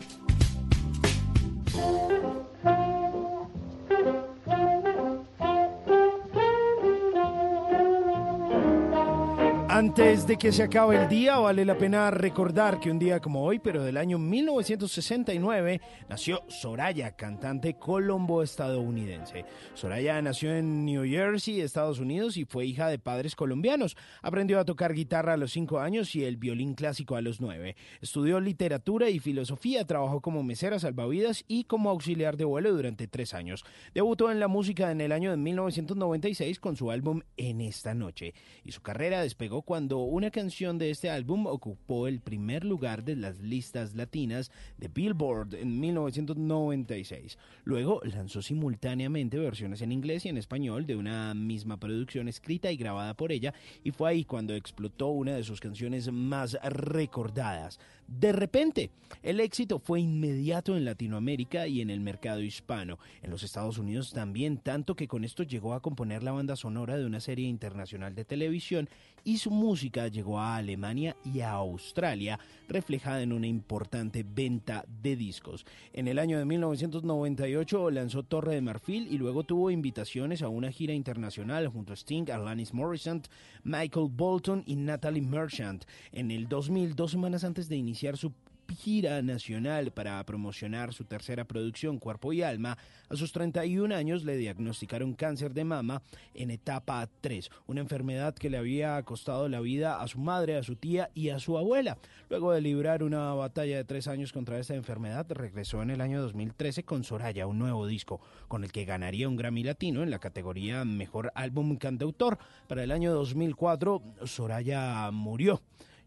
Antes 9.91 10.25
de 10.25 10.37
que 10.37 10.53
se 10.53 10.63
acabe 10.63 10.95
el 10.95 11.09
día, 11.09 11.37
vale 11.37 11.65
la 11.65 11.77
pena 11.77 12.09
recordar 12.11 12.79
que 12.79 12.89
un 12.89 12.97
día 12.97 13.19
como 13.19 13.43
hoy, 13.43 13.59
pero 13.59 13.83
del 13.83 13.97
año 13.97 14.17
1969, 14.17 15.81
nació 16.07 16.43
Soraya, 16.47 17.17
cantante 17.17 17.73
colombo-estadounidense. 17.73 19.43
Soraya 19.73 20.21
nació 20.21 20.55
en 20.55 20.85
New 20.85 21.03
Jersey, 21.03 21.59
Estados 21.59 21.99
Unidos, 21.99 22.37
y 22.37 22.45
fue 22.45 22.65
hija 22.65 22.87
de 22.87 22.99
padres 22.99 23.35
colombianos. 23.35 23.97
Aprendió 24.21 24.61
a 24.61 24.65
tocar 24.65 24.93
guitarra 24.93 25.33
a 25.33 25.37
los 25.37 25.51
cinco 25.51 25.81
años 25.81 26.15
y 26.15 26.23
el 26.23 26.37
violín 26.37 26.73
clásico 26.73 27.17
a 27.17 27.21
los 27.21 27.41
nueve. 27.41 27.75
Estudió 27.99 28.39
literatura 28.39 29.09
y 29.09 29.19
filosofía, 29.19 29.85
trabajó 29.85 30.21
como 30.21 30.41
mesera 30.41 30.79
salvavidas 30.79 31.43
y 31.49 31.65
como 31.65 31.89
auxiliar 31.89 32.37
de 32.37 32.45
vuelo 32.45 32.73
durante 32.73 33.09
tres 33.09 33.33
años. 33.33 33.65
Debutó 33.93 34.31
en 34.31 34.39
la 34.39 34.47
música 34.47 34.89
en 34.89 35.01
el 35.01 35.11
año 35.11 35.31
de 35.31 35.37
1996 35.37 36.61
con 36.61 36.77
su 36.77 36.91
álbum 36.91 37.23
En 37.35 37.59
esta 37.59 37.93
noche, 37.93 38.33
y 38.63 38.71
su 38.71 38.81
carrera 38.81 39.21
despegó 39.21 39.63
cuando 39.63 39.81
una 39.99 40.31
canción 40.31 40.77
de 40.77 40.89
este 40.89 41.09
álbum 41.09 41.47
ocupó 41.47 42.07
el 42.07 42.19
primer 42.19 42.63
lugar 42.63 43.03
de 43.03 43.15
las 43.15 43.39
listas 43.39 43.95
latinas 43.95 44.51
de 44.77 44.87
Billboard 44.87 45.55
en 45.55 45.79
1996. 45.79 47.37
Luego 47.63 48.01
lanzó 48.03 48.41
simultáneamente 48.41 49.37
versiones 49.37 49.81
en 49.81 49.91
inglés 49.91 50.25
y 50.25 50.29
en 50.29 50.37
español 50.37 50.85
de 50.85 50.95
una 50.95 51.33
misma 51.33 51.77
producción 51.77 52.27
escrita 52.27 52.71
y 52.71 52.77
grabada 52.77 53.13
por 53.13 53.31
ella 53.31 53.53
y 53.83 53.91
fue 53.91 54.09
ahí 54.09 54.25
cuando 54.25 54.53
explotó 54.53 55.07
una 55.07 55.35
de 55.35 55.43
sus 55.43 55.59
canciones 55.59 56.11
más 56.11 56.57
recordadas. 56.63 57.79
De 58.07 58.31
repente, 58.33 58.91
el 59.23 59.39
éxito 59.39 59.79
fue 59.79 60.01
inmediato 60.01 60.75
en 60.75 60.83
Latinoamérica 60.83 61.67
y 61.67 61.81
en 61.81 61.89
el 61.89 62.01
mercado 62.01 62.41
hispano. 62.41 62.99
En 63.21 63.29
los 63.29 63.43
Estados 63.43 63.77
Unidos 63.77 64.11
también, 64.11 64.57
tanto 64.57 64.95
que 64.95 65.07
con 65.07 65.23
esto 65.23 65.43
llegó 65.43 65.73
a 65.73 65.81
componer 65.81 66.23
la 66.23 66.31
banda 66.31 66.55
sonora 66.55 66.97
de 66.97 67.05
una 67.05 67.19
serie 67.19 67.47
internacional 67.47 68.15
de 68.15 68.25
televisión 68.25 68.89
y 69.23 69.37
su 69.37 69.51
música 69.51 70.07
llegó 70.07 70.39
a 70.39 70.55
Alemania 70.55 71.15
y 71.23 71.41
a 71.41 71.51
Australia, 71.51 72.39
reflejada 72.67 73.21
en 73.21 73.33
una 73.33 73.47
importante 73.47 74.25
venta 74.27 74.83
de 75.01 75.15
discos. 75.15 75.65
En 75.93 76.07
el 76.07 76.17
año 76.17 76.39
de 76.39 76.45
1998 76.45 77.91
lanzó 77.91 78.23
Torre 78.23 78.55
de 78.55 78.61
Marfil 78.61 79.07
y 79.11 79.17
luego 79.17 79.43
tuvo 79.43 79.69
invitaciones 79.69 80.41
a 80.41 80.49
una 80.49 80.71
gira 80.71 80.93
internacional 80.93 81.67
junto 81.67 81.93
a 81.93 81.95
Sting, 81.95 82.29
Alanis 82.31 82.73
Morissette, 82.73 83.29
Michael 83.63 84.09
Bolton 84.09 84.63
y 84.65 84.75
Natalie 84.75 85.21
Merchant. 85.21 85.85
En 86.11 86.31
el 86.31 86.47
2000, 86.47 86.95
dos 86.95 87.11
semanas 87.11 87.43
antes 87.43 87.69
de 87.69 87.75
iniciar 87.75 87.90
su 87.95 88.33
gira 88.71 89.21
nacional 89.21 89.91
para 89.91 90.23
promocionar 90.25 90.93
su 90.93 91.03
tercera 91.03 91.45
producción 91.45 91.99
Cuerpo 91.99 92.33
y 92.33 92.41
Alma, 92.41 92.77
a 93.09 93.15
sus 93.15 93.31
31 93.31 93.93
años 93.93 94.23
le 94.23 94.37
diagnosticaron 94.37 95.13
cáncer 95.13 95.53
de 95.53 95.65
mama 95.65 96.01
en 96.33 96.51
etapa 96.51 97.07
3, 97.21 97.49
una 97.67 97.81
enfermedad 97.81 98.33
que 98.33 98.49
le 98.49 98.57
había 98.57 99.01
costado 99.03 99.49
la 99.49 99.59
vida 99.59 100.01
a 100.01 100.07
su 100.07 100.19
madre, 100.19 100.57
a 100.57 100.63
su 100.63 100.75
tía 100.75 101.09
y 101.13 101.29
a 101.29 101.39
su 101.39 101.57
abuela. 101.57 101.97
Luego 102.29 102.53
de 102.53 102.61
librar 102.61 103.03
una 103.03 103.33
batalla 103.33 103.77
de 103.77 103.83
tres 103.83 104.07
años 104.07 104.31
contra 104.31 104.59
esta 104.59 104.75
enfermedad, 104.75 105.25
regresó 105.29 105.81
en 105.81 105.89
el 105.89 106.01
año 106.01 106.21
2013 106.21 106.83
con 106.83 107.03
Soraya, 107.03 107.47
un 107.47 107.59
nuevo 107.59 107.85
disco, 107.87 108.21
con 108.47 108.63
el 108.63 108.71
que 108.71 108.85
ganaría 108.85 109.27
un 109.27 109.35
Grammy 109.35 109.63
Latino 109.63 110.03
en 110.03 110.11
la 110.11 110.19
categoría 110.19 110.85
Mejor 110.85 111.31
Álbum 111.35 111.75
Cantautor. 111.77 112.37
Para 112.67 112.83
el 112.83 112.91
año 112.91 113.13
2004, 113.13 114.01
Soraya 114.25 115.11
murió 115.11 115.61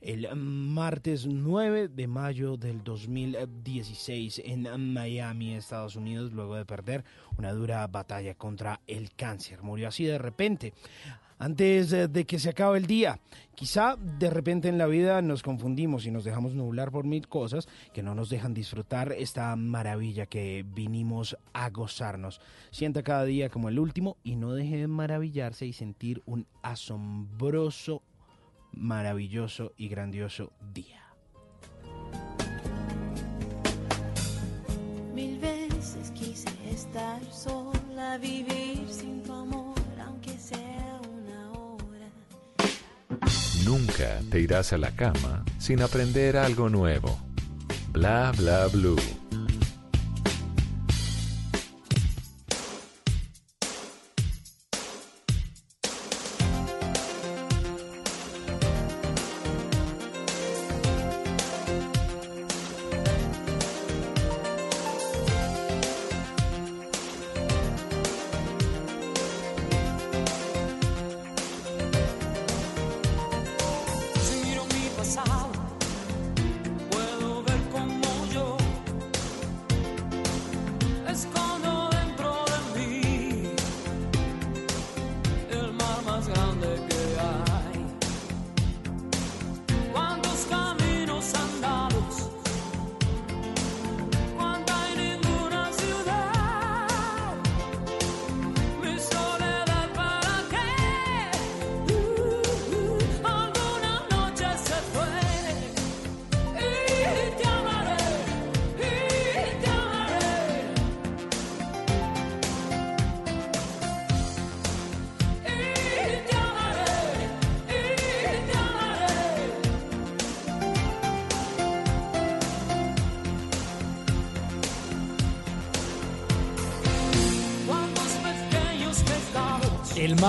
el 0.05 0.29
martes 0.37 1.27
9 1.27 1.89
de 1.89 2.07
mayo 2.07 2.59
del 2.59 2.85
2016 2.85 4.43
en 4.45 4.93
Miami, 4.93 5.55
Estados 5.55 5.97
Unidos, 5.97 6.33
luego 6.33 6.57
de 6.57 6.67
perder 6.67 7.05
una 7.39 7.53
dura 7.53 7.87
batalla 7.87 8.35
contra 8.35 8.81
el 8.87 9.15
cáncer. 9.15 9.63
Murió 9.63 9.89
así 9.89 10.05
de 10.05 10.19
repente. 10.19 10.75
antes 11.39 11.93
eh, 11.93 12.09
de 12.09 12.27
que 12.27 12.39
se 12.39 12.51
acabe 12.51 12.79
el 12.79 12.87
día. 12.87 13.19
Quizá 13.55 13.97
de 13.97 14.29
repente 14.29 14.69
en 14.69 14.79
la 14.79 14.87
vida 14.87 15.23
nos 15.23 15.43
confundimos 15.43 16.07
y 16.07 16.11
nos 16.11 16.25
dejamos 16.25 16.55
nublar 16.55 16.91
por 16.91 17.05
mil 17.05 17.27
cosas 17.27 17.67
que 17.93 18.03
no 18.03 18.15
nos 18.15 18.29
dejan 18.29 18.53
disfrutar 18.53 19.13
esta 19.13 19.57
maravilla 19.57 20.27
que 20.27 20.65
vinimos 20.67 21.37
a 21.55 21.71
gozarnos. 21.71 22.41
Sienta 22.71 23.03
cada 23.03 23.25
día 23.25 23.49
como 23.49 23.71
el 23.71 23.79
último 23.79 24.19
y 24.23 24.37
no 24.37 24.53
deje 24.53 24.77
de 24.77 24.87
maravillarse 24.87 25.67
y 25.67 25.73
sentir 25.73 26.23
un 26.27 26.47
asombroso, 26.63 28.03
maravilloso 28.77 29.73
y 29.77 29.89
grandioso 29.89 30.53
día. 30.73 31.03
Mil 35.15 35.39
veces 35.39 36.11
quise 36.11 36.49
estar 36.71 37.23
sola, 37.33 38.19
vivir 38.19 38.87
sin 38.89 39.23
tu 39.23 39.33
amor, 39.33 39.79
aunque 40.05 40.37
sea 40.39 41.01
una 41.13 41.53
hora. 41.53 42.09
Nunca 43.65 44.21
te 44.31 44.41
irás 44.41 44.73
a 44.73 44.79
la 44.79 44.91
cama 44.91 45.45
sin 45.59 45.83
aprender 45.83 46.37
algo 46.37 46.69
nuevo. 46.69 47.17
Bla 47.93 48.33
bla 48.37 48.67
blue. 48.67 49.24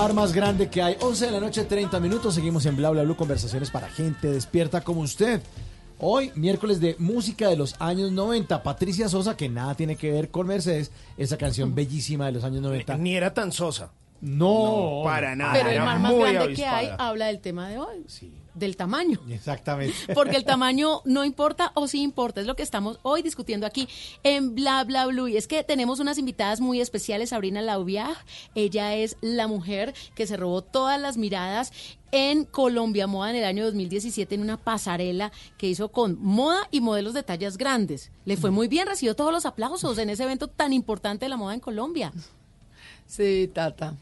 Mar 0.06 0.14
más 0.14 0.32
grande 0.32 0.68
que 0.68 0.80
hay. 0.82 0.96
11 1.00 1.26
de 1.26 1.32
la 1.32 1.40
noche, 1.40 1.64
30 1.64 1.98
minutos. 1.98 2.36
Seguimos 2.36 2.64
en 2.66 2.76
Bla 2.76 2.90
Bla 2.90 3.02
Blue, 3.02 3.16
conversaciones 3.16 3.72
para 3.72 3.88
gente 3.88 4.28
despierta 4.28 4.82
como 4.82 5.00
usted. 5.00 5.40
Hoy, 5.98 6.30
miércoles 6.36 6.80
de 6.80 6.94
música 7.00 7.48
de 7.48 7.56
los 7.56 7.74
años 7.80 8.12
90. 8.12 8.62
Patricia 8.62 9.08
Sosa, 9.08 9.36
que 9.36 9.48
nada 9.48 9.74
tiene 9.74 9.96
que 9.96 10.12
ver 10.12 10.30
con 10.30 10.46
Mercedes. 10.46 10.92
Esa 11.16 11.36
canción 11.36 11.74
bellísima 11.74 12.26
de 12.26 12.32
los 12.32 12.44
años 12.44 12.62
90. 12.62 12.96
Ni 12.98 13.16
era 13.16 13.34
tan 13.34 13.50
sosa. 13.50 13.90
No, 14.20 15.00
No, 15.00 15.02
para 15.02 15.34
nada. 15.34 15.54
Pero 15.54 15.70
el 15.70 15.80
mar 15.80 15.98
más 15.98 16.14
grande 16.14 16.54
que 16.54 16.66
hay 16.66 16.88
habla 16.98 17.26
del 17.26 17.40
tema 17.40 17.68
de 17.68 17.78
hoy, 17.78 18.04
del 18.56 18.76
tamaño. 18.76 19.20
Exactamente. 19.28 20.14
Porque 20.14 20.36
el 20.36 20.44
tamaño 20.44 21.02
no 21.04 21.24
importa 21.24 21.72
o 21.74 21.86
sí 21.86 22.02
importa, 22.02 22.40
es 22.40 22.46
lo 22.46 22.56
que 22.56 22.62
estamos 22.62 22.98
hoy 23.02 23.22
discutiendo 23.22 23.66
aquí 23.66 23.88
en 24.22 24.54
Bla 24.54 24.82
Bla 24.84 25.06
Blue. 25.06 25.28
Y 25.28 25.36
es 25.36 25.46
que 25.46 25.62
tenemos 25.62 26.00
unas 26.00 26.18
invitadas 26.18 26.60
muy 26.60 26.80
especiales, 26.80 27.30
Sabrina 27.30 27.62
Laubiag. 27.62 28.16
Ella 28.54 28.94
es 28.94 29.16
la 29.20 29.46
mujer 29.46 29.94
que 30.14 30.26
se 30.26 30.36
robó 30.36 30.62
todas 30.62 31.00
las 31.00 31.16
miradas 31.16 31.72
en 32.12 32.44
Colombia 32.44 33.06
Moda 33.06 33.30
en 33.30 33.36
el 33.36 33.44
año 33.44 33.64
2017 33.64 34.34
en 34.34 34.40
una 34.40 34.56
pasarela 34.56 35.32
que 35.58 35.66
hizo 35.66 35.90
con 35.90 36.18
moda 36.18 36.68
y 36.70 36.80
modelos 36.80 37.14
de 37.14 37.22
tallas 37.22 37.58
grandes. 37.58 38.10
Le 38.24 38.36
fue 38.36 38.50
muy 38.50 38.68
bien, 38.68 38.86
recibió 38.86 39.14
todos 39.14 39.32
los 39.32 39.44
aplausos 39.44 39.98
en 39.98 40.10
ese 40.10 40.24
evento 40.24 40.48
tan 40.48 40.72
importante 40.72 41.26
de 41.26 41.28
la 41.28 41.36
moda 41.36 41.54
en 41.54 41.60
Colombia. 41.60 42.12
Sí, 43.06 43.50
Tata. 43.52 43.96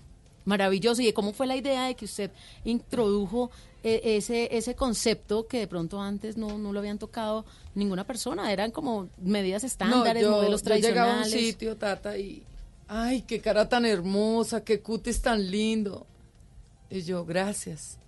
Maravilloso. 0.45 1.03
¿Y 1.03 1.13
cómo 1.13 1.33
fue 1.33 1.47
la 1.47 1.57
idea 1.57 1.87
de 1.87 1.95
que 1.95 2.05
usted 2.05 2.31
introdujo 2.65 3.51
ese, 3.85 4.49
ese 4.57 4.75
concepto 4.75 5.47
que 5.47 5.59
de 5.59 5.69
pronto 5.69 6.01
antes 6.01 6.37
no, 6.37 6.57
no 6.57 6.73
lo 6.73 6.79
habían 6.79 6.99
tocado 6.99 7.45
ninguna 7.75 8.05
persona? 8.05 8.51
Eran 8.51 8.71
como 8.71 9.11
medidas 9.19 9.63
estándares, 9.63 10.23
yo, 10.23 10.31
modelos 10.31 10.63
yo 10.63 10.75
llegaba 10.77 11.17
a 11.17 11.19
un 11.19 11.25
sitio, 11.27 11.77
Tata, 11.77 12.17
y... 12.17 12.43
Ay, 12.89 13.23
qué 13.23 13.41
cara 13.41 13.69
tan 13.69 13.87
hermosa, 13.87 14.63
qué 14.65 14.81
cutis 14.81 15.21
tan 15.21 15.51
lindo. 15.51 16.07
Y 16.91 17.03
yo, 17.03 17.25
gracias. 17.25 17.99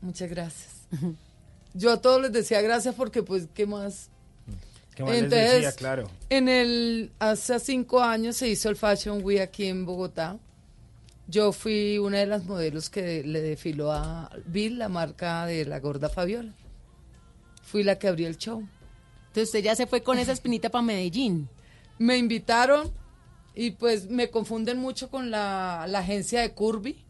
Muchas 0.00 0.28
gracias. 0.28 0.70
Yo 1.74 1.90
a 1.90 2.00
todos 2.02 2.20
les 2.20 2.32
decía 2.32 2.60
gracias 2.60 2.94
porque, 2.94 3.22
pues, 3.22 3.48
¿qué 3.54 3.66
más? 3.66 4.10
¿Qué 4.94 5.04
más 5.04 5.12
les 5.12 5.30
decía? 5.30 5.72
Claro. 5.72 6.10
En 6.28 6.48
el, 6.48 7.12
hace 7.18 7.58
cinco 7.60 8.02
años 8.02 8.36
se 8.36 8.48
hizo 8.48 8.68
el 8.68 8.76
Fashion 8.76 9.24
Week 9.24 9.40
aquí 9.40 9.66
en 9.66 9.86
Bogotá. 9.86 10.38
Yo 11.32 11.52
fui 11.52 11.96
una 11.96 12.18
de 12.18 12.26
las 12.26 12.44
modelos 12.44 12.90
que 12.90 13.24
le 13.24 13.40
desfiló 13.40 13.90
a 13.90 14.30
Bill, 14.44 14.78
la 14.78 14.90
marca 14.90 15.46
de 15.46 15.64
la 15.64 15.80
gorda 15.80 16.10
Fabiola. 16.10 16.52
Fui 17.62 17.82
la 17.82 17.98
que 17.98 18.06
abrió 18.06 18.28
el 18.28 18.36
show. 18.36 18.68
Entonces 19.28 19.44
usted 19.44 19.62
ya 19.62 19.74
se 19.74 19.86
fue 19.86 20.02
con 20.02 20.18
esa 20.18 20.32
espinita 20.32 20.68
para 20.68 20.82
Medellín. 20.82 21.48
Me 21.98 22.18
invitaron 22.18 22.92
y 23.54 23.70
pues 23.70 24.10
me 24.10 24.28
confunden 24.28 24.76
mucho 24.76 25.08
con 25.08 25.30
la, 25.30 25.86
la 25.88 26.00
agencia 26.00 26.42
de 26.42 26.52
Curvy, 26.52 27.02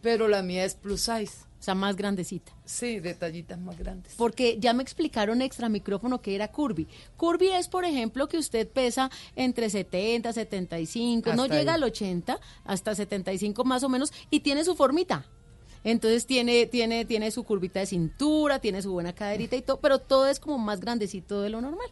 pero 0.00 0.26
la 0.26 0.42
mía 0.42 0.64
es 0.64 0.74
plus 0.74 1.02
size. 1.02 1.44
O 1.60 1.62
sea, 1.62 1.74
más 1.74 1.94
grandecita. 1.94 2.52
Sí, 2.64 3.00
detallitas 3.00 3.58
más 3.60 3.76
grandes. 3.78 4.14
Porque 4.16 4.56
ya 4.58 4.72
me 4.72 4.82
explicaron 4.82 5.42
extra 5.42 5.68
micrófono 5.68 6.22
que 6.22 6.34
era 6.34 6.48
curvy. 6.48 6.88
Curvy 7.18 7.48
es, 7.48 7.68
por 7.68 7.84
ejemplo, 7.84 8.28
que 8.28 8.38
usted 8.38 8.66
pesa 8.66 9.10
entre 9.36 9.68
70, 9.68 10.32
75, 10.32 11.34
no 11.34 11.42
Hasta 11.42 11.58
llega 11.58 11.72
ahí. 11.72 11.76
al 11.76 11.84
80, 11.84 12.40
hasta 12.64 12.94
75 12.94 13.62
más 13.64 13.82
o 13.82 13.90
menos, 13.90 14.10
y 14.30 14.40
tiene 14.40 14.64
su 14.64 14.74
formita. 14.74 15.26
Entonces 15.84 16.26
tiene, 16.26 16.64
tiene, 16.66 17.04
tiene 17.04 17.30
su 17.30 17.44
curvita 17.44 17.80
de 17.80 17.86
cintura, 17.86 18.58
tiene 18.58 18.80
su 18.82 18.92
buena 18.92 19.14
caderita 19.14 19.56
y 19.56 19.62
todo, 19.62 19.80
pero 19.80 19.98
todo 19.98 20.28
es 20.28 20.40
como 20.40 20.56
más 20.58 20.80
grandecito 20.80 21.42
de 21.42 21.50
lo 21.50 21.60
normal. 21.60 21.88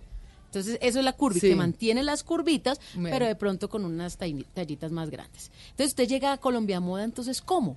Entonces, 0.47 0.79
eso 0.81 0.99
es 0.99 1.05
la 1.05 1.13
curvy, 1.13 1.41
Sí. 1.41 1.49
que 1.51 1.57
mantiene 1.57 2.03
las 2.03 2.25
curvitas, 2.25 2.81
pero 3.03 3.27
de 3.27 3.35
pronto 3.37 3.69
con 3.69 3.85
unas 3.85 4.19
talli- 4.19 4.47
tallitas 4.55 4.93
más 4.93 5.11
grandes. 5.11 5.51
Entonces, 5.73 5.89
usted 5.89 6.09
llega 6.09 6.33
a 6.33 6.39
Colombia 6.39 6.81
Moda, 6.81 7.05
entonces, 7.05 7.43
¿cómo? 7.43 7.77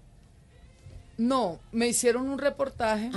No, 1.22 1.60
me 1.72 1.88
hicieron 1.88 2.28
un 2.30 2.40
reportaje. 2.40 3.12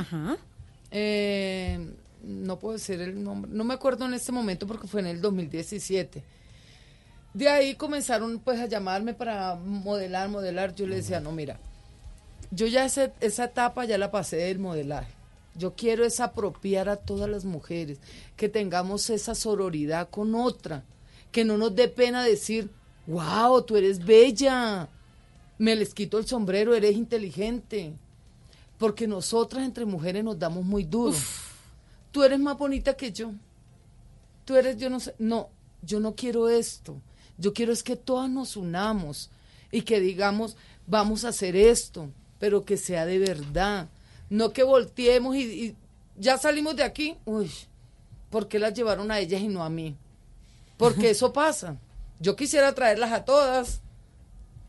Eh, 0.90 1.90
no 2.22 2.58
puedo 2.58 2.74
decir 2.74 3.00
el 3.00 3.22
nombre. 3.22 3.50
No 3.52 3.64
me 3.64 3.74
acuerdo 3.74 4.04
en 4.06 4.14
este 4.14 4.30
momento 4.32 4.66
porque 4.66 4.86
fue 4.86 5.00
en 5.00 5.06
el 5.06 5.20
2017. 5.20 6.22
De 7.32 7.48
ahí 7.48 7.74
comenzaron 7.74 8.38
pues 8.38 8.60
a 8.60 8.66
llamarme 8.66 9.14
para 9.14 9.54
modelar, 9.56 10.28
modelar. 10.28 10.74
Yo 10.74 10.86
le 10.86 10.96
decía, 10.96 11.20
no, 11.20 11.32
mira, 11.32 11.58
yo 12.50 12.66
ya 12.66 12.84
ese- 12.84 13.12
esa 13.20 13.44
etapa 13.44 13.84
ya 13.86 13.98
la 13.98 14.10
pasé 14.10 14.36
del 14.36 14.58
modelaje. 14.58 15.12
Yo 15.56 15.74
quiero 15.74 16.04
es 16.04 16.20
apropiar 16.20 16.88
a 16.88 16.96
todas 16.96 17.28
las 17.30 17.44
mujeres, 17.44 17.98
que 18.36 18.48
tengamos 18.48 19.08
esa 19.10 19.34
sororidad 19.34 20.10
con 20.10 20.34
otra, 20.34 20.82
que 21.32 21.44
no 21.44 21.56
nos 21.58 21.74
dé 21.74 21.88
pena 21.88 22.22
decir, 22.24 22.70
wow, 23.06 23.62
tú 23.62 23.76
eres 23.76 24.04
bella, 24.04 24.88
me 25.58 25.76
les 25.76 25.94
quito 25.94 26.18
el 26.18 26.26
sombrero, 26.26 26.74
eres 26.74 26.96
inteligente. 26.96 27.94
Porque 28.78 29.06
nosotras 29.06 29.64
entre 29.64 29.84
mujeres 29.84 30.24
nos 30.24 30.38
damos 30.38 30.64
muy 30.64 30.84
duro. 30.84 31.16
Tú 32.10 32.22
eres 32.22 32.38
más 32.38 32.58
bonita 32.58 32.96
que 32.96 33.12
yo. 33.12 33.32
Tú 34.44 34.56
eres, 34.56 34.76
yo 34.76 34.90
no 34.90 35.00
sé, 35.00 35.14
no, 35.18 35.48
yo 35.82 36.00
no 36.00 36.14
quiero 36.14 36.48
esto. 36.48 37.00
Yo 37.38 37.52
quiero 37.52 37.72
es 37.72 37.82
que 37.82 37.96
todas 37.96 38.28
nos 38.30 38.56
unamos 38.56 39.30
y 39.70 39.82
que 39.82 40.00
digamos, 40.00 40.56
vamos 40.86 41.24
a 41.24 41.28
hacer 41.28 41.56
esto, 41.56 42.10
pero 42.38 42.64
que 42.64 42.76
sea 42.76 43.06
de 43.06 43.18
verdad. 43.18 43.88
No 44.30 44.52
que 44.52 44.62
volteemos 44.62 45.36
y, 45.36 45.40
y 45.40 45.76
ya 46.16 46.38
salimos 46.38 46.76
de 46.76 46.82
aquí. 46.82 47.16
Uy, 47.24 47.50
¿por 48.30 48.48
qué 48.48 48.58
las 48.58 48.74
llevaron 48.74 49.10
a 49.10 49.18
ellas 49.18 49.40
y 49.40 49.48
no 49.48 49.64
a 49.64 49.70
mí? 49.70 49.96
Porque 50.76 51.10
eso 51.10 51.32
pasa. 51.32 51.76
Yo 52.20 52.36
quisiera 52.36 52.74
traerlas 52.74 53.12
a 53.12 53.24
todas, 53.24 53.80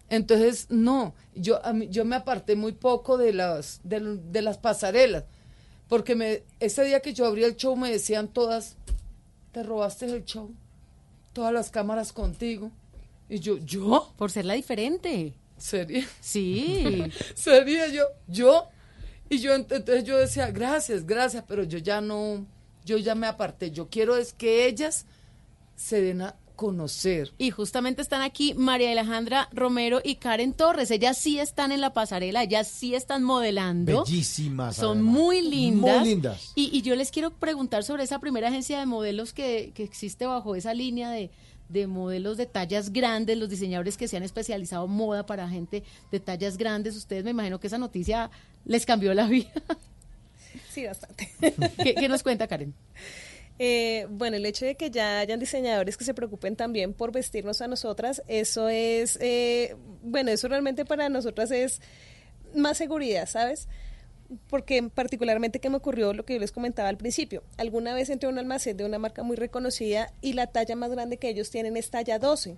Entonces, 0.10 0.68
no, 0.70 1.16
yo, 1.34 1.66
a 1.66 1.74
mí- 1.74 1.88
yo 1.90 2.06
me 2.06 2.16
aparté 2.16 2.56
muy 2.56 2.74
poco 2.74 3.18
de 3.18 3.34
las, 3.34 3.82
de, 3.84 4.42
las 4.42 4.58
pasarelas, 4.58 5.24
porque 5.88 6.16
me, 6.16 6.44
ese 6.60 6.84
día 6.84 7.00
que 7.00 7.14
yo 7.14 7.26
abrí 7.26 7.44
el 7.44 7.56
show 7.56 7.76
me 7.76 7.92
decían 7.92 8.28
todas, 8.28 8.76
te 9.52 9.64
robaste 9.64 10.06
el 10.06 10.24
show, 10.26 10.52
todas 11.34 11.52
las 11.54 11.72
cámaras 11.72 12.14
contigo. 12.14 12.72
Y 13.30 13.40
yo, 13.40 13.58
¿yo? 13.58 14.14
Por 14.18 14.32
ser 14.32 14.46
la 14.46 14.54
diferente. 14.54 15.34
¿Sería? 15.58 16.06
Sí. 16.22 17.04
¿Sería 17.36 17.88
yo? 17.88 18.04
¿Yo? 18.28 18.68
Y 19.30 19.40
yo, 19.40 19.54
ent- 19.56 19.76
entonces 19.76 20.04
yo 20.04 20.18
decía, 20.18 20.52
gracias, 20.52 21.06
gracias, 21.08 21.44
pero 21.48 21.64
yo 21.64 21.80
ya 21.80 22.00
no, 22.02 22.46
yo 22.84 22.98
ya 23.00 23.16
me 23.16 23.26
aparté. 23.26 23.72
Yo 23.72 23.90
quiero 23.90 24.16
es 24.16 24.34
que 24.34 24.68
ellas 24.68 25.08
se 25.76 26.02
den 26.02 26.22
a 26.22 26.36
conocer. 26.56 27.34
Y 27.38 27.52
justamente 27.52 28.02
están 28.02 28.22
aquí 28.22 28.54
María 28.54 28.92
Alejandra 28.92 29.50
Romero 29.52 30.02
y 30.04 30.16
Karen 30.16 30.54
Torres. 30.54 30.92
Ellas 30.92 31.18
sí 31.18 31.40
están 31.40 31.72
en 31.72 31.82
la 31.82 31.94
pasarela, 31.94 32.44
ellas 32.44 32.68
sí 32.68 32.96
están 32.96 33.24
modelando. 33.24 34.04
Bellísimas. 34.04 34.76
Son 34.76 34.98
además. 35.00 35.14
muy 35.14 35.42
lindas. 35.42 36.00
Muy 36.00 36.10
lindas. 36.10 36.52
Y, 36.56 36.70
y 36.76 36.82
yo 36.82 36.96
les 36.96 37.12
quiero 37.12 37.32
preguntar 37.32 37.84
sobre 37.84 38.04
esa 38.04 38.20
primera 38.20 38.48
agencia 38.50 38.80
de 38.80 38.86
modelos 38.86 39.34
que, 39.34 39.72
que 39.76 39.84
existe 39.84 40.26
bajo 40.26 40.56
esa 40.56 40.74
línea 40.74 41.10
de, 41.12 41.32
de 41.70 41.88
modelos 41.88 42.38
de 42.38 42.46
tallas 42.46 42.92
grandes, 42.92 43.38
los 43.38 43.50
diseñadores 43.50 43.98
que 43.98 44.08
se 44.08 44.18
han 44.18 44.24
especializado 44.24 44.86
en 44.86 44.92
moda 44.92 45.26
para 45.26 45.50
gente 45.50 45.84
de 46.12 46.20
tallas 46.20 46.58
grandes. 46.58 46.96
Ustedes 46.96 47.24
me 47.24 47.32
imagino 47.32 47.60
que 47.60 47.68
esa 47.68 47.78
noticia 47.78 48.30
les 48.66 48.86
cambió 48.86 49.14
la 49.14 49.28
vida. 49.28 49.52
Sí, 50.72 50.86
bastante. 50.86 51.32
¿Qué, 51.82 51.96
qué 51.96 52.08
nos 52.08 52.24
cuenta 52.24 52.48
Karen? 52.48 52.74
Eh, 53.58 54.08
bueno, 54.10 54.36
el 54.36 54.46
hecho 54.46 54.66
de 54.66 54.76
que 54.76 54.92
ya 54.92 55.20
hayan 55.20 55.40
diseñadores 55.40 55.96
que 55.96 56.04
se 56.04 56.14
preocupen 56.14 56.56
también 56.56 56.94
por 56.94 57.12
vestirnos 57.12 57.62
a 57.62 57.68
nosotras, 57.68 58.22
eso 58.28 58.68
es, 58.68 59.18
eh, 59.22 59.76
bueno, 60.04 60.32
eso 60.32 60.48
realmente 60.48 60.84
para 60.84 61.08
nosotras 61.08 61.52
es 61.52 61.82
más 62.54 62.78
seguridad, 62.78 63.28
¿sabes? 63.28 63.70
Porque 64.50 64.84
particularmente 64.84 65.60
que 65.60 65.70
me 65.70 65.78
ocurrió 65.78 66.14
lo 66.14 66.26
que 66.26 66.34
yo 66.34 66.40
les 66.40 66.52
comentaba 66.52 66.90
al 66.90 66.98
principio. 66.98 67.44
Alguna 67.58 67.94
vez 67.94 68.10
entré 68.10 68.28
a 68.28 68.32
un 68.32 68.40
almacén 68.40 68.76
de 68.76 68.86
una 68.86 69.00
marca 69.00 69.24
muy 69.24 69.38
reconocida 69.38 70.12
y 70.22 70.34
la 70.34 70.48
talla 70.48 70.76
más 70.76 70.92
grande 70.92 71.18
que 71.18 71.30
ellos 71.30 71.50
tienen 71.50 71.78
es 71.78 71.90
talla 71.90 72.20
12. 72.20 72.58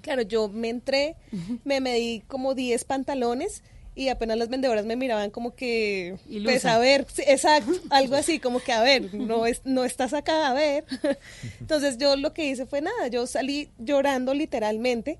Claro, 0.00 0.22
yo 0.22 0.48
me 0.48 0.68
entré, 0.68 1.16
me 1.64 1.80
medí 1.80 2.22
como 2.28 2.54
10 2.54 2.84
pantalones 2.84 3.64
y 3.96 4.10
apenas 4.10 4.36
las 4.36 4.50
vendedoras 4.50 4.84
me 4.84 4.94
miraban 4.94 5.30
como 5.30 5.56
que, 5.56 6.16
Ilusa. 6.28 6.52
pues 6.52 6.64
a 6.66 6.78
ver, 6.78 7.06
exacto, 7.26 7.72
algo 7.90 8.14
así, 8.14 8.38
como 8.38 8.60
que 8.60 8.72
a 8.72 8.82
ver, 8.82 9.14
no, 9.14 9.46
es, 9.46 9.62
no 9.64 9.84
estás 9.84 10.12
acá, 10.12 10.48
a 10.48 10.52
ver. 10.52 10.84
Entonces 11.60 11.96
yo 11.96 12.14
lo 12.14 12.34
que 12.34 12.44
hice 12.46 12.66
fue 12.66 12.82
nada, 12.82 13.08
yo 13.08 13.26
salí 13.26 13.70
llorando 13.78 14.34
literalmente 14.34 15.18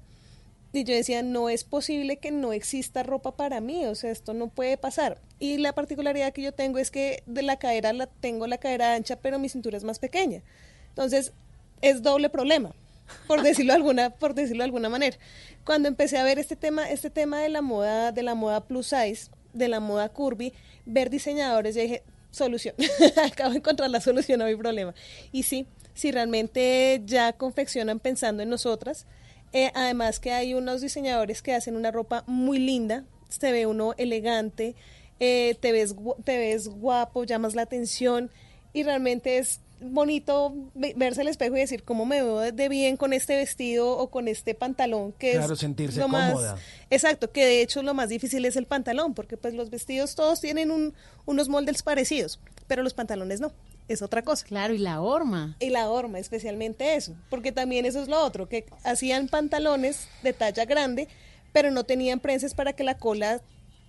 y 0.75 0.85
yo 0.85 0.95
decía, 0.95 1.23
no 1.23 1.49
es 1.49 1.65
posible 1.65 2.19
que 2.19 2.31
no 2.31 2.53
exista 2.53 3.03
ropa 3.03 3.35
para 3.35 3.63
mí, 3.63 3.87
o 3.87 3.95
sea, 3.95 4.11
esto 4.11 4.35
no 4.35 4.49
puede 4.49 4.77
pasar. 4.77 5.23
Y 5.39 5.57
la 5.57 5.73
particularidad 5.73 6.35
que 6.35 6.43
yo 6.43 6.53
tengo 6.53 6.79
es 6.79 6.91
que 6.91 7.23
de 7.25 7.43
la 7.43 7.59
cadera 7.59 7.95
la 7.95 8.07
tengo 8.07 8.47
la 8.47 8.59
cadera 8.59 8.95
ancha, 8.95 9.17
pero 9.17 9.39
mi 9.39 9.49
cintura 9.49 9.79
es 9.79 9.85
más 9.85 9.99
pequeña. 9.99 10.43
Entonces, 10.91 11.33
es 11.81 12.03
doble 12.03 12.29
problema, 12.29 12.75
por 13.27 13.43
decirlo 13.43 13.73
de 13.73 13.77
alguna, 13.77 14.11
por 14.11 14.35
decirlo 14.35 14.63
de 14.63 14.67
alguna 14.67 14.89
manera. 14.89 15.17
Cuando 15.65 15.89
empecé 15.89 16.19
a 16.19 16.25
ver 16.25 16.39
este 16.39 16.57
tema, 16.57 16.91
este 16.91 17.11
tema 17.11 17.41
de 17.41 17.49
la 17.49 17.63
moda, 17.63 18.13
de 18.13 18.23
la 18.23 18.35
moda 18.35 18.65
plus 18.67 18.87
size, 18.87 19.31
de 19.53 19.69
la 19.69 19.81
moda 19.81 20.09
curvy, 20.09 20.53
ver 20.85 21.11
diseñadores, 21.11 21.75
yo 21.75 21.83
dije, 21.83 22.03
solución. 22.31 22.75
Acabo 23.25 23.51
de 23.51 23.59
encontrar 23.59 23.91
la 23.91 24.01
solución 24.01 24.43
a 24.43 24.47
mi 24.47 24.57
problema. 24.57 24.95
Y 25.33 25.43
sí, 25.45 25.67
si 25.95 26.13
realmente 26.13 27.03
ya 27.05 27.33
confeccionan 27.33 27.99
pensando 27.99 28.43
en 28.43 28.51
nosotras, 28.51 29.07
eh, 29.53 29.73
además 29.75 30.21
que 30.21 30.33
hay 30.33 30.55
unos 30.55 30.81
diseñadores 30.81 31.43
que 31.43 31.55
hacen 31.55 31.77
una 31.77 31.91
ropa 31.91 32.25
muy 32.27 32.59
linda, 32.59 33.05
se 33.29 33.53
ve 33.53 33.67
uno 33.67 33.95
elegante, 33.97 34.75
eh, 35.19 35.57
te, 35.61 35.73
ves, 35.73 35.95
te 36.25 36.37
ves 36.37 36.69
guapo, 36.69 37.25
llamas 37.25 37.55
la 37.55 37.63
atención 37.63 38.31
y 38.73 38.83
realmente 38.83 39.39
es 39.39 39.61
bonito 39.81 40.55
ve- 40.75 40.95
verse 40.97 41.21
al 41.21 41.29
espejo 41.29 41.57
y 41.57 41.61
decir 41.61 41.83
cómo 41.83 42.07
me 42.07 42.23
veo 42.23 42.39
de- 42.53 42.69
bien 42.69 42.97
con 42.97 43.13
este 43.13 43.37
vestido 43.37 43.91
o 43.97 44.09
con 44.11 44.27
este 44.29 44.55
pantalón 44.55 45.13
que 45.13 45.33
Claro, 45.33 45.55
es 45.55 45.61
sentirse 45.61 46.01
lo 46.01 46.09
más- 46.09 46.33
cómoda. 46.33 46.57
exacto 46.91 47.31
que 47.31 47.45
de 47.45 47.63
hecho 47.63 47.83
lo 47.83 47.93
más 47.95 48.09
difícil 48.09 48.45
es 48.45 48.57
el 48.57 48.67
pantalón 48.67 49.15
porque 49.15 49.37
pues 49.37 49.55
los 49.55 49.71
vestidos 49.71 50.15
todos 50.15 50.41
tienen 50.41 50.71
un- 50.71 50.95
unos 51.27 51.49
moldes 51.49 51.83
parecidos 51.83 52.41
pero 52.67 52.83
los 52.83 52.95
pantalones 52.95 53.41
no 53.41 53.53
es 53.89 54.03
otra 54.03 54.23
cosa 54.23 54.45
claro 54.47 54.75
y 54.75 54.79
la 54.79 55.01
horma 55.01 55.57
y 55.61 55.71
la 55.71 55.91
horma 55.91 56.19
especialmente 56.19 56.97
eso 56.97 57.15
porque 57.31 57.53
también 57.53 57.85
eso 57.87 58.01
es 58.03 58.09
lo 58.09 58.19
otro 58.25 58.49
que 58.49 58.65
hacían 58.83 59.29
pantalones 59.29 60.09
de 60.23 60.33
talla 60.33 60.65
grande 60.65 61.07
pero 61.53 61.71
no 61.71 61.85
tenían 61.85 62.19
prensas 62.21 62.55
para 62.55 62.73
que 62.73 62.83
la 62.83 62.97
cola 62.99 63.41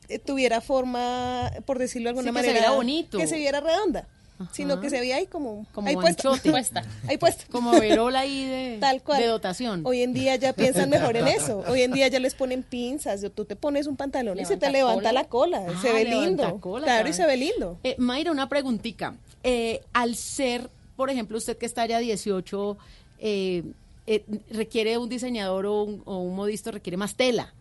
eh, 0.09 0.19
tuviera 0.19 0.61
forma 0.61 1.51
por 1.65 1.79
decirlo 1.79 2.05
de 2.07 2.09
alguna 2.19 2.31
Sí, 2.31 2.35
que 2.35 2.39
se 2.41 2.47
manera 2.47 2.59
viera 2.59 2.75
bonito. 2.75 3.17
que 3.17 3.27
se 3.27 3.37
viera 3.37 3.59
redonda 3.61 4.07
sino 4.51 4.79
que 4.79 4.89
se 4.89 4.99
veía 4.99 5.17
ahí 5.17 5.27
como, 5.27 5.65
Como 5.73 5.87
ahí 5.87 5.95
puesta. 5.95 6.29
puesta 6.43 6.83
ahí 7.07 7.17
puesta 7.19 7.45
Como 7.51 7.71
verola 7.79 8.19
ahí 8.19 8.45
de, 8.45 8.77
Tal 8.81 9.01
cual. 9.01 9.21
de 9.21 9.27
dotación. 9.27 9.81
Hoy 9.85 10.01
en 10.01 10.13
día 10.13 10.35
ya 10.35 10.53
piensan 10.53 10.89
mejor 10.89 11.17
en 11.17 11.27
eso. 11.27 11.63
Hoy 11.67 11.81
en 11.81 11.91
día 11.91 12.07
ya 12.07 12.19
les 12.19 12.35
ponen 12.35 12.63
pinzas. 12.63 13.25
Tú 13.35 13.45
te 13.45 13.55
pones 13.55 13.87
un 13.87 13.95
pantalón 13.97 14.39
y 14.39 14.45
se 14.45 14.57
te 14.57 14.69
Levanta 14.71 15.09
cola. 15.09 15.11
la 15.13 15.23
cola. 15.27 15.65
Ah, 15.69 15.81
se 15.81 15.91
ve 15.93 16.05
lindo. 16.05 16.59
cola, 16.59 16.85
claro, 16.85 17.09
y 17.09 17.13
se 17.13 17.25
ve 17.25 17.37
lindo. 17.37 17.79
Eh, 17.83 17.95
Mayra, 17.97 18.31
una 18.31 18.47
preguntita. 18.49 19.15
Eh, 19.43 19.81
al 19.93 20.15
ser, 20.15 20.69
por 20.95 21.09
ejemplo, 21.09 21.37
usted 21.37 21.57
que 21.57 21.65
está 21.65 21.85
ya 21.85 21.99
18, 21.99 22.77
eh, 23.19 23.63
eh, 24.07 24.23
requiere 24.51 24.97
un 24.97 25.09
diseñador 25.09 25.65
o 25.65 25.83
un, 25.83 26.01
o 26.05 26.19
un 26.19 26.35
modisto, 26.35 26.71
requiere 26.71 26.97
más 26.97 27.15
tela. 27.15 27.53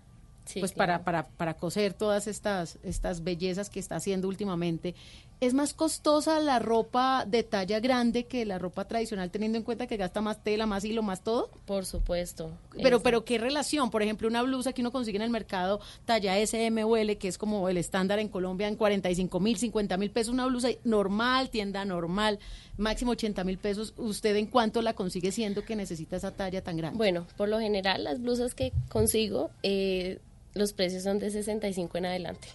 Sí, 0.44 0.61
pues 0.61 0.73
claro. 0.73 1.03
para, 1.03 1.05
para, 1.05 1.28
para 1.36 1.55
coser 1.55 1.93
todas 1.93 2.28
estas, 2.28 2.78
estas 2.85 3.24
bellezas 3.24 3.69
que 3.69 3.81
está 3.81 3.97
haciendo 3.97 4.28
últimamente. 4.28 4.94
¿Es 5.39 5.53
más 5.53 5.75
costosa 5.75 6.41
la 6.41 6.59
ropa 6.59 7.25
de 7.27 7.43
talla 7.43 7.79
grande 7.79 8.25
que 8.25 8.47
la 8.47 8.59
ropa 8.59 8.87
tradicional, 8.87 9.31
teniendo 9.31 9.59
en 9.59 9.65
cuenta 9.65 9.87
que 9.87 9.99
gasta 9.99 10.23
más 10.23 10.43
tela, 10.43 10.65
más 10.65 10.83
hilo, 10.85 11.03
más 11.03 11.23
todo? 11.23 11.51
Por 11.67 11.85
supuesto. 11.85 12.53
Pero, 12.83 12.97
Es- 12.97 13.03
pero 13.03 13.25
¿qué 13.27 13.37
relación? 13.37 13.91
Por 13.91 14.03
ejemplo, 14.03 14.29
una 14.29 14.41
blusa 14.41 14.73
que 14.73 14.81
uno 14.81 14.91
consigue 14.93 15.17
en 15.17 15.23
el 15.23 15.29
mercado 15.31 15.79
talla 16.07 16.39
S, 16.39 16.65
M 16.65 16.83
o 16.85 16.97
L, 16.97 17.19
que 17.19 17.29
es 17.29 17.37
como 17.37 17.69
el 17.69 17.77
estándar 17.77 18.19
en 18.19 18.29
Colombia 18.29 18.67
en 18.67 18.77
45 18.77 19.39
mil, 19.41 19.59
50 19.59 19.99
mil 19.99 20.11
pesos, 20.11 20.33
una 20.33 20.47
blusa 20.47 20.69
normal, 20.85 21.51
tienda 21.51 21.85
normal, 21.85 22.39
máximo 22.79 23.11
80 23.11 23.45
mil 23.45 23.59
pesos. 23.59 23.93
¿Usted 23.99 24.37
en 24.37 24.47
cuánto 24.47 24.81
la 24.81 24.95
consigue 24.95 25.33
siendo 25.33 25.67
que 25.67 25.77
necesita 25.77 26.17
esa 26.17 26.31
talla 26.31 26.63
tan 26.63 26.79
grande? 26.79 26.97
Bueno, 26.97 27.27
por 27.37 27.51
lo 27.51 27.61
general 27.61 28.05
las 28.05 28.23
blusas 28.23 28.55
que 28.55 28.73
consigo, 28.89 29.51
eh, 29.63 30.19
los 30.55 30.73
precios 30.73 31.03
son 31.03 31.19
de 31.19 31.31
65 31.31 31.99
en 31.99 32.07
adelante. 32.07 32.49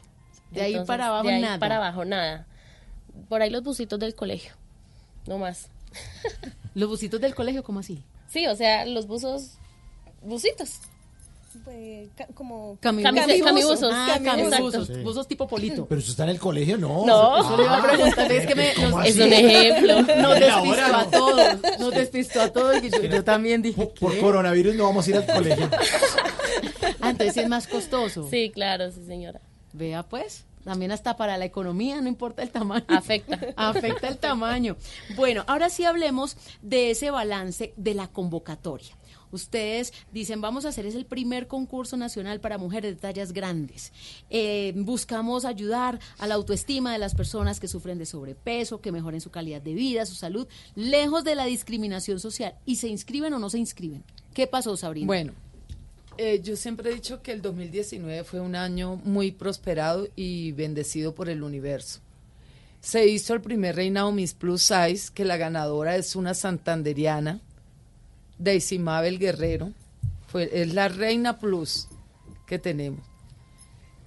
De 0.50 0.62
ahí 0.62 0.76
para 0.88 1.08
abajo 1.08 1.28
de 1.28 1.36
ahí 1.36 1.42
nada. 1.42 1.60
para 1.60 1.78
abajo 1.78 2.06
nada. 2.06 2.48
Por 3.30 3.42
ahí 3.42 3.50
los 3.50 3.64
busitos 3.64 4.00
del 4.00 4.16
colegio, 4.16 4.54
no 5.28 5.38
más. 5.38 5.68
¿Los 6.76 6.90
busitos 6.90 7.20
del 7.22 7.36
colegio 7.36 7.64
cómo 7.64 7.80
así? 7.80 8.04
Sí, 8.30 8.48
o 8.48 8.56
sea, 8.56 8.86
los 8.86 9.08
buzos, 9.08 9.52
busitos. 10.22 10.80
Ca- 12.16 12.28
como 12.34 12.78
Cami- 12.80 13.04
Cami- 13.04 13.44
camibuzos. 13.44 13.92
Ah, 13.94 14.18
camibuzos. 14.24 14.54
Exacto. 14.74 14.86
Sí. 14.86 15.02
Buzos 15.04 15.28
tipo 15.28 15.48
polito. 15.50 15.86
Pero 15.86 16.00
eso 16.00 16.12
está 16.12 16.24
en 16.24 16.30
el 16.30 16.40
colegio, 16.40 16.78
no. 16.78 17.06
No. 17.06 17.40
Eso 17.44 17.58
le 17.58 17.64
iba 17.64 17.78
a 17.78 17.82
preguntar, 17.84 18.32
es 18.32 18.48
que 18.48 18.56
me. 18.56 18.72
Es 18.72 19.18
un 19.18 19.34
ejemplo. 19.34 20.02
Nos 20.22 20.40
despistó 20.40 20.96
a 20.96 21.12
todos, 21.12 21.58
nos 21.80 21.92
despistó 21.94 22.42
a 22.42 22.50
todos 22.54 22.82
y 22.82 22.90
yo, 22.90 23.02
yo 23.04 23.24
también 23.26 23.62
dije, 23.62 23.86
Por 24.00 24.14
¿qué? 24.14 24.22
coronavirus 24.22 24.76
no 24.76 24.86
vamos 24.86 25.06
a 25.06 25.10
ir 25.10 25.18
al 25.18 25.26
colegio. 25.26 25.70
Ah, 27.02 27.10
entonces 27.10 27.36
es 27.36 27.50
más 27.50 27.68
costoso. 27.68 28.30
Sí, 28.30 28.50
claro, 28.54 28.90
sí, 28.90 29.04
señora. 29.06 29.42
Vea 29.74 30.04
pues, 30.04 30.46
también 30.64 30.92
hasta 30.92 31.18
para 31.18 31.38
la 31.38 31.46
economía, 31.46 32.02
no 32.02 32.08
importa 32.08 32.44
el 32.44 32.52
tamaño. 32.52 32.86
Afecta. 32.88 33.40
Afecta 33.56 34.08
el 34.08 34.18
tamaño. 34.18 34.78
Bueno, 35.16 35.44
ahora 35.48 35.70
sí 35.70 35.86
hablemos 35.86 36.38
de 36.62 36.92
ese 36.92 37.12
balance 37.12 37.74
de 37.78 37.94
la 37.94 38.08
convocatoria. 38.08 38.96
Ustedes 39.32 39.94
dicen, 40.12 40.42
vamos 40.42 40.66
a 40.66 40.70
hacer 40.70 40.86
es 40.86 40.96
el 40.96 41.06
primer 41.06 41.48
concurso 41.48 41.96
nacional 41.98 42.42
para 42.42 42.58
mujeres 42.58 42.96
de 42.96 43.02
tallas 43.02 43.32
grandes. 43.32 43.94
Eh, 44.30 44.74
buscamos 44.76 45.46
ayudar 45.46 46.00
a 46.20 46.28
la 46.28 46.36
autoestima 46.36 46.92
de 46.92 47.00
las 47.00 47.16
personas 47.16 47.60
que 47.60 47.68
sufren 47.68 47.98
de 47.98 48.06
sobrepeso, 48.06 48.82
que 48.82 48.92
mejoren 48.92 49.22
su 49.22 49.32
calidad 49.32 49.62
de 49.62 49.74
vida, 49.74 50.06
su 50.06 50.16
salud, 50.16 50.48
lejos 50.76 51.24
de 51.24 51.36
la 51.36 51.46
discriminación 51.46 52.20
social. 52.20 52.56
¿Y 52.66 52.76
se 52.76 52.90
inscriben 52.90 53.34
o 53.34 53.40
no 53.40 53.50
se 53.50 53.60
inscriben? 53.60 54.04
¿Qué 54.34 54.48
pasó, 54.48 54.76
Sabrina? 54.76 55.08
Bueno, 55.08 55.34
eh, 56.18 56.42
yo 56.44 56.56
siempre 56.56 56.92
he 56.92 56.94
dicho 56.96 57.22
que 57.22 57.32
el 57.32 57.42
2019 57.42 58.24
fue 58.24 58.40
un 58.42 58.56
año 58.56 58.96
muy 59.04 59.32
prosperado 59.32 60.08
y 60.16 60.52
bendecido 60.52 61.14
por 61.16 61.30
el 61.30 61.44
universo. 61.44 62.00
Se 62.82 63.08
hizo 63.08 63.34
el 63.34 63.42
primer 63.42 63.76
reinado 63.76 64.12
Miss 64.12 64.34
Plus 64.34 64.64
Size, 64.64 65.12
que 65.14 65.26
la 65.26 65.38
ganadora 65.38 65.96
es 65.96 66.16
una 66.16 66.34
santanderiana, 66.34 67.40
Daisy 68.40 68.80
Mabel 68.80 69.20
Guerrero. 69.20 69.72
Fue, 70.28 70.50
es 70.52 70.74
la 70.74 70.88
reina 70.88 71.38
plus 71.38 71.88
que 72.48 72.58
tenemos. 72.58 73.02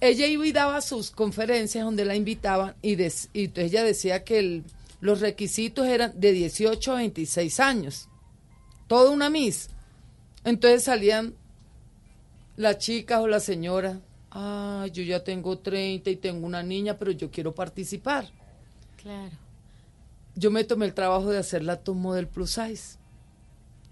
Ella 0.01 0.27
iba 0.27 0.45
y 0.45 0.51
daba 0.51 0.81
sus 0.81 1.09
conferencias 1.11 1.85
donde 1.85 2.03
la 2.03 2.15
invitaban 2.15 2.75
y, 2.81 2.95
des- 2.95 3.29
ella 3.33 3.83
decía 3.83 4.23
que 4.23 4.61
los 4.99 5.21
requisitos 5.21 5.85
eran 5.87 6.19
de 6.19 6.31
18 6.33 6.91
a 6.91 6.95
26 6.97 7.59
años. 7.59 8.09
Toda 8.87 9.11
una 9.11 9.29
Miss. 9.29 9.69
Entonces 10.43 10.83
salían 10.83 11.33
la 12.57 12.77
chica 12.77 13.21
o 13.21 13.27
la 13.27 13.39
señora, 13.39 13.99
ah, 14.31 14.85
yo 14.91 15.03
ya 15.03 15.23
tengo 15.23 15.57
30 15.59 16.09
y 16.09 16.15
tengo 16.15 16.45
una 16.45 16.63
niña, 16.63 16.97
pero 16.97 17.11
yo 17.11 17.29
quiero 17.31 17.53
participar. 17.53 18.29
Claro. 19.01 19.35
Yo 20.35 20.51
me 20.51 20.63
tomé 20.63 20.85
el 20.85 20.93
trabajo 20.93 21.29
de 21.31 21.37
hacer 21.37 21.63
la 21.63 21.77
top 21.77 21.95
model 21.95 22.27
plus 22.27 22.51
size. 22.51 22.97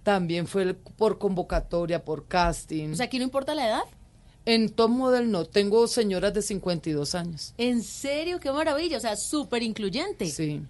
También 0.03 0.47
fue 0.47 0.73
por 0.73 1.17
convocatoria, 1.17 2.03
por 2.03 2.27
casting. 2.27 2.91
O 2.91 2.95
sea, 2.95 3.05
aquí 3.05 3.17
no 3.17 3.23
importa 3.23 3.55
la 3.55 3.67
edad. 3.67 3.83
En 4.45 4.69
top 4.69 4.89
model 4.89 5.31
no, 5.31 5.45
tengo 5.45 5.87
señoras 5.87 6.33
de 6.33 6.41
52 6.41 7.15
años. 7.15 7.53
En 7.57 7.81
serio, 7.81 8.41
qué 8.41 8.51
maravilla. 8.51 8.97
O 8.97 8.99
sea, 8.99 9.15
súper 9.15 9.63
incluyente. 9.63 10.25
Sí. 10.25 10.61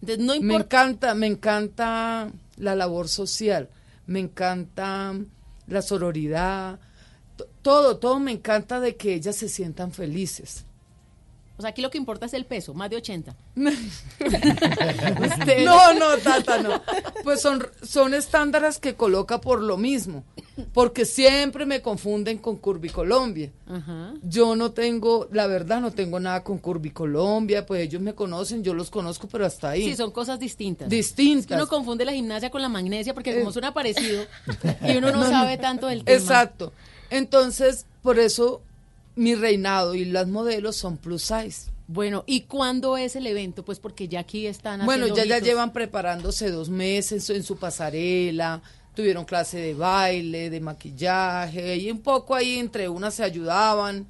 Entonces, 0.00 0.24
no 0.24 0.32
Me 0.34 0.38
importa. 0.54 0.64
encanta, 0.82 1.14
me 1.14 1.26
encanta 1.26 2.30
la 2.56 2.76
labor 2.76 3.08
social, 3.08 3.68
me 4.06 4.20
encanta 4.20 5.14
la 5.66 5.82
sororidad, 5.82 6.78
todo, 7.62 7.96
todo 7.98 8.18
me 8.20 8.32
encanta 8.32 8.80
de 8.80 8.96
que 8.96 9.14
ellas 9.14 9.36
se 9.36 9.48
sientan 9.48 9.92
felices. 9.92 10.64
O 11.56 11.62
sea, 11.62 11.70
aquí 11.70 11.82
lo 11.82 11.90
que 11.90 11.98
importa 11.98 12.24
es 12.24 12.32
el 12.32 12.46
peso, 12.46 12.72
más 12.72 12.88
de 12.88 12.96
80. 12.96 13.36
No, 15.64 15.94
no, 15.94 16.16
Tata, 16.22 16.62
no. 16.62 16.82
Pues 17.24 17.40
son, 17.40 17.66
son 17.82 18.14
estándares 18.14 18.78
que 18.78 18.94
coloca 18.94 19.40
por 19.40 19.60
lo 19.62 19.76
mismo, 19.76 20.24
porque 20.72 21.04
siempre 21.04 21.66
me 21.66 21.82
confunden 21.82 22.38
con 22.38 22.56
Curvicolombia. 22.56 23.50
Ajá. 23.68 24.14
Yo 24.22 24.56
no 24.56 24.72
tengo, 24.72 25.28
la 25.32 25.46
verdad, 25.46 25.80
no 25.80 25.90
tengo 25.92 26.18
nada 26.20 26.42
con 26.44 26.58
Curvicolombia, 26.58 27.66
pues 27.66 27.82
ellos 27.82 28.00
me 28.00 28.14
conocen, 28.14 28.62
yo 28.64 28.72
los 28.74 28.90
conozco, 28.90 29.28
pero 29.28 29.44
hasta 29.46 29.70
ahí. 29.70 29.84
Sí, 29.84 29.96
son 29.96 30.10
cosas 30.12 30.38
distintas. 30.38 30.88
Distintas. 30.88 31.42
Es 31.42 31.46
que 31.48 31.54
uno 31.54 31.68
confunde 31.68 32.04
la 32.04 32.12
gimnasia 32.12 32.50
con 32.50 32.62
la 32.62 32.68
magnesia 32.68 33.14
porque 33.14 33.34
como 33.38 33.50
Eh, 33.50 33.52
suena 33.52 33.74
parecido 33.74 34.24
y 34.82 34.96
uno 34.96 35.10
no, 35.12 35.18
No, 35.20 35.24
no. 35.24 35.28
sabe 35.30 35.58
tanto 35.58 35.86
del 35.88 36.04
tema. 36.04 36.18
Exacto. 36.18 36.72
Entonces, 37.10 37.86
por 38.02 38.18
eso 38.18 38.62
mi 39.16 39.34
reinado 39.34 39.94
y 39.94 40.04
las 40.04 40.28
modelos 40.28 40.76
son 40.76 40.96
plus 40.96 41.22
size. 41.22 41.70
Bueno, 41.88 42.22
¿y 42.26 42.42
cuándo 42.42 42.96
es 42.96 43.16
el 43.16 43.26
evento? 43.26 43.64
Pues 43.64 43.80
porque 43.80 44.06
ya 44.06 44.20
aquí 44.20 44.46
están 44.46 44.86
Bueno, 44.86 45.08
ya, 45.08 45.24
ya 45.24 45.40
llevan 45.40 45.72
preparándose 45.72 46.50
dos 46.50 46.68
meses 46.70 47.28
en 47.30 47.42
su, 47.42 47.56
pasarela, 47.56 48.62
tuvieron 48.94 49.24
clase 49.24 49.58
de 49.58 49.74
baile, 49.74 50.50
de 50.50 50.60
maquillaje, 50.60 51.76
y 51.76 51.90
un 51.90 52.00
poco 52.00 52.36
ahí 52.36 52.58
entre 52.58 52.88
unas 52.88 53.14
se 53.14 53.24
ayudaban. 53.24 54.06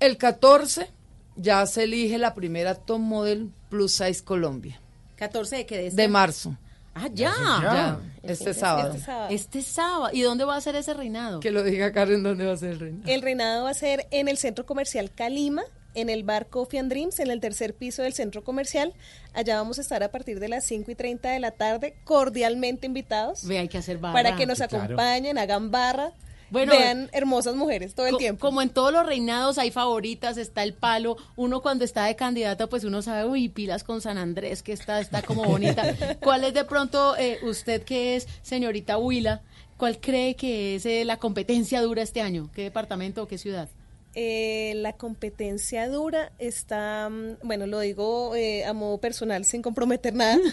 El 0.00 0.16
14 0.16 0.90
ya 1.36 1.64
se 1.66 1.84
elige 1.84 2.18
la 2.18 2.34
primera 2.34 2.74
top 2.74 2.98
model 2.98 3.50
plus 3.70 3.92
size 3.92 4.24
Colombia, 4.24 4.80
14 5.16 5.56
de 5.56 5.66
que 5.66 5.76
de 5.76 5.86
este 5.86 6.02
de 6.02 6.08
marzo. 6.08 6.56
Ah, 7.00 7.08
ya. 7.12 7.32
Ya, 7.62 8.00
este 8.22 8.54
sábado. 8.54 8.94
Este 8.94 9.04
sábado. 9.04 9.28
Este 9.30 9.62
sábado. 9.62 10.10
¿Y 10.12 10.22
dónde 10.22 10.44
va 10.44 10.56
a 10.56 10.60
ser 10.60 10.76
ese 10.76 10.94
reinado? 10.94 11.40
Que 11.40 11.50
lo 11.50 11.62
diga 11.62 11.92
Karen, 11.92 12.22
¿dónde 12.22 12.46
va 12.46 12.52
a 12.52 12.56
ser 12.56 12.70
el 12.70 12.80
reino? 12.80 13.02
El 13.06 13.22
reinado 13.22 13.64
va 13.64 13.70
a 13.70 13.74
ser 13.74 14.06
en 14.10 14.28
el 14.28 14.36
centro 14.36 14.66
comercial 14.66 15.10
Calima, 15.14 15.62
en 15.94 16.10
el 16.10 16.24
bar 16.24 16.46
Coffee 16.46 16.78
and 16.78 16.90
Dreams, 16.90 17.18
en 17.20 17.30
el 17.30 17.40
tercer 17.40 17.74
piso 17.74 18.02
del 18.02 18.14
centro 18.14 18.44
comercial. 18.44 18.92
Allá 19.34 19.56
vamos 19.56 19.78
a 19.78 19.82
estar 19.82 20.02
a 20.02 20.10
partir 20.10 20.40
de 20.40 20.48
las 20.48 20.64
5 20.66 20.90
y 20.90 20.94
30 20.94 21.30
de 21.30 21.40
la 21.40 21.52
tarde, 21.52 21.94
cordialmente 22.04 22.86
invitados. 22.86 23.46
Ve, 23.46 23.58
hay 23.58 23.68
que 23.68 23.78
hacer 23.78 23.98
barra. 23.98 24.14
Para 24.14 24.36
que 24.36 24.46
nos 24.46 24.58
claro. 24.58 24.84
acompañen, 24.84 25.38
hagan 25.38 25.70
barra, 25.70 26.12
Bueno, 26.50 26.72
vean 26.72 27.10
hermosas 27.12 27.54
mujeres 27.56 27.94
todo 27.94 28.06
el 28.06 28.16
tiempo. 28.16 28.40
Como 28.40 28.62
en 28.62 28.70
todos 28.70 28.92
los 28.92 29.04
reinados 29.04 29.58
hay 29.58 29.70
favoritas, 29.70 30.36
está 30.36 30.62
el 30.62 30.74
palo. 30.74 31.16
Uno 31.36 31.60
cuando 31.60 31.84
está 31.84 32.04
de 32.06 32.16
candidata, 32.16 32.66
pues 32.68 32.84
uno 32.84 33.02
sabe, 33.02 33.28
uy, 33.28 33.48
pilas 33.48 33.84
con 33.84 34.00
San 34.00 34.18
Andrés, 34.18 34.62
que 34.62 34.72
está, 34.72 35.00
está 35.00 35.22
como 35.22 35.44
bonita. 35.44 35.84
¿Cuál 36.20 36.44
es 36.44 36.54
de 36.54 36.64
pronto, 36.64 37.16
eh, 37.16 37.38
usted 37.42 37.82
que 37.82 38.16
es 38.16 38.26
señorita 38.42 38.98
Huila, 38.98 39.42
cuál 39.76 40.00
cree 40.00 40.36
que 40.36 40.76
es 40.76 40.86
eh, 40.86 41.04
la 41.04 41.18
competencia 41.18 41.82
dura 41.82 42.02
este 42.02 42.20
año? 42.20 42.50
¿Qué 42.54 42.62
departamento 42.62 43.22
o 43.22 43.28
qué 43.28 43.38
ciudad? 43.38 43.68
Eh, 44.14 44.72
la 44.76 44.94
competencia 44.94 45.88
dura 45.88 46.32
está, 46.38 47.08
mm, 47.08 47.36
bueno, 47.44 47.66
lo 47.66 47.78
digo 47.78 48.34
eh, 48.34 48.64
a 48.64 48.72
modo 48.72 48.98
personal, 48.98 49.44
sin 49.44 49.62
comprometer 49.62 50.14
nada. 50.14 50.38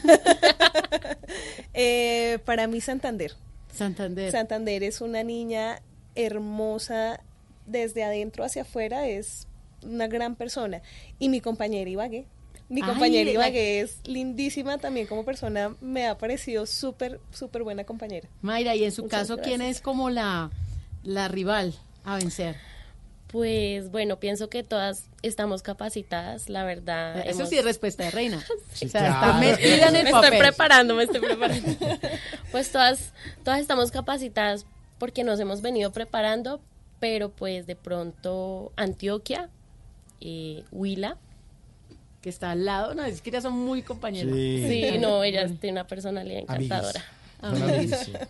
Eh, 1.78 2.40
para 2.46 2.68
mí, 2.68 2.80
Santander. 2.80 3.34
Santander. 3.76 4.32
Santander 4.32 4.84
es 4.84 5.02
una 5.02 5.24
niña 5.24 5.82
hermosa 6.16 7.20
desde 7.66 8.04
adentro 8.04 8.44
hacia 8.44 8.64
afuera, 8.64 9.08
es 9.08 9.48
una 9.84 10.08
gran 10.08 10.36
persona. 10.36 10.82
Y 11.20 11.30
mi 11.30 11.42
compañera 11.42 11.90
Ibagué. 11.90 12.26
Mi 12.68 12.82
Ay, 12.82 12.88
compañera 12.90 13.26
la- 13.26 13.32
Ibagué 13.32 13.82
es 13.82 14.00
lindísima 14.06 14.78
también 14.80 15.06
como 15.08 15.24
persona, 15.24 15.76
me 15.82 16.08
ha 16.08 16.18
parecido 16.18 16.66
súper, 16.66 17.20
súper 17.32 17.62
buena 17.64 17.84
compañera. 17.84 18.28
Mayra, 18.42 18.76
y 18.76 18.84
en 18.86 18.92
su 18.92 19.04
Muchas 19.04 19.20
caso, 19.28 19.38
¿quién 19.38 19.62
es 19.62 19.82
como 19.82 20.10
la, 20.10 20.50
la 21.04 21.28
rival 21.28 21.76
a 22.04 22.16
vencer? 22.18 22.56
Pues 23.36 23.92
bueno, 23.92 24.18
pienso 24.18 24.50
que 24.50 24.64
todas 24.64 25.10
estamos 25.22 25.62
capacitadas, 25.62 26.48
la 26.48 26.64
verdad. 26.64 27.18
Eso 27.28 27.40
hemos- 27.40 27.50
sí 27.50 27.58
es 27.58 27.66
respuesta 27.66 28.06
de 28.06 28.12
reina. 28.12 28.42
Sí, 28.74 28.86
o 28.86 28.90
sea, 28.90 29.02
claro. 29.02 29.26
está 29.26 29.40
metida 29.42 29.90
en 29.90 29.96
el 29.98 30.04
me 30.06 30.12
papel. 30.12 30.34
estoy 30.36 30.40
preparando, 30.48 30.96
me 30.96 31.04
estoy 31.04 31.20
preparando. 31.20 31.70
pues 32.54 32.72
todas, 32.72 33.12
todas 33.44 33.60
estamos 33.60 33.92
capacitadas 33.92 34.66
porque 35.00 35.26
nos 35.26 35.38
hemos 35.42 35.62
venido 35.62 35.92
preparando, 35.92 36.62
pero 37.02 37.28
pues 37.28 37.68
de 37.68 37.76
pronto 37.76 38.72
Antioquia, 38.78 39.50
eh, 40.22 40.64
Huila. 40.72 41.18
Que 42.22 42.30
está 42.30 42.52
al 42.52 42.64
lado, 42.64 42.96
no, 42.96 43.04
es 43.04 43.20
que 43.20 43.32
ya 43.32 43.42
son 43.42 43.52
muy 43.52 43.82
compañeras. 43.82 44.34
Sí, 44.34 44.98
no, 44.98 45.26
ella 45.26 45.46
tiene 45.60 45.74
una 45.74 45.88
personalidad 45.88 46.40
encantadora. 46.40 47.04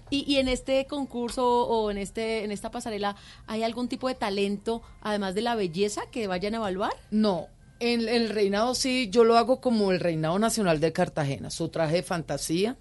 Y, 0.09 0.31
y 0.31 0.37
en 0.37 0.47
este 0.47 0.85
concurso 0.87 1.45
o 1.67 1.91
en 1.91 1.97
este 1.97 2.43
en 2.43 2.51
esta 2.51 2.71
pasarela 2.71 3.15
hay 3.47 3.63
algún 3.63 3.87
tipo 3.87 4.07
de 4.07 4.15
talento 4.15 4.81
además 5.01 5.35
de 5.35 5.41
la 5.41 5.55
belleza 5.55 6.03
que 6.11 6.27
vayan 6.27 6.53
a 6.53 6.57
evaluar 6.57 6.93
No, 7.11 7.47
en 7.79 8.07
el 8.07 8.29
reinado 8.29 8.75
sí, 8.75 9.09
yo 9.09 9.23
lo 9.23 9.37
hago 9.37 9.59
como 9.59 9.91
el 9.91 9.99
reinado 9.99 10.39
nacional 10.39 10.79
de 10.79 10.93
Cartagena, 10.93 11.49
su 11.49 11.69
traje 11.69 11.97
de 11.97 12.03
fantasía, 12.03 12.77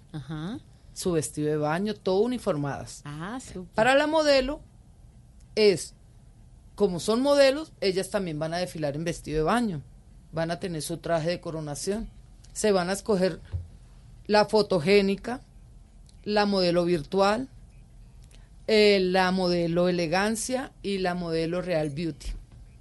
su 0.93 1.11
vestido 1.11 1.49
de 1.49 1.57
baño, 1.57 1.93
todo 1.93 2.21
uniformadas. 2.21 3.01
Ah, 3.05 3.39
súper. 3.41 3.73
Para 3.73 3.95
la 3.95 4.07
modelo 4.07 4.61
es, 5.55 5.93
como 6.75 6.99
son 6.99 7.21
modelos, 7.21 7.73
ellas 7.81 8.09
también 8.09 8.39
van 8.39 8.53
a 8.53 8.57
desfilar 8.57 8.95
en 8.95 9.03
vestido 9.03 9.37
de 9.37 9.43
baño, 9.43 9.81
van 10.31 10.51
a 10.51 10.59
tener 10.59 10.81
su 10.81 10.97
traje 10.97 11.29
de 11.29 11.41
coronación, 11.41 12.09
se 12.53 12.71
van 12.71 12.89
a 12.89 12.93
escoger 12.93 13.41
la 14.27 14.45
fotogénica, 14.45 15.41
la 16.25 16.45
modelo 16.45 16.83
virtual, 16.85 17.47
eh, 18.67 18.99
la 19.01 19.31
modelo 19.31 19.87
elegancia 19.89 20.71
y 20.81 20.97
la 20.97 21.13
modelo 21.15 21.61
real 21.61 21.89
beauty. 21.91 22.27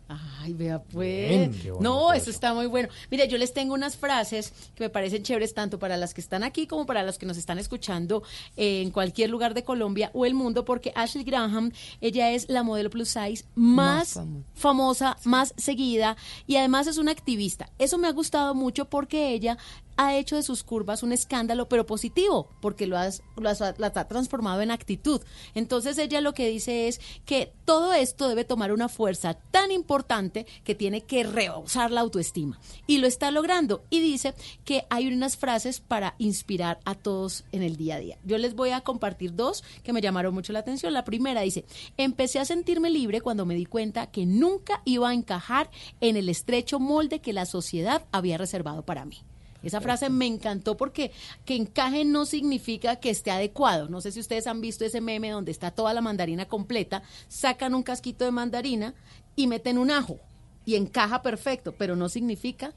Ay, 0.06 0.52
vea 0.52 0.82
pues. 0.82 1.28
Bien, 1.30 1.54
no, 1.80 2.12
eso 2.12 2.28
está 2.30 2.52
muy 2.52 2.66
bueno. 2.66 2.90
Mire, 3.10 3.26
yo 3.26 3.38
les 3.38 3.54
tengo 3.54 3.72
unas 3.72 3.96
frases 3.96 4.52
que 4.74 4.84
me 4.84 4.90
parecen 4.90 5.22
chéveres 5.22 5.54
tanto 5.54 5.78
para 5.78 5.96
las 5.96 6.12
que 6.12 6.20
están 6.20 6.44
aquí 6.44 6.66
como 6.66 6.84
para 6.84 7.02
las 7.02 7.16
que 7.16 7.24
nos 7.24 7.38
están 7.38 7.58
escuchando 7.58 8.22
en 8.56 8.90
cualquier 8.90 9.30
lugar 9.30 9.54
de 9.54 9.64
Colombia 9.64 10.10
o 10.12 10.26
el 10.26 10.34
mundo, 10.34 10.66
porque 10.66 10.92
Ashley 10.94 11.24
Graham, 11.24 11.72
ella 12.02 12.30
es 12.32 12.50
la 12.50 12.62
modelo 12.62 12.90
plus 12.90 13.08
size 13.08 13.44
más, 13.54 14.14
Más 14.14 14.14
famosa. 14.14 14.44
famosa, 14.54 15.16
más 15.24 15.54
seguida 15.56 16.16
y 16.46 16.56
además 16.56 16.86
es 16.86 16.98
una 16.98 17.10
activista. 17.10 17.70
Eso 17.78 17.96
me 17.96 18.06
ha 18.06 18.12
gustado 18.12 18.54
mucho 18.54 18.84
porque 18.84 19.32
ella 19.32 19.56
ha 19.96 20.16
hecho 20.16 20.36
de 20.36 20.42
sus 20.42 20.64
curvas 20.64 21.02
un 21.02 21.12
escándalo, 21.12 21.68
pero 21.68 21.86
positivo, 21.86 22.48
porque 22.60 22.86
lo 22.86 22.96
has, 22.98 23.22
lo 23.36 23.48
has- 23.48 23.60
las 23.78 23.96
ha 23.96 24.08
transformado 24.08 24.60
en 24.62 24.70
actitud. 24.70 25.20
Entonces 25.54 25.98
ella 25.98 26.20
lo 26.20 26.34
que 26.34 26.48
dice 26.48 26.88
es 26.88 27.00
que 27.24 27.52
todo 27.64 27.92
esto 27.92 28.28
debe 28.28 28.44
tomar 28.44 28.72
una 28.72 28.88
fuerza 28.88 29.34
tan 29.34 29.70
importante 29.70 30.46
que 30.64 30.74
tiene 30.74 31.02
que 31.02 31.24
rebosar 31.24 31.90
la 31.90 32.00
autoestima. 32.00 32.58
Y 32.86 32.98
lo 32.98 33.06
está 33.06 33.30
logrando. 33.30 33.84
Y 33.90 34.00
dice 34.00 34.34
que 34.64 34.86
hay 34.90 35.06
unas 35.08 35.36
frases 35.36 35.80
para 35.80 36.14
inspirar 36.18 36.80
a 36.84 36.94
todos 36.94 37.44
en 37.52 37.62
el 37.62 37.76
día 37.76 37.96
a 37.96 38.00
día. 38.00 38.18
Yo 38.24 38.38
les 38.38 38.54
voy 38.54 38.70
a 38.70 38.80
compartir 38.82 39.34
dos 39.34 39.62
que 39.82 39.92
me 39.92 40.00
llamaron 40.00 40.34
mucho 40.34 40.52
la 40.52 40.58
atención. 40.60 40.92
La 40.92 41.04
primera 41.04 41.40
dice, 41.42 41.64
empecé 41.96 42.38
a 42.38 42.44
sentirme 42.44 42.90
libre 42.90 43.20
cuando 43.20 43.46
me 43.46 43.54
di 43.54 43.66
cuenta 43.66 44.06
que 44.10 44.26
nunca 44.26 44.82
iba 44.84 45.08
a 45.08 45.14
encajar 45.14 45.70
en 46.00 46.16
el 46.16 46.28
estrecho 46.28 46.78
molde 46.80 47.20
que 47.20 47.32
la 47.32 47.46
sociedad 47.46 48.04
había 48.12 48.38
reservado 48.38 48.84
para 48.84 49.04
mí. 49.04 49.18
Esa 49.64 49.80
frase 49.80 50.10
me 50.10 50.26
encantó 50.26 50.76
porque 50.76 51.10
que 51.44 51.56
encaje 51.56 52.04
no 52.04 52.26
significa 52.26 52.96
que 52.96 53.10
esté 53.10 53.30
adecuado. 53.30 53.88
No 53.88 54.00
sé 54.00 54.12
si 54.12 54.20
ustedes 54.20 54.46
han 54.46 54.60
visto 54.60 54.84
ese 54.84 55.00
meme 55.00 55.30
donde 55.30 55.50
está 55.50 55.70
toda 55.70 55.94
la 55.94 56.00
mandarina 56.00 56.46
completa, 56.46 57.02
sacan 57.28 57.74
un 57.74 57.82
casquito 57.82 58.24
de 58.24 58.30
mandarina 58.30 58.94
y 59.36 59.46
meten 59.46 59.78
un 59.78 59.90
ajo 59.90 60.20
y 60.64 60.76
encaja 60.76 61.22
perfecto, 61.22 61.74
pero 61.76 61.96
no 61.96 62.08
significa 62.08 62.74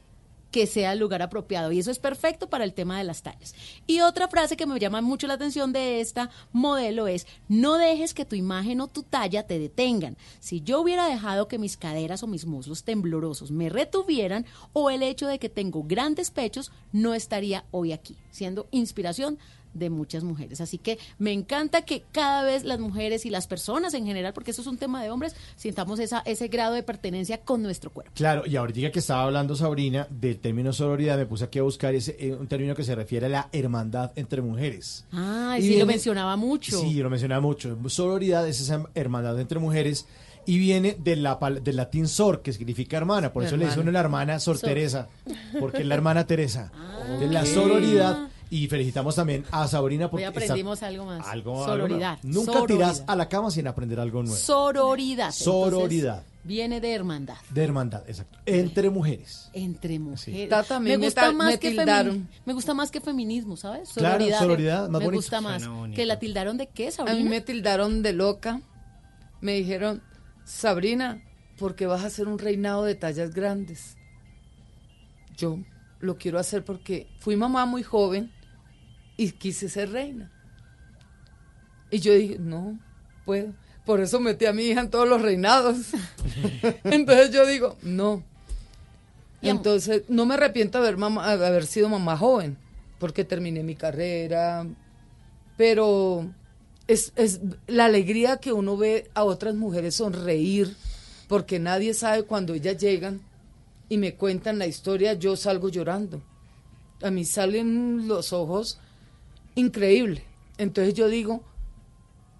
que 0.51 0.67
sea 0.67 0.93
el 0.93 0.99
lugar 0.99 1.21
apropiado. 1.21 1.71
Y 1.71 1.79
eso 1.79 1.91
es 1.91 1.99
perfecto 1.99 2.49
para 2.49 2.63
el 2.63 2.73
tema 2.73 2.97
de 2.97 3.03
las 3.03 3.21
tallas. 3.21 3.53
Y 3.85 4.01
otra 4.01 4.27
frase 4.27 4.57
que 4.57 4.65
me 4.65 4.79
llama 4.79 5.01
mucho 5.01 5.27
la 5.27 5.35
atención 5.35 5.73
de 5.73 6.01
esta 6.01 6.29
modelo 6.51 7.07
es, 7.07 7.27
no 7.47 7.77
dejes 7.77 8.13
que 8.13 8.25
tu 8.25 8.35
imagen 8.35 8.81
o 8.81 8.87
tu 8.87 9.03
talla 9.03 9.43
te 9.43 9.59
detengan. 9.59 10.17
Si 10.39 10.61
yo 10.61 10.81
hubiera 10.81 11.07
dejado 11.07 11.47
que 11.47 11.59
mis 11.59 11.77
caderas 11.77 12.23
o 12.23 12.27
mis 12.27 12.45
muslos 12.45 12.83
temblorosos 12.83 13.51
me 13.51 13.69
retuvieran 13.69 14.45
o 14.73 14.89
el 14.89 15.03
hecho 15.03 15.27
de 15.27 15.39
que 15.39 15.49
tengo 15.49 15.83
grandes 15.83 16.31
pechos, 16.31 16.71
no 16.91 17.13
estaría 17.13 17.65
hoy 17.71 17.91
aquí, 17.91 18.15
siendo 18.31 18.67
inspiración 18.71 19.37
de 19.77 19.89
muchas 19.89 20.23
mujeres. 20.23 20.61
Así 20.61 20.77
que 20.77 20.97
me 21.19 21.31
encanta 21.31 21.83
que 21.83 22.03
cada 22.11 22.43
vez 22.43 22.63
las 22.63 22.79
mujeres 22.79 23.25
y 23.25 23.29
las 23.29 23.47
personas 23.47 23.93
en 23.93 24.05
general, 24.05 24.33
porque 24.33 24.51
eso 24.51 24.61
es 24.61 24.67
un 24.67 24.77
tema 24.77 25.01
de 25.03 25.09
hombres, 25.09 25.35
sintamos 25.55 25.99
esa, 25.99 26.19
ese 26.25 26.47
grado 26.47 26.73
de 26.73 26.83
pertenencia 26.83 27.39
con 27.39 27.61
nuestro 27.63 27.91
cuerpo. 27.91 28.11
Claro, 28.15 28.43
y 28.45 28.55
ahorita 28.55 28.91
que 28.91 28.99
estaba 28.99 29.23
hablando 29.23 29.55
Sabrina 29.55 30.07
del 30.09 30.37
término 30.39 30.73
sororidad, 30.73 31.17
me 31.17 31.25
puse 31.25 31.45
aquí 31.45 31.59
a 31.59 31.63
buscar 31.63 31.95
ese, 31.95 32.15
eh, 32.19 32.33
un 32.33 32.47
término 32.47 32.75
que 32.75 32.83
se 32.83 32.95
refiere 32.95 33.27
a 33.27 33.29
la 33.29 33.49
hermandad 33.51 34.11
entre 34.15 34.41
mujeres. 34.41 35.05
Ah, 35.11 35.55
Y 35.57 35.61
sí, 35.61 35.67
viene- 35.69 35.81
lo 35.83 35.87
mencionaba 35.87 36.35
mucho. 36.35 36.79
Sí, 36.79 36.93
lo 36.95 37.09
mencionaba 37.09 37.41
mucho. 37.41 37.77
Sororidad 37.87 38.47
es 38.47 38.59
esa 38.61 38.85
hermandad 38.95 39.39
entre 39.39 39.59
mujeres 39.59 40.05
y 40.45 40.57
viene 40.59 40.95
de 40.97 41.15
la, 41.17 41.37
del 41.61 41.75
latín 41.75 42.07
sor, 42.07 42.41
que 42.41 42.53
significa 42.53 42.95
hermana. 42.97 43.33
Por 43.33 43.43
eso 43.43 43.57
le 43.57 43.65
dice 43.65 43.73
Hermana. 43.73 43.81
uno 43.81 43.91
la 43.91 43.99
hermana 43.99 44.39
Sor 44.39 44.57
Sor. 44.57 44.69
Teresa, 44.69 45.09
porque 45.59 45.79
es 45.79 45.85
la 45.85 45.95
hermana 45.95 46.25
Teresa. 46.25 46.71
de 47.19 47.27
la 47.27 47.41
ok. 47.41 47.47
sororidad. 47.47 48.29
Y 48.49 48.67
felicitamos 48.67 49.15
también 49.15 49.43
a 49.51 49.67
Sabrina 49.67 50.05
Hoy 50.05 50.11
porque 50.11 50.25
está- 50.25 50.39
aprendimos 50.39 50.81
algo 50.83 51.05
más. 51.05 51.27
algo, 51.27 51.65
algo 51.65 51.65
Sororidad. 51.65 52.19
Nunca 52.23 52.53
Sororidad. 52.53 52.93
tirás 52.93 53.03
a 53.07 53.15
la 53.15 53.27
cama 53.27 53.51
sin 53.51 53.67
aprender 53.67 53.99
algo 53.99 54.23
nuevo. 54.23 54.37
Sororidad. 54.37 55.25
Entonces, 55.37 55.43
Sororidad. 55.43 56.23
viene 56.45 56.79
de 56.79 56.93
hermandad. 56.93 57.35
De 57.49 57.63
hermandad, 57.63 58.03
exacto. 58.07 58.39
Entre 58.45 58.89
mujeres. 58.89 59.49
Entre 59.51 59.99
mujeres. 59.99 60.47
Tata, 60.49 60.77
a 60.77 60.79
mí 60.79 60.89
me 60.91 60.97
gusta 60.97 61.21
ta- 61.21 61.31
más 61.33 61.47
me 61.51 61.59
que 61.59 62.15
me 62.45 62.53
gusta 62.53 62.73
más 62.73 62.89
que 62.89 63.01
feminismo, 63.01 63.57
¿sabes? 63.57 63.89
Claro, 63.93 64.23
sororidad, 64.39 64.83
más 64.89 64.99
me 65.01 65.05
bonito. 65.07 65.15
gusta 65.17 65.41
más. 65.41 65.63
Que 65.93 66.05
la 66.05 66.17
tildaron 66.19 66.55
de 66.57 66.67
qué, 66.67 66.87
A 66.87 66.91
Sabrina? 66.91 67.17
mí 67.21 67.29
me 67.29 67.41
tildaron 67.41 68.01
de 68.01 68.13
loca. 68.13 68.61
Me 69.41 69.53
dijeron, 69.55 70.01
Sabrina, 70.45 71.21
¿por 71.59 71.75
qué 71.75 71.85
vas 71.85 72.03
a 72.03 72.07
hacer 72.07 72.29
un 72.29 72.39
reinado 72.39 72.85
de 72.85 72.95
tallas 72.95 73.33
grandes? 73.33 73.97
Yo 75.35 75.59
lo 75.99 76.17
quiero 76.17 76.39
hacer 76.39 76.63
porque 76.63 77.07
fui 77.19 77.35
mamá 77.35 77.65
muy 77.65 77.83
joven 77.83 78.31
y 79.17 79.31
quise 79.31 79.67
ser 79.69 79.91
reina. 79.91 80.31
Y 81.89 81.99
yo 81.99 82.13
dije, 82.13 82.37
no, 82.39 82.79
puedo. 83.25 83.53
Por 83.85 84.01
eso 84.01 84.19
metí 84.19 84.45
a 84.45 84.53
mi 84.53 84.63
hija 84.63 84.81
en 84.81 84.89
todos 84.89 85.07
los 85.07 85.21
reinados. 85.21 85.77
Entonces 86.83 87.31
yo 87.31 87.45
digo, 87.45 87.77
no. 87.81 88.23
Y 89.41 89.49
Entonces, 89.49 90.03
no 90.09 90.25
me 90.25 90.33
arrepiento 90.33 90.79
de 90.81 90.87
haber, 90.87 90.97
mamá- 90.97 91.37
de 91.37 91.45
haber 91.45 91.65
sido 91.65 91.87
mamá 91.89 92.17
joven, 92.17 92.57
porque 92.99 93.23
terminé 93.23 93.63
mi 93.63 93.75
carrera, 93.75 94.65
pero 95.55 96.27
es, 96.87 97.13
es 97.15 97.39
la 97.67 97.85
alegría 97.85 98.37
que 98.37 98.51
uno 98.51 98.75
ve 98.77 99.09
a 99.13 99.23
otras 99.23 99.55
mujeres 99.55 99.95
sonreír, 99.95 100.75
porque 101.27 101.59
nadie 101.59 101.93
sabe 101.93 102.23
cuando 102.23 102.53
ellas 102.55 102.77
llegan 102.77 103.21
y 103.89 103.97
me 103.97 104.15
cuentan 104.15 104.57
la 104.59 104.67
historia, 104.67 105.13
yo 105.13 105.35
salgo 105.37 105.69
llorando. 105.69 106.21
A 107.03 107.11
mí 107.11 107.23
salen 107.23 108.07
los 108.07 108.33
ojos 108.33 108.79
increíble. 109.57 110.23
Entonces 110.57 110.93
yo 110.93 111.07
digo, 111.07 111.43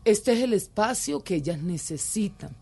este 0.05 0.33
es 0.33 0.41
el 0.41 0.53
espacio 0.53 1.23
que 1.23 1.35
ellas 1.35 1.61
necesitan. 1.61 2.55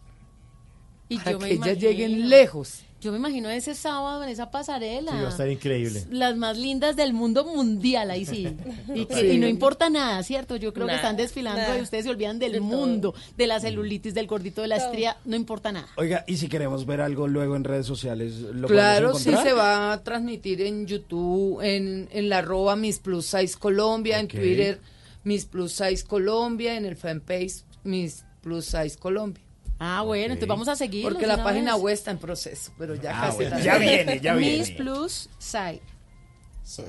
Y 1.07 1.17
para 1.19 1.31
yo 1.33 1.39
que 1.39 1.45
ellas 1.45 1.57
imagino. 1.57 1.79
lleguen 1.79 2.29
lejos. 2.29 2.83
Yo 3.05 3.11
me 3.11 3.19
imagino 3.19 3.49
ese 3.51 3.75
sábado 3.75 4.23
en 4.23 4.29
esa 4.29 4.49
pasarela. 4.49 5.11
Sí, 5.11 5.17
va 5.17 5.27
a 5.27 5.29
estar 5.29 5.47
increíble. 5.49 6.03
Las 6.09 6.35
más 6.35 6.57
lindas 6.57 6.95
del 6.95 7.13
mundo 7.13 7.45
mundial, 7.45 8.09
ahí 8.09 8.25
sí. 8.25 8.47
Y, 8.95 9.05
que- 9.05 9.13
Sí. 9.21 9.27
y 9.27 9.37
no 9.37 9.47
importa 9.47 9.89
nada, 9.91 10.23
¿cierto? 10.23 10.55
Yo 10.55 10.73
creo 10.73 10.87
que 10.87 10.95
están 10.95 11.15
desfilando 11.15 11.77
y 11.77 11.81
ustedes 11.81 12.05
se 12.05 12.09
olvidan 12.09 12.39
del 12.39 12.53
De 12.53 12.57
todo. 12.57 12.67
mundo, 12.67 13.13
de 13.37 13.45
la 13.47 13.59
celulitis, 13.59 14.13
del 14.15 14.25
gordito, 14.25 14.61
de 14.63 14.69
la 14.69 14.77
estría, 14.77 15.17
no 15.25 15.35
importa 15.35 15.71
nada. 15.71 15.87
Oiga, 15.97 16.23
y 16.27 16.37
si 16.37 16.47
queremos 16.49 16.85
ver 16.87 16.99
algo 17.01 17.27
luego 17.27 17.55
en 17.55 17.63
redes 17.63 17.85
sociales, 17.85 18.33
¿lo 18.39 18.67
Claro, 18.67 19.13
sí 19.13 19.31
se 19.43 19.53
va 19.53 19.93
a 19.93 20.03
transmitir 20.03 20.61
en 20.63 20.87
YouTube, 20.87 21.61
en, 21.61 22.09
en 22.11 22.27
la 22.29 22.39
arroba 22.39 22.75
Miss 22.75 22.97
Plus 22.99 23.27
Size 23.27 23.57
Colombia, 23.59 24.19
en. 24.19 24.27
Twitter 24.27 24.81
Miss 25.23 25.45
Plus 25.45 25.71
Size 25.73 26.03
Colombia, 26.05 26.75
en 26.75 26.85
el 26.85 26.95
fanpage 26.95 27.63
Miss 27.83 28.25
Plus 28.41 28.65
Size 28.65 28.97
Colombia. 28.97 29.43
Ah, 29.79 30.01
bueno, 30.03 30.33
entonces 30.33 30.47
vamos 30.47 30.67
a 30.69 30.75
seguir. 30.75 31.03
Porque 31.03 31.27
la 31.27 31.43
página 31.43 31.75
web 31.75 31.93
está 31.93 32.11
en 32.11 32.17
proceso, 32.17 32.71
pero 32.77 32.95
ya 32.95 33.11
Ah, 33.17 33.25
casi 33.27 33.35
bueno, 33.37 33.57
está. 33.57 33.65
ya 33.65 33.77
viene, 33.77 34.19
ya 34.21 34.33
viene. 34.35 34.57
Miss 34.59 34.71
Plus 34.71 35.29
Size. 35.37 35.81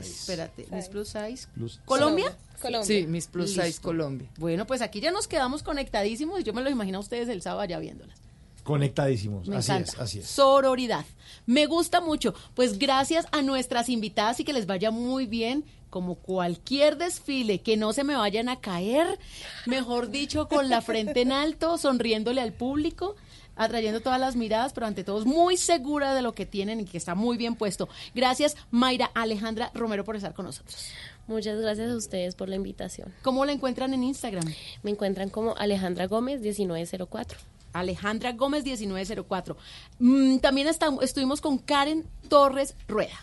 Espérate, 0.00 0.66
Miss 0.70 0.88
Plus 0.88 1.08
Size. 1.08 1.48
Plus- 1.54 1.80
¿Colombia? 1.84 2.36
Colombia. 2.62 2.86
Sí, 2.86 3.06
Miss 3.06 3.26
Plus 3.26 3.50
Size. 3.52 3.80
Colombia. 3.80 4.30
Bueno, 4.38 4.66
pues 4.66 4.80
aquí 4.80 5.00
ya 5.00 5.10
nos 5.10 5.28
quedamos 5.28 5.62
conectadísimos 5.62 6.40
y 6.40 6.44
yo 6.44 6.52
me 6.54 6.62
lo 6.62 6.70
imagino 6.70 6.98
a 6.98 7.00
ustedes 7.00 7.28
el 7.28 7.42
sábado 7.42 7.68
ya 7.68 7.78
viéndolas. 7.78 8.18
Conectadísimos. 8.62 9.46
Me 9.48 9.56
así 9.56 9.70
encanta. 9.72 9.92
es, 9.92 9.98
así 10.00 10.18
es. 10.20 10.26
Sororidad. 10.26 11.04
Me 11.44 11.66
gusta 11.66 12.00
mucho. 12.00 12.34
Pues 12.54 12.78
gracias 12.78 13.26
a 13.32 13.42
nuestras 13.42 13.88
invitadas 13.88 14.40
y 14.40 14.44
que 14.44 14.52
les 14.52 14.66
vaya 14.66 14.90
muy 14.90 15.26
bien. 15.26 15.64
Como 15.96 16.16
cualquier 16.16 16.98
desfile, 16.98 17.62
que 17.62 17.78
no 17.78 17.94
se 17.94 18.04
me 18.04 18.14
vayan 18.16 18.50
a 18.50 18.60
caer, 18.60 19.18
mejor 19.64 20.10
dicho, 20.10 20.46
con 20.46 20.68
la 20.68 20.82
frente 20.82 21.22
en 21.22 21.32
alto, 21.32 21.78
sonriéndole 21.78 22.42
al 22.42 22.52
público, 22.52 23.16
atrayendo 23.56 24.02
todas 24.02 24.20
las 24.20 24.36
miradas, 24.36 24.74
pero 24.74 24.86
ante 24.86 25.04
todo 25.04 25.24
muy 25.24 25.56
segura 25.56 26.14
de 26.14 26.20
lo 26.20 26.34
que 26.34 26.44
tienen 26.44 26.80
y 26.80 26.84
que 26.84 26.98
está 26.98 27.14
muy 27.14 27.38
bien 27.38 27.54
puesto. 27.54 27.88
Gracias, 28.14 28.58
Mayra 28.70 29.10
Alejandra 29.14 29.70
Romero, 29.72 30.04
por 30.04 30.16
estar 30.16 30.34
con 30.34 30.44
nosotros. 30.44 30.90
Muchas 31.28 31.58
gracias 31.58 31.90
a 31.90 31.96
ustedes 31.96 32.34
por 32.34 32.50
la 32.50 32.56
invitación. 32.56 33.14
¿Cómo 33.22 33.46
la 33.46 33.52
encuentran 33.52 33.94
en 33.94 34.04
Instagram? 34.04 34.44
Me 34.82 34.90
encuentran 34.90 35.30
como 35.30 35.56
Alejandra 35.56 36.08
Gómez 36.08 36.42
1904. 36.42 37.38
Alejandra 37.72 38.32
Gómez 38.32 38.64
1904. 38.64 39.56
Mm, 39.98 40.40
también 40.40 40.68
está- 40.68 40.90
estuvimos 41.00 41.40
con 41.40 41.56
Karen 41.56 42.04
Torres 42.28 42.74
Rueda. 42.86 43.16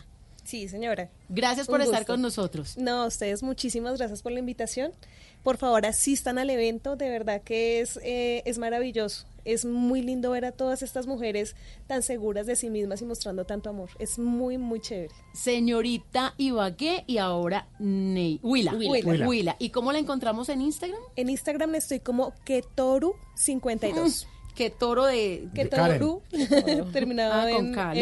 Sí, 0.44 0.68
señora. 0.68 1.10
Gracias 1.30 1.68
Un 1.68 1.74
por 1.74 1.82
estar 1.82 2.00
gusto. 2.02 2.14
con 2.14 2.22
nosotros. 2.22 2.78
No, 2.78 3.06
ustedes 3.08 3.44
muchísimas 3.44 3.98
gracias 3.98 4.22
por 4.22 4.32
la 4.32 4.40
invitación. 4.40 4.92
Por 5.44 5.58
favor, 5.58 5.86
asistan 5.86 6.38
al 6.38 6.50
evento, 6.50 6.96
de 6.96 7.10
verdad 7.10 7.42
que 7.42 7.82
es, 7.82 8.00
eh, 8.04 8.44
es 8.46 8.58
maravilloso. 8.58 9.26
Es 9.46 9.66
muy 9.66 10.02
lindo 10.02 10.32
ver 10.32 10.46
a 10.46 10.54
todas 10.54 10.82
estas 10.84 11.06
mujeres 11.06 11.56
tan 11.86 12.02
seguras 12.02 12.46
de 12.46 12.56
sí 12.56 12.70
mismas 12.70 13.02
y 13.02 13.06
mostrando 13.06 13.44
tanto 13.44 13.70
amor. 13.70 13.90
Es 14.00 14.18
muy, 14.18 14.58
muy 14.58 14.80
chévere. 14.80 15.14
Señorita 15.34 16.34
Ibagué 16.38 17.04
y 17.08 17.18
ahora 17.18 17.68
Ney. 17.78 18.40
Huila. 18.42 18.74
Huila. 18.74 19.58
¿Y 19.60 19.70
cómo 19.72 19.92
la 19.92 20.00
encontramos 20.00 20.48
en 20.48 20.62
Instagram? 20.62 21.00
En 21.18 21.30
Instagram 21.30 21.76
estoy 21.76 22.00
como 22.00 22.34
Ketoru52. 22.46 24.28
Que 24.56 24.70
toro 24.70 25.06
de... 25.06 25.48
Ketoru, 25.56 26.22
terminado 26.94 27.34
Ah, 27.34 27.48
con 27.56 27.68
en 27.68 27.74
K. 27.74 27.94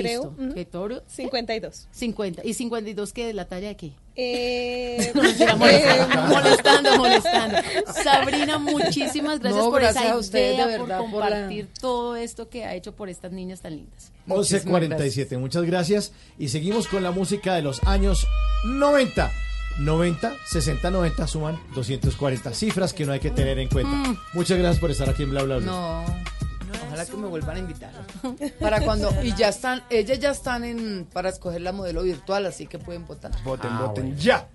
Que 0.53 0.65
toro... 0.65 1.02
52. 1.07 1.88
50. 1.91 2.41
¿Y 2.45 2.53
52 2.53 3.14
qué? 3.14 3.26
¿De 3.28 3.34
la 3.34 3.45
talla 3.45 3.69
de 3.69 3.78
qué? 3.78 3.91
Eh, 4.18 5.11
Mentira, 5.15 5.56
molestando, 5.56 6.28
molestando, 6.28 6.98
molestando. 6.98 7.57
Sabrina, 8.03 8.57
muchísimas 8.57 9.40
gracias 9.40 9.64
No, 9.64 9.72
por 9.72 9.80
gracias 9.82 10.03
esa 10.03 10.14
a 10.14 10.18
ustedes, 10.18 10.56
idea, 10.56 10.68
de 10.68 10.78
verdad, 10.80 10.99
por 10.99 11.11
por 11.11 11.19
la- 11.22 11.30
compartir 11.30 11.68
todo 11.80 12.15
esto 12.18 12.49
que 12.49 12.65
ha 12.65 12.76
hecho 12.76 12.94
por 12.94 13.07
estas 13.07 13.32
niñas 13.32 13.61
tan 13.61 13.78
lindas. 13.78 14.11
11.47, 14.28 15.38
muchas 15.38 15.64
gracias. 15.64 16.11
Y 16.38 16.49
seguimos 16.49 16.88
con 16.90 17.03
la 17.03 17.11
música 17.11 17.56
de 17.56 17.61
los 17.61 17.82
años 17.84 18.28
90. 18.65 19.32
90, 19.80 20.34
60, 20.48 20.91
90 20.91 21.28
suman 21.28 21.57
240 21.73 22.53
cifras 22.53 22.91
que 22.94 23.06
no 23.06 23.14
hay 23.14 23.22
que 23.22 23.32
tener 23.32 23.57
en 23.57 23.69
cuenta. 23.69 23.90
Mm. 23.90 24.18
Muchas 24.34 24.57
gracias 24.57 24.80
por 24.82 24.91
estar 24.91 25.10
aquí 25.10 25.23
en 25.23 25.30
Bla 25.30 25.44
Bla 25.44 25.57
Bla. 25.57 25.65
No, 25.65 26.06
ojalá 26.88 27.06
que 27.06 27.18
me 27.18 27.27
vuelvan 27.27 27.56
a 27.57 27.60
invitar. 27.60 27.91
Para 28.60 28.81
cuando, 28.81 29.11
y 29.23 29.34
ya 29.35 29.49
están, 29.49 29.84
ellas 29.89 30.19
ya 30.19 30.31
están 30.31 30.64
en, 30.64 31.06
para 31.11 31.30
escoger 31.30 31.61
la 31.61 31.72
modelo 31.72 32.03
virtual, 32.03 32.45
así 32.45 32.68
que 32.68 32.80
pueden 32.80 33.06
votar. 33.06 33.31
Voten, 33.43 33.72
Ah, 33.73 33.81
voten 33.88 34.03
bueno. 34.06 34.19
ya. 34.19 34.48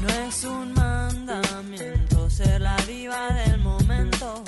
No 0.00 0.08
es 0.28 0.44
un 0.44 0.72
mandamiento 0.74 2.30
ser 2.30 2.60
la 2.60 2.76
diva 2.86 3.28
del 3.32 3.58
momento. 3.60 4.44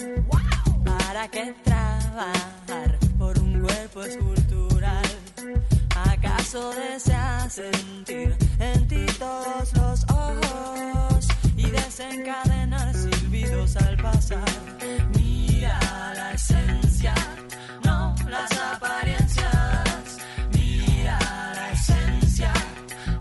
¿Para 0.85 1.29
qué 1.29 1.55
trabajar 1.65 2.99
por 3.19 3.39
un 3.39 3.61
cuerpo 3.63 4.03
escultural? 4.05 5.05
¿Acaso 6.41 6.71
deseas 6.71 7.53
sentir 7.53 8.35
en 8.59 8.89
ti 8.89 9.05
todos 9.19 9.77
los 9.77 10.05
ojos 10.05 11.29
y 11.55 11.71
desencadenar 11.71 12.95
silbidos 12.95 13.77
al 13.77 13.99
pasar? 13.99 14.49
Mira 15.19 15.79
la 16.15 16.33
esencia, 16.33 17.13
no 17.85 18.15
las 18.27 18.51
apariencias. 18.59 20.17
Mira 20.55 21.19
la 21.55 21.73
esencia, 21.73 22.53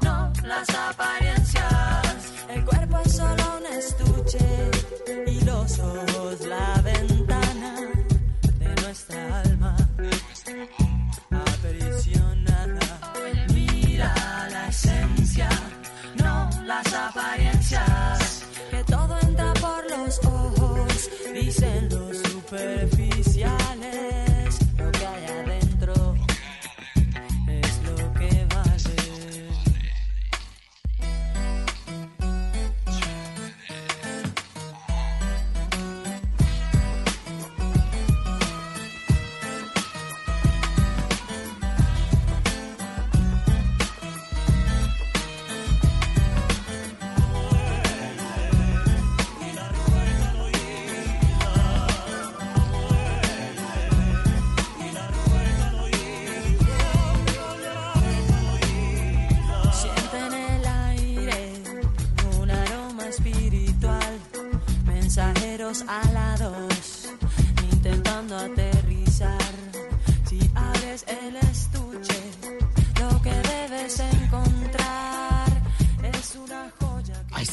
no 0.01 0.31
las 0.45 0.69
apariencias. 0.69 2.33
El 2.47 2.63
cuerpo 2.63 2.99
es 3.03 3.17
solo 3.17 3.57
un 3.57 3.65
estuche 3.65 4.71
y 5.27 5.41
los 5.41 5.77
ojos 5.77 6.39
la 6.47 6.81
ventana 6.83 7.75
de 8.59 8.81
nuestra 8.81 9.41
alma. 9.41 9.48
apariencias, 16.93 18.45
que 18.71 18.83
todo 18.85 19.17
entra 19.21 19.53
por 19.55 19.89
los 19.89 20.19
ojos, 20.25 21.09
dicen 21.33 21.89
los 21.89 22.17
superficiales. 22.17 22.98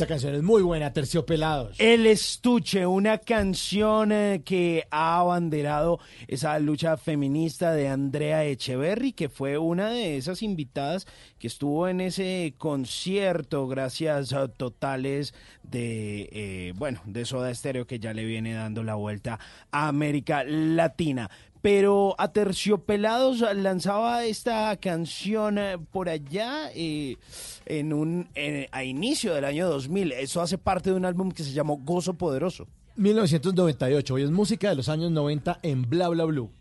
Esta 0.06 0.14
canción 0.14 0.36
es 0.36 0.42
muy 0.44 0.62
buena, 0.62 0.92
Terciopelados. 0.92 1.80
El 1.80 2.06
Estuche, 2.06 2.86
una 2.86 3.18
canción 3.18 4.12
eh, 4.12 4.40
que 4.44 4.86
ha 4.92 5.18
abanderado 5.18 5.98
esa 6.28 6.56
lucha 6.60 6.96
feminista 6.96 7.72
de 7.72 7.88
Andrea 7.88 8.44
Echeverry, 8.44 9.12
que 9.12 9.28
fue 9.28 9.58
una 9.58 9.90
de 9.90 10.16
esas 10.16 10.44
invitadas 10.44 11.08
que 11.40 11.48
estuvo 11.48 11.88
en 11.88 12.00
ese 12.00 12.54
concierto, 12.56 13.66
gracias 13.66 14.32
a 14.32 14.46
totales 14.46 15.34
de, 15.64 16.28
eh, 16.30 16.72
bueno, 16.76 17.00
de 17.04 17.24
Soda 17.24 17.52
Stereo, 17.52 17.88
que 17.88 17.98
ya 17.98 18.14
le 18.14 18.24
viene 18.24 18.54
dando 18.54 18.84
la 18.84 18.94
vuelta 18.94 19.40
a 19.72 19.88
América 19.88 20.44
Latina. 20.44 21.30
Pero 21.66 22.14
Aterciopelados 22.16 23.40
lanzaba 23.56 24.24
esta 24.24 24.76
canción 24.76 25.58
eh, 25.58 25.76
por 25.90 26.08
allá 26.08 26.70
eh, 26.72 27.16
en 27.64 27.92
un 27.92 28.28
a 28.70 28.84
inicio 28.84 29.34
del 29.34 29.44
año 29.44 29.68
2000. 29.68 30.12
Eso 30.12 30.40
hace 30.40 30.58
parte 30.58 30.90
de 30.90 30.96
un 30.96 31.04
álbum 31.04 31.32
que 31.32 31.42
se 31.42 31.50
llamó 31.50 31.78
Gozo 31.78 32.14
Poderoso. 32.14 32.68
1998, 32.94 34.14
hoy 34.14 34.22
es 34.22 34.30
música 34.30 34.68
de 34.68 34.76
los 34.76 34.88
años 34.88 35.10
90 35.10 35.58
en 35.64 35.90
Bla 35.90 36.06
Bla 36.06 36.24
Blue. 36.26 36.52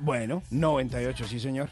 Bueno, 0.00 0.42
98, 0.50 1.28
sí 1.28 1.38
señor. 1.38 1.70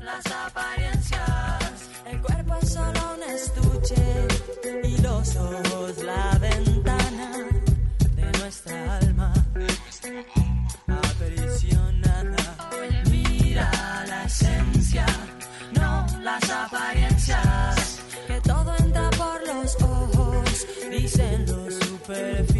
Las 0.00 0.26
apariencias, 0.26 1.88
el 2.04 2.20
cuerpo 2.20 2.56
es 2.60 2.68
solo 2.68 3.14
un 3.14 3.32
estuche 3.32 3.94
y 4.82 5.00
los 5.02 5.36
ojos 5.36 6.02
la 6.02 6.36
ventana 6.40 7.46
de 8.16 8.38
nuestra 8.40 8.96
alma. 8.96 9.32
La 10.88 11.00
no 15.72 16.06
las 16.22 16.50
apariencias. 16.50 18.00
Que 18.26 18.40
todo 18.40 18.74
entra 18.78 19.10
por 19.10 19.46
los 19.46 19.76
ojos, 19.82 20.66
dicen 20.90 21.46
los 21.46 21.74
superficiales. 21.74 22.57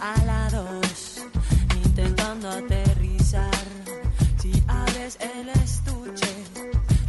Alados, 0.00 1.20
intentando 1.84 2.48
aterrizar. 2.50 3.50
Si 4.40 4.52
abres 4.66 5.18
el 5.20 5.48
estuche, 5.62 6.32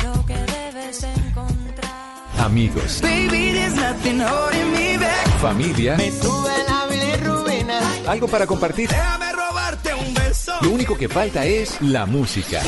lo 0.03 0.26
que 0.26 0.34
debes 0.35 1.03
encontrar. 1.03 1.91
Amigos, 2.39 2.99
Baby, 3.02 3.53
there's 3.53 3.76
nothing 3.76 4.19
holding 4.22 4.72
me 4.73 4.97
back. 4.97 5.39
familia, 5.41 5.95
Me 5.95 6.11
sube 6.11 6.52
la 6.68 6.85
bilirrubina. 6.88 7.80
algo 8.07 8.27
para 8.27 8.45
compartir. 8.45 8.89
Déjame 8.89 9.31
robarte 9.31 9.93
un 9.93 10.14
beso. 10.14 10.53
Lo 10.61 10.72
único 10.72 10.97
que 10.97 11.07
falta 11.07 11.45
es 11.45 11.81
la 11.81 12.06
música. 12.06 12.61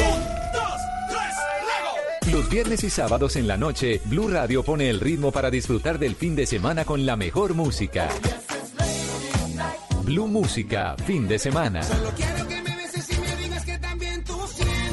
Los 2.32 2.50
viernes 2.50 2.84
y 2.84 2.90
sábados 2.90 3.36
en 3.36 3.48
la 3.48 3.58
noche, 3.58 4.02
Blue 4.06 4.28
Radio 4.30 4.64
pone 4.64 4.90
el 4.90 5.00
ritmo 5.00 5.32
para 5.32 5.50
disfrutar 5.50 5.98
del 6.00 6.16
fin 6.16 6.36
de 6.36 6.46
semana 6.46 6.84
con 6.86 7.06
la 7.06 7.16
mejor 7.16 7.54
música. 7.54 8.10
Blue 10.08 10.28
Música, 10.28 10.96
fin 11.06 11.28
de 11.28 11.38
semana. 11.38 11.82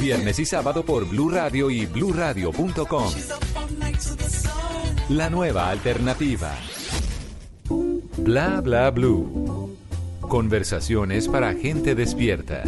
Viernes 0.00 0.40
y 0.40 0.44
sábado 0.44 0.84
por 0.84 1.08
Blue 1.08 1.30
Radio 1.30 1.70
y 1.70 1.86
bluradio.com. 1.86 3.12
La 5.10 5.30
nueva 5.30 5.70
alternativa. 5.70 6.52
Bla 8.16 8.60
bla 8.60 8.90
blue. 8.90 9.76
Conversaciones 10.20 11.28
para 11.28 11.54
gente 11.54 11.94
despierta. 11.94 12.64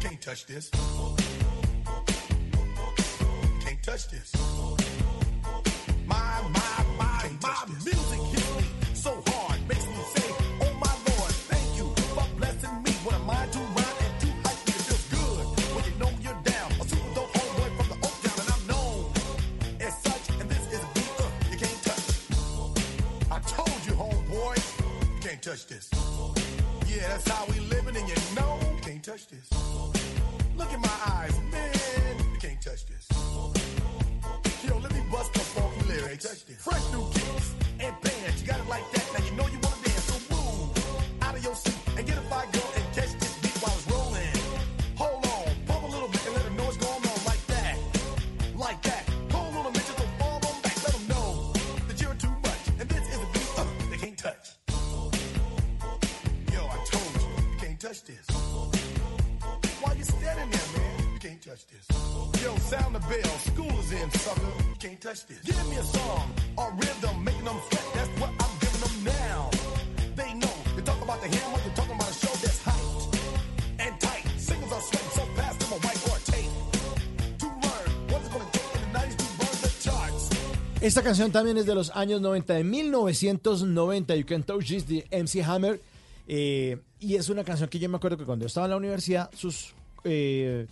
Can't 0.00 0.20
touch 0.24 0.46
this. 0.46 0.70
Esta 80.86 81.02
canción 81.02 81.32
también 81.32 81.58
es 81.58 81.66
de 81.66 81.74
los 81.74 81.90
años 81.96 82.20
90, 82.20 82.54
de 82.54 82.62
1990, 82.62 84.14
You 84.14 84.24
Can 84.24 84.44
Touch 84.44 84.68
This, 84.68 84.86
de 84.86 85.04
MC 85.10 85.42
Hammer. 85.42 85.80
eh, 86.28 86.78
y 87.00 87.16
es 87.16 87.28
una 87.28 87.42
canción 87.42 87.68
que 87.68 87.80
yo 87.80 87.88
me 87.88 87.96
acuerdo 87.96 88.16
que 88.16 88.24
cuando 88.24 88.44
yo 88.44 88.46
estaba 88.46 88.66
en 88.66 88.70
la 88.70 88.76
universidad, 88.76 89.28
sus 89.36 89.74
eh, 90.04 90.68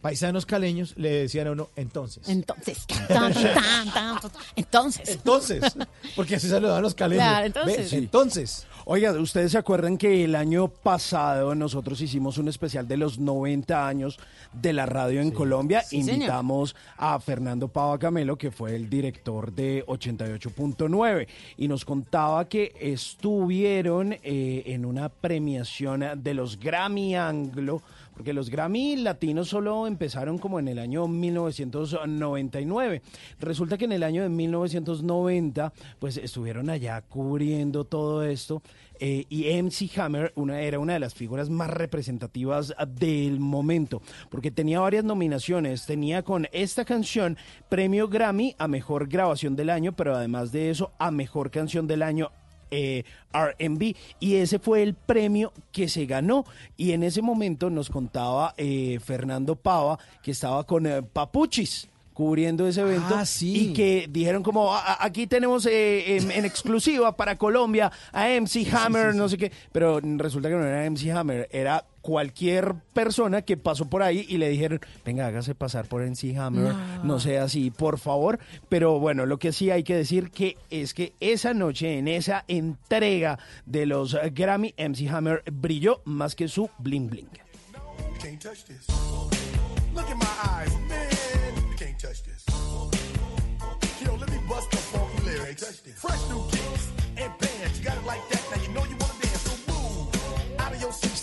paisanos 0.00 0.44
caleños 0.44 0.94
le 0.96 1.08
decían 1.10 1.46
a 1.46 1.52
uno, 1.52 1.70
entonces. 1.76 2.28
Entonces, 2.28 2.84
tan, 3.06 3.32
tan, 3.32 3.92
tan, 3.92 4.18
entonces. 4.56 5.08
Entonces, 5.14 5.62
porque 6.16 6.34
así 6.34 6.48
saludaban 6.48 6.82
los 6.82 6.96
caleños. 6.96 7.24
Claro, 7.24 7.46
entonces. 7.46 7.92
Ve, 7.92 7.98
entonces. 7.98 8.66
Oiga, 8.86 9.12
¿ustedes 9.12 9.52
se 9.52 9.56
acuerdan 9.56 9.96
que 9.96 10.24
el 10.24 10.34
año 10.34 10.68
pasado 10.68 11.54
nosotros 11.54 12.02
hicimos 12.02 12.36
un 12.36 12.48
especial 12.48 12.86
de 12.86 12.98
los 12.98 13.18
90 13.18 13.88
años 13.88 14.18
de 14.52 14.74
la 14.74 14.84
radio 14.84 15.22
en 15.22 15.30
Colombia? 15.30 15.80
Sí, 15.80 16.02
señor. 16.02 16.14
Invitamos 16.16 16.76
a 16.98 17.18
Fernando 17.18 17.68
Pava 17.68 17.98
Camelo, 17.98 18.36
que 18.36 18.50
fue 18.50 18.76
el 18.76 18.90
director 18.90 19.50
de 19.52 19.86
88.9, 19.86 21.26
y 21.56 21.66
nos 21.66 21.86
contaba 21.86 22.46
que 22.46 22.74
estuvieron 22.78 24.12
eh, 24.22 24.64
en 24.66 24.84
una 24.84 25.08
premiación 25.08 26.04
de 26.22 26.34
los 26.34 26.60
Grammy 26.60 27.16
Anglo 27.16 27.80
porque 28.14 28.32
los 28.32 28.50
Grammy 28.50 28.96
latinos 28.96 29.48
solo 29.48 29.86
empezaron 29.86 30.38
como 30.38 30.58
en 30.58 30.68
el 30.68 30.78
año 30.78 31.06
1999. 31.08 33.02
Resulta 33.40 33.76
que 33.76 33.84
en 33.84 33.92
el 33.92 34.02
año 34.02 34.22
de 34.22 34.28
1990, 34.28 35.72
pues 35.98 36.16
estuvieron 36.16 36.70
allá 36.70 37.02
cubriendo 37.02 37.84
todo 37.84 38.22
esto. 38.22 38.62
eh, 39.00 39.24
y 39.28 39.60
MC 39.60 39.98
Hammer 39.98 40.32
una, 40.36 40.60
era 40.60 40.78
una 40.78 40.92
de 40.92 41.00
las 41.00 41.14
figuras 41.14 41.50
más 41.50 41.68
representativas 41.68 42.72
del 42.86 43.40
momento, 43.40 44.00
porque 44.30 44.50
tenía 44.50 44.80
varias 44.80 45.04
nominaciones. 45.04 45.84
Tenía 45.86 46.22
con 46.22 46.46
esta 46.52 46.84
canción 46.84 47.36
premio 47.68 48.08
Grammy 48.08 48.54
a 48.58 48.68
mejor 48.68 49.08
grabación 49.08 49.56
del 49.56 49.70
año, 49.70 49.96
pero 49.96 50.14
además 50.14 50.52
de 50.52 50.70
eso, 50.70 50.92
a 50.98 51.10
mejor 51.10 51.50
canción 51.50 51.86
del 51.86 52.02
año 52.02 52.30
eh, 52.74 53.04
RB 53.32 53.94
y 54.20 54.34
ese 54.36 54.58
fue 54.58 54.82
el 54.82 54.94
premio 54.94 55.52
que 55.72 55.88
se 55.88 56.06
ganó. 56.06 56.44
Y 56.76 56.92
en 56.92 57.02
ese 57.02 57.22
momento 57.22 57.70
nos 57.70 57.90
contaba 57.90 58.54
eh, 58.56 58.98
Fernando 59.04 59.56
Pava 59.56 59.98
que 60.22 60.30
estaba 60.32 60.64
con 60.64 60.86
eh, 60.86 61.02
Papuchis 61.02 61.88
cubriendo 62.12 62.68
ese 62.68 62.82
evento 62.82 63.14
Ah, 63.16 63.26
sí. 63.26 63.70
y 63.70 63.72
que 63.72 64.06
dijeron 64.08 64.44
como 64.44 64.72
"A- 64.72 64.78
a- 64.94 65.04
aquí 65.04 65.26
tenemos 65.26 65.66
eh, 65.66 66.16
en, 66.16 66.30
en 66.30 66.44
exclusiva 66.44 67.16
para 67.16 67.36
Colombia 67.36 67.90
a 68.12 68.28
MC 68.28 68.66
Hammer, 68.72 69.16
no 69.16 69.28
sé 69.28 69.36
qué, 69.36 69.50
pero 69.72 69.98
resulta 70.00 70.48
que 70.48 70.54
no 70.54 70.64
era 70.64 70.88
MC 70.88 71.10
Hammer, 71.10 71.48
era 71.50 71.84
cualquier 72.04 72.74
persona 72.92 73.40
que 73.40 73.56
pasó 73.56 73.88
por 73.88 74.02
ahí 74.02 74.26
y 74.28 74.36
le 74.36 74.50
dijeron, 74.50 74.78
venga, 75.06 75.26
hágase 75.26 75.54
pasar 75.54 75.86
por 75.86 76.02
MC 76.02 76.36
Hammer, 76.36 76.74
no, 76.74 77.04
No. 77.04 77.18
sea 77.18 77.44
así, 77.44 77.70
por 77.70 77.98
favor. 77.98 78.38
Pero 78.68 79.00
bueno, 79.00 79.24
lo 79.24 79.38
que 79.38 79.52
sí 79.52 79.70
hay 79.70 79.84
que 79.84 79.96
decir 79.96 80.30
que 80.30 80.58
es 80.68 80.92
que 80.92 81.14
esa 81.20 81.54
noche, 81.54 81.96
en 81.98 82.08
esa 82.08 82.44
entrega 82.46 83.38
de 83.64 83.86
los 83.86 84.14
Grammy, 84.34 84.74
MC 84.76 85.08
Hammer 85.08 85.42
brilló 85.50 86.02
más 86.04 86.34
que 86.34 86.46
su 86.46 86.68
bling 86.78 87.08
bling. 87.08 87.30
You 87.32 87.40
can't 91.78 92.04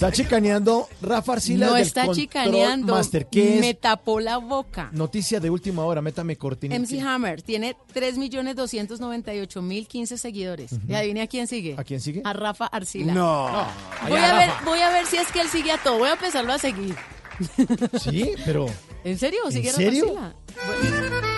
Está 0.01 0.11
chicaneando 0.11 0.89
Rafa 1.03 1.33
Arcila 1.33 1.67
No 1.67 1.73
del 1.75 1.83
está 1.83 2.11
chicaneando. 2.11 2.95
Master. 2.95 3.27
¿Qué 3.27 3.59
Me 3.61 3.69
es? 3.69 3.79
tapó 3.79 4.19
la 4.19 4.37
boca. 4.37 4.89
Noticia 4.93 5.39
de 5.39 5.51
última 5.51 5.85
hora, 5.85 6.01
métame 6.01 6.37
cortina. 6.37 6.75
MC 6.75 6.99
Hammer 7.01 7.43
tiene 7.43 7.75
3.298.015 7.93 10.17
seguidores. 10.17 10.71
¿Y 10.87 10.95
adivine 10.95 11.21
a 11.21 11.27
quién 11.27 11.45
sigue? 11.45 11.75
¿A 11.77 11.83
quién 11.83 12.01
sigue? 12.01 12.23
A 12.25 12.33
Rafa 12.33 12.65
Arcila. 12.65 13.13
No. 13.13 13.47
Voy 14.09 14.17
a, 14.17 14.33
ver, 14.33 14.49
Rafa. 14.49 14.65
voy 14.65 14.79
a 14.79 14.89
ver 14.89 15.05
si 15.05 15.17
es 15.17 15.31
que 15.31 15.41
él 15.41 15.49
sigue 15.49 15.71
a 15.71 15.77
todo. 15.77 15.99
Voy 15.99 16.09
a 16.09 16.13
empezarlo 16.13 16.51
a 16.51 16.57
seguir. 16.57 16.95
Sí, 18.01 18.31
pero. 18.43 18.65
¿En 19.03 19.19
serio? 19.19 19.41
¿En 19.45 19.51
¿Sigue 19.51 19.71
serio? 19.71 20.15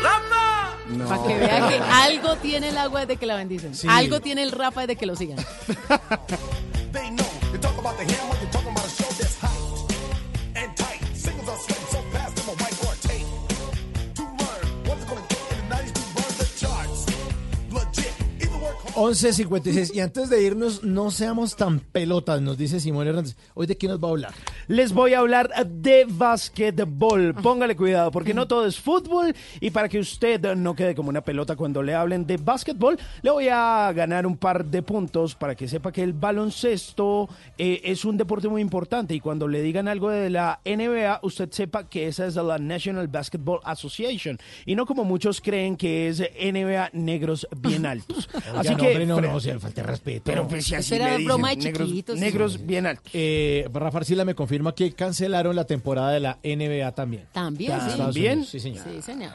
Rafa? 0.02 0.78
Para 1.10 1.28
que 1.28 1.38
vea 1.38 1.68
que 1.68 1.76
algo 1.92 2.38
tiene 2.38 2.70
el 2.70 2.78
agua 2.78 3.06
de 3.06 3.18
que 3.18 3.26
la 3.26 3.36
bendicen. 3.36 3.76
Sí. 3.76 3.88
Algo 3.90 4.22
tiene 4.22 4.42
el 4.44 4.54
Rafa 4.54 4.88
de 4.88 4.96
que 4.96 5.06
lo 5.06 5.18
sigan. 5.18 5.38
11.56. 18.96 19.96
Y 19.96 20.00
antes 20.02 20.30
de 20.30 20.44
irnos, 20.44 20.84
no 20.84 21.10
seamos 21.10 21.56
tan 21.56 21.80
pelotas, 21.80 22.42
nos 22.42 22.58
dice 22.58 22.80
Simón 22.80 23.08
Hernández. 23.08 23.36
¿Hoy 23.56 23.66
de 23.66 23.78
qué 23.78 23.88
nos 23.88 24.02
va 24.02 24.08
a 24.08 24.12
hablar? 24.12 24.34
Les 24.68 24.94
voy 24.94 25.14
a 25.14 25.20
hablar 25.20 25.50
de 25.66 26.06
básquetbol. 26.08 27.34
Póngale 27.36 27.76
cuidado, 27.76 28.12
porque 28.12 28.34
no 28.34 28.48
todo 28.48 28.68
es 28.68 28.80
fútbol. 28.80 29.36
Y 29.60 29.72
para 29.72 29.90
que 29.90 30.00
usted 30.00 30.56
no 30.56 30.76
quede 30.76 30.94
como 30.94 31.10
una 31.10 31.22
pelota 31.22 31.56
cuando 31.56 31.82
le 31.82 31.96
hablen 31.96 32.28
de 32.28 32.38
básquetbol, 32.38 33.00
le 33.22 33.32
voy 33.32 33.48
a 33.50 33.92
ganar 33.94 34.28
un 34.28 34.38
par 34.38 34.66
de 34.66 34.84
puntos 34.84 35.36
para 35.36 35.56
que 35.56 35.68
sepa 35.68 35.92
que 35.92 36.04
el 36.04 36.14
baloncesto 36.14 37.30
eh, 37.58 37.82
es 37.84 38.06
un 38.06 38.18
deporte 38.18 38.48
muy 38.48 38.62
importante. 38.62 39.16
Y 39.16 39.20
cuando 39.20 39.48
le 39.48 39.62
digan 39.62 39.88
algo 39.88 40.10
de 40.10 40.30
la 40.30 40.60
NBA, 40.66 41.20
usted 41.24 41.52
sepa 41.52 41.90
que 41.90 42.08
esa 42.08 42.28
es 42.28 42.36
la 42.36 42.60
National 42.60 43.08
Basketball 43.08 43.60
Association. 43.64 44.38
Y 44.66 44.76
no 44.76 44.86
como 44.86 45.04
muchos 45.04 45.42
creen 45.42 45.78
que 45.78 46.10
es 46.10 46.20
NBA 46.20 46.92
negros 46.94 47.48
bien 47.58 47.86
altos. 47.86 48.30
Así 48.56 48.76
que. 48.84 48.92
hombre, 48.92 49.06
no, 49.06 49.22
no, 49.22 49.36
o 49.36 49.40
sea, 49.40 49.60
falta 49.60 49.82
de 49.82 49.88
respeto. 49.88 50.22
Pero 50.26 50.48
pues 50.48 50.66
si 50.66 50.76
así 50.76 50.96
era 50.96 51.06
le 51.06 51.12
dicen, 51.12 51.26
broma 51.26 51.50
de 51.50 51.56
negros, 51.58 51.88
chiquitos, 51.88 52.20
negros 52.20 52.66
bien 52.66 52.86
altos. 52.88 53.12
Eh, 53.14 53.68
Rafa 53.74 54.00
Arcila 54.00 54.26
me 54.26 54.36
confirma 54.36 54.74
que 54.76 54.92
cancelaron 54.94 55.56
la 55.56 55.66
temporada 55.66 56.12
de 56.12 56.20
la 56.20 56.38
NBA 56.44 56.92
también. 56.94 57.26
También, 57.32 57.72
De 57.74 57.80
sí. 57.80 57.90
Estados 57.90 58.14
¿También? 58.14 58.34
Unidos, 58.34 58.50
Sí, 58.50 58.60
señor. 58.60 58.86
Sí, 58.92 59.02
señor. 59.02 59.34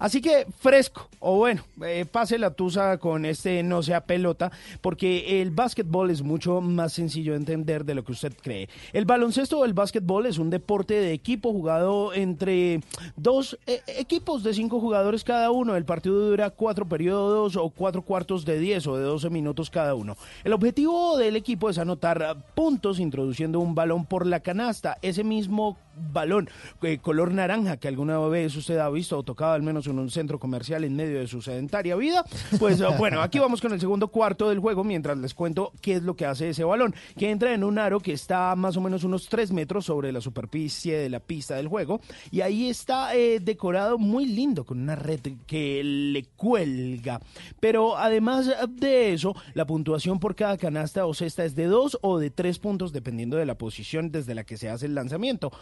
Así 0.00 0.22
que 0.22 0.46
fresco, 0.58 1.08
o 1.18 1.36
bueno, 1.36 1.62
eh, 1.84 2.06
pase 2.10 2.38
la 2.38 2.52
tusa 2.52 2.96
con 2.96 3.26
este 3.26 3.62
no 3.62 3.82
sea 3.82 4.00
pelota, 4.00 4.50
porque 4.80 5.42
el 5.42 5.50
básquetbol 5.50 6.10
es 6.10 6.22
mucho 6.22 6.62
más 6.62 6.94
sencillo 6.94 7.32
de 7.32 7.38
entender 7.38 7.84
de 7.84 7.94
lo 7.94 8.02
que 8.02 8.12
usted 8.12 8.32
cree. 8.40 8.70
El 8.94 9.04
baloncesto 9.04 9.58
o 9.58 9.64
el 9.66 9.74
básquetbol 9.74 10.24
es 10.24 10.38
un 10.38 10.48
deporte 10.48 10.94
de 10.94 11.12
equipo 11.12 11.52
jugado 11.52 12.14
entre 12.14 12.80
dos 13.16 13.58
eh, 13.66 13.82
equipos 13.86 14.42
de 14.42 14.54
cinco 14.54 14.80
jugadores 14.80 15.22
cada 15.22 15.50
uno. 15.50 15.76
El 15.76 15.84
partido 15.84 16.30
dura 16.30 16.48
cuatro 16.48 16.88
periodos 16.88 17.56
o 17.56 17.68
cuatro 17.68 18.00
cuartos 18.00 18.46
de 18.46 18.58
diez 18.58 18.86
o 18.86 18.96
de 18.96 19.04
12 19.04 19.28
minutos 19.28 19.68
cada 19.68 19.94
uno. 19.94 20.16
El 20.44 20.54
objetivo 20.54 21.18
del 21.18 21.36
equipo 21.36 21.68
es 21.68 21.76
anotar 21.76 22.36
puntos 22.54 23.00
introduciendo 23.00 23.60
un 23.60 23.74
balón 23.74 24.06
por 24.06 24.24
la 24.24 24.40
canasta. 24.40 24.96
Ese 25.02 25.24
mismo 25.24 25.76
balón 26.00 26.48
eh, 26.82 26.98
color 26.98 27.32
naranja 27.32 27.76
que 27.76 27.88
alguna 27.88 28.18
vez 28.18 28.56
usted 28.56 28.78
ha 28.78 28.88
visto 28.90 29.18
o 29.18 29.22
tocado 29.22 29.52
al 29.52 29.62
menos 29.62 29.86
en 29.86 29.98
un 29.98 30.10
centro 30.10 30.38
comercial 30.38 30.84
en 30.84 30.96
medio 30.96 31.18
de 31.18 31.26
su 31.26 31.42
sedentaria 31.42 31.96
vida. 31.96 32.24
Pues 32.58 32.80
eh, 32.80 32.86
bueno, 32.98 33.20
aquí 33.20 33.38
vamos 33.38 33.60
con 33.60 33.72
el 33.72 33.80
segundo 33.80 34.08
cuarto 34.08 34.48
del 34.48 34.60
juego 34.60 34.84
mientras 34.84 35.18
les 35.18 35.34
cuento 35.34 35.72
qué 35.80 35.96
es 35.96 36.02
lo 36.02 36.16
que 36.16 36.26
hace 36.26 36.50
ese 36.50 36.64
balón, 36.64 36.94
que 37.16 37.30
entra 37.30 37.54
en 37.54 37.64
un 37.64 37.78
aro 37.78 38.00
que 38.00 38.12
está 38.12 38.54
más 38.56 38.76
o 38.76 38.80
menos 38.80 39.04
unos 39.04 39.28
3 39.28 39.52
metros 39.52 39.86
sobre 39.86 40.12
la 40.12 40.20
superficie 40.20 40.98
de 40.98 41.08
la 41.08 41.20
pista 41.20 41.56
del 41.56 41.68
juego 41.68 42.00
y 42.30 42.40
ahí 42.40 42.68
está 42.68 43.14
eh, 43.14 43.40
decorado 43.40 43.98
muy 43.98 44.26
lindo 44.26 44.64
con 44.64 44.80
una 44.80 44.96
red 44.96 45.20
que 45.46 45.82
le 45.84 46.24
cuelga. 46.36 47.20
Pero 47.60 47.96
además 47.96 48.50
de 48.68 49.12
eso, 49.12 49.34
la 49.54 49.66
puntuación 49.66 50.18
por 50.18 50.34
cada 50.34 50.56
canasta 50.56 51.06
o 51.06 51.14
cesta 51.14 51.44
es 51.44 51.54
de 51.54 51.66
2 51.66 51.98
o 52.02 52.18
de 52.18 52.30
3 52.30 52.58
puntos 52.58 52.92
dependiendo 52.92 53.36
de 53.36 53.46
la 53.46 53.56
posición 53.56 54.10
desde 54.10 54.34
la 54.34 54.44
que 54.44 54.56
se 54.56 54.68
hace 54.68 54.86
el 54.86 54.94
lanzamiento. 54.94 55.52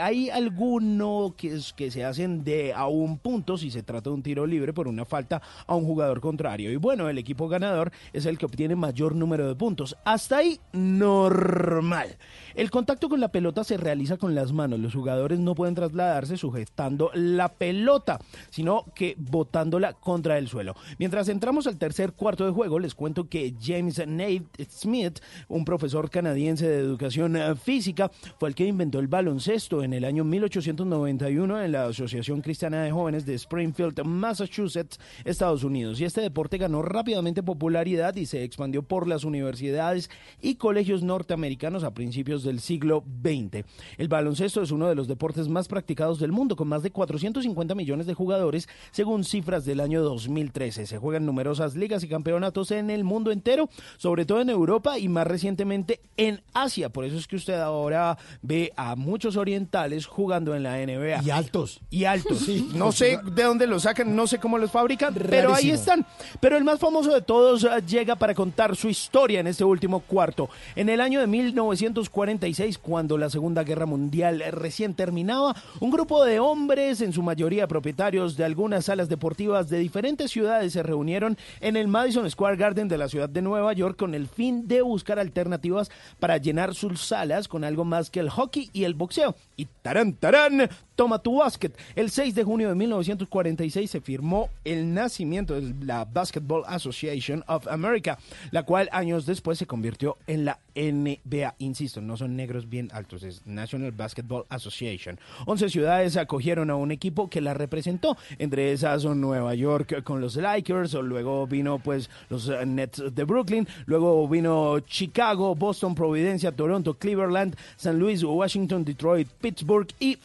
Hay 0.00 0.30
alguno 0.30 1.34
que, 1.36 1.60
se 1.60 2.04
hacen 2.04 2.44
de 2.44 2.72
a 2.74 2.86
un 2.86 3.18
punto 3.18 3.56
si 3.56 3.70
se 3.70 3.82
trata 3.82 4.10
de 4.10 4.14
un 4.14 4.22
tiro 4.22 4.46
libre 4.46 4.72
por 4.72 4.88
una 4.88 5.04
falta 5.04 5.40
a 5.66 5.74
un 5.74 5.84
jugador 5.84 6.20
contrario. 6.20 6.70
Y 6.70 6.76
bueno, 6.76 7.08
el 7.08 7.18
equipo 7.18 7.48
ganador 7.48 7.92
es 8.12 8.26
el 8.26 8.38
que 8.38 8.46
obtiene 8.46 8.76
mayor 8.76 9.14
número 9.14 9.48
de 9.48 9.54
puntos. 9.54 9.96
Hasta 10.04 10.38
ahí, 10.38 10.60
normal. 10.72 12.16
El 12.54 12.70
contacto 12.70 13.08
con 13.08 13.20
la 13.20 13.32
pelota 13.32 13.64
se 13.64 13.76
realiza 13.76 14.16
con 14.16 14.34
las 14.34 14.52
manos. 14.52 14.80
Los 14.80 14.94
jugadores 14.94 15.38
no 15.38 15.54
pueden 15.54 15.74
trasladarse 15.74 16.36
sujetando 16.36 17.10
la 17.14 17.48
pelota, 17.48 18.18
sino 18.50 18.84
que 18.94 19.14
botándola 19.18 19.94
contra 19.94 20.38
el 20.38 20.48
suelo. 20.48 20.74
Mientras 20.98 21.28
entramos 21.28 21.66
al 21.66 21.78
tercer 21.78 22.12
cuarto 22.12 22.44
de 22.44 22.52
juego, 22.52 22.78
les 22.78 22.94
cuento 22.94 23.28
que 23.28 23.54
James 23.60 23.98
Nate 24.06 24.46
Smith, 24.68 25.20
un 25.48 25.64
profesor 25.64 26.10
canadiense 26.10 26.68
de 26.68 26.78
educación 26.78 27.36
eh, 27.36 27.54
física, 27.54 28.10
fue 28.38 28.48
el 28.48 28.54
que 28.54 28.66
inventó 28.66 28.98
el 28.98 29.08
baloncesto 29.30 29.84
en 29.84 29.92
el 29.92 30.04
año 30.04 30.24
1891 30.24 31.62
en 31.62 31.70
la 31.70 31.84
Asociación 31.84 32.40
Cristiana 32.40 32.82
de 32.82 32.90
Jóvenes 32.90 33.24
de 33.24 33.34
Springfield, 33.34 34.02
Massachusetts, 34.02 34.98
Estados 35.24 35.62
Unidos. 35.62 36.00
Y 36.00 36.04
este 36.04 36.20
deporte 36.20 36.58
ganó 36.58 36.82
rápidamente 36.82 37.44
popularidad 37.44 38.16
y 38.16 38.26
se 38.26 38.42
expandió 38.42 38.82
por 38.82 39.06
las 39.06 39.22
universidades 39.22 40.10
y 40.42 40.56
colegios 40.56 41.04
norteamericanos 41.04 41.84
a 41.84 41.94
principios 41.94 42.42
del 42.42 42.58
siglo 42.58 43.04
XX. 43.22 43.64
El 43.98 44.08
baloncesto 44.08 44.62
es 44.62 44.72
uno 44.72 44.88
de 44.88 44.96
los 44.96 45.06
deportes 45.06 45.48
más 45.48 45.68
practicados 45.68 46.18
del 46.18 46.32
mundo, 46.32 46.56
con 46.56 46.66
más 46.66 46.82
de 46.82 46.90
450 46.90 47.76
millones 47.76 48.06
de 48.06 48.14
jugadores, 48.14 48.68
según 48.90 49.22
cifras 49.22 49.64
del 49.64 49.78
año 49.78 50.02
2013. 50.02 50.88
Se 50.88 50.98
juegan 50.98 51.24
numerosas 51.24 51.76
ligas 51.76 52.02
y 52.02 52.08
campeonatos 52.08 52.72
en 52.72 52.90
el 52.90 53.04
mundo 53.04 53.30
entero, 53.30 53.68
sobre 53.96 54.26
todo 54.26 54.40
en 54.40 54.50
Europa 54.50 54.98
y 54.98 55.08
más 55.08 55.28
recientemente 55.28 56.00
en 56.16 56.42
Asia. 56.52 56.88
Por 56.88 57.04
eso 57.04 57.16
es 57.16 57.28
que 57.28 57.36
usted 57.36 57.60
ahora 57.60 58.18
ve 58.42 58.72
a 58.76 58.96
muchos 58.96 59.09
muchos 59.10 59.36
orientales 59.36 60.06
jugando 60.06 60.54
en 60.54 60.62
la 60.62 60.76
NBA. 60.78 61.22
Y 61.22 61.30
altos. 61.30 61.80
Y 61.90 62.04
altos. 62.04 62.38
Sí. 62.38 62.70
No 62.74 62.92
sé 62.92 63.18
de 63.22 63.42
dónde 63.42 63.66
los 63.66 63.82
sacan, 63.82 64.14
no 64.16 64.26
sé 64.26 64.38
cómo 64.38 64.56
los 64.56 64.70
fabrican, 64.70 65.12
pero 65.14 65.52
ahí 65.54 65.70
están. 65.70 66.06
Pero 66.40 66.56
el 66.56 66.64
más 66.64 66.78
famoso 66.78 67.12
de 67.12 67.20
todos 67.20 67.64
eh, 67.64 67.68
llega 67.86 68.16
para 68.16 68.34
contar 68.34 68.76
su 68.76 68.88
historia 68.88 69.40
en 69.40 69.48
este 69.48 69.64
último 69.64 70.00
cuarto. 70.00 70.48
En 70.76 70.88
el 70.88 71.00
año 71.00 71.20
de 71.20 71.26
1946, 71.26 72.78
cuando 72.78 73.18
la 73.18 73.28
Segunda 73.28 73.64
Guerra 73.64 73.86
Mundial 73.86 74.42
recién 74.52 74.94
terminaba, 74.94 75.54
un 75.80 75.90
grupo 75.90 76.24
de 76.24 76.40
hombres, 76.40 77.00
en 77.00 77.12
su 77.12 77.22
mayoría 77.22 77.66
propietarios 77.66 78.36
de 78.36 78.44
algunas 78.44 78.86
salas 78.86 79.08
deportivas 79.08 79.68
de 79.68 79.78
diferentes 79.78 80.30
ciudades, 80.30 80.72
se 80.72 80.82
reunieron 80.82 81.36
en 81.60 81.76
el 81.76 81.88
Madison 81.88 82.30
Square 82.30 82.56
Garden 82.56 82.88
de 82.88 82.98
la 82.98 83.08
ciudad 83.08 83.28
de 83.28 83.42
Nueva 83.42 83.72
York 83.72 83.98
con 83.98 84.14
el 84.14 84.28
fin 84.28 84.68
de 84.68 84.82
buscar 84.82 85.18
alternativas 85.18 85.90
para 86.18 86.36
llenar 86.36 86.74
sus 86.74 87.00
salas 87.00 87.48
con 87.48 87.64
algo 87.64 87.84
más 87.84 88.10
que 88.10 88.20
el 88.20 88.30
hockey 88.30 88.70
y 88.72 88.84
el 88.84 88.94
목재형 89.00 89.32
이 89.56 89.66
따란 89.82 90.16
따란 90.20 90.68
toma 91.00 91.18
tu 91.18 91.36
básquet. 91.36 91.74
El 91.96 92.10
6 92.10 92.34
de 92.34 92.44
junio 92.44 92.68
de 92.68 92.74
1946 92.74 93.90
se 93.90 94.02
firmó 94.02 94.50
el 94.66 94.92
nacimiento 94.92 95.58
de 95.58 95.74
la 95.82 96.04
Basketball 96.04 96.62
Association 96.66 97.42
of 97.48 97.66
America, 97.68 98.18
la 98.50 98.64
cual 98.64 98.90
años 98.92 99.24
después 99.24 99.56
se 99.56 99.64
convirtió 99.64 100.18
en 100.26 100.44
la 100.44 100.58
NBA. 100.74 101.54
Insisto, 101.56 102.02
no 102.02 102.18
son 102.18 102.36
negros 102.36 102.68
bien 102.68 102.90
altos, 102.92 103.22
es 103.22 103.46
National 103.46 103.92
Basketball 103.92 104.44
Association. 104.50 105.18
11 105.46 105.70
ciudades 105.70 106.18
acogieron 106.18 106.68
a 106.68 106.76
un 106.76 106.90
equipo 106.90 107.30
que 107.30 107.40
la 107.40 107.54
representó, 107.54 108.18
entre 108.38 108.72
esas 108.72 109.00
son 109.00 109.22
Nueva 109.22 109.54
York 109.54 110.02
con 110.02 110.20
los 110.20 110.36
Lakers, 110.36 110.92
o 110.92 111.00
luego 111.00 111.46
vino 111.46 111.78
pues 111.78 112.10
los 112.28 112.46
eh, 112.50 112.66
Nets 112.66 113.02
de 113.14 113.24
Brooklyn, 113.24 113.66
luego 113.86 114.28
vino 114.28 114.80
Chicago, 114.80 115.54
Boston, 115.54 115.94
Providencia, 115.94 116.52
Toronto, 116.52 116.92
Cleveland, 116.92 117.56
San 117.76 117.98
Luis, 117.98 118.22
Washington, 118.22 118.84
Detroit, 118.84 119.28
Pittsburgh 119.40 119.88
y 119.98 120.16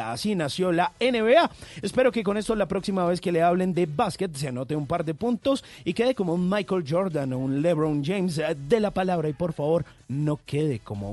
Así 0.00 0.34
nació 0.34 0.72
la 0.72 0.92
NBA. 1.00 1.50
Espero 1.82 2.10
que 2.10 2.22
con 2.22 2.38
esto 2.38 2.54
la 2.54 2.66
próxima 2.66 3.04
vez 3.04 3.20
que 3.20 3.30
le 3.30 3.42
hablen 3.42 3.74
de 3.74 3.84
básquet 3.86 4.34
se 4.34 4.48
anote 4.48 4.74
un 4.74 4.86
par 4.86 5.04
de 5.04 5.12
puntos 5.12 5.62
y 5.84 5.92
quede 5.92 6.14
como 6.14 6.32
un 6.32 6.48
Michael 6.48 6.84
Jordan 6.88 7.32
o 7.34 7.38
un 7.38 7.60
LeBron 7.60 8.02
James 8.02 8.38
eh, 8.38 8.56
de 8.56 8.80
la 8.80 8.90
palabra 8.90 9.28
y 9.28 9.34
por 9.34 9.52
favor 9.52 9.84
no 10.08 10.40
quede 10.46 10.78
como 10.78 11.12